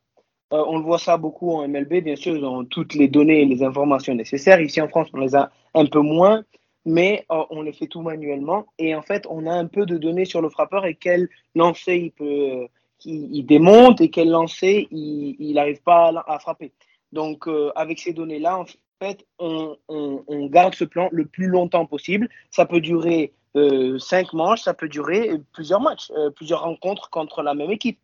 Euh, 0.53 0.63
on 0.67 0.77
le 0.77 0.83
voit 0.83 0.99
ça 0.99 1.17
beaucoup 1.17 1.51
en 1.51 1.67
MLB, 1.67 2.03
bien 2.03 2.15
sûr, 2.15 2.35
ils 2.35 2.43
ont 2.43 2.65
toutes 2.65 2.93
les 2.93 3.07
données 3.07 3.41
et 3.41 3.45
les 3.45 3.63
informations 3.63 4.13
nécessaires. 4.15 4.59
Ici 4.61 4.81
en 4.81 4.87
France, 4.87 5.07
on 5.13 5.19
les 5.19 5.35
a 5.35 5.51
un 5.73 5.85
peu 5.85 6.01
moins, 6.01 6.43
mais 6.85 7.25
euh, 7.31 7.43
on 7.49 7.61
les 7.61 7.73
fait 7.73 7.87
tout 7.87 8.01
manuellement. 8.01 8.65
Et 8.77 8.93
en 8.95 9.01
fait, 9.01 9.25
on 9.29 9.47
a 9.47 9.53
un 9.53 9.67
peu 9.67 9.85
de 9.85 9.97
données 9.97 10.25
sur 10.25 10.41
le 10.41 10.49
frappeur 10.49 10.85
et 10.85 10.95
quel 10.95 11.29
lancer 11.55 11.95
il 11.95 12.11
peut, 12.11 12.67
il, 13.05 13.35
il 13.35 13.45
démonte 13.45 14.01
et 14.01 14.09
quel 14.09 14.29
lancer 14.29 14.87
il 14.91 15.53
n'arrive 15.53 15.81
pas 15.83 16.11
à, 16.27 16.39
frapper. 16.39 16.73
Donc, 17.11 17.47
euh, 17.47 17.71
avec 17.75 17.99
ces 17.99 18.13
données-là, 18.13 18.57
en 18.57 18.65
fait, 19.01 19.25
on, 19.39 19.77
on, 19.87 20.23
on, 20.27 20.45
garde 20.47 20.75
ce 20.75 20.85
plan 20.85 21.09
le 21.11 21.25
plus 21.25 21.47
longtemps 21.47 21.85
possible. 21.85 22.29
Ça 22.51 22.65
peut 22.65 22.81
durer 22.81 23.33
euh, 23.55 23.99
cinq 23.99 24.31
manches, 24.33 24.61
ça 24.61 24.73
peut 24.73 24.87
durer 24.87 25.31
plusieurs 25.51 25.81
matchs, 25.81 26.11
euh, 26.11 26.29
plusieurs 26.29 26.61
rencontres 26.61 27.09
contre 27.09 27.41
la 27.43 27.53
même 27.53 27.71
équipe. 27.71 27.99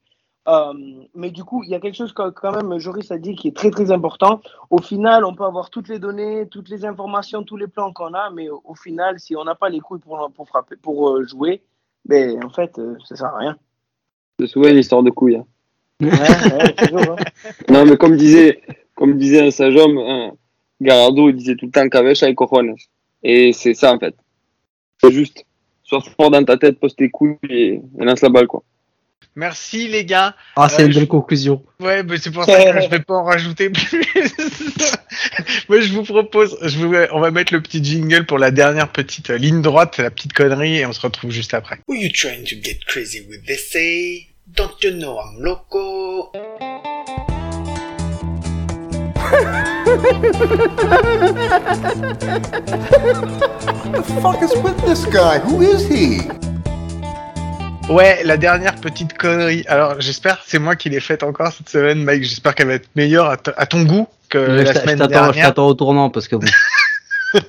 Euh, 0.47 0.73
mais 1.13 1.29
du 1.29 1.43
coup, 1.43 1.63
il 1.63 1.69
y 1.69 1.75
a 1.75 1.79
quelque 1.79 1.95
chose 1.95 2.13
que 2.13 2.29
quand 2.29 2.51
même 2.51 2.79
Joris 2.79 3.11
a 3.11 3.17
dit 3.17 3.35
qui 3.35 3.49
est 3.49 3.55
très 3.55 3.69
très 3.69 3.91
important. 3.91 4.41
Au 4.69 4.81
final, 4.81 5.25
on 5.25 5.35
peut 5.35 5.43
avoir 5.43 5.69
toutes 5.69 5.89
les 5.89 5.99
données, 5.99 6.47
toutes 6.49 6.69
les 6.69 6.85
informations, 6.85 7.43
tous 7.43 7.57
les 7.57 7.67
plans 7.67 7.91
qu'on 7.91 8.13
a, 8.13 8.29
mais 8.29 8.49
au, 8.49 8.61
au, 8.63 8.75
final, 8.75 9.19
si 9.19 9.35
on 9.35 9.43
n'a 9.43 9.55
pas 9.55 9.67
les 9.67 9.79
couilles 9.79 9.99
pour, 9.99 10.31
pour 10.33 10.47
frapper, 10.47 10.77
pour 10.77 11.09
euh, 11.09 11.25
jouer, 11.25 11.61
ben 12.05 12.41
en 12.43 12.49
fait, 12.49 12.79
euh, 12.79 12.95
ça 13.03 13.17
sert 13.17 13.27
à 13.27 13.37
rien. 13.37 13.57
C'est 14.39 14.47
souvent 14.47 14.69
une 14.69 14.77
histoire 14.77 15.03
de 15.03 15.09
couilles. 15.09 15.35
Hein. 15.35 15.45
Ouais, 15.99 16.09
ouais, 16.09 16.73
toujours, 16.75 17.17
hein. 17.19 17.23
Non, 17.69 17.85
mais 17.85 17.97
comme 17.97 18.15
disait, 18.15 18.61
comme 18.95 19.17
disait 19.17 19.47
un 19.47 19.51
sage 19.51 19.75
homme, 19.75 19.97
hein, 19.97 20.31
Garardo, 20.79 21.29
il 21.29 21.35
disait 21.35 21.55
tout 21.55 21.65
le 21.65 21.71
temps 21.71 21.89
cabeza 21.89 22.29
et 22.29 22.35
cojones. 22.35 22.75
Et 23.21 23.51
c'est 23.51 23.73
ça 23.73 23.93
en 23.93 23.99
fait. 23.99 24.15
C'est 25.01 25.11
juste. 25.11 25.43
Sois 25.83 26.01
fort 26.01 26.31
dans 26.31 26.43
ta 26.43 26.57
tête, 26.57 26.79
pose 26.79 26.95
tes 26.95 27.09
couilles 27.09 27.37
et, 27.49 27.81
et 27.99 28.05
lance 28.05 28.21
la 28.21 28.29
balle 28.29 28.47
quoi. 28.47 28.63
Merci 29.47 29.87
les 29.87 30.03
gars. 30.03 30.33
Ah, 30.55 30.67
c'est 30.67 30.81
Euh, 30.81 30.85
une 30.87 30.93
je- 30.93 30.97
belle 30.99 31.07
conclusion. 31.07 31.63
Ouais, 31.79 32.01
mais 32.01 32.17
c'est 32.17 32.31
pour 32.31 32.43
ça 32.43 32.57
que 32.57 32.81
je 32.81 32.89
vais 32.89 33.01
pas 33.01 33.13
en 33.13 33.23
rajouter 33.23 33.69
plus. 33.69 33.87
Moi, 35.69 35.79
je 35.79 35.93
vous 35.93 36.01
propose, 36.01 36.57
je 36.63 36.75
vous, 36.79 36.91
on 37.13 37.19
va 37.19 37.29
mettre 37.29 37.53
le 37.53 37.61
petit 37.61 37.83
jingle 37.83 38.25
pour 38.25 38.39
la 38.39 38.49
dernière 38.49 38.91
petite 38.91 39.29
euh, 39.29 39.37
ligne 39.37 39.61
droite, 39.61 39.99
la 39.99 40.09
petite 40.09 40.33
connerie, 40.33 40.77
et 40.77 40.87
on 40.87 40.91
se 40.91 41.01
retrouve 41.01 41.29
juste 41.29 41.53
après. 41.53 41.77
Who 41.87 41.93
you 41.93 42.09
trying 42.11 42.45
to 42.45 42.55
get 42.63 42.79
crazy 42.87 43.21
with 43.29 43.45
this 43.45 43.69
say? 43.71 44.25
Don't 44.47 44.73
you 44.83 44.89
know 44.97 45.19
I'm 45.19 45.39
loco? 45.43 46.31
fuck 54.21 54.41
is 54.41 54.53
with 54.63 54.77
this 54.85 55.05
guy? 55.05 55.39
Who 55.39 55.61
is 55.61 55.87
he? 55.87 56.21
Ouais, 57.89 58.21
la 58.25 58.35
dernière 58.35 58.75
petite 58.75 59.17
connerie. 59.17 59.63
Alors, 59.67 60.01
j'espère, 60.01 60.43
c'est 60.45 60.59
moi 60.59 60.75
qui 60.75 60.89
l'ai 60.89 60.99
faite 60.99 61.23
encore 61.23 61.53
cette 61.53 61.69
semaine, 61.69 62.03
Mike. 62.03 62.23
J'espère 62.23 62.53
qu'elle 62.53 62.67
va 62.67 62.73
être 62.73 62.89
meilleure 62.95 63.29
à, 63.29 63.37
ton 63.37 63.83
goût 63.83 64.07
que 64.29 64.45
Je 64.45 64.63
la 64.63 64.73
je 64.73 64.79
semaine 64.79 64.99
je 65.01 65.05
dernière. 65.05 65.45
t'attends 65.47 65.67
au 65.67 65.73
tournant 65.73 66.09
parce 66.09 66.27
que 66.27 66.35
bon. 66.35 66.47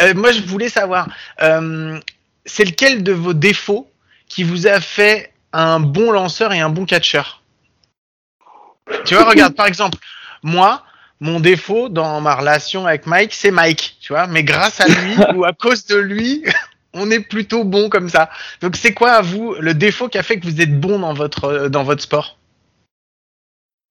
Euh, 0.00 0.12
moi, 0.14 0.32
je 0.32 0.40
voulais 0.42 0.70
savoir, 0.70 1.08
euh, 1.40 2.00
c'est 2.46 2.64
lequel 2.64 3.04
de 3.04 3.12
vos 3.12 3.32
défauts 3.32 3.88
qui 4.26 4.42
vous 4.42 4.66
a 4.66 4.80
fait 4.80 5.32
un 5.52 5.78
bon 5.78 6.10
lanceur 6.10 6.52
et 6.52 6.60
un 6.60 6.68
bon 6.68 6.84
catcheur? 6.84 7.42
Tu 9.04 9.14
vois, 9.14 9.24
regarde, 9.24 9.54
par 9.54 9.66
exemple, 9.66 9.98
moi, 10.42 10.82
mon 11.20 11.38
défaut 11.38 11.88
dans 11.88 12.20
ma 12.20 12.34
relation 12.34 12.86
avec 12.86 13.06
Mike, 13.06 13.34
c'est 13.34 13.52
Mike, 13.52 13.98
tu 14.00 14.12
vois, 14.12 14.26
mais 14.26 14.42
grâce 14.42 14.80
à 14.80 14.88
lui 14.88 15.16
ou 15.36 15.44
à 15.44 15.52
cause 15.52 15.86
de 15.86 15.96
lui, 15.96 16.42
on 16.94 17.10
est 17.10 17.20
plutôt 17.20 17.64
bon 17.64 17.88
comme 17.88 18.08
ça. 18.08 18.30
Donc, 18.60 18.76
c'est 18.76 18.94
quoi 18.94 19.12
à 19.12 19.22
vous 19.22 19.54
le 19.54 19.74
défaut 19.74 20.08
qui 20.08 20.18
a 20.18 20.22
fait 20.22 20.38
que 20.38 20.46
vous 20.46 20.60
êtes 20.60 20.78
bon 20.78 20.98
dans 20.98 21.12
votre 21.12 21.44
euh, 21.44 21.68
dans 21.68 21.84
votre 21.84 22.02
sport? 22.02 22.38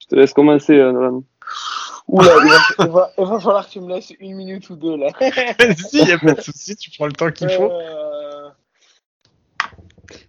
Je 0.02 0.08
te 0.08 0.16
laisse 0.16 0.34
commencer, 0.34 0.74
euh, 0.74 0.92
Nolan. 0.92 1.24
Oula, 2.08 2.34
il 2.44 2.50
va, 2.50 2.58
il, 2.80 2.92
va, 2.92 3.12
il 3.18 3.26
va 3.26 3.40
falloir 3.40 3.68
que 3.68 3.72
tu 3.72 3.80
me 3.80 3.94
laisses 3.94 4.14
une 4.20 4.36
minute 4.36 4.70
ou 4.70 4.76
deux 4.76 4.98
là. 4.98 5.08
Si, 5.78 6.04
y 6.04 6.12
a 6.12 6.18
pas 6.18 6.34
de 6.34 6.42
souci, 6.42 6.76
tu 6.76 6.92
prends 6.92 7.06
le 7.06 7.14
temps 7.14 7.32
qu'il 7.32 7.50
faut. 7.50 7.72
Euh, 7.72 8.03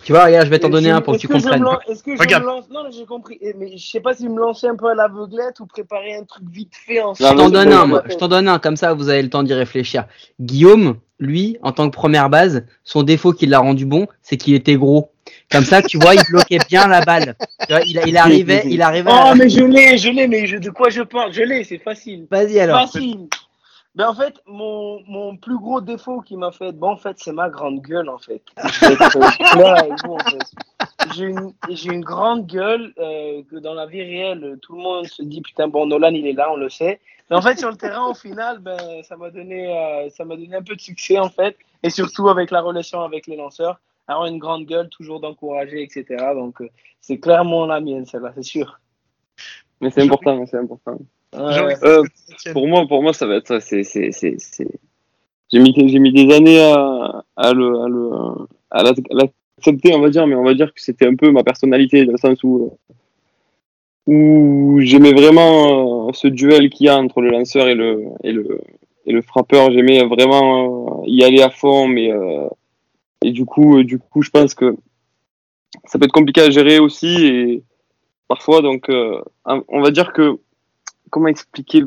Tu 0.04 0.12
vois, 0.12 0.26
regarde, 0.26 0.44
je 0.44 0.50
vais 0.50 0.58
t'en 0.58 0.68
donner 0.68 0.90
un 0.90 1.00
pour 1.00 1.14
que 1.14 1.18
tu 1.18 1.28
me 1.28 1.32
comprennes. 1.34 1.64
Est-ce 1.88 2.02
que 2.02 2.14
je 2.14 2.20
Regarde. 2.20 2.42
me 2.42 2.48
lance? 2.48 2.64
Non, 2.70 2.84
mais 2.84 2.92
j'ai 2.92 3.06
compris. 3.06 3.38
Eh, 3.40 3.54
Mais 3.58 3.76
je 3.76 3.86
sais 3.90 4.00
pas 4.00 4.14
si 4.14 4.28
me 4.28 4.38
lancer 4.38 4.66
un 4.66 4.76
peu 4.76 4.88
à 4.88 4.94
l'aveuglette 4.94 5.60
ou 5.60 5.66
préparer 5.66 6.14
un 6.14 6.24
truc 6.24 6.44
vite 6.50 6.72
fait 6.74 7.00
en 7.00 7.14
Je 7.14 7.22
Non, 7.22 7.34
t'en 7.34 7.48
donne 7.50 7.72
un, 7.72 7.86
moi. 7.86 8.02
Je 8.08 8.14
t'en 8.14 8.28
donne 8.28 8.46
un, 8.46 8.58
comme 8.58 8.76
ça 8.76 8.92
vous 8.92 9.08
avez 9.08 9.22
le 9.22 9.30
temps 9.30 9.42
d'y 9.42 9.54
réfléchir. 9.54 10.04
Guillaume, 10.40 10.96
lui, 11.18 11.56
en 11.62 11.72
tant 11.72 11.88
que 11.88 11.94
première 11.94 12.28
base, 12.28 12.66
son 12.84 13.02
défaut 13.02 13.32
qui 13.32 13.46
l'a 13.46 13.60
rendu 13.60 13.86
bon, 13.86 14.06
c'est 14.20 14.36
qu'il 14.36 14.54
était 14.54 14.76
gros. 14.76 15.10
Comme 15.50 15.64
ça, 15.64 15.80
tu 15.80 15.98
vois, 15.98 16.14
il 16.14 16.22
bloquait 16.28 16.58
bien 16.68 16.86
la 16.86 17.00
balle. 17.00 17.34
Tu 17.66 17.72
vois, 17.72 17.80
il, 17.86 17.98
il 18.06 18.16
arrivait, 18.18 18.64
il 18.68 18.82
arrivait. 18.82 19.10
Oh, 19.10 19.28
À... 19.28 19.34
mais 19.34 19.48
je 19.48 19.64
l'ai, 19.64 19.96
je 19.96 20.10
l'ai, 20.10 20.26
mais 20.28 20.46
je- 20.46 20.58
de 20.58 20.68
quoi 20.68 20.90
je 20.90 21.00
parle? 21.00 21.32
Je 21.32 21.40
l'ai, 21.42 21.64
c'est 21.64 21.78
facile. 21.78 22.26
Vas-y 22.30 22.60
alors. 22.60 22.80
Facile. 22.82 23.28
Ben 23.94 24.08
en 24.08 24.14
fait, 24.14 24.40
mon, 24.46 25.04
mon 25.06 25.36
plus 25.36 25.56
gros 25.56 25.80
défaut 25.80 26.20
qui 26.20 26.36
m'a 26.36 26.50
fait, 26.50 26.72
bon 26.72 26.90
en 26.90 26.96
fait, 26.96 27.16
c'est 27.18 27.32
ma 27.32 27.48
grande 27.48 27.80
gueule 27.80 28.08
en 28.08 28.18
fait. 28.18 28.42
Vous, 28.56 30.12
en 30.12 30.18
fait. 30.18 31.14
J'ai 31.14 31.26
une, 31.26 31.52
j'ai 31.68 31.92
une 31.92 32.04
grande 32.04 32.46
gueule 32.46 32.92
euh, 32.98 33.42
que 33.48 33.56
dans 33.56 33.74
la 33.74 33.86
vie 33.86 34.02
réelle, 34.02 34.58
tout 34.62 34.74
le 34.74 34.82
monde 34.82 35.06
se 35.06 35.22
dit 35.22 35.40
putain 35.40 35.68
bon 35.68 35.86
Nolan 35.86 36.08
il 36.08 36.26
est 36.26 36.32
là, 36.32 36.50
on 36.50 36.56
le 36.56 36.68
sait. 36.70 37.00
Mais 37.30 37.36
en 37.36 37.42
fait 37.42 37.56
sur 37.56 37.70
le 37.70 37.76
terrain 37.76 38.06
au 38.06 38.14
final, 38.14 38.58
ben 38.58 38.76
ça 39.04 39.16
m'a 39.16 39.30
donné, 39.30 39.68
euh, 39.68 40.10
ça 40.10 40.24
m'a 40.24 40.34
donné 40.34 40.56
un 40.56 40.62
peu 40.62 40.74
de 40.74 40.80
succès 40.80 41.18
en 41.20 41.30
fait, 41.30 41.56
et 41.84 41.90
surtout 41.90 42.28
avec 42.28 42.50
la 42.50 42.62
relation 42.62 43.00
avec 43.00 43.28
les 43.28 43.36
lanceurs, 43.36 43.78
avoir 44.08 44.26
une 44.26 44.38
grande 44.38 44.66
gueule, 44.66 44.88
toujours 44.88 45.20
d'encourager, 45.20 45.84
etc. 45.84 46.04
Donc 46.34 46.60
euh, 46.60 46.68
c'est 47.00 47.18
clairement 47.18 47.66
la 47.66 47.80
mienne 47.80 48.06
celle-là, 48.06 48.32
c'est 48.34 48.42
sûr. 48.42 48.80
Mais 49.80 49.90
c'est 49.90 50.02
important, 50.02 50.44
c'est 50.46 50.58
important. 50.58 50.98
Ouais. 51.36 51.74
Euh, 51.82 52.02
pour 52.52 52.66
moi, 52.68 52.86
pour 52.86 53.02
moi, 53.02 53.12
ça 53.12 53.26
va 53.26 53.36
être 53.36 53.48
ça. 53.48 53.60
C'est, 53.60 53.82
c'est, 53.82 54.12
c'est, 54.12 54.36
c'est... 54.38 54.68
J'ai 55.52 55.58
mis, 55.60 55.74
j'ai 55.88 55.98
mis 55.98 56.12
des 56.12 56.34
années 56.34 56.60
à, 56.60 57.24
à 57.36 57.52
le, 57.52 57.80
à 57.80 57.88
le, 57.88 58.10
à 58.70 58.82
la- 58.82 58.90
à 58.90 59.14
l'accepter, 59.14 59.94
on 59.94 60.00
va 60.00 60.10
dire, 60.10 60.26
mais 60.26 60.34
on 60.34 60.42
va 60.44 60.54
dire 60.54 60.72
que 60.72 60.80
c'était 60.80 61.06
un 61.06 61.14
peu 61.14 61.30
ma 61.30 61.42
personnalité, 61.44 62.04
dans 62.04 62.12
le 62.12 62.18
sens 62.18 62.42
où, 62.42 62.72
euh, 64.08 64.12
où 64.12 64.80
j'aimais 64.80 65.12
vraiment 65.12 66.08
euh, 66.08 66.12
ce 66.12 66.28
duel 66.28 66.70
qu'il 66.70 66.86
y 66.86 66.88
a 66.88 66.98
entre 66.98 67.20
le 67.20 67.30
lanceur 67.30 67.68
et 67.68 67.74
le, 67.74 68.04
et 68.22 68.32
le, 68.32 68.60
et 69.06 69.12
le 69.12 69.22
frappeur. 69.22 69.70
J'aimais 69.70 70.02
vraiment 70.04 71.02
y 71.06 71.22
aller 71.24 71.42
à 71.42 71.50
fond, 71.50 71.86
mais, 71.88 72.12
euh, 72.12 72.48
et 73.22 73.30
du 73.30 73.44
coup, 73.44 73.82
du 73.82 73.98
coup, 73.98 74.22
je 74.22 74.30
pense 74.30 74.54
que 74.54 74.74
ça 75.84 75.98
peut 75.98 76.04
être 76.06 76.12
compliqué 76.12 76.40
à 76.40 76.50
gérer 76.50 76.78
aussi, 76.78 77.26
et 77.26 77.62
parfois, 78.28 78.60
donc, 78.60 78.88
euh, 78.88 79.20
on 79.68 79.80
va 79.82 79.90
dire 79.90 80.12
que, 80.12 80.38
comment 81.14 81.28
expliquer 81.28 81.84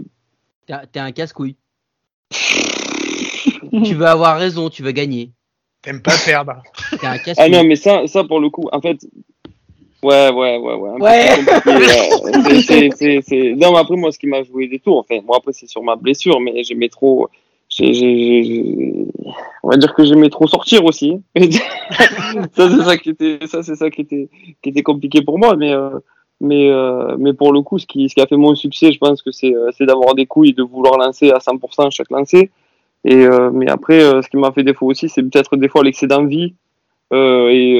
T'es 0.65 0.99
un- 0.99 1.11
casse-couille. 1.11 1.57
tu 3.84 3.93
veux 3.93 4.05
avoir 4.05 4.38
raison, 4.38 4.69
tu 4.69 4.84
veux 4.84 4.91
gagner. 4.91 5.32
T'aimes 5.82 6.01
pas 6.01 6.15
perdre. 6.25 6.63
T'es 6.91 7.05
un 7.05 7.11
Ah 7.11 7.19
casse-couille. 7.19 7.51
non, 7.51 7.63
mais 7.65 7.75
ça, 7.75 8.07
ça 8.07 8.23
pour 8.23 8.39
le 8.39 8.49
coup, 8.49 8.67
en 8.71 8.80
fait, 8.80 8.97
ouais, 10.03 10.30
ouais, 10.32 10.57
ouais, 10.57 10.73
ouais. 10.75 11.01
Ouais. 11.01 11.28
c'est- 12.61 12.89
c'est- 12.95 13.21
c'est- 13.21 13.53
Non, 13.55 13.73
mais 13.73 13.80
après, 13.80 13.95
moi, 13.97 14.11
ce 14.13 14.19
qui 14.19 14.28
m'a 14.28 14.43
joué 14.43 14.67
des 14.67 14.80
tours, 14.80 14.99
enfin, 14.99 15.19
moi, 15.25 15.38
après, 15.38 15.51
c'est 15.51 15.67
sur 15.67 15.84
ma 15.84 15.95
blessure, 15.97 16.39
mais 16.39 16.63
j'aimais 16.63 16.89
trop. 16.89 17.28
j'ai- 17.69 17.93
j'ai- 17.93 18.43
j'ai- 18.43 19.05
On 19.63 19.69
va 19.69 19.75
dire 19.75 19.93
que 19.93 20.05
j'aimais 20.05 20.30
trop 20.30 20.47
sortir 20.47 20.86
aussi. 20.86 21.21
ça, 21.36 22.69
c'est 22.69 22.84
ça 22.86 22.97
qui 22.97 23.09
était, 23.09 23.39
ça, 23.47 23.61
c'est 23.61 23.75
ça 23.75 23.89
qui 23.89 24.01
était, 24.01 24.30
qui 24.61 24.69
était 24.69 24.84
compliqué 24.84 25.21
pour 25.21 25.38
moi, 25.38 25.57
mais. 25.57 25.73
euh, 25.73 25.99
Mais, 26.39 26.69
euh, 26.69 27.15
mais 27.17 27.33
pour 27.33 27.51
le 27.51 27.61
coup, 27.61 27.79
ce 27.79 27.88
qui, 27.88 28.07
a 28.17 28.27
fait 28.27 28.38
mon 28.38 28.53
succès, 28.53 28.91
je 28.91 28.99
pense 28.99 29.21
que 29.21 29.31
c'est 29.31 29.55
euh, 29.55 29.71
c'est 29.75 29.85
d'avoir 29.85 30.13
des 30.13 30.27
couilles 30.27 30.51
et 30.51 30.53
de 30.53 30.61
vouloir 30.61 30.97
lancer 30.97 31.31
à 31.31 31.39
100% 31.39 31.89
chaque 31.91 32.11
lancer. 32.11 32.51
Euh, 33.07 33.49
mais 33.51 33.69
après, 33.69 33.99
ce 33.99 34.27
qui 34.27 34.38
m'a 34.38 34.51
fait 34.51 34.63
défaut 34.63 34.88
aussi, 34.88 35.09
c'est 35.09 35.23
peut-être 35.23 35.55
des 35.55 35.69
fois 35.69 35.83
l'excès 35.83 36.07
d'envie 36.07 36.53
et, 37.11 37.77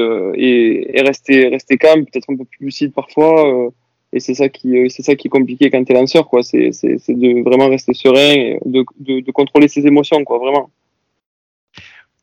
et, 0.94 1.02
rester, 1.02 1.48
rester 1.48 1.76
calme, 1.76 2.06
peut-être 2.06 2.30
un 2.30 2.36
peu 2.36 2.44
plus 2.44 2.64
lucide 2.64 2.94
parfois. 2.94 3.70
et 4.12 4.20
c'est 4.20 4.34
ça 4.34 4.48
qui, 4.48 4.88
ça 4.88 5.16
qui 5.16 5.28
est 5.28 5.30
compliqué 5.30 5.70
quand 5.70 5.84
t'es 5.84 5.92
lanceur, 5.92 6.28
quoi. 6.28 6.42
C'est, 6.42 6.70
de 6.70 7.42
vraiment 7.44 7.68
rester 7.68 7.92
serein, 7.92 8.34
et 8.34 8.58
de, 8.64 8.84
de, 9.00 9.30
contrôler 9.32 9.68
ses 9.68 9.86
émotions, 9.86 10.24
quoi, 10.24 10.38
vraiment. 10.38 10.70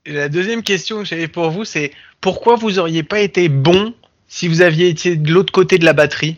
La 0.07 0.29
deuxième 0.29 0.63
question 0.63 0.99
que 0.99 1.05
j'avais 1.05 1.27
pour 1.27 1.51
vous, 1.51 1.63
c'est 1.63 1.91
pourquoi 2.21 2.55
vous 2.55 2.79
auriez 2.79 3.03
pas 3.03 3.21
été 3.21 3.49
bon 3.49 3.93
si 4.27 4.47
vous 4.47 4.61
aviez 4.61 4.89
été 4.89 5.15
de 5.15 5.31
l'autre 5.31 5.53
côté 5.53 5.77
de 5.77 5.85
la 5.85 5.93
batterie 5.93 6.37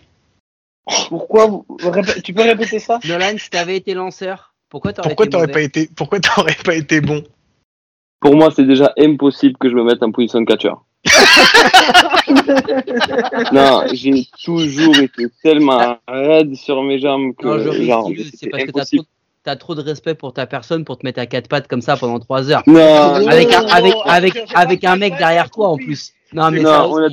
Pourquoi 1.09 1.47
vous... 1.47 1.65
Tu 2.23 2.33
peux 2.33 2.43
répéter 2.43 2.79
ça? 2.79 2.99
Nolan, 3.07 3.37
si 3.37 3.49
t'avais 3.49 3.77
été 3.77 3.93
lanceur, 3.93 4.53
pourquoi 4.69 4.93
t'aurais 4.93 5.09
Pourquoi 5.09 5.25
été 5.25 5.51
pas 5.51 5.61
été 5.61 5.89
Pourquoi 5.95 6.19
t'aurais 6.19 6.57
pas 6.63 6.75
été 6.75 7.01
bon? 7.01 7.23
Pour 8.19 8.35
moi, 8.35 8.49
c'est 8.55 8.65
déjà 8.65 8.93
impossible 8.97 9.57
que 9.59 9.69
je 9.69 9.75
me 9.75 9.83
mette 9.83 10.01
en 10.03 10.11
position 10.11 10.41
de 10.41 10.45
catcheur. 10.45 10.83
non, 13.51 13.83
j'ai 13.93 14.25
toujours 14.43 14.97
été 14.97 15.25
tellement 15.43 15.97
raide 16.07 16.55
sur 16.55 16.81
mes 16.83 16.99
jambes 16.99 17.33
que 17.35 17.45
Non, 17.47 17.59
je 17.59 17.83
genre, 17.83 18.09
m'excuse, 18.09 18.31
c'est 18.37 18.49
parce 18.49 18.63
que 18.63 18.71
t'as 18.71 18.79
impossible. 18.79 19.03
trop, 19.03 19.11
t'as 19.43 19.55
trop 19.55 19.75
de 19.75 19.81
respect 19.81 20.15
pour 20.15 20.33
ta 20.33 20.47
personne 20.47 20.83
pour 20.83 20.97
te 20.97 21.05
mettre 21.05 21.19
à 21.19 21.25
quatre 21.27 21.47
pattes 21.47 21.67
comme 21.67 21.81
ça 21.81 21.95
pendant 21.95 22.19
trois 22.19 22.49
heures. 22.51 22.63
Non, 22.67 23.13
Avec 23.27 23.53
un, 23.53 23.65
avec, 23.67 23.93
avec, 24.05 24.43
avec 24.55 24.83
un 24.83 24.95
mec 24.95 25.15
derrière 25.17 25.49
toi 25.51 25.67
en 25.69 25.77
plus. 25.77 26.11
Non, 26.33 26.49
mais 26.51 26.59
non, 26.61 27.07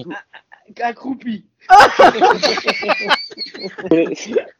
Accroupi. 0.81 1.45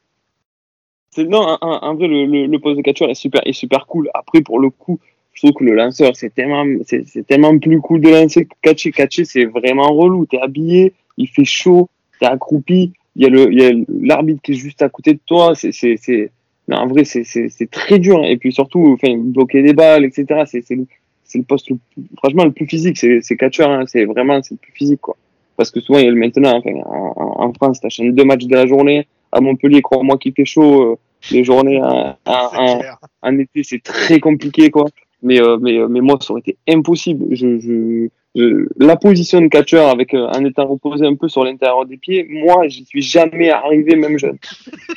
C'est 1.11 1.23
non, 1.23 1.39
en, 1.39 1.57
en- 1.61 1.79
en 1.81 1.95
vrai, 1.95 2.07
le, 2.07 2.25
le, 2.45 2.59
poste 2.59 2.77
de 2.77 2.81
catcheur 2.81 3.09
est 3.09 3.13
super, 3.15 3.41
est 3.45 3.53
super 3.53 3.85
cool. 3.87 4.09
Après, 4.13 4.41
pour 4.41 4.59
le 4.59 4.69
coup, 4.69 4.99
je 5.31 5.41
trouve 5.41 5.53
que 5.53 5.63
le 5.63 5.73
lanceur, 5.73 6.15
c'est 6.15 6.33
tellement, 6.33 6.65
c'est, 6.85 7.25
tellement 7.25 7.57
plus 7.57 7.79
cool 7.79 8.01
de 8.01 8.09
lancer 8.09 8.47
catcher. 8.61 8.91
Catcher, 8.91 9.23
c'est 9.23 9.45
vraiment 9.45 9.87
relou. 9.93 10.25
T'es 10.25 10.39
habillé, 10.39 10.93
il 11.17 11.27
fait 11.29 11.45
chaud, 11.45 11.89
t'es 12.19 12.25
accroupi, 12.25 12.91
il 13.15 13.23
y 13.23 13.25
a 13.25 13.29
le, 13.29 13.53
il 13.53 13.85
l'arbitre 14.01 14.41
qui 14.41 14.51
est 14.53 14.55
juste 14.55 14.81
à 14.81 14.89
côté 14.89 15.13
de 15.13 15.19
toi. 15.25 15.55
C'est, 15.55 15.71
c'est, 15.71 15.95
c'est, 15.97 16.31
en 16.69 16.87
vrai, 16.87 17.05
c'est, 17.05 17.23
c'est, 17.23 17.71
très 17.71 17.97
dur. 17.99 18.25
Et 18.25 18.35
puis 18.37 18.51
surtout, 18.51 18.85
enfin, 18.93 19.15
bloquer 19.17 19.61
des 19.61 19.73
balles, 19.73 20.03
etc. 20.03 20.43
C'est, 20.45 20.61
c'est, 20.65 20.75
le- 20.75 21.43
poste, 21.43 21.69
le 21.69 21.77
franchement, 22.17 22.43
le 22.43 22.51
plus 22.51 22.67
physique. 22.67 22.97
C'est, 22.97 23.21
c'est 23.21 23.37
catcheur, 23.37 23.69
hein. 23.69 23.85
C'est 23.87 24.03
vraiment, 24.03 24.41
c'est 24.43 24.55
le 24.55 24.59
plus 24.59 24.73
physique, 24.73 24.99
quoi. 25.01 25.15
Parce 25.57 25.71
que 25.71 25.79
souvent, 25.79 25.99
il 25.99 26.05
y 26.05 26.07
a 26.07 26.11
le 26.11 26.17
maintenant, 26.17 26.57
enfin, 26.57 26.71
en, 26.85 27.53
France, 27.53 27.79
t'enchaînes 27.79 28.13
deux 28.13 28.25
matchs 28.25 28.45
de 28.45 28.55
la 28.55 28.67
journée. 28.67 29.07
À 29.31 29.41
Montpellier, 29.41 29.81
crois-moi 29.81 30.17
qu'il 30.17 30.33
fait 30.33 30.45
chaud. 30.45 30.81
euh, 30.83 30.95
les 31.31 31.43
journées 31.43 31.81
en, 31.81 33.39
été, 33.39 33.63
c'est 33.63 33.81
très 33.81 34.19
compliqué, 34.19 34.69
quoi. 34.69 34.85
Mais, 35.23 35.41
euh, 35.41 35.57
mais, 35.59 35.77
euh, 35.77 35.87
mais 35.87 36.01
moi, 36.01 36.17
ça 36.21 36.31
aurait 36.33 36.41
été 36.41 36.57
impossible. 36.67 37.25
Je, 37.35 37.59
je, 37.59 38.07
je- 38.35 38.67
la 38.77 38.95
position 38.95 39.41
de 39.41 39.47
catcheur 39.47 39.89
avec 39.89 40.13
euh, 40.13 40.27
en 40.27 40.43
étant 40.45 40.67
reposé 40.67 41.05
un 41.05 41.15
peu 41.15 41.27
sur 41.29 41.43
l'intérieur 41.43 41.85
des 41.85 41.97
pieds, 41.97 42.27
moi, 42.29 42.67
j'y 42.67 42.85
suis 42.85 43.01
jamais 43.01 43.49
arrivé, 43.49 43.95
même 43.95 44.19
jeune. 44.19 44.37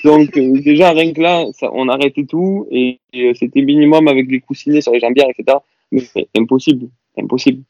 Donc, 0.05 0.37
euh, 0.37 0.61
déjà, 0.61 0.91
rien 0.91 1.13
que 1.13 1.21
là, 1.23 1.47
ça, 1.53 1.71
on 1.73 1.89
arrêtait 1.89 2.25
tout 2.25 2.67
et, 2.71 2.99
et, 3.13 3.31
euh, 3.31 3.33
c'était 3.35 3.63
minimum 3.63 4.07
avec 4.09 4.29
les 4.31 4.41
coussinets 4.41 4.81
sur 4.83 4.93
les 4.93 5.01
jambières, 5.01 5.29
etc. 5.31 5.59
Mais 5.93 6.01
c'est 6.01 6.29
impossible, 6.37 6.89
impossible. 7.19 7.63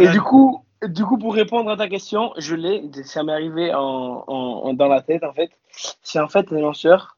Et 0.00 0.08
du 0.08 0.20
coup, 0.20 0.58
du 0.82 1.04
coup, 1.04 1.18
pour 1.18 1.34
répondre 1.34 1.70
à 1.70 1.76
ta 1.76 1.88
question, 1.88 2.32
je 2.36 2.54
l'ai, 2.54 2.82
ça 3.04 3.22
m'est 3.22 3.32
arrivé 3.32 3.72
en, 3.74 4.24
en- 4.26 4.60
en- 4.64 4.74
dans 4.74 4.88
la 4.88 5.00
tête 5.02 5.24
en 5.24 5.32
fait. 5.32 5.50
C'est 6.02 6.20
en 6.20 6.28
fait 6.28 6.50
les 6.50 6.60
lanceurs, 6.60 7.16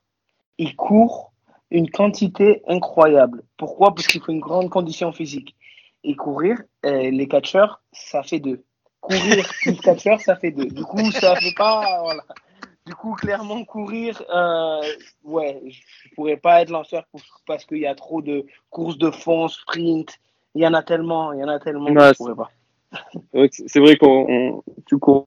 ils 0.58 0.76
courent 0.76 1.32
une 1.70 1.90
quantité 1.90 2.62
incroyable. 2.68 3.42
Pourquoi? 3.56 3.94
Parce 3.94 4.06
qu'il 4.06 4.20
faut 4.22 4.32
une 4.32 4.40
grande 4.40 4.70
condition 4.70 5.12
physique. 5.12 5.56
Et 6.04 6.14
courir, 6.14 6.58
euh, 6.84 7.10
les 7.10 7.26
catcheurs, 7.26 7.80
ça 7.92 8.22
fait 8.22 8.38
deux. 8.38 8.62
Courir 9.00 9.44
plus 9.62 9.76
catcheur, 9.80 10.20
ça 10.20 10.36
fait 10.36 10.52
deux. 10.52 10.66
Du 10.66 10.84
coup, 10.84 11.10
ça 11.10 11.34
fait 11.36 11.54
pas. 11.56 12.00
Voilà. 12.02 12.22
Du 12.86 12.94
coup, 12.94 13.14
clairement, 13.14 13.64
courir, 13.64 14.22
euh, 14.32 14.80
ouais, 15.24 15.60
je 15.68 16.14
pourrais 16.14 16.36
pas 16.36 16.62
être 16.62 16.70
lanceur 16.70 17.04
pour- 17.10 17.20
parce 17.44 17.64
qu'il 17.64 17.78
y 17.78 17.86
a 17.86 17.96
trop 17.96 18.22
de 18.22 18.46
courses 18.70 18.96
de 18.98 19.10
fond, 19.10 19.48
sprint. 19.48 20.18
Il 20.54 20.62
y 20.62 20.66
en 20.68 20.74
a 20.74 20.84
tellement, 20.84 21.32
il 21.32 21.40
y 21.40 21.44
en 21.44 21.48
a 21.48 21.58
tellement 21.58 21.92
que 21.92 21.98
Ouais, 21.98 22.08
je 22.12 22.14
pourrais 22.14 22.36
pas. 22.36 22.50
C'est 23.66 23.80
vrai 23.80 23.96
qu'on 23.96 24.26
on- 24.28 24.62
tu 24.86 24.98
cours, 24.98 25.26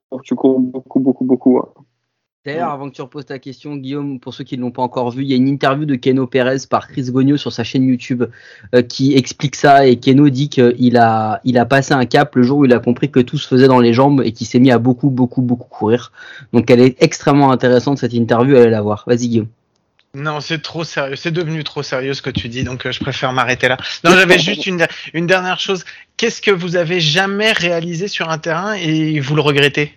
beaucoup, 0.59 0.99
beaucoup, 0.99 1.26
beaucoup. 1.26 1.57
hein. 1.57 1.67
D'ailleurs, 2.45 2.70
avant 2.70 2.89
que 2.89 2.95
tu 2.95 3.01
reposes 3.01 3.26
ta 3.26 3.38
question, 3.38 3.76
Guillaume, 3.76 4.20
pour 4.20 4.34
ceux 4.34 4.45
qui 4.45 4.57
ne 4.57 4.61
l'ont 4.61 4.72
pas 4.72 4.82
encore 4.82 5.11
vu, 5.11 5.24
il 5.24 5.30
y 5.30 5.34
a 5.34 5.36
une 5.36 5.49
interview 5.49 5.86
de 5.86 5.95
Keno 5.95 6.26
Perez 6.26 6.59
par 6.70 6.88
Chris 6.88 7.11
Gogno 7.11 7.36
sur 7.36 7.51
sa 7.51 7.65
chaîne 7.65 7.84
YouTube 7.84 8.24
euh, 8.74 8.82
qui 8.82 9.13
explique 9.13 9.55
ça 9.55 9.86
et 9.86 9.97
Keno 9.99 10.30
dit 10.30 10.47
qu'il 10.47 10.97
a, 10.97 11.41
il 11.43 11.57
a 11.57 11.65
passé 11.65 11.93
un 11.93 12.05
cap 12.05 12.34
le 12.36 12.43
jour 12.43 12.59
où 12.59 12.65
il 12.65 12.74
a 12.74 12.80
compris 12.80 13.11
que 13.11 13.20
tout 13.20 13.38
se 13.38 13.45
faisait 13.47 13.67
dans 13.67 13.82
les 13.82 13.93
jambes 13.93 14.22
et 14.24 14.32
qu'il 14.32 14.47
s'est 14.47 14.59
mis 14.59 14.72
à 14.72 14.80
beaucoup, 14.80 15.09
beaucoup, 15.09 15.41
beaucoup 15.41 15.67
courir. 15.67 16.13
Donc 16.53 16.72
elle 16.72 16.80
est 16.80 16.95
extrêmement 17.03 17.51
intéressante 17.51 17.97
cette 17.97 18.13
interview, 18.13 18.55
allez 18.55 18.70
la 18.70 18.82
voir. 18.82 19.03
Vas-y 19.05 19.28
Guillaume. 19.28 19.47
Non, 20.16 20.39
c'est 20.39 20.62
trop 20.62 20.84
sérieux. 20.84 21.16
C'est 21.16 21.32
devenu 21.32 21.64
trop 21.64 21.84
sérieux 21.84 22.14
ce 22.14 22.22
que 22.22 22.32
tu 22.32 22.47
dis, 22.47 22.64
donc 22.64 22.86
euh, 22.86 22.91
je 22.91 22.99
préfère 22.99 23.32
m'arrêter 23.32 23.68
là. 23.68 23.78
Non, 24.03 24.12
j'avais 24.12 24.39
juste 24.39 24.66
une, 24.66 24.88
une 25.14 25.28
dernière 25.28 25.60
chose. 25.60 25.86
Qu'est-ce 26.18 26.41
que 26.41 26.51
vous 26.51 26.76
avez 26.76 26.99
jamais 26.99 27.51
réalisé 27.51 28.07
sur 28.07 28.30
un 28.30 28.39
terrain 28.39 28.74
et 28.74 29.20
vous 29.20 29.36
le 29.36 29.41
regrettez? 29.41 29.93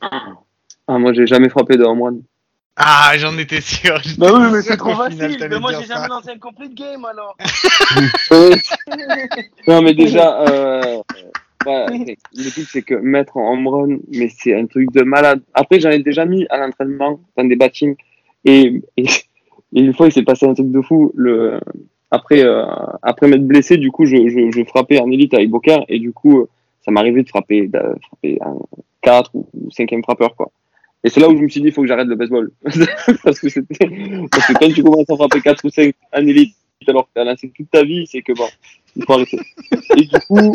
Ah, 0.00 0.98
moi, 0.98 1.12
j'ai 1.12 1.26
jamais 1.26 1.48
frappé 1.48 1.76
de 1.76 1.84
home 1.84 2.02
run. 2.02 2.16
Ah, 2.76 3.12
j'en 3.16 3.36
étais 3.36 3.60
sûr. 3.60 4.00
Bah 4.16 4.28
oui, 4.32 4.48
mais 4.50 4.62
c'est 4.62 4.78
trop 4.78 4.94
final, 4.94 5.32
facile. 5.32 5.48
Mais 5.50 5.60
moi, 5.60 5.72
j'ai 5.78 5.86
jamais 5.86 6.08
lancé 6.08 6.30
un 6.30 6.38
complete 6.38 6.74
game 6.74 7.04
alors. 7.04 7.36
non, 9.68 9.82
mais 9.82 9.92
déjà, 9.92 10.42
euh, 10.48 11.02
le 11.66 12.50
truc, 12.50 12.66
c'est 12.70 12.82
que 12.82 12.94
mettre 12.94 13.36
en 13.36 13.52
home 13.52 13.68
run, 13.68 13.98
mais 14.08 14.30
c'est 14.34 14.58
un 14.58 14.66
truc 14.66 14.90
de 14.92 15.02
malade. 15.02 15.42
Après, 15.52 15.80
j'en 15.80 15.90
ai 15.90 16.02
déjà 16.02 16.24
mis 16.24 16.46
à 16.48 16.56
l'entraînement, 16.56 17.20
dans 17.36 17.44
des 17.44 17.56
battings, 17.56 17.96
et, 18.44 18.82
et, 18.96 19.04
et 19.74 19.80
une 19.80 19.94
fois, 19.94 20.06
il 20.06 20.12
s'est 20.12 20.22
passé 20.22 20.46
un 20.46 20.54
truc 20.54 20.70
de 20.70 20.80
fou. 20.80 21.12
Après, 22.10 22.42
euh, 22.44 22.66
après 23.02 23.26
m'être 23.26 23.46
blessé, 23.46 23.78
du 23.78 23.90
coup, 23.90 24.04
je, 24.04 24.64
frappais 24.68 25.00
en 25.00 25.10
élite 25.10 25.34
avec 25.34 25.48
Boker, 25.48 25.84
et 25.88 25.98
du 25.98 26.12
coup, 26.12 26.46
ça 26.84 26.90
m'arrivait 26.90 27.22
de 27.22 27.28
frapper, 27.28 27.68
de 27.68 27.78
frapper 28.06 28.38
un 28.42 28.56
4 29.00 29.30
ou 29.34 29.46
5e 29.70 30.02
frappeur. 30.02 30.34
Et 31.04 31.08
c'est 31.08 31.20
là 31.20 31.28
où 31.28 31.36
je 31.36 31.42
me 31.42 31.48
suis 31.48 31.60
dit, 31.60 31.68
il 31.68 31.72
faut 31.72 31.82
que 31.82 31.88
j'arrête 31.88 32.06
le 32.06 32.16
baseball. 32.16 32.52
parce 33.24 33.40
que 33.40 33.48
c'était, 33.48 33.88
parce 34.30 34.46
que 34.46 34.52
quand 34.52 34.72
tu 34.72 34.82
commences 34.82 35.08
à 35.08 35.16
frapper 35.16 35.40
4 35.40 35.64
ou 35.64 35.70
5 35.70 35.94
en 36.12 36.26
élite, 36.26 36.54
alors 36.86 37.04
que 37.04 37.10
t'as 37.14 37.24
lancé 37.24 37.50
toute 37.56 37.70
ta 37.70 37.82
vie, 37.84 38.06
c'est 38.06 38.22
que 38.22 38.32
bon, 38.32 38.48
il 38.96 39.04
faut 39.04 39.12
arrêter. 39.14 39.38
Et 39.96 40.02
du 40.02 40.18
coup, 40.28 40.54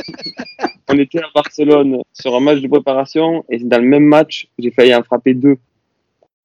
on 0.89 0.99
était 0.99 1.19
à 1.19 1.27
Barcelone 1.33 2.01
sur 2.13 2.35
un 2.35 2.39
match 2.39 2.59
de 2.59 2.67
préparation, 2.67 3.43
et 3.49 3.57
dans 3.59 3.81
le 3.81 3.87
même 3.87 4.05
match, 4.05 4.47
j'ai 4.59 4.71
failli 4.71 4.93
en 4.93 5.03
frapper 5.03 5.33
deux. 5.33 5.57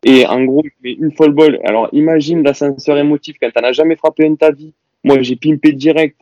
Et 0.05 0.27
en 0.27 0.45
gros, 0.45 0.65
une 0.83 1.13
folle 1.13 1.33
ball. 1.33 1.61
Alors 1.65 1.89
imagine 1.93 2.43
l'ascenseur 2.43 2.99
émotif 2.99 3.37
quand 3.41 3.51
t'en 3.53 3.63
as 3.63 3.73
jamais 3.73 3.97
frappé 3.97 4.27
un 4.27 4.31
de 4.31 4.37
ta 4.37 4.51
vie. 4.51 4.75
Moi, 5.05 5.21
j'ai 5.23 5.37
pimpé 5.37 5.73
direct. 5.73 6.17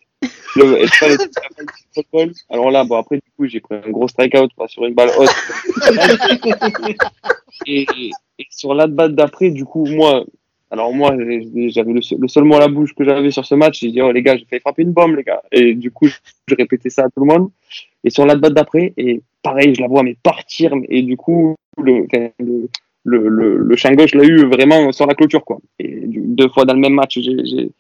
Le, 0.57 0.83
le-. 0.83 2.33
Alors 2.51 2.71
là, 2.71 2.85
bon, 2.85 2.97
après, 2.97 3.17
du 3.17 3.31
coup, 3.37 3.47
j'ai 3.47 3.61
pris 3.61 3.77
un 3.77 3.91
gros 3.91 4.09
strikeout 4.09 4.49
sur 4.67 4.85
une 4.85 4.95
balle 4.95 5.11
haute. 5.19 5.31
et, 7.67 7.87
et 8.39 8.47
sur 8.51 8.75
la 8.75 8.87
batte 8.87 9.15
d'après, 9.15 9.51
du 9.51 9.65
coup, 9.65 9.87
moi, 9.87 10.25
alors 10.71 10.93
moi, 10.93 11.15
j'avais 11.69 11.93
le, 11.93 12.03
seul- 12.03 12.19
le 12.21 12.29
seul 12.29 12.45
mot 12.45 12.57
à 12.57 12.61
la 12.61 12.69
bouche 12.69 12.95
que 12.95 13.05
j'avais 13.05 13.31
sur 13.31 13.45
ce 13.45 13.55
match. 13.55 13.81
J'ai 13.81 13.91
dit, 13.91 14.03
oh 14.03 14.13
les 14.13 14.23
gars, 14.23 14.37
j'ai 14.37 14.45
fait 14.45 14.61
frapper 14.61 14.83
une 14.83 14.93
bombe, 14.93 15.17
les 15.17 15.25
gars. 15.25 15.43
Et 15.53 15.75
du 15.75 15.91
coup, 15.91 16.07
je 16.47 16.55
répétais 16.55 16.91
ça 16.91 17.03
à 17.05 17.09
tout 17.09 17.25
le 17.25 17.27
monde. 17.27 17.51
Et 18.05 18.11
sur 18.11 18.25
la 18.27 18.37
batte 18.37 18.55
d'après, 18.55 18.93
et 18.97 19.23
pareil, 19.43 19.75
je 19.75 19.81
la 19.81 19.89
vois 19.89 20.03
mais 20.03 20.17
partir. 20.23 20.73
Et 20.89 21.03
du 21.03 21.17
coup, 21.17 21.57
le, 21.79 22.07
le, 23.05 23.29
le, 23.29 23.57
le 23.57 23.77
champ 23.77 23.93
gauche 23.93 24.15
l'a 24.15 24.25
eu 24.25 24.47
vraiment 24.47 24.93
sur 24.93 25.07
la 25.07 25.15
clôture, 25.15 25.45
quoi. 25.45 25.59
Et 25.79 26.03
deux 26.07 26.49
fois 26.49 26.65
dans 26.65 26.75
le 26.75 26.81
même 26.81 26.95
match, 26.95 27.19
j'ai, 27.19 27.71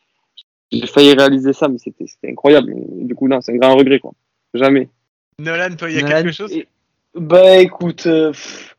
failli 0.87 1.14
réaliser 1.14 1.53
ça, 1.53 1.68
mais 1.68 1.79
c'était, 1.79 2.07
c'était 2.07 2.31
incroyable. 2.31 2.73
Et 2.73 3.05
du 3.05 3.14
coup, 3.14 3.29
non, 3.29 3.41
c'est 3.41 3.53
un 3.53 3.57
grand 3.57 3.77
regret, 3.77 3.99
quoi. 3.99 4.12
Jamais. 4.55 4.89
Nolan, 5.39 5.77
toi, 5.77 5.91
il 5.91 5.97
y 5.97 5.99
a 5.99 6.03
Nolan, 6.03 6.23
quelque 6.23 6.33
chose 6.33 6.53
Et- 6.53 6.66
Bah 7.14 7.57
écoute, 7.59 8.07
euh, 8.07 8.31
pff, 8.31 8.77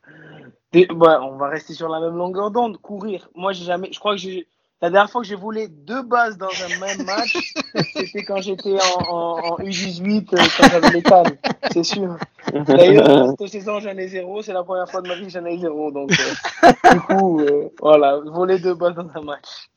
bah, 0.94 1.20
on 1.22 1.36
va 1.36 1.48
rester 1.48 1.74
sur 1.74 1.88
la 1.88 2.00
même 2.00 2.16
longueur 2.16 2.50
d'onde. 2.50 2.78
Courir. 2.78 3.28
Moi, 3.34 3.52
j'ai 3.52 3.64
jamais. 3.64 3.90
Je 3.92 3.98
crois 3.98 4.14
que 4.14 4.20
j'ai. 4.20 4.46
La 4.82 4.90
dernière 4.90 5.08
fois 5.08 5.22
que 5.22 5.28
j'ai 5.28 5.36
volé 5.36 5.68
deux 5.68 6.02
bases 6.02 6.36
dans 6.36 6.48
un 6.48 6.80
même 6.80 7.06
match, 7.06 7.38
c'était 7.94 8.24
quand 8.24 8.42
j'étais 8.42 8.74
en, 8.74 9.02
en, 9.08 9.38
en 9.38 9.58
U18, 9.58 10.26
euh, 10.34 10.42
quand 10.58 10.68
j'avais 10.70 10.90
les 10.90 11.02
cannes, 11.02 11.36
c'est 11.72 11.84
sûr. 11.84 12.16
D'ailleurs, 12.52 13.28
cette 13.38 13.48
saison, 13.48 13.78
j'en 13.78 13.96
ai 13.96 14.08
zéro. 14.08 14.42
C'est 14.42 14.52
la 14.52 14.64
première 14.64 14.90
fois 14.90 15.00
de 15.00 15.08
ma 15.08 15.14
vie 15.14 15.26
que 15.26 15.30
j'en 15.30 15.44
ai 15.44 15.56
zéro. 15.56 15.92
Donc, 15.92 16.10
euh, 16.10 16.72
du 16.92 17.00
coup, 17.00 17.40
euh, 17.40 17.68
voilà, 17.80 18.18
voler 18.24 18.58
deux 18.58 18.74
bases 18.74 18.96
dans 18.96 19.08
un 19.14 19.22
match. 19.22 19.68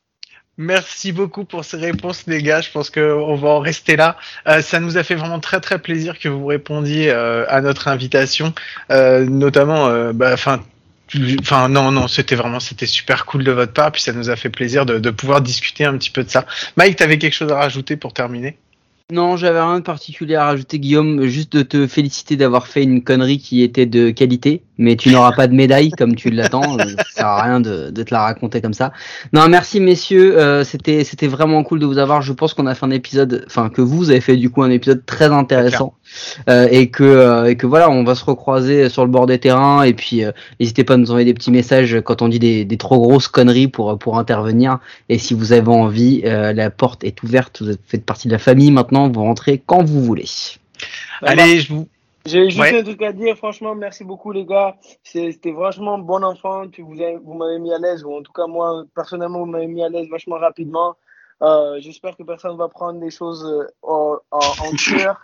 Merci 0.58 1.12
beaucoup 1.12 1.44
pour 1.44 1.64
ces 1.64 1.76
réponses, 1.76 2.26
les 2.26 2.42
gars. 2.42 2.62
Je 2.62 2.70
pense 2.70 2.90
qu'on 2.90 3.36
va 3.36 3.48
en 3.50 3.58
rester 3.60 3.94
là. 3.94 4.16
Euh, 4.48 4.62
ça 4.62 4.80
nous 4.80 4.96
a 4.96 5.02
fait 5.02 5.14
vraiment 5.14 5.38
très 5.38 5.60
très 5.60 5.78
plaisir 5.78 6.18
que 6.18 6.28
vous 6.28 6.46
répondiez 6.46 7.10
euh, 7.10 7.44
à 7.48 7.60
notre 7.60 7.88
invitation, 7.88 8.54
euh, 8.90 9.24
notamment, 9.26 9.86
euh, 9.88 10.12
bah, 10.12 10.36
enfin. 11.40 11.68
Non 11.68 11.92
non 11.92 12.08
c'était 12.08 12.36
vraiment 12.36 12.60
super 12.60 13.26
cool 13.26 13.44
de 13.44 13.52
votre 13.52 13.72
part 13.72 13.92
puis 13.92 14.02
ça 14.02 14.12
nous 14.12 14.30
a 14.30 14.36
fait 14.36 14.50
plaisir 14.50 14.86
de, 14.86 15.10
pouvoir 15.10 15.40
discuter 15.40 15.84
un 15.84 15.96
petit 15.96 16.10
peu 16.10 16.24
de 16.24 16.30
ça. 16.30 16.46
Mike 16.76 16.96
t'avais 16.96 17.18
quelque 17.18 17.34
chose 17.34 17.50
à 17.52 17.56
rajouter 17.56 17.96
pour 17.96 18.12
terminer? 18.12 18.56
Non, 19.12 19.36
j'avais 19.36 19.60
rien 19.60 19.78
de 19.78 19.84
particulier 19.84 20.34
à 20.34 20.46
rajouter, 20.46 20.80
Guillaume. 20.80 21.26
Juste 21.26 21.52
de 21.52 21.62
te 21.62 21.86
féliciter 21.86 22.34
d'avoir 22.36 22.66
fait 22.66 22.82
une 22.82 23.04
connerie 23.04 23.38
qui 23.38 23.62
était 23.62 23.86
de 23.86 24.10
qualité, 24.10 24.62
mais 24.78 24.96
tu 24.96 25.10
n'auras 25.10 25.30
pas 25.30 25.46
de 25.46 25.54
médaille 25.54 25.90
comme 25.92 26.16
tu 26.16 26.30
l'attends. 26.30 26.76
euh, 26.80 26.84
Ça 26.98 27.04
sert 27.10 27.26
à 27.26 27.42
rien 27.44 27.60
de, 27.60 27.90
de 27.90 28.02
te 28.02 28.12
la 28.12 28.22
raconter 28.22 28.60
comme 28.60 28.74
ça. 28.74 28.92
Non, 29.32 29.48
merci 29.48 29.78
messieurs. 29.78 30.36
euh, 30.36 30.64
c'était 30.64 31.04
c'était 31.04 31.28
vraiment 31.28 31.62
cool 31.62 31.78
de 31.78 31.86
vous 31.86 31.98
avoir. 31.98 32.20
Je 32.20 32.32
pense 32.32 32.52
qu'on 32.52 32.66
a 32.66 32.74
fait 32.74 32.84
un 32.84 32.90
épisode, 32.90 33.44
enfin 33.46 33.68
que 33.68 33.80
vous 33.80 34.10
avez 34.10 34.20
fait 34.20 34.36
du 34.36 34.50
coup 34.50 34.64
un 34.64 34.70
épisode 34.70 35.06
très 35.06 35.26
intéressant 35.26 35.94
euh, 36.48 36.68
et 36.70 36.90
que 36.90 37.04
euh, 37.04 37.44
et 37.46 37.56
que 37.56 37.66
voilà, 37.66 37.90
on 37.90 38.04
va 38.04 38.14
se 38.14 38.24
recroiser 38.24 38.88
sur 38.88 39.04
le 39.04 39.10
bord 39.10 39.26
des 39.26 39.38
terrains 39.38 39.82
et 39.82 39.94
puis 39.94 40.24
euh, 40.24 40.32
n'hésitez 40.60 40.84
pas 40.84 40.94
à 40.94 40.96
nous 40.96 41.10
envoyer 41.10 41.24
des 41.26 41.34
petits 41.34 41.50
messages 41.50 42.00
quand 42.04 42.22
on 42.22 42.28
dit 42.28 42.38
des, 42.38 42.64
des 42.64 42.76
trop 42.76 42.98
grosses 43.00 43.28
conneries 43.28 43.68
pour 43.68 43.98
pour 43.98 44.18
intervenir. 44.18 44.78
Et 45.08 45.18
si 45.18 45.34
vous 45.34 45.52
avez 45.52 45.68
envie, 45.68 46.22
euh, 46.24 46.52
la 46.52 46.70
porte 46.70 47.04
est 47.04 47.22
ouverte. 47.22 47.62
Vous 47.62 47.72
faites 47.86 48.04
partie 48.04 48.28
de 48.28 48.32
la 48.32 48.38
famille 48.38 48.70
maintenant. 48.70 49.08
Vous 49.10 49.22
rentrez 49.22 49.62
quand 49.64 49.82
vous 49.84 50.02
voulez. 50.02 50.26
Bah, 51.22 51.28
Allez 51.30 51.60
je 51.60 51.72
vous 51.72 51.88
J'ai 52.26 52.50
juste 52.50 52.58
Ouais. 52.60 52.76
un 52.76 52.82
truc 52.82 53.00
à 53.02 53.12
dire, 53.12 53.36
franchement, 53.36 53.76
merci 53.76 54.02
beaucoup 54.02 54.32
les 54.32 54.44
gars. 54.44 54.74
C'était 55.04 55.52
vachement 55.52 55.96
bon 55.98 56.24
enfant. 56.24 56.66
Tu, 56.68 56.82
vous 56.82 57.00
avez- 57.00 57.18
vous 57.24 57.34
m'avez 57.34 57.60
mis 57.60 57.72
à 57.72 57.78
l'aise, 57.78 58.02
ou 58.04 58.12
en 58.16 58.22
tout 58.22 58.32
cas 58.32 58.46
moi, 58.48 58.84
personnellement, 58.96 59.38
vous 59.38 59.46
m'avez 59.46 59.68
mis 59.68 59.82
à 59.84 59.88
l'aise 59.88 60.08
vachement 60.10 60.36
rapidement. 60.36 60.96
Euh, 61.42 61.76
J'espère 61.80 62.16
que 62.16 62.22
personne 62.22 62.56
va 62.56 62.68
prendre 62.68 62.98
des 62.98 63.10
choses 63.10 63.44
euh, 63.44 63.66
en, 63.82 64.16
en, 64.30 64.38
en 64.38 64.70
cœur 64.96 65.20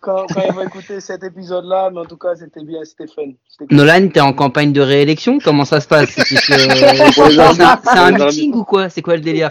quand, 0.00 0.26
quand 0.32 0.42
ils 0.44 0.52
vont 0.52 0.62
écouter 0.62 1.00
cet 1.00 1.22
épisode-là, 1.22 1.90
mais 1.92 2.00
en 2.00 2.04
tout 2.04 2.16
cas, 2.16 2.34
c'était 2.34 2.64
bien, 2.64 2.84
c'était 2.84 3.06
fun. 3.06 3.22
Nolan, 3.70 4.08
t'es 4.08 4.20
en 4.20 4.32
campagne 4.32 4.72
de 4.72 4.80
réélection? 4.80 5.38
Comment 5.38 5.64
ça 5.64 5.80
se 5.80 5.86
passe? 5.86 6.10
C'est 6.10 6.36
c'est 6.36 7.98
un, 7.98 8.10
meeting 8.10 8.54
ou 8.54 8.64
quoi? 8.64 8.88
C'est 8.88 9.02
quoi 9.02 9.14
le 9.14 9.22
délire? 9.22 9.50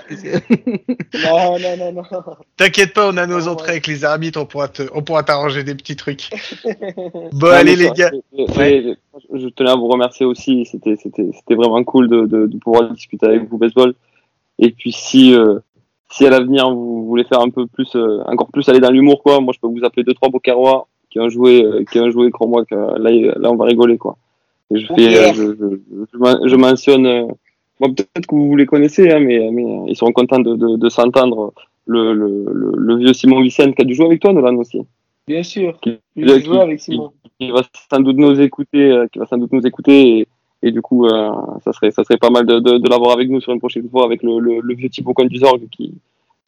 Non, 1.24 1.58
non, 1.60 1.78
non, 1.78 1.92
non. 1.94 2.04
t'inquiète 2.58 2.94
pas 2.94 3.10
on 3.10 3.16
a 3.18 3.26
nos 3.26 3.48
entrées 3.48 3.68
ouais. 3.68 3.72
avec 3.72 3.88
les 3.88 4.04
arbitres 4.04 4.40
on 4.42 4.46
pourra 4.46 4.68
te, 4.68 4.84
on 4.94 5.02
pourra 5.02 5.24
t'arranger 5.24 5.64
des 5.64 5.76
petits 5.76 5.96
trucs. 5.96 6.30
Bon 7.34 7.48
Non, 7.48 7.54
allez 7.54 7.76
les 7.76 7.90
gars 7.92 8.12
c'est- 8.54 8.98
Je 9.34 9.48
tenais 9.50 9.70
à 9.72 9.76
vous 9.76 9.88
remercier 9.88 10.26
aussi. 10.26 10.66
C'était, 10.66 10.96
c'était, 10.98 11.30
c'était 11.34 11.56
vraiment 11.56 11.84
cool 11.84 12.10
de, 12.10 12.26
de, 12.26 12.48
de 12.48 12.58
pouvoir 12.58 12.92
discuter 12.92 13.26
avec 13.26 13.50
vous 13.50 13.58
baseball. 13.58 13.94
Et 14.60 14.72
puis 14.72 14.92
si, 14.92 15.34
euh, 15.34 15.60
si 16.12 16.26
à 16.26 16.30
l'avenir 16.30 16.70
vous 16.74 17.06
voulez 17.06 17.24
faire 17.24 17.42
un 17.42 17.50
peu 17.50 17.66
plus, 17.68 17.96
euh, 17.96 18.22
encore 18.26 18.48
plus 18.50 18.68
aller 18.70 18.80
dans 18.80 18.92
l'humour, 18.92 19.22
quoi, 19.24 19.40
moi 19.42 19.54
je 19.54 19.60
peux 19.60 19.68
vous 19.68 19.84
appeler 19.84 20.04
deux 20.04 20.14
trois 20.14 20.30
Bocarois 20.30 20.88
qui 21.10 21.20
ont 21.20 21.30
joué, 21.30 21.64
euh, 21.64 21.84
qui 21.90 22.00
ont 22.00 22.10
joué, 22.12 22.30
crois-moi 22.32 22.66
que 22.66 22.76
là, 22.76 23.10
il- 23.12 23.34
là 23.38 23.52
on 23.52 23.56
va 23.56 23.66
rigoler, 23.66 23.98
quoi. 23.98 24.18
Et 24.74 24.80
je 24.80 24.92
Ok. 24.92 25.00
fais, 25.00 25.18
euh, 25.18 25.34
je, 25.34 25.44
je, 25.56 26.06
je, 26.14 26.18
men- 26.18 26.40
je 26.48 26.56
mentionne, 26.56 27.06
euh, 27.06 27.26
bon, 27.80 27.94
peut-être 27.94 28.28
que 28.28 28.36
vous 28.36 28.56
les 28.56 28.66
connaissez, 28.66 29.12
hein, 29.12 29.20
mais, 29.20 29.50
mais 29.52 29.64
euh, 29.64 29.86
ils 29.88 29.96
seront 29.96 30.12
contents 30.12 30.40
de, 30.40 30.56
de, 30.56 30.78
de 30.78 30.90
s'entendre. 30.90 31.54
Le, 31.88 32.14
le, 32.14 32.46
le, 32.52 32.72
le 32.76 32.96
vieux 32.98 33.14
Simon 33.14 33.42
Vicente 33.42 33.76
qui 33.76 33.82
a 33.84 33.86
dû 33.86 33.94
jouer 33.94 34.08
avec 34.08 34.20
toi, 34.20 34.34
Nolan 34.34 34.56
aussi. 34.56 34.82
Bien 35.28 35.44
sûr. 35.44 35.80
Qui, 35.82 36.00
joué 36.18 36.60
avec 36.60 36.80
Simon. 36.80 37.12
qui 37.40 37.52
va 37.52 37.62
sans 37.92 38.00
doute 38.00 38.18
nous 38.18 38.42
écouter, 38.42 38.90
euh, 38.92 39.06
qui 39.08 39.20
va 39.20 39.28
sans 39.28 39.38
doute 39.38 39.54
nous 39.54 39.68
écouter 39.68 40.18
et, 40.22 40.28
et 40.68 40.72
du 40.72 40.82
coup, 40.82 41.06
euh, 41.06 41.30
ça 41.64 41.72
serait, 41.74 41.92
ça 41.92 42.04
serait 42.04 42.18
pas 42.18 42.30
mal 42.32 42.46
de, 42.46 42.60
de, 42.60 42.78
de 42.80 42.90
l'avoir 42.90 43.12
avec 43.14 43.30
nous 43.30 43.40
sur 43.42 43.54
une 43.54 43.60
prochaine 43.60 43.88
fois 43.90 44.04
avec 44.06 44.24
le, 44.24 44.40
le, 44.40 44.60
le 44.62 44.76
vieux 44.76 44.90
Thibaut 44.90 45.14
Coin 45.14 45.26
du 45.26 45.38
Zorg 45.38 45.62
qui, 45.72 45.94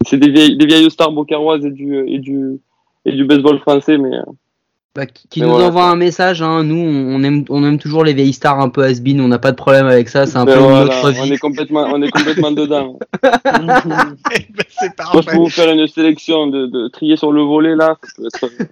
c'est 0.05 0.17
des 0.17 0.29
vieilles, 0.29 0.57
des 0.57 0.65
vieilles 0.65 0.89
stars 0.91 1.11
bocaroises 1.11 1.65
et 1.65 1.71
du, 1.71 2.03
et 2.07 2.19
du, 2.19 2.59
et 3.05 3.11
du 3.11 3.23
baseball 3.25 3.59
français, 3.59 3.97
mais, 3.97 4.15
euh, 4.15 4.23
Bah, 4.95 5.05
qui 5.05 5.41
nous 5.41 5.49
voilà. 5.49 5.67
envoie 5.67 5.85
un 5.85 5.95
message, 5.95 6.41
hein. 6.41 6.63
nous 6.63 6.75
on 6.79 7.21
aime, 7.23 7.45
on 7.49 7.63
aime 7.63 7.77
toujours 7.77 8.03
les 8.03 8.13
vieilles 8.15 8.33
stars 8.33 8.59
un 8.59 8.69
peu 8.69 8.83
has 8.83 8.99
on 9.05 9.27
n'a 9.27 9.37
pas 9.39 9.51
de 9.51 9.55
problème 9.55 9.85
avec 9.85 10.09
ça, 10.09 10.25
c'est 10.25 10.37
un 10.37 10.45
Ben 10.45 10.53
peu 10.55 10.59
voilà, 10.59 10.85
notre 10.85 11.19
on 11.19 11.23
vie. 11.25 11.33
est 11.33 11.37
complètement, 11.37 11.85
on 11.93 12.01
est 12.01 12.09
complètement 12.09 12.51
dedans. 12.61 12.97
Eh 13.23 14.47
ben, 14.49 14.63
Moi, 15.13 15.21
je 15.21 15.29
peux 15.29 15.37
vous 15.37 15.49
faire 15.49 15.71
une 15.71 15.87
sélection 15.87 16.47
de, 16.47 16.65
de 16.65 16.87
trier 16.87 17.15
sur 17.17 17.31
le 17.31 17.41
volet 17.43 17.75
là. 17.75 17.97
Ça 18.39 18.47
peut 18.47 18.63
être. 18.63 18.71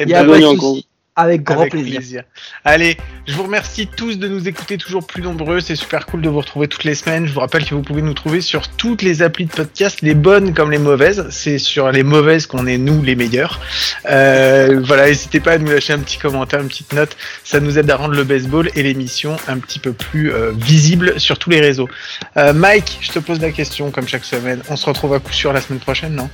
Il 0.00 0.08
y 0.10 0.14
a 0.14 0.24
pas 0.24 0.38
de 0.38 0.38
Bienvenue 0.38 0.42
souci. 0.42 0.56
encore. 0.56 0.76
Avec 1.20 1.42
grand 1.42 1.62
Avec 1.62 1.72
plaisir. 1.72 1.96
plaisir. 1.96 2.22
Allez, 2.64 2.96
je 3.26 3.34
vous 3.34 3.42
remercie 3.42 3.88
tous 3.88 4.20
de 4.20 4.28
nous 4.28 4.46
écouter 4.46 4.78
toujours 4.78 5.04
plus 5.04 5.20
nombreux. 5.20 5.58
C'est 5.58 5.74
super 5.74 6.06
cool 6.06 6.22
de 6.22 6.28
vous 6.28 6.38
retrouver 6.38 6.68
toutes 6.68 6.84
les 6.84 6.94
semaines. 6.94 7.26
Je 7.26 7.32
vous 7.32 7.40
rappelle 7.40 7.64
que 7.64 7.74
vous 7.74 7.82
pouvez 7.82 8.02
nous 8.02 8.14
trouver 8.14 8.40
sur 8.40 8.68
toutes 8.68 9.02
les 9.02 9.20
applis 9.20 9.46
de 9.46 9.50
podcast, 9.50 10.00
les 10.00 10.14
bonnes 10.14 10.54
comme 10.54 10.70
les 10.70 10.78
mauvaises. 10.78 11.26
C'est 11.30 11.58
sur 11.58 11.90
les 11.90 12.04
mauvaises 12.04 12.46
qu'on 12.46 12.68
est 12.68 12.78
nous 12.78 13.02
les 13.02 13.16
meilleurs. 13.16 13.60
Euh, 14.08 14.80
voilà, 14.84 15.08
n'hésitez 15.08 15.40
pas 15.40 15.54
à 15.54 15.58
nous 15.58 15.72
lâcher 15.72 15.92
un 15.92 15.98
petit 15.98 16.18
commentaire, 16.18 16.60
une 16.60 16.68
petite 16.68 16.92
note. 16.92 17.16
Ça 17.42 17.58
nous 17.58 17.80
aide 17.80 17.90
à 17.90 17.96
rendre 17.96 18.14
le 18.14 18.22
baseball 18.22 18.70
et 18.76 18.84
l'émission 18.84 19.38
un 19.48 19.58
petit 19.58 19.80
peu 19.80 19.92
plus 19.92 20.32
euh, 20.32 20.52
visible 20.54 21.18
sur 21.18 21.36
tous 21.40 21.50
les 21.50 21.60
réseaux. 21.60 21.88
Euh, 22.36 22.52
Mike, 22.52 22.98
je 23.00 23.10
te 23.10 23.18
pose 23.18 23.40
la 23.40 23.50
question 23.50 23.90
comme 23.90 24.06
chaque 24.06 24.24
semaine. 24.24 24.62
On 24.70 24.76
se 24.76 24.86
retrouve 24.86 25.14
à 25.14 25.18
coup 25.18 25.32
sûr 25.32 25.52
la 25.52 25.60
semaine 25.60 25.80
prochaine, 25.80 26.14
non? 26.14 26.30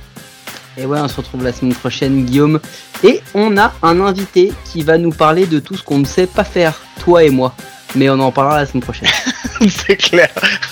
Et 0.77 0.85
ouais, 0.85 0.99
on 0.99 1.07
se 1.07 1.15
retrouve 1.15 1.43
la 1.43 1.53
semaine 1.53 1.73
prochaine, 1.73 2.25
Guillaume. 2.25 2.59
Et 3.03 3.21
on 3.33 3.57
a 3.57 3.73
un 3.81 4.01
invité 4.01 4.51
qui 4.65 4.83
va 4.83 4.97
nous 4.97 5.11
parler 5.11 5.45
de 5.45 5.59
tout 5.59 5.75
ce 5.75 5.83
qu'on 5.83 5.99
ne 5.99 6.05
sait 6.05 6.27
pas 6.27 6.43
faire, 6.43 6.81
toi 7.03 7.23
et 7.23 7.29
moi. 7.29 7.55
Mais 7.95 8.09
on 8.09 8.19
en 8.19 8.31
parlera 8.31 8.59
la 8.59 8.65
semaine 8.65 8.83
prochaine. 8.83 9.07
C'est 9.69 9.95
clair. 9.95 10.27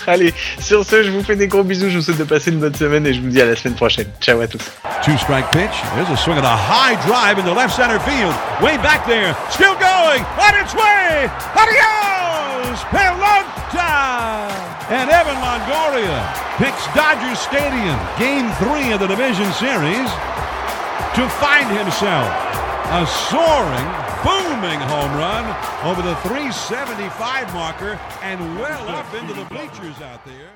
Allez, 0.07 0.33
sur 0.59 0.83
ce, 0.83 1.03
je 1.03 1.09
vous 1.09 1.23
fais 1.23 1.37
des 1.37 1.47
gros 1.47 1.63
bisous. 1.63 1.89
Je 1.89 1.97
vous 1.97 2.03
souhaite 2.03 2.17
de 2.17 2.25
passer 2.25 2.51
une 2.51 2.59
bonne 2.59 2.75
semaine 2.75 3.07
et 3.07 3.13
je 3.13 3.21
vous 3.21 3.29
dis 3.29 3.41
à 3.41 3.45
la 3.45 3.55
semaine 3.55 3.75
prochaine. 3.75 4.07
Ciao 4.19 4.41
à 4.41 4.47
tous. 4.47 4.59
Two 5.03 5.17
strike 5.17 5.49
pitch. 5.51 5.71
There's 5.95 6.09
a 6.11 6.17
swing 6.17 6.37
and 6.37 6.45
a 6.45 6.55
high 6.55 6.95
drive 7.07 7.39
into 7.39 7.53
left 7.53 7.73
center 7.73 7.99
field. 7.99 8.33
Way 8.61 8.77
back 8.79 9.05
there. 9.07 9.33
Still 9.49 9.75
going. 9.75 10.23
On 10.37 10.53
its 10.61 10.73
way. 10.75 11.29
Adios. 11.55 12.83
Pelota. 12.91 14.72
And 14.89 15.09
Evan 15.09 15.35
Longoria 15.35 16.19
picks 16.57 16.85
Dodger 16.93 17.35
Stadium. 17.35 17.97
Game 18.19 18.51
three 18.59 18.91
of 18.91 18.99
the 18.99 19.07
division 19.07 19.49
series 19.53 20.09
to 21.15 21.23
find 21.39 21.69
himself 21.71 22.27
a 22.91 23.07
soaring, 23.31 23.89
booming 24.23 24.79
home 24.81 25.13
run 25.15 25.45
over 25.85 26.01
the 26.01 26.15
375 26.17 27.53
marker 27.53 27.99
and 28.21 28.39
well 28.59 28.89
up 28.89 29.13
into 29.13 29.33
the 29.33 29.45
bleachers 29.45 30.01
out 30.01 30.25
there. 30.25 30.51